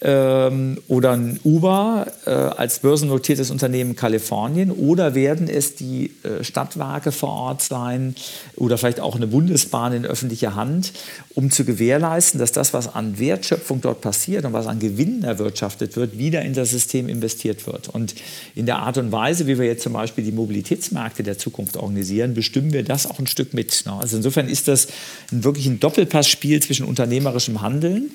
ähm, 0.00 0.78
oder 0.88 1.12
ein 1.12 1.40
Uber 1.44 2.06
äh, 2.26 2.30
als 2.30 2.80
börsennotiertes 2.80 3.50
Unternehmen 3.50 3.90
in 3.90 3.96
Kalifornien 3.96 4.70
oder 4.70 5.14
werden 5.14 5.48
es 5.48 5.74
die 5.74 6.12
äh, 6.22 6.44
Stadtwerke 6.44 7.12
vor 7.12 7.30
Ort 7.30 7.62
sein 7.62 8.14
oder 8.56 8.78
vielleicht 8.78 9.00
auch 9.00 9.16
eine 9.16 9.26
Bundesbahn 9.26 9.92
in 9.92 10.04
öffentlicher 10.04 10.54
Hand, 10.54 10.92
um 11.34 11.50
zu 11.50 11.64
gewährleisten, 11.64 12.38
dass 12.38 12.52
das, 12.52 12.72
was 12.74 12.94
an 12.94 13.18
Wertschöpfung 13.18 13.80
dort 13.80 14.00
passiert 14.00 14.44
und 14.44 14.52
was 14.52 14.66
an 14.66 14.78
Gewinnen 14.78 15.24
erwirtschaftet 15.24 15.96
wird, 15.96 16.18
wieder 16.18 16.42
in 16.42 16.52
das 16.52 16.70
System 16.70 17.08
investiert 17.08 17.66
wird. 17.66 17.88
Und 17.88 18.14
in 18.54 18.66
der 18.66 18.78
Art 18.80 18.98
und 18.98 19.12
Weise, 19.12 19.46
wie 19.46 19.58
wir 19.58 19.66
jetzt 19.66 19.82
zum 19.82 19.92
Beispiel 19.92 20.24
die 20.24 20.32
Mobilität 20.32 20.57
Mobilitätsmärkte 20.58 21.22
der 21.22 21.38
Zukunft 21.38 21.76
organisieren, 21.76 22.34
bestimmen 22.34 22.72
wir 22.72 22.82
das 22.82 23.06
auch 23.06 23.18
ein 23.18 23.26
Stück 23.26 23.54
mit. 23.54 23.84
Ne? 23.86 23.92
Also 23.92 24.16
insofern 24.16 24.48
ist 24.48 24.66
das 24.66 24.88
ein, 25.30 25.44
wirklich 25.44 25.66
ein 25.66 25.78
Doppelpassspiel 25.78 26.60
zwischen 26.60 26.84
unternehmerischem 26.84 27.62
Handeln 27.62 28.10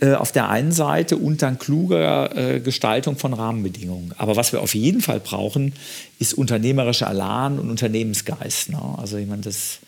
äh, 0.00 0.14
auf 0.14 0.32
der 0.32 0.48
einen 0.48 0.72
Seite 0.72 1.18
und 1.18 1.42
dann 1.42 1.58
kluger 1.58 2.34
äh, 2.36 2.60
Gestaltung 2.60 3.18
von 3.18 3.34
Rahmenbedingungen. 3.34 4.14
Aber 4.16 4.36
was 4.36 4.52
wir 4.52 4.62
auf 4.62 4.74
jeden 4.74 5.02
Fall 5.02 5.20
brauchen, 5.20 5.74
ist 6.18 6.32
unternehmerischer 6.34 7.10
Elan 7.10 7.58
und 7.58 7.68
Unternehmensgeist. 7.68 8.70
Ne? 8.70 8.80
Also 8.96 9.18
ich 9.18 9.26
meine, 9.26 9.42
das 9.42 9.80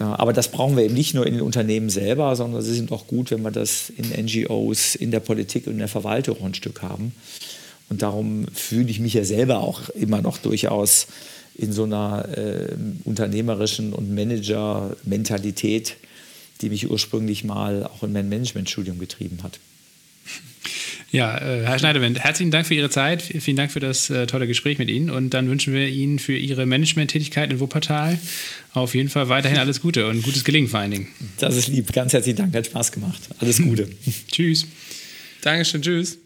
äh, 0.00 0.02
aber 0.02 0.32
das 0.32 0.48
brauchen 0.48 0.76
wir 0.76 0.84
eben 0.84 0.94
nicht 0.94 1.14
nur 1.14 1.26
in 1.26 1.34
den 1.34 1.42
Unternehmen 1.42 1.90
selber, 1.90 2.34
sondern 2.34 2.60
es 2.60 2.66
ist 2.66 2.90
auch 2.90 3.06
gut, 3.06 3.30
wenn 3.30 3.42
wir 3.42 3.52
das 3.52 3.90
in 3.90 4.10
NGOs, 4.24 4.96
in 4.96 5.12
der 5.12 5.20
Politik 5.20 5.68
und 5.68 5.74
in 5.74 5.78
der 5.78 5.88
Verwaltung 5.88 6.38
ein 6.44 6.54
Stück 6.54 6.82
haben. 6.82 7.12
Und 7.90 8.02
darum 8.02 8.46
fühle 8.54 8.88
ich 8.88 9.00
mich 9.00 9.14
ja 9.14 9.24
selber 9.24 9.60
auch 9.60 9.90
immer 9.90 10.22
noch 10.22 10.38
durchaus 10.38 11.08
in 11.56 11.72
so 11.72 11.84
einer 11.84 12.26
äh, 12.36 12.68
unternehmerischen 13.04 13.92
und 13.92 14.14
Manager-Mentalität, 14.14 15.96
die 16.62 16.70
mich 16.70 16.88
ursprünglich 16.88 17.44
mal 17.44 17.84
auch 17.84 18.02
in 18.02 18.12
mein 18.12 18.28
Managementstudium 18.28 18.98
getrieben 18.98 19.40
hat. 19.42 19.58
Ja, 21.12 21.36
äh, 21.38 21.64
Herr 21.64 21.78
Schneiderwind, 21.78 22.20
herzlichen 22.20 22.52
Dank 22.52 22.68
für 22.68 22.74
Ihre 22.74 22.88
Zeit, 22.88 23.20
vielen 23.22 23.56
Dank 23.56 23.72
für 23.72 23.80
das 23.80 24.10
äh, 24.10 24.28
tolle 24.28 24.46
Gespräch 24.46 24.78
mit 24.78 24.88
Ihnen 24.88 25.10
und 25.10 25.30
dann 25.30 25.48
wünschen 25.48 25.74
wir 25.74 25.88
Ihnen 25.88 26.20
für 26.20 26.36
Ihre 26.36 26.66
Management-Tätigkeit 26.66 27.50
in 27.50 27.58
Wuppertal 27.58 28.16
auf 28.72 28.94
jeden 28.94 29.08
Fall 29.08 29.28
weiterhin 29.28 29.58
alles 29.58 29.80
Gute 29.80 30.06
und 30.06 30.22
gutes 30.22 30.44
Gelingen 30.44 30.68
vor 30.68 30.78
allen 30.78 30.92
Dingen. 30.92 31.08
Das 31.38 31.56
ist 31.56 31.66
lieb, 31.66 31.92
ganz 31.92 32.12
herzlichen 32.12 32.36
Dank, 32.36 32.54
hat 32.54 32.66
Spaß 32.66 32.92
gemacht. 32.92 33.20
Alles 33.40 33.60
Gute. 33.60 33.88
tschüss. 34.30 34.66
Dankeschön, 35.42 35.82
tschüss. 35.82 36.18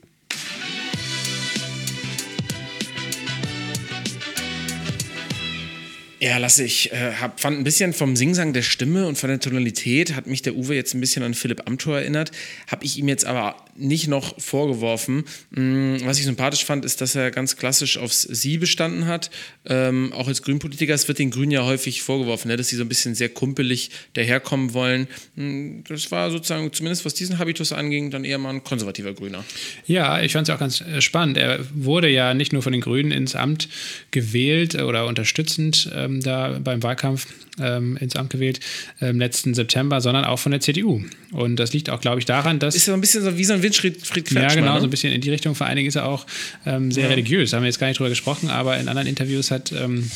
Ja, 6.24 6.38
lasse 6.38 6.64
ich. 6.64 6.90
Äh, 6.90 7.12
hab, 7.20 7.38
fand 7.38 7.59
ein 7.59 7.64
bisschen 7.64 7.92
vom 7.92 8.16
Singsang 8.16 8.55
der 8.55 8.62
Stimme 8.62 9.06
und 9.06 9.18
von 9.18 9.28
der 9.28 9.40
Tonalität 9.40 10.16
hat 10.16 10.26
mich 10.26 10.40
der 10.40 10.56
Uwe 10.56 10.74
jetzt 10.74 10.94
ein 10.94 11.01
bisschen 11.01 11.22
an 11.22 11.34
Philipp 11.34 11.68
Amthor 11.68 11.98
erinnert. 11.98 12.30
Habe 12.66 12.86
ich 12.86 12.96
ihm 12.96 13.09
jetzt 13.09 13.26
aber 13.26 13.56
nicht 13.76 14.09
noch 14.09 14.40
vorgeworfen. 14.40 15.24
Mm, 15.51 15.96
was 16.05 16.18
ich 16.18 16.24
sympathisch 16.24 16.64
fand, 16.64 16.84
ist, 16.84 17.01
dass 17.01 17.14
er 17.14 17.30
ganz 17.30 17.56
klassisch 17.56 17.98
aufs 17.98 18.22
Sie 18.22 18.59
bestanden 18.59 19.06
hat. 19.06 19.30
Ähm, 19.66 20.12
auch 20.12 20.28
als 20.28 20.42
Grünpolitiker. 20.42 20.94
Es 20.94 21.09
wird 21.09 21.18
den 21.18 21.30
Grünen 21.30 21.51
ja 21.51 21.64
häufig 21.64 22.02
vorgeworfen, 22.02 22.48
ne, 22.48 22.56
dass 22.56 22.68
sie 22.68 22.76
so 22.76 22.82
ein 22.82 22.88
bisschen 22.88 23.14
sehr 23.14 23.28
kumpelig 23.28 23.90
daherkommen 24.14 24.74
wollen. 24.74 25.09
Mm, 25.36 25.80
das 25.88 26.10
war 26.10 26.30
sozusagen, 26.30 26.72
zumindest 26.72 27.05
was 27.05 27.14
diesen 27.14 27.38
Habitus 27.38 27.72
anging, 27.72 28.10
dann 28.10 28.24
eher 28.24 28.38
mal 28.38 28.51
ein 28.51 28.64
konservativer 28.64 29.12
Grüner. 29.12 29.44
Ja, 29.86 30.20
ich 30.20 30.32
fand 30.32 30.48
es 30.48 30.55
auch 30.55 30.60
ganz 30.60 30.80
äh, 30.80 31.01
spannend. 31.01 31.36
Er 31.36 31.60
wurde 31.74 32.09
ja 32.09 32.34
nicht 32.34 32.52
nur 32.52 32.62
von 32.62 32.72
den 32.72 32.80
Grünen 32.80 33.10
ins 33.10 33.34
Amt 33.34 33.68
gewählt 34.10 34.74
oder 34.74 35.06
unterstützend 35.06 35.90
ähm, 35.94 36.20
da 36.20 36.59
beim 36.62 36.82
Wahlkampf 36.82 37.26
ähm, 37.60 37.96
ins 37.96 38.16
Amt 38.16 38.30
gewählt 38.30 38.60
im 39.01 39.09
ähm, 39.09 39.18
letzten 39.18 39.55
September, 39.55 40.01
sondern 40.01 40.24
auch 40.24 40.38
von 40.38 40.52
der 40.52 40.60
CDU. 40.60 41.02
Und 41.32 41.56
das 41.56 41.72
liegt 41.72 41.90
auch, 41.90 42.01
glaube 42.01 42.18
ich, 42.18 42.24
daran, 42.24 42.59
dass. 42.59 42.74
Ist 42.74 42.86
ja 42.86 42.94
ein 42.94 43.01
bisschen 43.01 43.22
so 43.22 43.36
wie 43.36 43.44
so 43.44 43.55
ein 43.55 43.62
Winfried 43.65 44.03
Kretschmer. 44.05 44.43
Ja, 44.43 44.55
genau, 44.55 44.74
ne? 44.74 44.81
so 44.81 44.86
ein 44.86 44.91
bisschen 44.91 45.12
in 45.12 45.20
die 45.20 45.31
Richtung. 45.31 45.55
Vor 45.55 45.66
allen 45.66 45.77
Dingen 45.77 45.89
ist 45.89 45.97
er 45.97 46.07
auch 46.07 46.27
ähm, 46.66 46.93
sehr 46.93 47.05
ja. 47.05 47.11
religiös. 47.11 47.51
Da 47.51 47.57
haben 47.57 47.65
wir 47.65 47.69
jetzt 47.69 47.81
gar 47.81 47.89
nicht 47.89 47.99
drüber 47.99 48.11
gesprochen, 48.11 48.51
aber 48.51 48.78
in 48.78 48.89
anderen 48.89 49.09
Interviews 49.09 49.51
hat 49.51 49.73
ähm, 49.73 50.09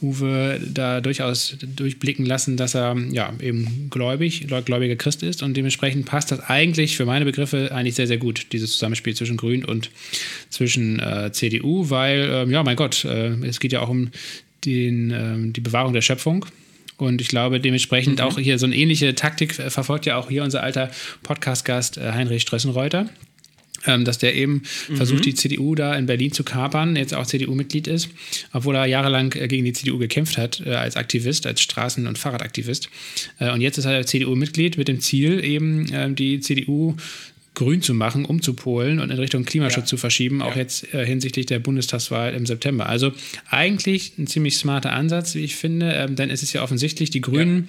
Uwe 0.00 0.60
da 0.66 1.00
durchaus 1.00 1.56
durchblicken 1.60 2.24
lassen, 2.24 2.56
dass 2.56 2.74
er 2.74 2.96
ja 3.10 3.32
eben 3.40 3.88
gläubig, 3.90 4.46
gläubiger 4.64 4.96
Christ 4.96 5.22
ist 5.22 5.42
und 5.42 5.56
dementsprechend 5.56 6.06
passt 6.06 6.30
das 6.32 6.40
eigentlich 6.40 6.96
für 6.96 7.04
meine 7.04 7.24
Begriffe 7.24 7.70
eigentlich 7.72 7.94
sehr, 7.94 8.06
sehr 8.06 8.18
gut, 8.18 8.46
dieses 8.52 8.72
Zusammenspiel 8.72 9.14
zwischen 9.14 9.36
Grün 9.36 9.64
und 9.64 9.90
zwischen 10.50 10.98
äh, 10.98 11.30
CDU, 11.32 11.90
weil, 11.90 12.20
äh, 12.20 12.50
ja, 12.50 12.62
mein 12.62 12.76
Gott, 12.76 13.04
äh, 13.04 13.30
es 13.46 13.60
geht 13.60 13.72
ja 13.72 13.80
auch 13.80 13.88
um 13.88 14.10
den, 14.64 15.10
ähm, 15.10 15.52
die 15.52 15.60
Bewahrung 15.60 15.92
der 15.92 16.02
Schöpfung. 16.02 16.46
Und 17.02 17.20
ich 17.20 17.28
glaube, 17.28 17.58
dementsprechend 17.58 18.20
mhm. 18.20 18.24
auch 18.24 18.38
hier 18.38 18.58
so 18.58 18.66
eine 18.66 18.76
ähnliche 18.76 19.14
Taktik 19.14 19.54
verfolgt 19.54 20.06
ja 20.06 20.16
auch 20.16 20.28
hier 20.28 20.44
unser 20.44 20.62
alter 20.62 20.90
Podcast-Gast 21.24 21.98
äh, 21.98 22.12
Heinrich 22.12 22.42
Strössenreuter. 22.42 23.08
Ähm, 23.84 24.04
dass 24.04 24.18
der 24.18 24.36
eben 24.36 24.62
mhm. 24.88 24.96
versucht, 24.96 25.24
die 25.24 25.34
CDU 25.34 25.74
da 25.74 25.96
in 25.96 26.06
Berlin 26.06 26.30
zu 26.30 26.44
kapern, 26.44 26.94
jetzt 26.94 27.14
auch 27.14 27.26
CDU-Mitglied 27.26 27.88
ist, 27.88 28.10
obwohl 28.52 28.76
er 28.76 28.86
jahrelang 28.86 29.32
äh, 29.32 29.48
gegen 29.48 29.64
die 29.64 29.72
CDU 29.72 29.98
gekämpft 29.98 30.38
hat, 30.38 30.62
äh, 30.64 30.76
als 30.76 30.94
Aktivist, 30.94 31.48
als 31.48 31.60
Straßen- 31.62 32.06
und 32.06 32.16
Fahrradaktivist. 32.16 32.88
und 33.40 33.60
jetzt 33.60 33.78
ist 33.78 33.86
er 33.86 34.06
CDU-Mitglied 34.06 34.78
mit 34.78 34.86
dem 34.86 35.00
Ziel, 35.00 35.44
eben 35.44 35.88
ähm, 35.92 36.14
die 36.14 36.38
CDU 36.38 36.94
grün 37.54 37.82
zu 37.82 37.92
machen, 37.92 38.24
umzupolen 38.24 38.98
und 38.98 39.10
in 39.10 39.18
Richtung 39.18 39.44
Klimaschutz 39.44 39.84
ja. 39.84 39.86
zu 39.86 39.96
verschieben, 39.98 40.40
auch 40.40 40.52
ja. 40.52 40.62
jetzt 40.62 40.94
äh, 40.94 41.04
hinsichtlich 41.04 41.46
der 41.46 41.58
Bundestagswahl 41.58 42.32
im 42.32 42.46
September. 42.46 42.88
Also 42.88 43.12
eigentlich 43.50 44.16
ein 44.18 44.26
ziemlich 44.26 44.56
smarter 44.56 44.92
Ansatz, 44.92 45.34
wie 45.34 45.40
ich 45.40 45.56
finde, 45.56 45.92
ähm, 45.92 46.16
denn 46.16 46.30
es 46.30 46.42
ist 46.42 46.54
ja 46.54 46.62
offensichtlich, 46.62 47.10
die 47.10 47.20
Grünen 47.20 47.68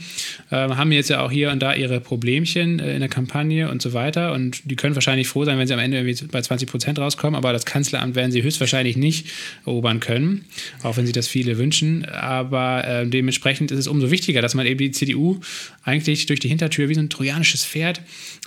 ja. 0.51 0.67
äh, 0.67 0.75
haben 0.75 0.91
jetzt 0.93 1.09
ja 1.09 1.21
auch 1.21 1.31
hier 1.31 1.51
und 1.51 1.59
da 1.59 1.73
ihre 1.73 1.99
Problemchen 1.99 2.79
äh, 2.79 2.93
in 2.93 3.01
der 3.01 3.09
Kampagne 3.09 3.69
und 3.69 3.81
so 3.81 3.91
weiter 3.91 4.31
und 4.31 4.61
die 4.63 4.77
können 4.77 4.95
wahrscheinlich 4.95 5.27
froh 5.27 5.43
sein, 5.43 5.57
wenn 5.57 5.67
sie 5.67 5.73
am 5.73 5.79
Ende 5.79 5.97
irgendwie 5.97 6.27
bei 6.27 6.41
20 6.41 6.69
Prozent 6.69 6.99
rauskommen, 6.99 7.35
aber 7.35 7.51
das 7.51 7.65
Kanzleramt 7.65 8.15
werden 8.15 8.31
sie 8.31 8.41
höchstwahrscheinlich 8.41 8.95
nicht 8.95 9.27
erobern 9.65 9.99
können, 9.99 10.45
auch 10.83 10.95
wenn 10.95 11.05
sie 11.05 11.11
das 11.11 11.27
viele 11.27 11.57
wünschen. 11.57 12.05
Aber 12.05 12.87
äh, 12.87 13.07
dementsprechend 13.07 13.71
ist 13.71 13.79
es 13.79 13.87
umso 13.87 14.11
wichtiger, 14.11 14.41
dass 14.41 14.55
man 14.55 14.65
eben 14.65 14.77
die 14.77 14.91
CDU 14.91 15.39
eigentlich 15.83 16.25
durch 16.25 16.39
die 16.39 16.47
Hintertür 16.47 16.87
wie 16.87 16.95
so 16.95 17.01
ein 17.01 17.09
trojanisches 17.09 17.65
Pferd 17.65 18.01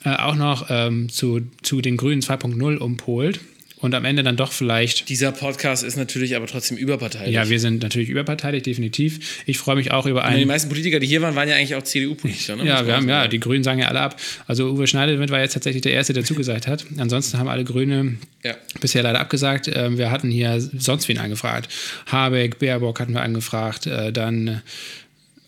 äh, 0.06 0.10
auch 0.10 0.36
noch 0.36 0.68
ähm, 0.70 1.08
zu 1.08 1.40
zu, 1.62 1.80
den 1.80 1.96
Grünen 1.96 2.22
2.0 2.22 2.76
umpolt 2.76 3.40
und 3.78 3.92
am 3.92 4.04
Ende 4.04 4.22
dann 4.22 4.36
doch 4.36 4.52
vielleicht. 4.52 5.08
Dieser 5.08 5.32
Podcast 5.32 5.82
ist 5.82 5.96
natürlich 5.96 6.36
aber 6.36 6.46
trotzdem 6.46 6.76
überparteilich. 6.76 7.34
Ja, 7.34 7.48
wir 7.48 7.58
sind 7.58 7.82
natürlich 7.82 8.08
überparteilich, 8.08 8.62
definitiv. 8.62 9.42
Ich 9.46 9.58
freue 9.58 9.74
mich 9.74 9.90
auch 9.90 10.06
über 10.06 10.24
einen. 10.24 10.38
die 10.38 10.46
meisten 10.46 10.68
Politiker, 10.68 11.00
die 11.00 11.08
hier 11.08 11.22
waren, 11.22 11.34
waren 11.34 11.48
ja 11.48 11.56
eigentlich 11.56 11.74
auch 11.74 11.82
CDU-Politiker. 11.82 12.54
Ne? 12.54 12.66
Ja, 12.66 12.86
wir 12.86 12.94
haben, 12.94 13.08
ja, 13.08 13.26
die 13.26 13.40
Grünen 13.40 13.64
sagen 13.64 13.80
ja 13.80 13.88
alle 13.88 14.00
ab. 14.00 14.16
Also 14.46 14.70
Uwe 14.70 14.86
Schneider 14.86 15.18
war 15.28 15.40
jetzt 15.40 15.54
tatsächlich 15.54 15.82
der 15.82 15.92
Erste, 15.92 16.12
der 16.12 16.24
zugesagt 16.24 16.68
hat. 16.68 16.86
Ansonsten 16.98 17.36
haben 17.38 17.48
alle 17.48 17.64
Grüne 17.64 18.16
ja. 18.44 18.54
bisher 18.80 19.02
leider 19.02 19.18
abgesagt. 19.18 19.68
Ähm, 19.74 19.98
wir 19.98 20.12
hatten 20.12 20.30
hier 20.30 20.60
sonst 20.60 21.08
wen 21.08 21.18
angefragt. 21.18 21.68
Habeck, 22.06 22.60
Baerbock 22.60 23.00
hatten 23.00 23.12
wir 23.12 23.22
angefragt. 23.22 23.86
Äh, 23.88 24.12
dann 24.12 24.62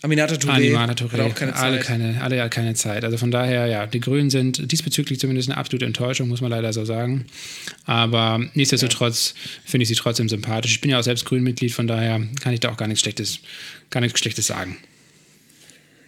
Aminata 0.03 0.35
Touré, 0.37 0.57
Aminata 0.57 0.93
Touré 0.93 1.23
auch 1.23 1.35
keine 1.35 1.55
alle 1.57 1.79
Zeit. 1.79 1.87
Keine, 1.87 2.23
alle 2.23 2.49
keine 2.51 2.75
Zeit. 2.75 3.05
Also 3.05 3.17
von 3.17 3.31
daher, 3.31 3.67
ja, 3.67 3.87
die 3.87 4.01
Grünen 4.01 4.31
sind 4.31 4.71
diesbezüglich 4.71 5.19
zumindest 5.19 5.49
eine 5.49 5.59
absolute 5.59 5.87
Enttäuschung, 5.87 6.29
muss 6.29 6.41
man 6.41 6.51
leider 6.51 6.73
so 6.73 6.85
sagen. 6.85 7.27
Aber 7.85 8.41
nichtsdestotrotz 8.55 9.35
ja. 9.35 9.51
finde 9.65 9.83
ich 9.83 9.89
sie 9.89 9.97
trotzdem 9.97 10.29
sympathisch. 10.29 10.73
Ich 10.73 10.81
bin 10.81 10.91
ja 10.91 11.01
auch 11.01 11.05
selbst 11.05 11.25
Grünmitglied, 11.25 11.73
von 11.73 11.89
daher 11.89 12.21
kann 12.41 12.53
ich 12.53 12.61
da 12.61 12.71
auch 12.71 12.77
gar 12.77 12.87
nichts 12.87 13.01
Schlechtes, 13.01 13.41
gar 13.91 14.01
nichts 14.01 14.21
Schlechtes 14.21 14.47
sagen. 14.47 14.77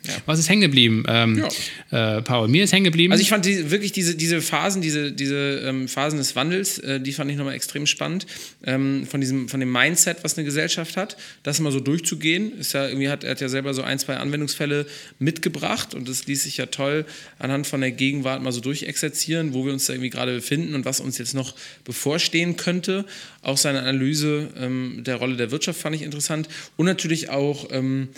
Ja. 0.07 0.15
Was 0.25 0.39
ist 0.39 0.49
hängen 0.49 0.63
geblieben, 0.63 1.05
ähm, 1.09 1.45
ja. 1.91 2.19
äh, 2.19 2.23
Paul? 2.23 2.49
Mir 2.49 2.65
ist 2.65 2.73
hängen 2.73 2.85
geblieben. 2.85 3.13
Also 3.13 3.21
ich 3.21 3.29
fand 3.29 3.45
die, 3.45 3.71
wirklich 3.71 3.93
diese, 3.93 4.15
diese 4.15 4.41
Phasen, 4.41 4.81
diese, 4.81 5.13
diese 5.13 5.63
ähm, 5.67 5.89
Phasen 5.89 6.19
des 6.19 6.35
Wandels, 6.37 6.79
äh, 6.79 7.01
die 7.01 7.13
fand 7.13 7.31
ich 7.31 7.37
nochmal 7.37 7.55
extrem 7.55 7.87
spannend. 7.87 8.27
Ähm, 8.65 9.07
von, 9.07 9.21
diesem, 9.21 9.49
von 9.49 9.61
dem 9.61 9.71
Mindset, 9.71 10.25
was 10.25 10.39
eine 10.39 10.47
Gesellschaft 10.47 10.97
hat, 10.97 11.19
das 11.43 11.61
mal 11.61 11.71
so 11.71 11.81
durchzugehen. 11.81 12.59
Ist 12.59 12.73
ja, 12.73 12.89
irgendwie 12.89 13.11
hat, 13.11 13.25
er 13.25 13.33
hat 13.33 13.41
ja 13.41 13.49
selber 13.51 13.75
so 13.75 13.83
ein, 13.83 13.99
zwei 13.99 14.17
Anwendungsfälle 14.17 14.87
mitgebracht 15.19 15.95
und 15.95 16.09
das 16.09 16.27
ließ 16.27 16.45
sich 16.45 16.57
ja 16.57 16.67
toll 16.67 17.05
anhand 17.39 17.67
von 17.67 17.83
der 17.83 17.91
Gegenwart 17.91 18.43
mal 18.43 18.53
so 18.53 18.61
durchexerzieren, 18.61 19.53
wo 19.53 19.67
wir 19.67 19.73
uns 19.73 19.85
da 19.87 19.93
irgendwie 19.93 20.11
gerade 20.11 20.35
befinden 20.35 20.75
und 20.75 20.87
was 20.87 21.01
uns 21.01 21.19
jetzt 21.19 21.35
noch 21.35 21.55
bevorstehen 21.85 22.57
könnte. 22.57 23.05
Auch 23.43 23.59
seine 23.59 23.81
Analyse 23.81 24.49
ähm, 24.57 25.03
der 25.05 25.17
Rolle 25.17 25.37
der 25.37 25.51
Wirtschaft 25.51 25.81
fand 25.81 25.95
ich 25.95 26.03
interessant 26.03 26.49
und 26.77 26.87
natürlich 26.87 27.29
auch 27.29 27.69
ähm, 27.71 28.09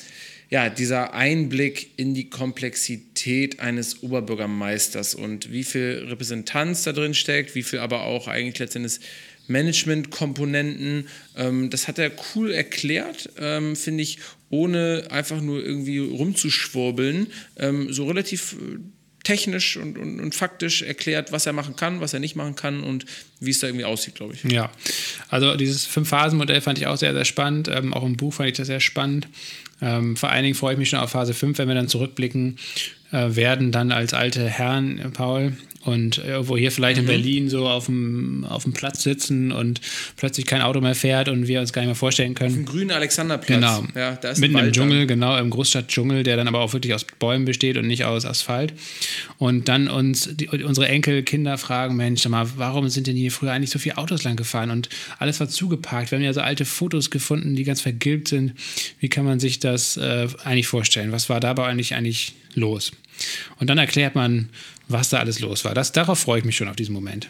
ja, 0.53 0.69
dieser 0.69 1.15
Einblick 1.15 1.93
in 1.97 2.13
die 2.13 2.29
Komplexität 2.29 3.61
eines 3.61 4.03
Oberbürgermeisters 4.03 5.15
und 5.15 5.51
wie 5.51 5.65
viel 5.65 6.05
Repräsentanz 6.11 6.83
da 6.83 6.93
drin 6.93 7.15
steckt, 7.15 7.55
wie 7.55 7.63
viel 7.63 7.79
aber 7.79 8.03
auch 8.03 8.29
eigentlich 8.29 8.59
letztendlich 8.59 9.01
Management-Komponenten. 9.47 11.09
Ähm, 11.39 11.71
das 11.71 11.89
hat 11.89 11.99
er 11.99 12.11
cool 12.35 12.53
erklärt, 12.53 13.31
ähm, 13.39 13.77
finde 13.77 14.03
ich, 14.03 14.19
ohne 14.51 15.07
einfach 15.09 15.41
nur 15.41 15.65
irgendwie 15.65 16.01
rumzuschwurbeln. 16.01 17.29
Ähm, 17.57 17.91
so 17.91 18.07
relativ 18.07 18.53
äh, 18.53 18.79
technisch 19.25 19.77
und, 19.77 19.99
und, 19.99 20.21
und, 20.21 20.35
faktisch 20.35 20.83
erklärt, 20.83 21.33
was 21.33 21.47
er 21.47 21.53
machen 21.53 21.77
kann, 21.77 22.01
was 22.01 22.13
er 22.13 22.21
nicht 22.21 22.35
machen 22.35 22.57
kann 22.57 22.83
und 22.83 23.07
wie 23.41 23.51
es 23.51 23.61
da 23.61 23.69
irgendwie 23.69 23.85
aussieht, 23.85 24.17
glaube 24.17 24.35
ich. 24.35 24.45
Ja, 24.45 24.71
also 25.29 25.57
dieses 25.57 25.87
Fünf-Phasen-Modell 25.87 26.61
fand 26.61 26.79
ich 26.79 26.87
auch 26.87 26.97
sehr, 26.97 27.13
sehr 27.13 27.25
spannend. 27.25 27.69
Ähm, 27.69 27.95
auch 27.95 28.05
im 28.05 28.17
Buch 28.17 28.35
fand 28.35 28.49
ich 28.49 28.57
das 28.57 28.67
sehr 28.67 28.81
spannend. 28.81 29.29
Ähm, 29.81 30.17
vor 30.17 30.31
allen 30.31 30.45
Dingen 30.45 30.55
freue 30.55 30.75
ich 30.75 30.79
mich 30.79 30.91
schon 30.91 30.99
auf 30.99 31.11
Phase 31.11 31.35
5, 31.35 31.59
wenn 31.59 31.69
wir 31.69 31.75
dann 31.75 31.89
zurückblicken 31.89 32.59
äh, 33.13 33.35
werden, 33.37 33.73
dann 33.73 33.93
als 33.93 34.15
alte 34.15 34.49
Herren, 34.49 34.99
äh, 34.99 35.09
Paul, 35.09 35.57
und 35.85 36.19
irgendwo 36.19 36.57
hier 36.57 36.71
vielleicht 36.71 36.97
mhm. 36.97 37.03
in 37.03 37.07
Berlin 37.07 37.49
so 37.49 37.69
auf 37.69 37.87
dem, 37.87 38.45
auf 38.45 38.63
dem 38.63 38.73
Platz 38.73 39.03
sitzen 39.03 39.53
und 39.53 39.81
plötzlich 40.17 40.47
kein 40.47 40.63
Auto 40.63 40.81
mehr 40.81 40.95
fährt 40.95 41.29
und 41.29 41.49
wir 41.49 41.61
uns 41.61 41.73
gar 41.73 41.83
nicht 41.83 41.89
mehr 41.89 41.95
vorstellen 41.95 42.35
können. 42.35 42.51
Auf 42.51 42.57
dem 42.57 42.67
grünen 42.67 42.91
Alexanderplatz. 42.91 43.61
Genau. 43.61 43.85
Ja, 43.95 44.13
da 44.17 44.31
ist 44.31 44.39
Mitten 44.39 44.59
im 44.59 44.73
Dschungel, 44.73 45.01
dann. 45.01 45.09
genau, 45.09 45.37
im 45.39 45.51
Großstadtdschungel, 45.51 46.23
der 46.23 46.37
dann 46.37 46.49
aber 46.49 46.61
auch 46.61 46.73
wirklich 46.73 46.95
aus 46.95 47.05
Bäumen 47.19 47.45
besteht 47.45 47.77
und 47.77 47.87
nicht 47.87 48.05
aus 48.05 48.25
Asphalt. 48.25 48.75
Und 49.39 49.69
dann 49.69 49.89
uns 49.89 50.29
die, 50.33 50.49
unsere 50.49 50.89
Enkelkinder 50.89 51.59
fragen, 51.59 51.97
Mensch, 51.97 52.27
mal, 52.29 52.49
warum 52.57 52.89
sind 52.89 53.07
denn 53.07 53.17
hier 53.17 53.33
früher 53.33 53.53
eigentlich 53.53 53.71
so 53.71 53.79
viele 53.79 53.99
Autos 53.99 54.23
lang 54.25 54.37
gefahren 54.37 54.71
und 54.71 54.89
alles 55.19 55.41
war 55.41 55.49
zugeparkt? 55.49 56.11
Wir 56.11 56.19
haben 56.19 56.25
ja 56.25 56.33
so 56.33 56.41
alte 56.41 56.65
Fotos 56.65 57.11
gefunden, 57.11 57.57
die 57.57 57.65
ganz 57.65 57.81
vergilbt 57.81 58.29
sind. 58.29 58.55
Wie 59.01 59.09
kann 59.09 59.25
man 59.25 59.41
sich 59.41 59.59
das 59.59 59.97
äh, 59.97 60.29
eigentlich 60.45 60.69
vorstellen? 60.69 61.13
Was 61.13 61.29
war 61.29 61.41
dabei 61.41 61.67
eigentlich, 61.67 61.95
eigentlich 61.95 62.35
los? 62.55 62.93
Und 63.59 63.69
dann 63.69 63.79
erklärt 63.79 64.15
man, 64.15 64.49
was 64.93 65.09
da 65.09 65.19
alles 65.19 65.41
los 65.41 65.65
war. 65.65 65.75
Das, 65.75 65.93
darauf 65.93 66.19
freue 66.19 66.39
ich 66.39 66.45
mich 66.45 66.57
schon 66.57 66.69
auf 66.69 66.77
diesen 66.77 66.93
Moment. 66.93 67.29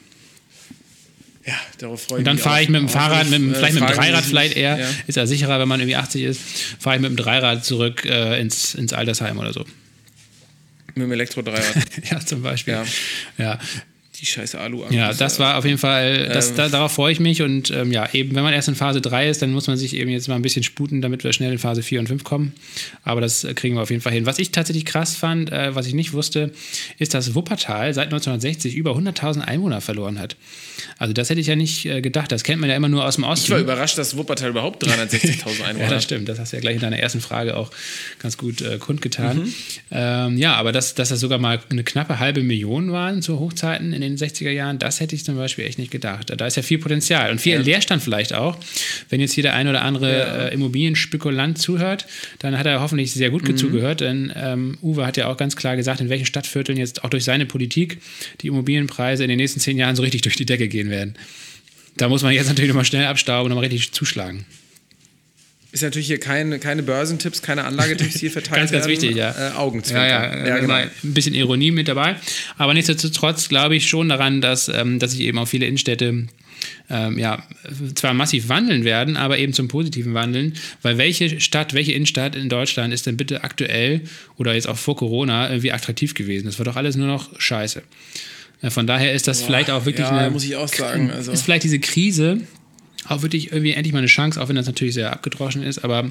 Ja, 1.47 1.55
darauf 1.79 2.03
freue 2.03 2.21
ich 2.21 2.25
mich. 2.25 2.31
Und 2.31 2.37
dann 2.37 2.39
fahre 2.39 2.63
ich 2.63 2.69
mit 2.69 2.81
dem 2.81 2.89
Fahrrad, 2.89 3.29
mit, 3.29 3.43
äh, 3.43 3.55
vielleicht 3.55 3.75
mit 3.75 3.83
dem 3.83 3.97
Dreirad 3.97 4.25
vielleicht 4.25 4.57
eher, 4.57 4.79
ja. 4.79 4.89
ist 5.07 5.17
ja 5.17 5.27
sicherer, 5.27 5.59
wenn 5.59 5.69
man 5.69 5.81
irgendwie 5.81 5.97
80 5.97 6.23
ist, 6.23 6.41
fahre 6.79 6.97
ich 6.97 7.03
mit 7.03 7.11
dem 7.11 7.17
Dreirad 7.17 7.65
zurück 7.65 8.05
äh, 8.05 8.41
ins, 8.41 8.75
ins 8.75 8.93
Altersheim 8.93 9.39
oder 9.39 9.53
so. 9.53 9.65
Mit 10.95 11.05
dem 11.05 11.13
Elektro-Dreirad. 11.13 11.77
ja, 12.11 12.21
zum 12.21 12.43
Beispiel. 12.43 12.75
Ja. 12.75 12.85
ja 13.39 13.59
die 14.23 14.27
scheiße 14.27 14.59
alu 14.59 14.85
Ja, 14.91 15.13
das 15.13 15.41
war 15.41 15.59
auf 15.59 15.65
jeden 15.65 15.79
Fall, 15.79 16.29
das, 16.29 16.51
ähm, 16.51 16.57
da, 16.57 16.69
darauf 16.69 16.93
freue 16.93 17.13
ich 17.13 17.19
mich 17.19 17.43
und 17.43 17.73
ähm, 17.73 17.91
ja, 17.91 18.09
eben, 18.13 18.37
wenn 18.37 18.45
man 18.45 18.55
erst 18.55 18.69
in 18.69 18.77
Phase 18.77 19.01
3 19.01 19.29
ist, 19.29 19.43
dann 19.43 19.51
muss 19.51 19.67
man 19.67 19.77
sich 19.77 19.97
eben 19.97 20.11
jetzt 20.11 20.29
mal 20.29 20.37
ein 20.37 20.43
bisschen 20.43 20.63
sputen, 20.63 21.03
damit 21.03 21.25
wir 21.25 21.33
schnell 21.33 21.51
in 21.51 21.59
Phase 21.59 21.83
4 21.83 21.99
und 21.99 22.07
5 22.07 22.23
kommen. 22.23 22.53
Aber 23.03 23.21
das 23.21 23.43
äh, 23.43 23.53
kriegen 23.55 23.75
wir 23.75 23.83
auf 23.83 23.91
jeden 23.91 24.01
Fall 24.01 24.13
hin. 24.13 24.25
Was 24.25 24.39
ich 24.39 24.53
tatsächlich 24.53 24.85
krass 24.85 25.17
fand, 25.17 25.51
äh, 25.51 25.75
was 25.75 25.89
ich 25.89 25.95
nicht 25.95 26.13
wusste, 26.13 26.53
ist, 26.99 27.15
dass 27.15 27.35
Wuppertal 27.35 27.93
seit 27.95 28.07
1960 28.07 28.77
über 28.77 28.93
100.000 28.93 29.41
Einwohner 29.41 29.81
verloren 29.81 30.21
hat. 30.21 30.37
Also 30.99 31.13
das 31.13 31.29
hätte 31.29 31.41
ich 31.41 31.49
ja 31.49 31.57
nicht 31.57 31.85
äh, 31.87 32.01
gedacht. 32.01 32.31
Das 32.31 32.45
kennt 32.45 32.61
man 32.61 32.71
ja 32.71 32.77
immer 32.77 32.89
nur 32.89 33.05
aus 33.05 33.17
dem 33.17 33.25
Osten. 33.25 33.47
Ich 33.47 33.51
war 33.51 33.59
überrascht, 33.59 33.99
dass 33.99 34.17
Wuppertal 34.17 34.51
überhaupt 34.51 34.85
360.000 34.85 35.65
Einwohner 35.65 35.67
hat. 35.67 35.79
ja, 35.79 35.89
das 35.89 36.05
stimmt. 36.05 36.29
Das 36.29 36.39
hast 36.39 36.53
du 36.53 36.59
ja 36.59 36.61
gleich 36.61 36.77
in 36.77 36.81
deiner 36.81 36.99
ersten 37.01 37.21
Frage 37.21 37.57
auch 37.57 37.73
ganz 38.21 38.37
gut 38.37 38.61
äh, 38.61 38.79
kundgetan. 38.79 39.39
Mhm. 39.39 39.55
Ähm, 39.91 40.39
ja, 40.39 40.55
aber 40.55 40.71
dass, 40.71 40.95
dass 40.95 41.09
das 41.09 41.19
sogar 41.19 41.39
mal 41.39 41.61
eine 41.71 41.83
knappe 41.83 42.21
halbe 42.21 42.45
Million 42.45 42.93
waren 42.93 43.21
zu 43.21 43.41
Hochzeiten 43.41 43.93
in 43.93 44.01
den 44.01 44.12
den 44.17 44.29
60er 44.29 44.51
Jahren, 44.51 44.79
das 44.79 45.01
hätte 45.01 45.15
ich 45.15 45.25
zum 45.25 45.37
Beispiel 45.37 45.65
echt 45.65 45.79
nicht 45.79 45.91
gedacht. 45.91 46.33
Da 46.37 46.47
ist 46.47 46.57
ja 46.57 46.63
viel 46.63 46.79
Potenzial 46.79 47.31
und 47.31 47.41
viel 47.41 47.55
ja. 47.55 47.61
Leerstand 47.61 48.03
vielleicht 48.03 48.33
auch. 48.33 48.57
Wenn 49.09 49.21
jetzt 49.21 49.33
hier 49.33 49.43
der 49.43 49.55
ein 49.55 49.69
oder 49.69 49.83
andere 49.83 50.19
ja. 50.19 50.47
äh, 50.47 50.55
Immobilienspekulant 50.55 51.59
zuhört, 51.59 52.07
dann 52.39 52.59
hat 52.59 52.67
er 52.67 52.81
hoffentlich 52.81 53.13
sehr 53.13 53.31
gut 53.31 53.47
mhm. 53.47 53.57
zugehört, 53.57 54.01
denn 54.01 54.33
ähm, 54.37 54.79
Uwe 54.83 55.07
hat 55.07 55.17
ja 55.17 55.29
auch 55.29 55.37
ganz 55.37 55.57
klar 55.57 55.77
gesagt, 55.77 56.01
in 56.01 56.09
welchen 56.09 56.27
Stadtvierteln 56.27 56.79
jetzt 56.79 57.05
auch 57.05 57.11
durch 57.11 57.25
seine 57.25 57.47
Politik 57.47 57.99
die 58.41 58.49
Immobilienpreise 58.49 59.23
in 59.23 59.29
den 59.29 59.39
nächsten 59.39 59.61
zehn 59.61 59.79
Jahren 59.79 59.97
so 59.97 60.03
richtig 60.03 60.23
durch 60.23 60.37
die 60.37 60.47
Decke 60.47 60.69
gehen 60.69 60.91
werden. 60.91 61.15
Da 61.97 62.09
muss 62.09 62.23
man 62.23 62.33
jetzt 62.33 62.49
natürlich 62.49 62.69
nochmal 62.69 62.85
schnell 62.85 63.05
abstauben 63.05 63.47
und 63.47 63.51
nochmal 63.51 63.67
richtig 63.67 63.93
zuschlagen. 63.93 64.47
Ist 65.73 65.83
natürlich 65.83 66.07
hier 66.07 66.21
keine, 66.21 66.59
keine 66.59 66.83
Börsentipps, 66.83 67.41
keine 67.41 67.65
Anlagetipps 67.65 68.21
hier 68.21 68.31
verteilt 68.31 68.61
Ganz, 68.61 68.73
ganz 68.73 68.87
wichtig, 68.87 69.17
ja. 69.17 69.31
Äh, 69.31 69.53
Augenzwinkern. 69.55 70.07
Ja, 70.07 70.37
ja, 70.37 70.47
ja 70.47 70.59
genau. 70.59 70.75
ein 70.75 70.91
bisschen 71.03 71.35
Ironie 71.35 71.71
mit 71.71 71.89
dabei. 71.89 72.17
Aber 72.59 72.75
nichtsdestotrotz 72.75 73.49
glaube 73.49 73.75
ich 73.75 73.89
schon 73.89 74.11
daran, 74.11 74.43
dass, 74.43 74.69
ähm, 74.69 74.99
dass 74.99 75.13
sich 75.13 75.21
eben 75.21 75.39
auch 75.39 75.49
viele 75.49 75.65
Innenstädte 75.65 76.27
ähm, 76.91 77.19
ja, 77.19 77.43
zwar 77.95 78.13
massiv 78.13 78.49
wandeln 78.49 78.85
werden, 78.85 79.17
aber 79.17 79.39
eben 79.39 79.55
zum 79.55 79.69
positiven 79.69 80.15
Wandeln, 80.15 80.55
weil 80.83 80.99
welche 80.99 81.41
Stadt, 81.41 81.75
welche 81.75 81.93
Innenstadt 81.93 82.37
in 82.37 82.49
Deutschland 82.49 82.93
ist 82.93 83.07
denn 83.07 83.17
bitte 83.17 83.43
aktuell 83.43 84.03
oder 84.37 84.55
jetzt 84.55 84.69
auch 84.69 84.77
vor 84.77 84.97
Corona 84.97 85.49
irgendwie 85.49 85.73
attraktiv 85.73 86.15
gewesen? 86.15 86.47
Das 86.47 86.59
war 86.59 86.65
doch 86.65 86.77
alles 86.77 86.97
nur 86.97 87.07
noch 87.07 87.31
scheiße. 87.41 87.83
Äh, 88.61 88.71
von 88.71 88.87
daher 88.87 89.13
ist 89.13 89.27
das 89.27 89.41
Boah, 89.41 89.47
vielleicht 89.47 89.71
auch 89.71 89.87
wirklich 89.87 90.07
ja, 90.07 90.17
eine, 90.17 90.31
muss 90.31 90.45
ich 90.45 90.57
auch 90.57 90.69
sagen. 90.69 91.11
Also. 91.11 91.33
Ist 91.33 91.43
vielleicht 91.43 91.65
diese 91.65 91.81
Krise 91.81 92.41
auch 93.09 93.23
wirklich 93.23 93.53
irgendwie 93.53 93.73
endlich 93.73 93.93
mal 93.93 93.99
eine 93.99 94.07
Chance, 94.07 94.41
auch 94.41 94.49
wenn 94.49 94.57
das 94.57 94.67
natürlich 94.67 94.95
sehr 94.95 95.13
abgedroschen 95.13 95.63
ist, 95.63 95.85
aber 95.85 96.11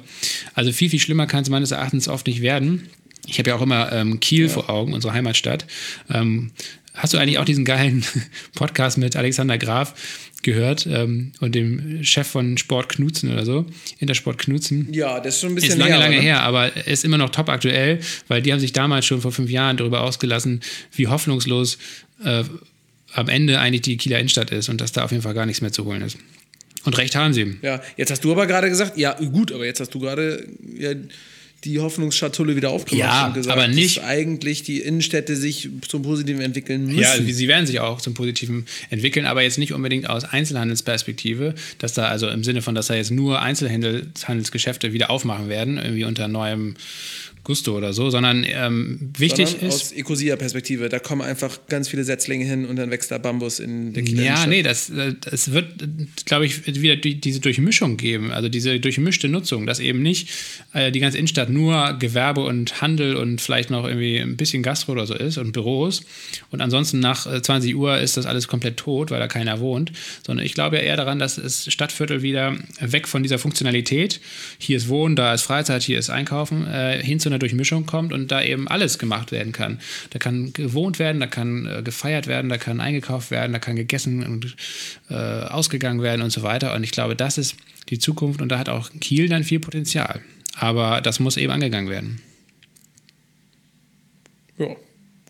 also 0.53 0.71
viel, 0.71 0.89
viel 0.89 0.99
schlimmer 0.99 1.27
kann 1.27 1.43
es 1.43 1.49
meines 1.49 1.71
Erachtens 1.71 2.07
oft 2.07 2.27
nicht 2.27 2.41
werden. 2.41 2.89
Ich 3.27 3.39
habe 3.39 3.49
ja 3.49 3.55
auch 3.55 3.61
immer 3.61 3.91
ähm, 3.91 4.19
Kiel 4.19 4.47
ja. 4.47 4.49
vor 4.49 4.69
Augen, 4.69 4.93
unsere 4.93 5.13
Heimatstadt. 5.13 5.65
Ähm, 6.09 6.51
hast 6.93 7.13
du 7.13 7.17
eigentlich 7.17 7.37
auch 7.37 7.45
diesen 7.45 7.65
geilen 7.65 8.03
Podcast 8.55 8.97
mit 8.97 9.15
Alexander 9.15 9.57
Graf 9.57 9.93
gehört 10.41 10.87
ähm, 10.87 11.33
und 11.39 11.53
dem 11.53 12.03
Chef 12.03 12.27
von 12.27 12.57
Sport 12.57 12.89
Knutzen 12.89 13.31
oder 13.31 13.45
so, 13.45 13.65
Intersport 13.99 14.39
Knutzen. 14.39 14.91
Ja, 14.91 15.19
das 15.19 15.35
ist 15.35 15.41
schon 15.41 15.51
ein 15.51 15.55
bisschen 15.55 15.73
ist 15.73 15.77
lange, 15.77 15.91
her, 15.91 15.99
lange 15.99 16.15
oder? 16.15 16.23
her, 16.23 16.41
aber 16.41 16.87
ist 16.87 17.05
immer 17.05 17.17
noch 17.17 17.29
top 17.29 17.49
aktuell, 17.49 17.99
weil 18.27 18.41
die 18.41 18.51
haben 18.51 18.59
sich 18.59 18.73
damals 18.73 19.05
schon 19.05 19.21
vor 19.21 19.31
fünf 19.31 19.51
Jahren 19.51 19.77
darüber 19.77 20.01
ausgelassen, 20.01 20.61
wie 20.93 21.07
hoffnungslos 21.07 21.77
äh, 22.23 22.43
am 23.13 23.29
Ende 23.29 23.59
eigentlich 23.59 23.81
die 23.81 23.97
Kieler 23.97 24.19
Innenstadt 24.19 24.51
ist 24.51 24.69
und 24.69 24.81
dass 24.81 24.91
da 24.91 25.03
auf 25.03 25.11
jeden 25.11 25.23
Fall 25.23 25.33
gar 25.33 25.45
nichts 25.45 25.61
mehr 25.61 25.71
zu 25.71 25.85
holen 25.85 26.01
ist. 26.01 26.17
Und 26.83 26.97
recht 26.97 27.15
haben 27.15 27.33
sie. 27.33 27.57
Ja, 27.61 27.81
jetzt 27.97 28.11
hast 28.11 28.23
du 28.23 28.31
aber 28.31 28.47
gerade 28.47 28.69
gesagt, 28.69 28.97
ja, 28.97 29.13
gut, 29.13 29.51
aber 29.51 29.65
jetzt 29.65 29.79
hast 29.79 29.93
du 29.93 29.99
gerade 29.99 30.47
ja, 30.77 30.93
die 31.63 31.79
Hoffnungsschatulle 31.79 32.55
wieder 32.55 32.71
aufgemacht 32.71 33.07
ja, 33.07 33.27
und 33.27 33.33
gesagt, 33.35 33.55
aber 33.55 33.67
nicht, 33.67 33.97
dass 33.97 34.03
eigentlich 34.03 34.63
die 34.63 34.79
Innenstädte 34.79 35.35
sich 35.35 35.69
zum 35.87 36.01
Positiven 36.01 36.41
entwickeln 36.41 36.87
müssen. 36.87 36.99
Ja, 36.99 37.15
sie 37.21 37.47
werden 37.47 37.67
sich 37.67 37.79
auch 37.79 38.01
zum 38.01 38.13
Positiven 38.13 38.65
entwickeln, 38.89 39.25
aber 39.25 39.43
jetzt 39.43 39.59
nicht 39.59 39.73
unbedingt 39.73 40.09
aus 40.09 40.23
Einzelhandelsperspektive, 40.23 41.53
dass 41.77 41.93
da 41.93 42.07
also 42.07 42.27
im 42.29 42.43
Sinne 42.43 42.61
von, 42.61 42.73
dass 42.73 42.87
da 42.87 42.95
jetzt 42.95 43.11
nur 43.11 43.41
Einzelhandelsgeschäfte 43.41 44.93
wieder 44.93 45.11
aufmachen 45.11 45.49
werden, 45.49 45.77
irgendwie 45.77 46.05
unter 46.05 46.27
neuem 46.27 46.75
Gusto 47.43 47.75
oder 47.75 47.91
so, 47.91 48.11
sondern 48.11 48.45
ähm, 48.47 49.11
wichtig 49.17 49.49
sondern 49.49 49.69
ist. 49.69 49.75
Aus 49.75 49.91
Ecosia-Perspektive, 49.93 50.89
da 50.89 50.99
kommen 50.99 51.23
einfach 51.23 51.57
ganz 51.67 51.87
viele 51.89 52.03
Setzlinge 52.03 52.45
hin 52.45 52.65
und 52.65 52.75
dann 52.75 52.91
wächst 52.91 53.09
da 53.09 53.17
Bambus 53.17 53.59
in 53.59 53.93
der 53.93 54.03
Kinder 54.03 54.21
Ja, 54.21 54.45
nee, 54.45 54.61
das, 54.61 54.91
das 55.21 55.51
wird, 55.51 55.73
glaube 56.25 56.45
ich, 56.45 56.67
wieder 56.67 56.95
diese 56.97 57.39
Durchmischung 57.39 57.97
geben, 57.97 58.31
also 58.31 58.47
diese 58.47 58.79
durchmischte 58.79 59.27
Nutzung, 59.27 59.65
dass 59.65 59.79
eben 59.79 60.03
nicht 60.03 60.29
äh, 60.73 60.91
die 60.91 60.99
ganze 60.99 61.17
Innenstadt 61.17 61.49
nur 61.49 61.97
Gewerbe 61.97 62.43
und 62.43 62.79
Handel 62.81 63.15
und 63.15 63.41
vielleicht 63.41 63.71
noch 63.71 63.87
irgendwie 63.87 64.19
ein 64.19 64.37
bisschen 64.37 64.61
Gastro 64.61 64.91
oder 64.91 65.07
so 65.07 65.15
ist 65.15 65.39
und 65.39 65.51
Büros 65.51 66.03
und 66.51 66.61
ansonsten 66.61 66.99
nach 66.99 67.25
20 67.41 67.71
äh, 67.71 67.73
Uhr 67.73 67.97
ist 67.97 68.17
das 68.17 68.27
alles 68.27 68.47
komplett 68.47 68.77
tot, 68.77 69.09
weil 69.09 69.19
da 69.19 69.27
keiner 69.27 69.59
wohnt, 69.59 69.91
sondern 70.23 70.45
ich 70.45 70.53
glaube 70.53 70.75
ja 70.75 70.83
eher 70.83 70.97
daran, 70.97 71.17
dass 71.17 71.39
es 71.39 71.71
Stadtviertel 71.73 72.21
wieder 72.21 72.55
weg 72.79 73.07
von 73.07 73.23
dieser 73.23 73.39
Funktionalität, 73.39 74.21
hier 74.59 74.77
ist 74.77 74.89
Wohnen, 74.89 75.15
da 75.15 75.33
ist 75.33 75.41
Freizeit, 75.41 75.81
hier 75.81 75.97
ist 75.97 76.11
Einkaufen, 76.11 76.67
äh, 76.67 77.01
hin 77.03 77.19
zu 77.19 77.30
einer 77.31 77.39
Durchmischung 77.39 77.85
kommt 77.85 78.13
und 78.13 78.31
da 78.31 78.41
eben 78.41 78.67
alles 78.67 78.99
gemacht 78.99 79.31
werden 79.31 79.51
kann. 79.51 79.79
Da 80.11 80.19
kann 80.19 80.53
gewohnt 80.53 80.99
werden, 80.99 81.19
da 81.19 81.27
kann 81.27 81.65
äh, 81.65 81.81
gefeiert 81.81 82.27
werden, 82.27 82.49
da 82.49 82.57
kann 82.57 82.79
eingekauft 82.79 83.31
werden, 83.31 83.53
da 83.53 83.59
kann 83.59 83.75
gegessen 83.75 84.23
und 84.23 84.55
äh, 85.09 85.15
ausgegangen 85.15 86.01
werden 86.01 86.21
und 86.21 86.31
so 86.31 86.43
weiter. 86.43 86.75
Und 86.75 86.83
ich 86.83 86.91
glaube, 86.91 87.15
das 87.15 87.37
ist 87.37 87.55
die 87.89 87.99
Zukunft 87.99 88.41
und 88.41 88.49
da 88.49 88.59
hat 88.59 88.69
auch 88.69 88.89
Kiel 88.99 89.29
dann 89.29 89.43
viel 89.43 89.59
Potenzial. 89.59 90.21
Aber 90.55 91.01
das 91.01 91.19
muss 91.19 91.37
eben 91.37 91.51
angegangen 91.51 91.89
werden. 91.89 92.21
Ja, 94.57 94.75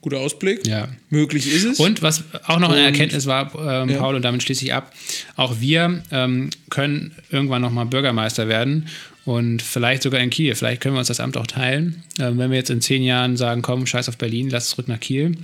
guter 0.02 0.20
Ausblick. 0.20 0.66
Ja. 0.68 0.90
Möglich 1.10 1.52
ist 1.52 1.64
es. 1.64 1.80
Und 1.80 2.02
was 2.02 2.24
auch 2.46 2.60
noch 2.60 2.72
eine 2.72 2.82
Erkenntnis 2.82 3.28
war, 3.28 3.54
ähm, 3.56 3.90
ja. 3.90 3.98
Paul, 3.98 4.16
und 4.16 4.24
damit 4.24 4.44
schließe 4.44 4.66
ich 4.66 4.74
ab, 4.74 4.94
auch 5.36 5.60
wir 5.60 6.04
ähm, 6.12 6.50
können 6.70 7.16
irgendwann 7.30 7.62
nochmal 7.62 7.86
Bürgermeister 7.86 8.48
werden 8.48 8.88
und 9.26 9.62
vielleicht 9.62 10.02
sogar 10.04 10.20
in 10.20 10.30
Kiel. 10.30 10.56
Vielleicht 10.56 10.82
können 10.82 10.96
wir 10.96 11.00
uns 11.00 11.08
das 11.08 11.20
Amt 11.20 11.38
auch 11.38 11.46
teilen. 11.46 12.04
Ähm, 12.20 12.38
wenn 12.40 12.50
wir 12.50 12.58
jetzt 12.58 12.70
in 12.70 12.82
zehn 12.82 13.04
Jahren 13.04 13.38
sagen, 13.38 13.62
komm, 13.62 13.86
scheiß 13.86 14.10
auf 14.10 14.18
Berlin, 14.18 14.50
lass 14.50 14.70
zurück 14.70 14.88
nach 14.88 15.00
Kiel, 15.00 15.38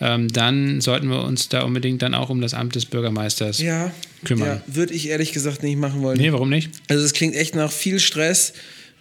ähm, 0.00 0.28
dann 0.28 0.80
sollten 0.80 1.08
wir 1.08 1.22
uns 1.22 1.48
da 1.48 1.62
unbedingt 1.62 2.02
dann 2.02 2.14
auch 2.14 2.30
um 2.30 2.40
das 2.40 2.54
Amt 2.54 2.76
des 2.76 2.86
Bürgermeisters 2.86 3.58
ja, 3.58 3.90
kümmern. 4.24 4.62
Ja, 4.66 4.74
würde 4.74 4.94
ich 4.94 5.08
ehrlich 5.08 5.32
gesagt 5.32 5.62
nicht 5.62 5.78
machen 5.78 6.02
wollen. 6.02 6.18
Nee, 6.18 6.32
warum 6.32 6.50
nicht? 6.50 6.70
Also 6.88 7.04
es 7.04 7.12
klingt 7.12 7.34
echt 7.34 7.54
nach 7.54 7.72
viel 7.72 7.98
Stress, 7.98 8.52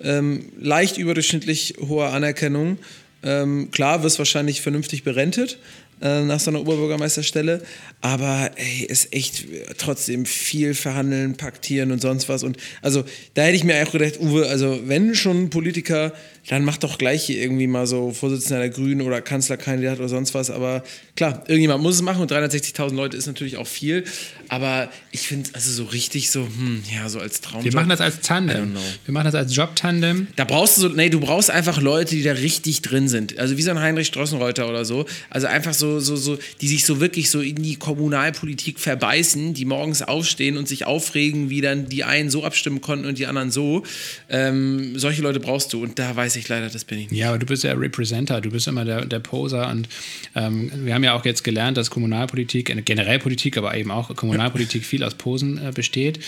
ähm, 0.02 0.52
leicht 0.60 0.98
überdurchschnittlich 0.98 1.76
hoher 1.80 2.12
Anerkennung. 2.12 2.80
Ähm, 3.24 3.72
klar, 3.72 4.04
wirst 4.04 4.20
wahrscheinlich 4.20 4.62
vernünftig 4.62 5.04
berentet, 5.04 5.58
äh, 6.02 6.24
nach 6.24 6.40
so 6.40 6.52
einer 6.52 6.62
Oberbürgermeisterstelle. 6.62 7.62
Aber 8.02 8.52
ey, 8.56 8.86
ist 8.86 9.14
echt 9.14 9.46
trotzdem 9.78 10.26
viel 10.26 10.74
verhandeln, 10.74 11.36
paktieren 11.36 11.92
und 11.92 12.02
sonst 12.02 12.30
was. 12.30 12.44
Und 12.44 12.58
also 12.82 13.04
da 13.34 13.44
hätte 13.44 13.56
ich 13.56 13.64
mir 13.64 13.82
auch 13.86 13.92
gedacht, 13.92 14.20
Uwe, 14.20 14.48
also 14.48 14.80
wenn 14.86 15.16
schon 15.16 15.50
Politiker 15.50 16.14
dann 16.48 16.64
mach 16.64 16.78
doch 16.78 16.98
gleich 16.98 17.26
hier 17.26 17.42
irgendwie 17.42 17.66
mal 17.66 17.88
so 17.88 18.12
Vorsitzender 18.12 18.60
der 18.60 18.70
Grünen 18.70 19.02
oder 19.02 19.20
Kanzlerkandidat 19.22 19.98
oder 19.98 20.10
sonst 20.10 20.36
was. 20.36 20.52
Aber 20.52 20.84
klar, 21.16 21.44
irgendjemand 21.48 21.82
muss 21.82 21.96
es 21.96 22.02
machen 22.04 22.22
und 22.22 22.32
360.000 22.32 22.94
Leute 22.94 23.18
ist 23.18 23.26
natürlich 23.26 23.58
auch 23.58 23.66
viel. 23.66 24.04
Aber 24.48 24.92
ich 25.12 25.22
finde, 25.22 25.50
also 25.54 25.72
so 25.72 25.86
richtig 25.86 26.30
so, 26.30 26.44
hm, 26.44 26.84
ja, 26.94 27.10
so 27.10 27.20
als 27.20 27.42
Traum. 27.42 27.64
Wir 27.64 27.74
machen 27.74 27.90
das 27.90 28.00
als 28.00 28.20
Tandem. 28.22 28.76
Wir 29.06 29.14
machen 29.14 29.26
das 29.26 29.34
als 29.34 29.56
Job-Tandem. 29.56 30.28
Da 30.36 30.44
brauchst 30.44 30.78
du 30.78 30.82
so, 30.82 30.90
nee, 30.90 31.10
du 31.10 31.20
brauchst 31.20 31.50
einfach 31.50 31.82
Leute, 31.82 32.16
die 32.16 32.24
da 32.24 32.34
richtig 32.34 32.84
drin 32.84 33.08
sind. 33.08 33.40
Also 33.40 33.58
wie 33.58 33.64
so 33.64 33.72
ein 33.72 33.80
Heinrich 33.80 34.08
Strossenreuter 34.08 34.70
oder 34.70 34.86
so. 34.86 35.06
Also 35.32 35.48
einfach 35.48 35.74
so, 35.74 35.85
so, 36.00 36.16
so, 36.16 36.38
die 36.62 36.68
sich 36.68 36.86
so 36.86 37.00
wirklich 37.00 37.30
so 37.30 37.42
in 37.42 37.56
die 37.56 37.76
Kommunalpolitik 37.76 38.80
verbeißen, 38.80 39.54
die 39.54 39.66
morgens 39.66 40.02
aufstehen 40.02 40.58
und 40.58 40.68
sich 40.68 40.86
aufregen, 40.86 41.50
wie 41.50 41.62
dann 41.62 41.90
die 41.90 42.04
einen 42.04 42.30
so 42.30 42.44
abstimmen 42.44 42.82
konnten 42.82 43.06
und 43.06 43.18
die 43.18 43.28
anderen 43.28 43.52
so. 43.52 43.84
Ähm, 44.30 44.98
solche 44.98 45.22
Leute 45.22 45.40
brauchst 45.40 45.74
du. 45.74 45.84
Und 45.84 46.00
da 46.00 46.16
weiß 46.16 46.36
ich 46.36 46.48
leider, 46.48 46.70
das 46.70 46.84
bin 46.84 47.00
ich 47.00 47.12
nicht. 47.12 47.20
Ja, 47.20 47.30
aber 47.30 47.40
du 47.40 47.46
bist 47.46 47.64
ja 47.64 47.74
Representer, 47.74 48.42
du 48.42 48.52
bist 48.52 48.68
immer 48.68 48.86
der, 48.86 49.06
der 49.06 49.20
Poser 49.20 49.70
und 49.70 49.88
ähm, 50.36 50.72
wir 50.84 50.94
haben 50.94 51.04
ja 51.04 51.14
auch 51.14 51.26
jetzt 51.26 51.44
gelernt, 51.44 51.78
dass 51.78 51.90
Kommunalpolitik, 51.90 52.70
äh, 52.70 52.82
generell 52.82 53.20
Politik, 53.20 53.58
aber 53.58 53.76
eben 53.76 53.92
auch 53.92 54.16
Kommunalpolitik 54.16 54.86
viel 54.86 55.04
aus 55.04 55.16
Posen 55.16 55.58
äh, 55.58 55.72
besteht. 55.74 56.20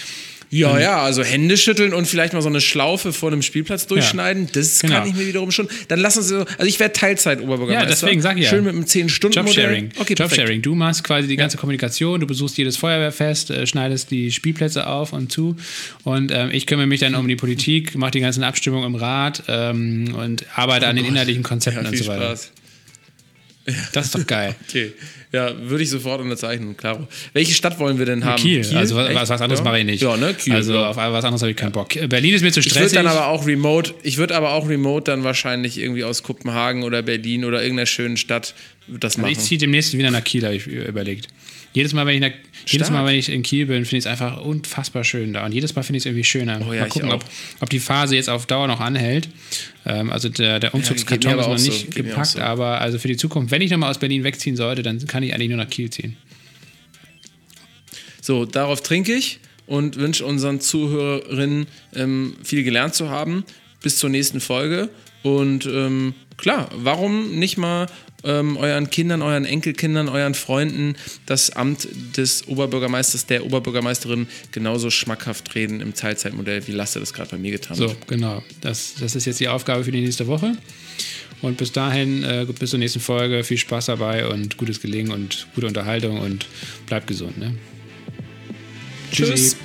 Ja, 0.50 0.74
mhm. 0.74 0.80
ja, 0.80 1.02
also 1.02 1.24
Hände 1.24 1.58
schütteln 1.58 1.94
und 1.94 2.08
vielleicht 2.08 2.34
mal 2.34 2.42
so 2.42 2.48
eine 2.48 2.62
Schlaufe 2.62 3.12
vor 3.12 3.32
einem 3.32 3.42
Spielplatz 3.42 3.88
durchschneiden, 3.88 4.46
ja, 4.46 4.52
das 4.54 4.80
genau. 4.80 4.96
kann 4.96 5.08
ich 5.08 5.16
mir 5.16 5.28
wiederum 5.28 5.52
schon. 5.52 5.68
Dann 5.90 6.00
lass 6.00 6.16
uns 6.16 6.30
so, 6.30 6.38
also 6.40 6.64
ich 6.64 6.80
werde 6.80 6.94
Teilzeit-Oberbürgermeister. 6.94 7.90
Ja, 7.90 7.90
deswegen 7.90 8.22
sag 8.22 8.38
ich 8.38 8.46
ja. 8.46 8.50
Schön 8.50 8.64
mit 8.64 8.74
einem 8.74 8.86
10-Stunden-Modell. 8.86 9.64
Jobsharing. 9.64 9.90
Okay, 9.98 10.16
Jobsharing. 10.18 10.62
Du 10.62 10.76
machst 10.76 11.04
quasi 11.04 11.28
die 11.28 11.36
ganze 11.36 11.58
ja. 11.58 11.62
Kommunikation, 11.62 12.20
du 12.20 12.28
besuchst 12.28 12.58
jedes 12.58 12.78
Feuerwehrfest, 12.78 13.52
äh, 13.52 13.68
schneidest 13.68 14.10
die 14.12 14.32
Spielplätze 14.32 14.88
auf 14.88 15.12
und 15.12 15.32
zu 15.32 15.58
und 16.04 16.32
ähm, 16.32 16.50
ich 16.52 16.66
kümmere 16.66 16.88
mich 16.88 17.02
dann 17.02 17.16
um 17.16 17.28
die 17.28 17.36
Politik, 17.36 17.96
mache 17.96 18.12
die 18.12 18.22
ganzen 18.22 18.44
Abstimmungen 18.44 18.88
im 18.88 18.96
Rat 18.96 19.44
ähm, 19.48 20.16
und 20.18 20.46
arbeite 20.56 20.86
oh 20.86 20.90
an 20.90 20.96
den 20.96 21.06
inhaltlichen 21.06 21.44
Konzepten 21.44 21.84
ja, 21.84 21.90
und 21.90 21.98
so 21.98 22.08
weiter. 22.08 22.28
Spaß. 22.28 22.52
Das 23.92 24.06
ist 24.06 24.16
doch 24.16 24.26
geil. 24.26 24.56
okay. 24.68 24.94
Ja, 25.34 25.54
würde 25.60 25.84
ich 25.84 25.90
sofort 25.90 26.22
unterzeichnen, 26.22 26.78
klaro. 26.78 27.08
Welche 27.34 27.54
Stadt 27.54 27.78
wollen 27.80 28.00
wir 28.00 28.06
denn 28.06 28.24
haben? 28.24 28.42
Kiel. 28.42 28.62
Kiel? 28.62 28.78
Also 28.78 28.96
was, 28.96 29.30
was 29.30 29.42
anderes 29.42 29.60
ja? 29.60 29.66
mache 29.66 29.80
ich 29.80 29.86
nicht. 29.86 30.02
Ja, 30.02 30.16
ne? 30.16 30.34
Kiel. 30.34 30.54
Also 30.54 30.74
ja. 30.74 30.90
auf 30.90 30.96
was 30.96 31.26
anderes 31.26 31.42
habe 31.42 31.52
ich 31.52 31.58
keinen 31.58 31.74
Bock. 31.74 31.90
Berlin 32.08 32.34
ist 32.34 32.44
mir 32.44 32.52
zu 32.52 32.62
stressig. 32.62 32.78
Ich 32.78 32.94
würde 32.94 33.04
dann 33.04 33.08
aber 33.08 33.28
auch 33.28 33.46
remote, 33.46 33.94
ich 34.04 34.18
würde 34.18 34.36
aber 34.36 34.54
auch 34.54 34.70
remote 34.70 35.12
dann 35.12 35.26
wahrscheinlich 35.26 35.80
irgendwie 35.80 36.06
aus 36.06 36.24
Kopenhagen 36.24 36.84
oder 36.84 37.02
Berlin 37.02 37.44
oder 37.44 37.62
irgendeiner 37.62 37.88
schönen 37.88 38.16
Stadt 38.16 38.56
das 38.88 39.18
machen. 39.18 39.30
Also 39.30 39.42
ich 39.42 39.48
ziehe 39.48 39.60
demnächst 39.60 39.98
wieder 39.98 40.12
nach 40.12 40.24
Kiel, 40.24 40.46
habe 40.46 40.56
ich 40.56 40.66
überlegt. 40.66 41.28
Jedes 41.78 41.94
Mal, 41.94 42.08
wenn 42.08 42.16
ich, 42.16 42.22
nach, 42.22 42.32
jedes 42.66 42.90
Mal, 42.90 43.06
wenn 43.06 43.14
ich 43.14 43.30
in 43.30 43.44
Kiel 43.44 43.68
bin, 43.68 43.86
finde 43.86 43.98
ich 43.98 44.06
es 44.06 44.08
einfach 44.08 44.42
unfassbar 44.42 45.04
schön 45.04 45.32
da. 45.32 45.46
Und 45.46 45.52
jedes 45.52 45.76
Mal 45.76 45.84
finde 45.84 45.98
ich 45.98 46.02
es 46.02 46.06
irgendwie 46.08 46.24
schöner. 46.24 46.60
Oh, 46.68 46.74
ja, 46.74 46.82
mal 46.82 46.90
gucken, 46.90 47.12
ob, 47.12 47.24
ob, 47.60 47.70
die 47.70 47.78
Phase 47.78 48.16
jetzt 48.16 48.32
auf 48.32 48.48
Dauer 48.48 48.66
noch 48.66 48.80
anhält. 48.80 49.30
Ähm, 49.86 50.10
also 50.12 50.28
der, 50.28 50.60
der 50.60 50.74
Umzugskarton 50.74 51.34
ja, 51.34 51.40
ist 51.40 51.48
noch 51.48 51.60
nicht 51.60 51.94
so. 51.94 52.02
gepackt, 52.02 52.30
so. 52.30 52.40
aber 52.40 52.82
also 52.82 52.98
für 52.98 53.08
die 53.08 53.16
Zukunft, 53.16 53.52
wenn 53.52 53.62
ich 53.62 53.70
nochmal 53.70 53.92
aus 53.92 54.00
Berlin 54.00 54.24
wegziehen 54.24 54.56
sollte, 54.56 54.82
dann 54.82 55.06
kann 55.06 55.22
ich 55.22 55.36
eigentlich 55.36 55.50
nur 55.50 55.60
nach 55.60 55.70
Kiel 55.70 55.92
ziehen. 55.92 56.18
So, 58.24 58.46
darauf 58.46 58.82
trinke 58.82 59.14
ich 59.14 59.40
und 59.68 59.98
wünsche 59.98 60.26
unseren 60.26 60.60
Zuhörerinnen 60.60 61.68
ähm, 61.94 62.38
viel 62.44 62.64
gelernt 62.64 62.96
zu 62.96 63.12
haben. 63.12 63.44
Bis 63.84 64.00
zur 64.00 64.10
nächsten 64.10 64.40
Folge. 64.40 64.90
Und 65.22 65.68
ähm, 65.68 66.16
klar, 66.38 66.70
warum 66.74 67.38
nicht 67.38 67.60
mal 67.60 67.86
ähm, 68.28 68.58
euren 68.58 68.90
Kindern, 68.90 69.22
euren 69.22 69.46
Enkelkindern, 69.46 70.10
euren 70.10 70.34
Freunden 70.34 70.96
das 71.26 71.50
Amt 71.50 71.88
des 72.18 72.48
Oberbürgermeisters, 72.48 73.26
der 73.26 73.46
Oberbürgermeisterin 73.46 74.28
genauso 74.52 74.90
schmackhaft 74.92 75.56
reden 75.56 75.82
im 75.82 75.94
Teilzeitmodell, 75.94 76.68
wie 76.68 76.72
Lasse 76.74 77.00
das 77.00 77.14
gerade 77.14 77.32
bei 77.32 77.38
mir 77.38 77.52
getan 77.52 77.78
So, 77.78 77.90
hat. 77.90 78.08
genau. 78.08 78.44
Das, 78.62 78.96
das 79.00 79.16
ist 79.16 79.26
jetzt 79.26 79.40
die 79.40 79.48
Aufgabe 79.48 79.84
für 79.84 79.92
die 79.92 80.02
nächste 80.02 80.28
Woche. 80.28 80.58
Und 81.42 81.58
bis 81.58 81.72
dahin, 81.72 82.24
äh, 82.24 82.46
bis 82.60 82.72
zur 82.72 82.80
nächsten 82.80 83.00
Folge, 83.00 83.44
viel 83.44 83.58
Spaß 83.58 83.88
dabei 83.88 84.28
und 84.28 84.58
gutes 84.58 84.82
Gelingen 84.82 85.12
und 85.12 85.48
gute 85.56 85.68
Unterhaltung 85.68 86.20
und 86.20 86.48
bleibt 86.88 87.08
gesund. 87.08 87.38
Ne? 87.38 87.54
Tschüss. 89.12 89.56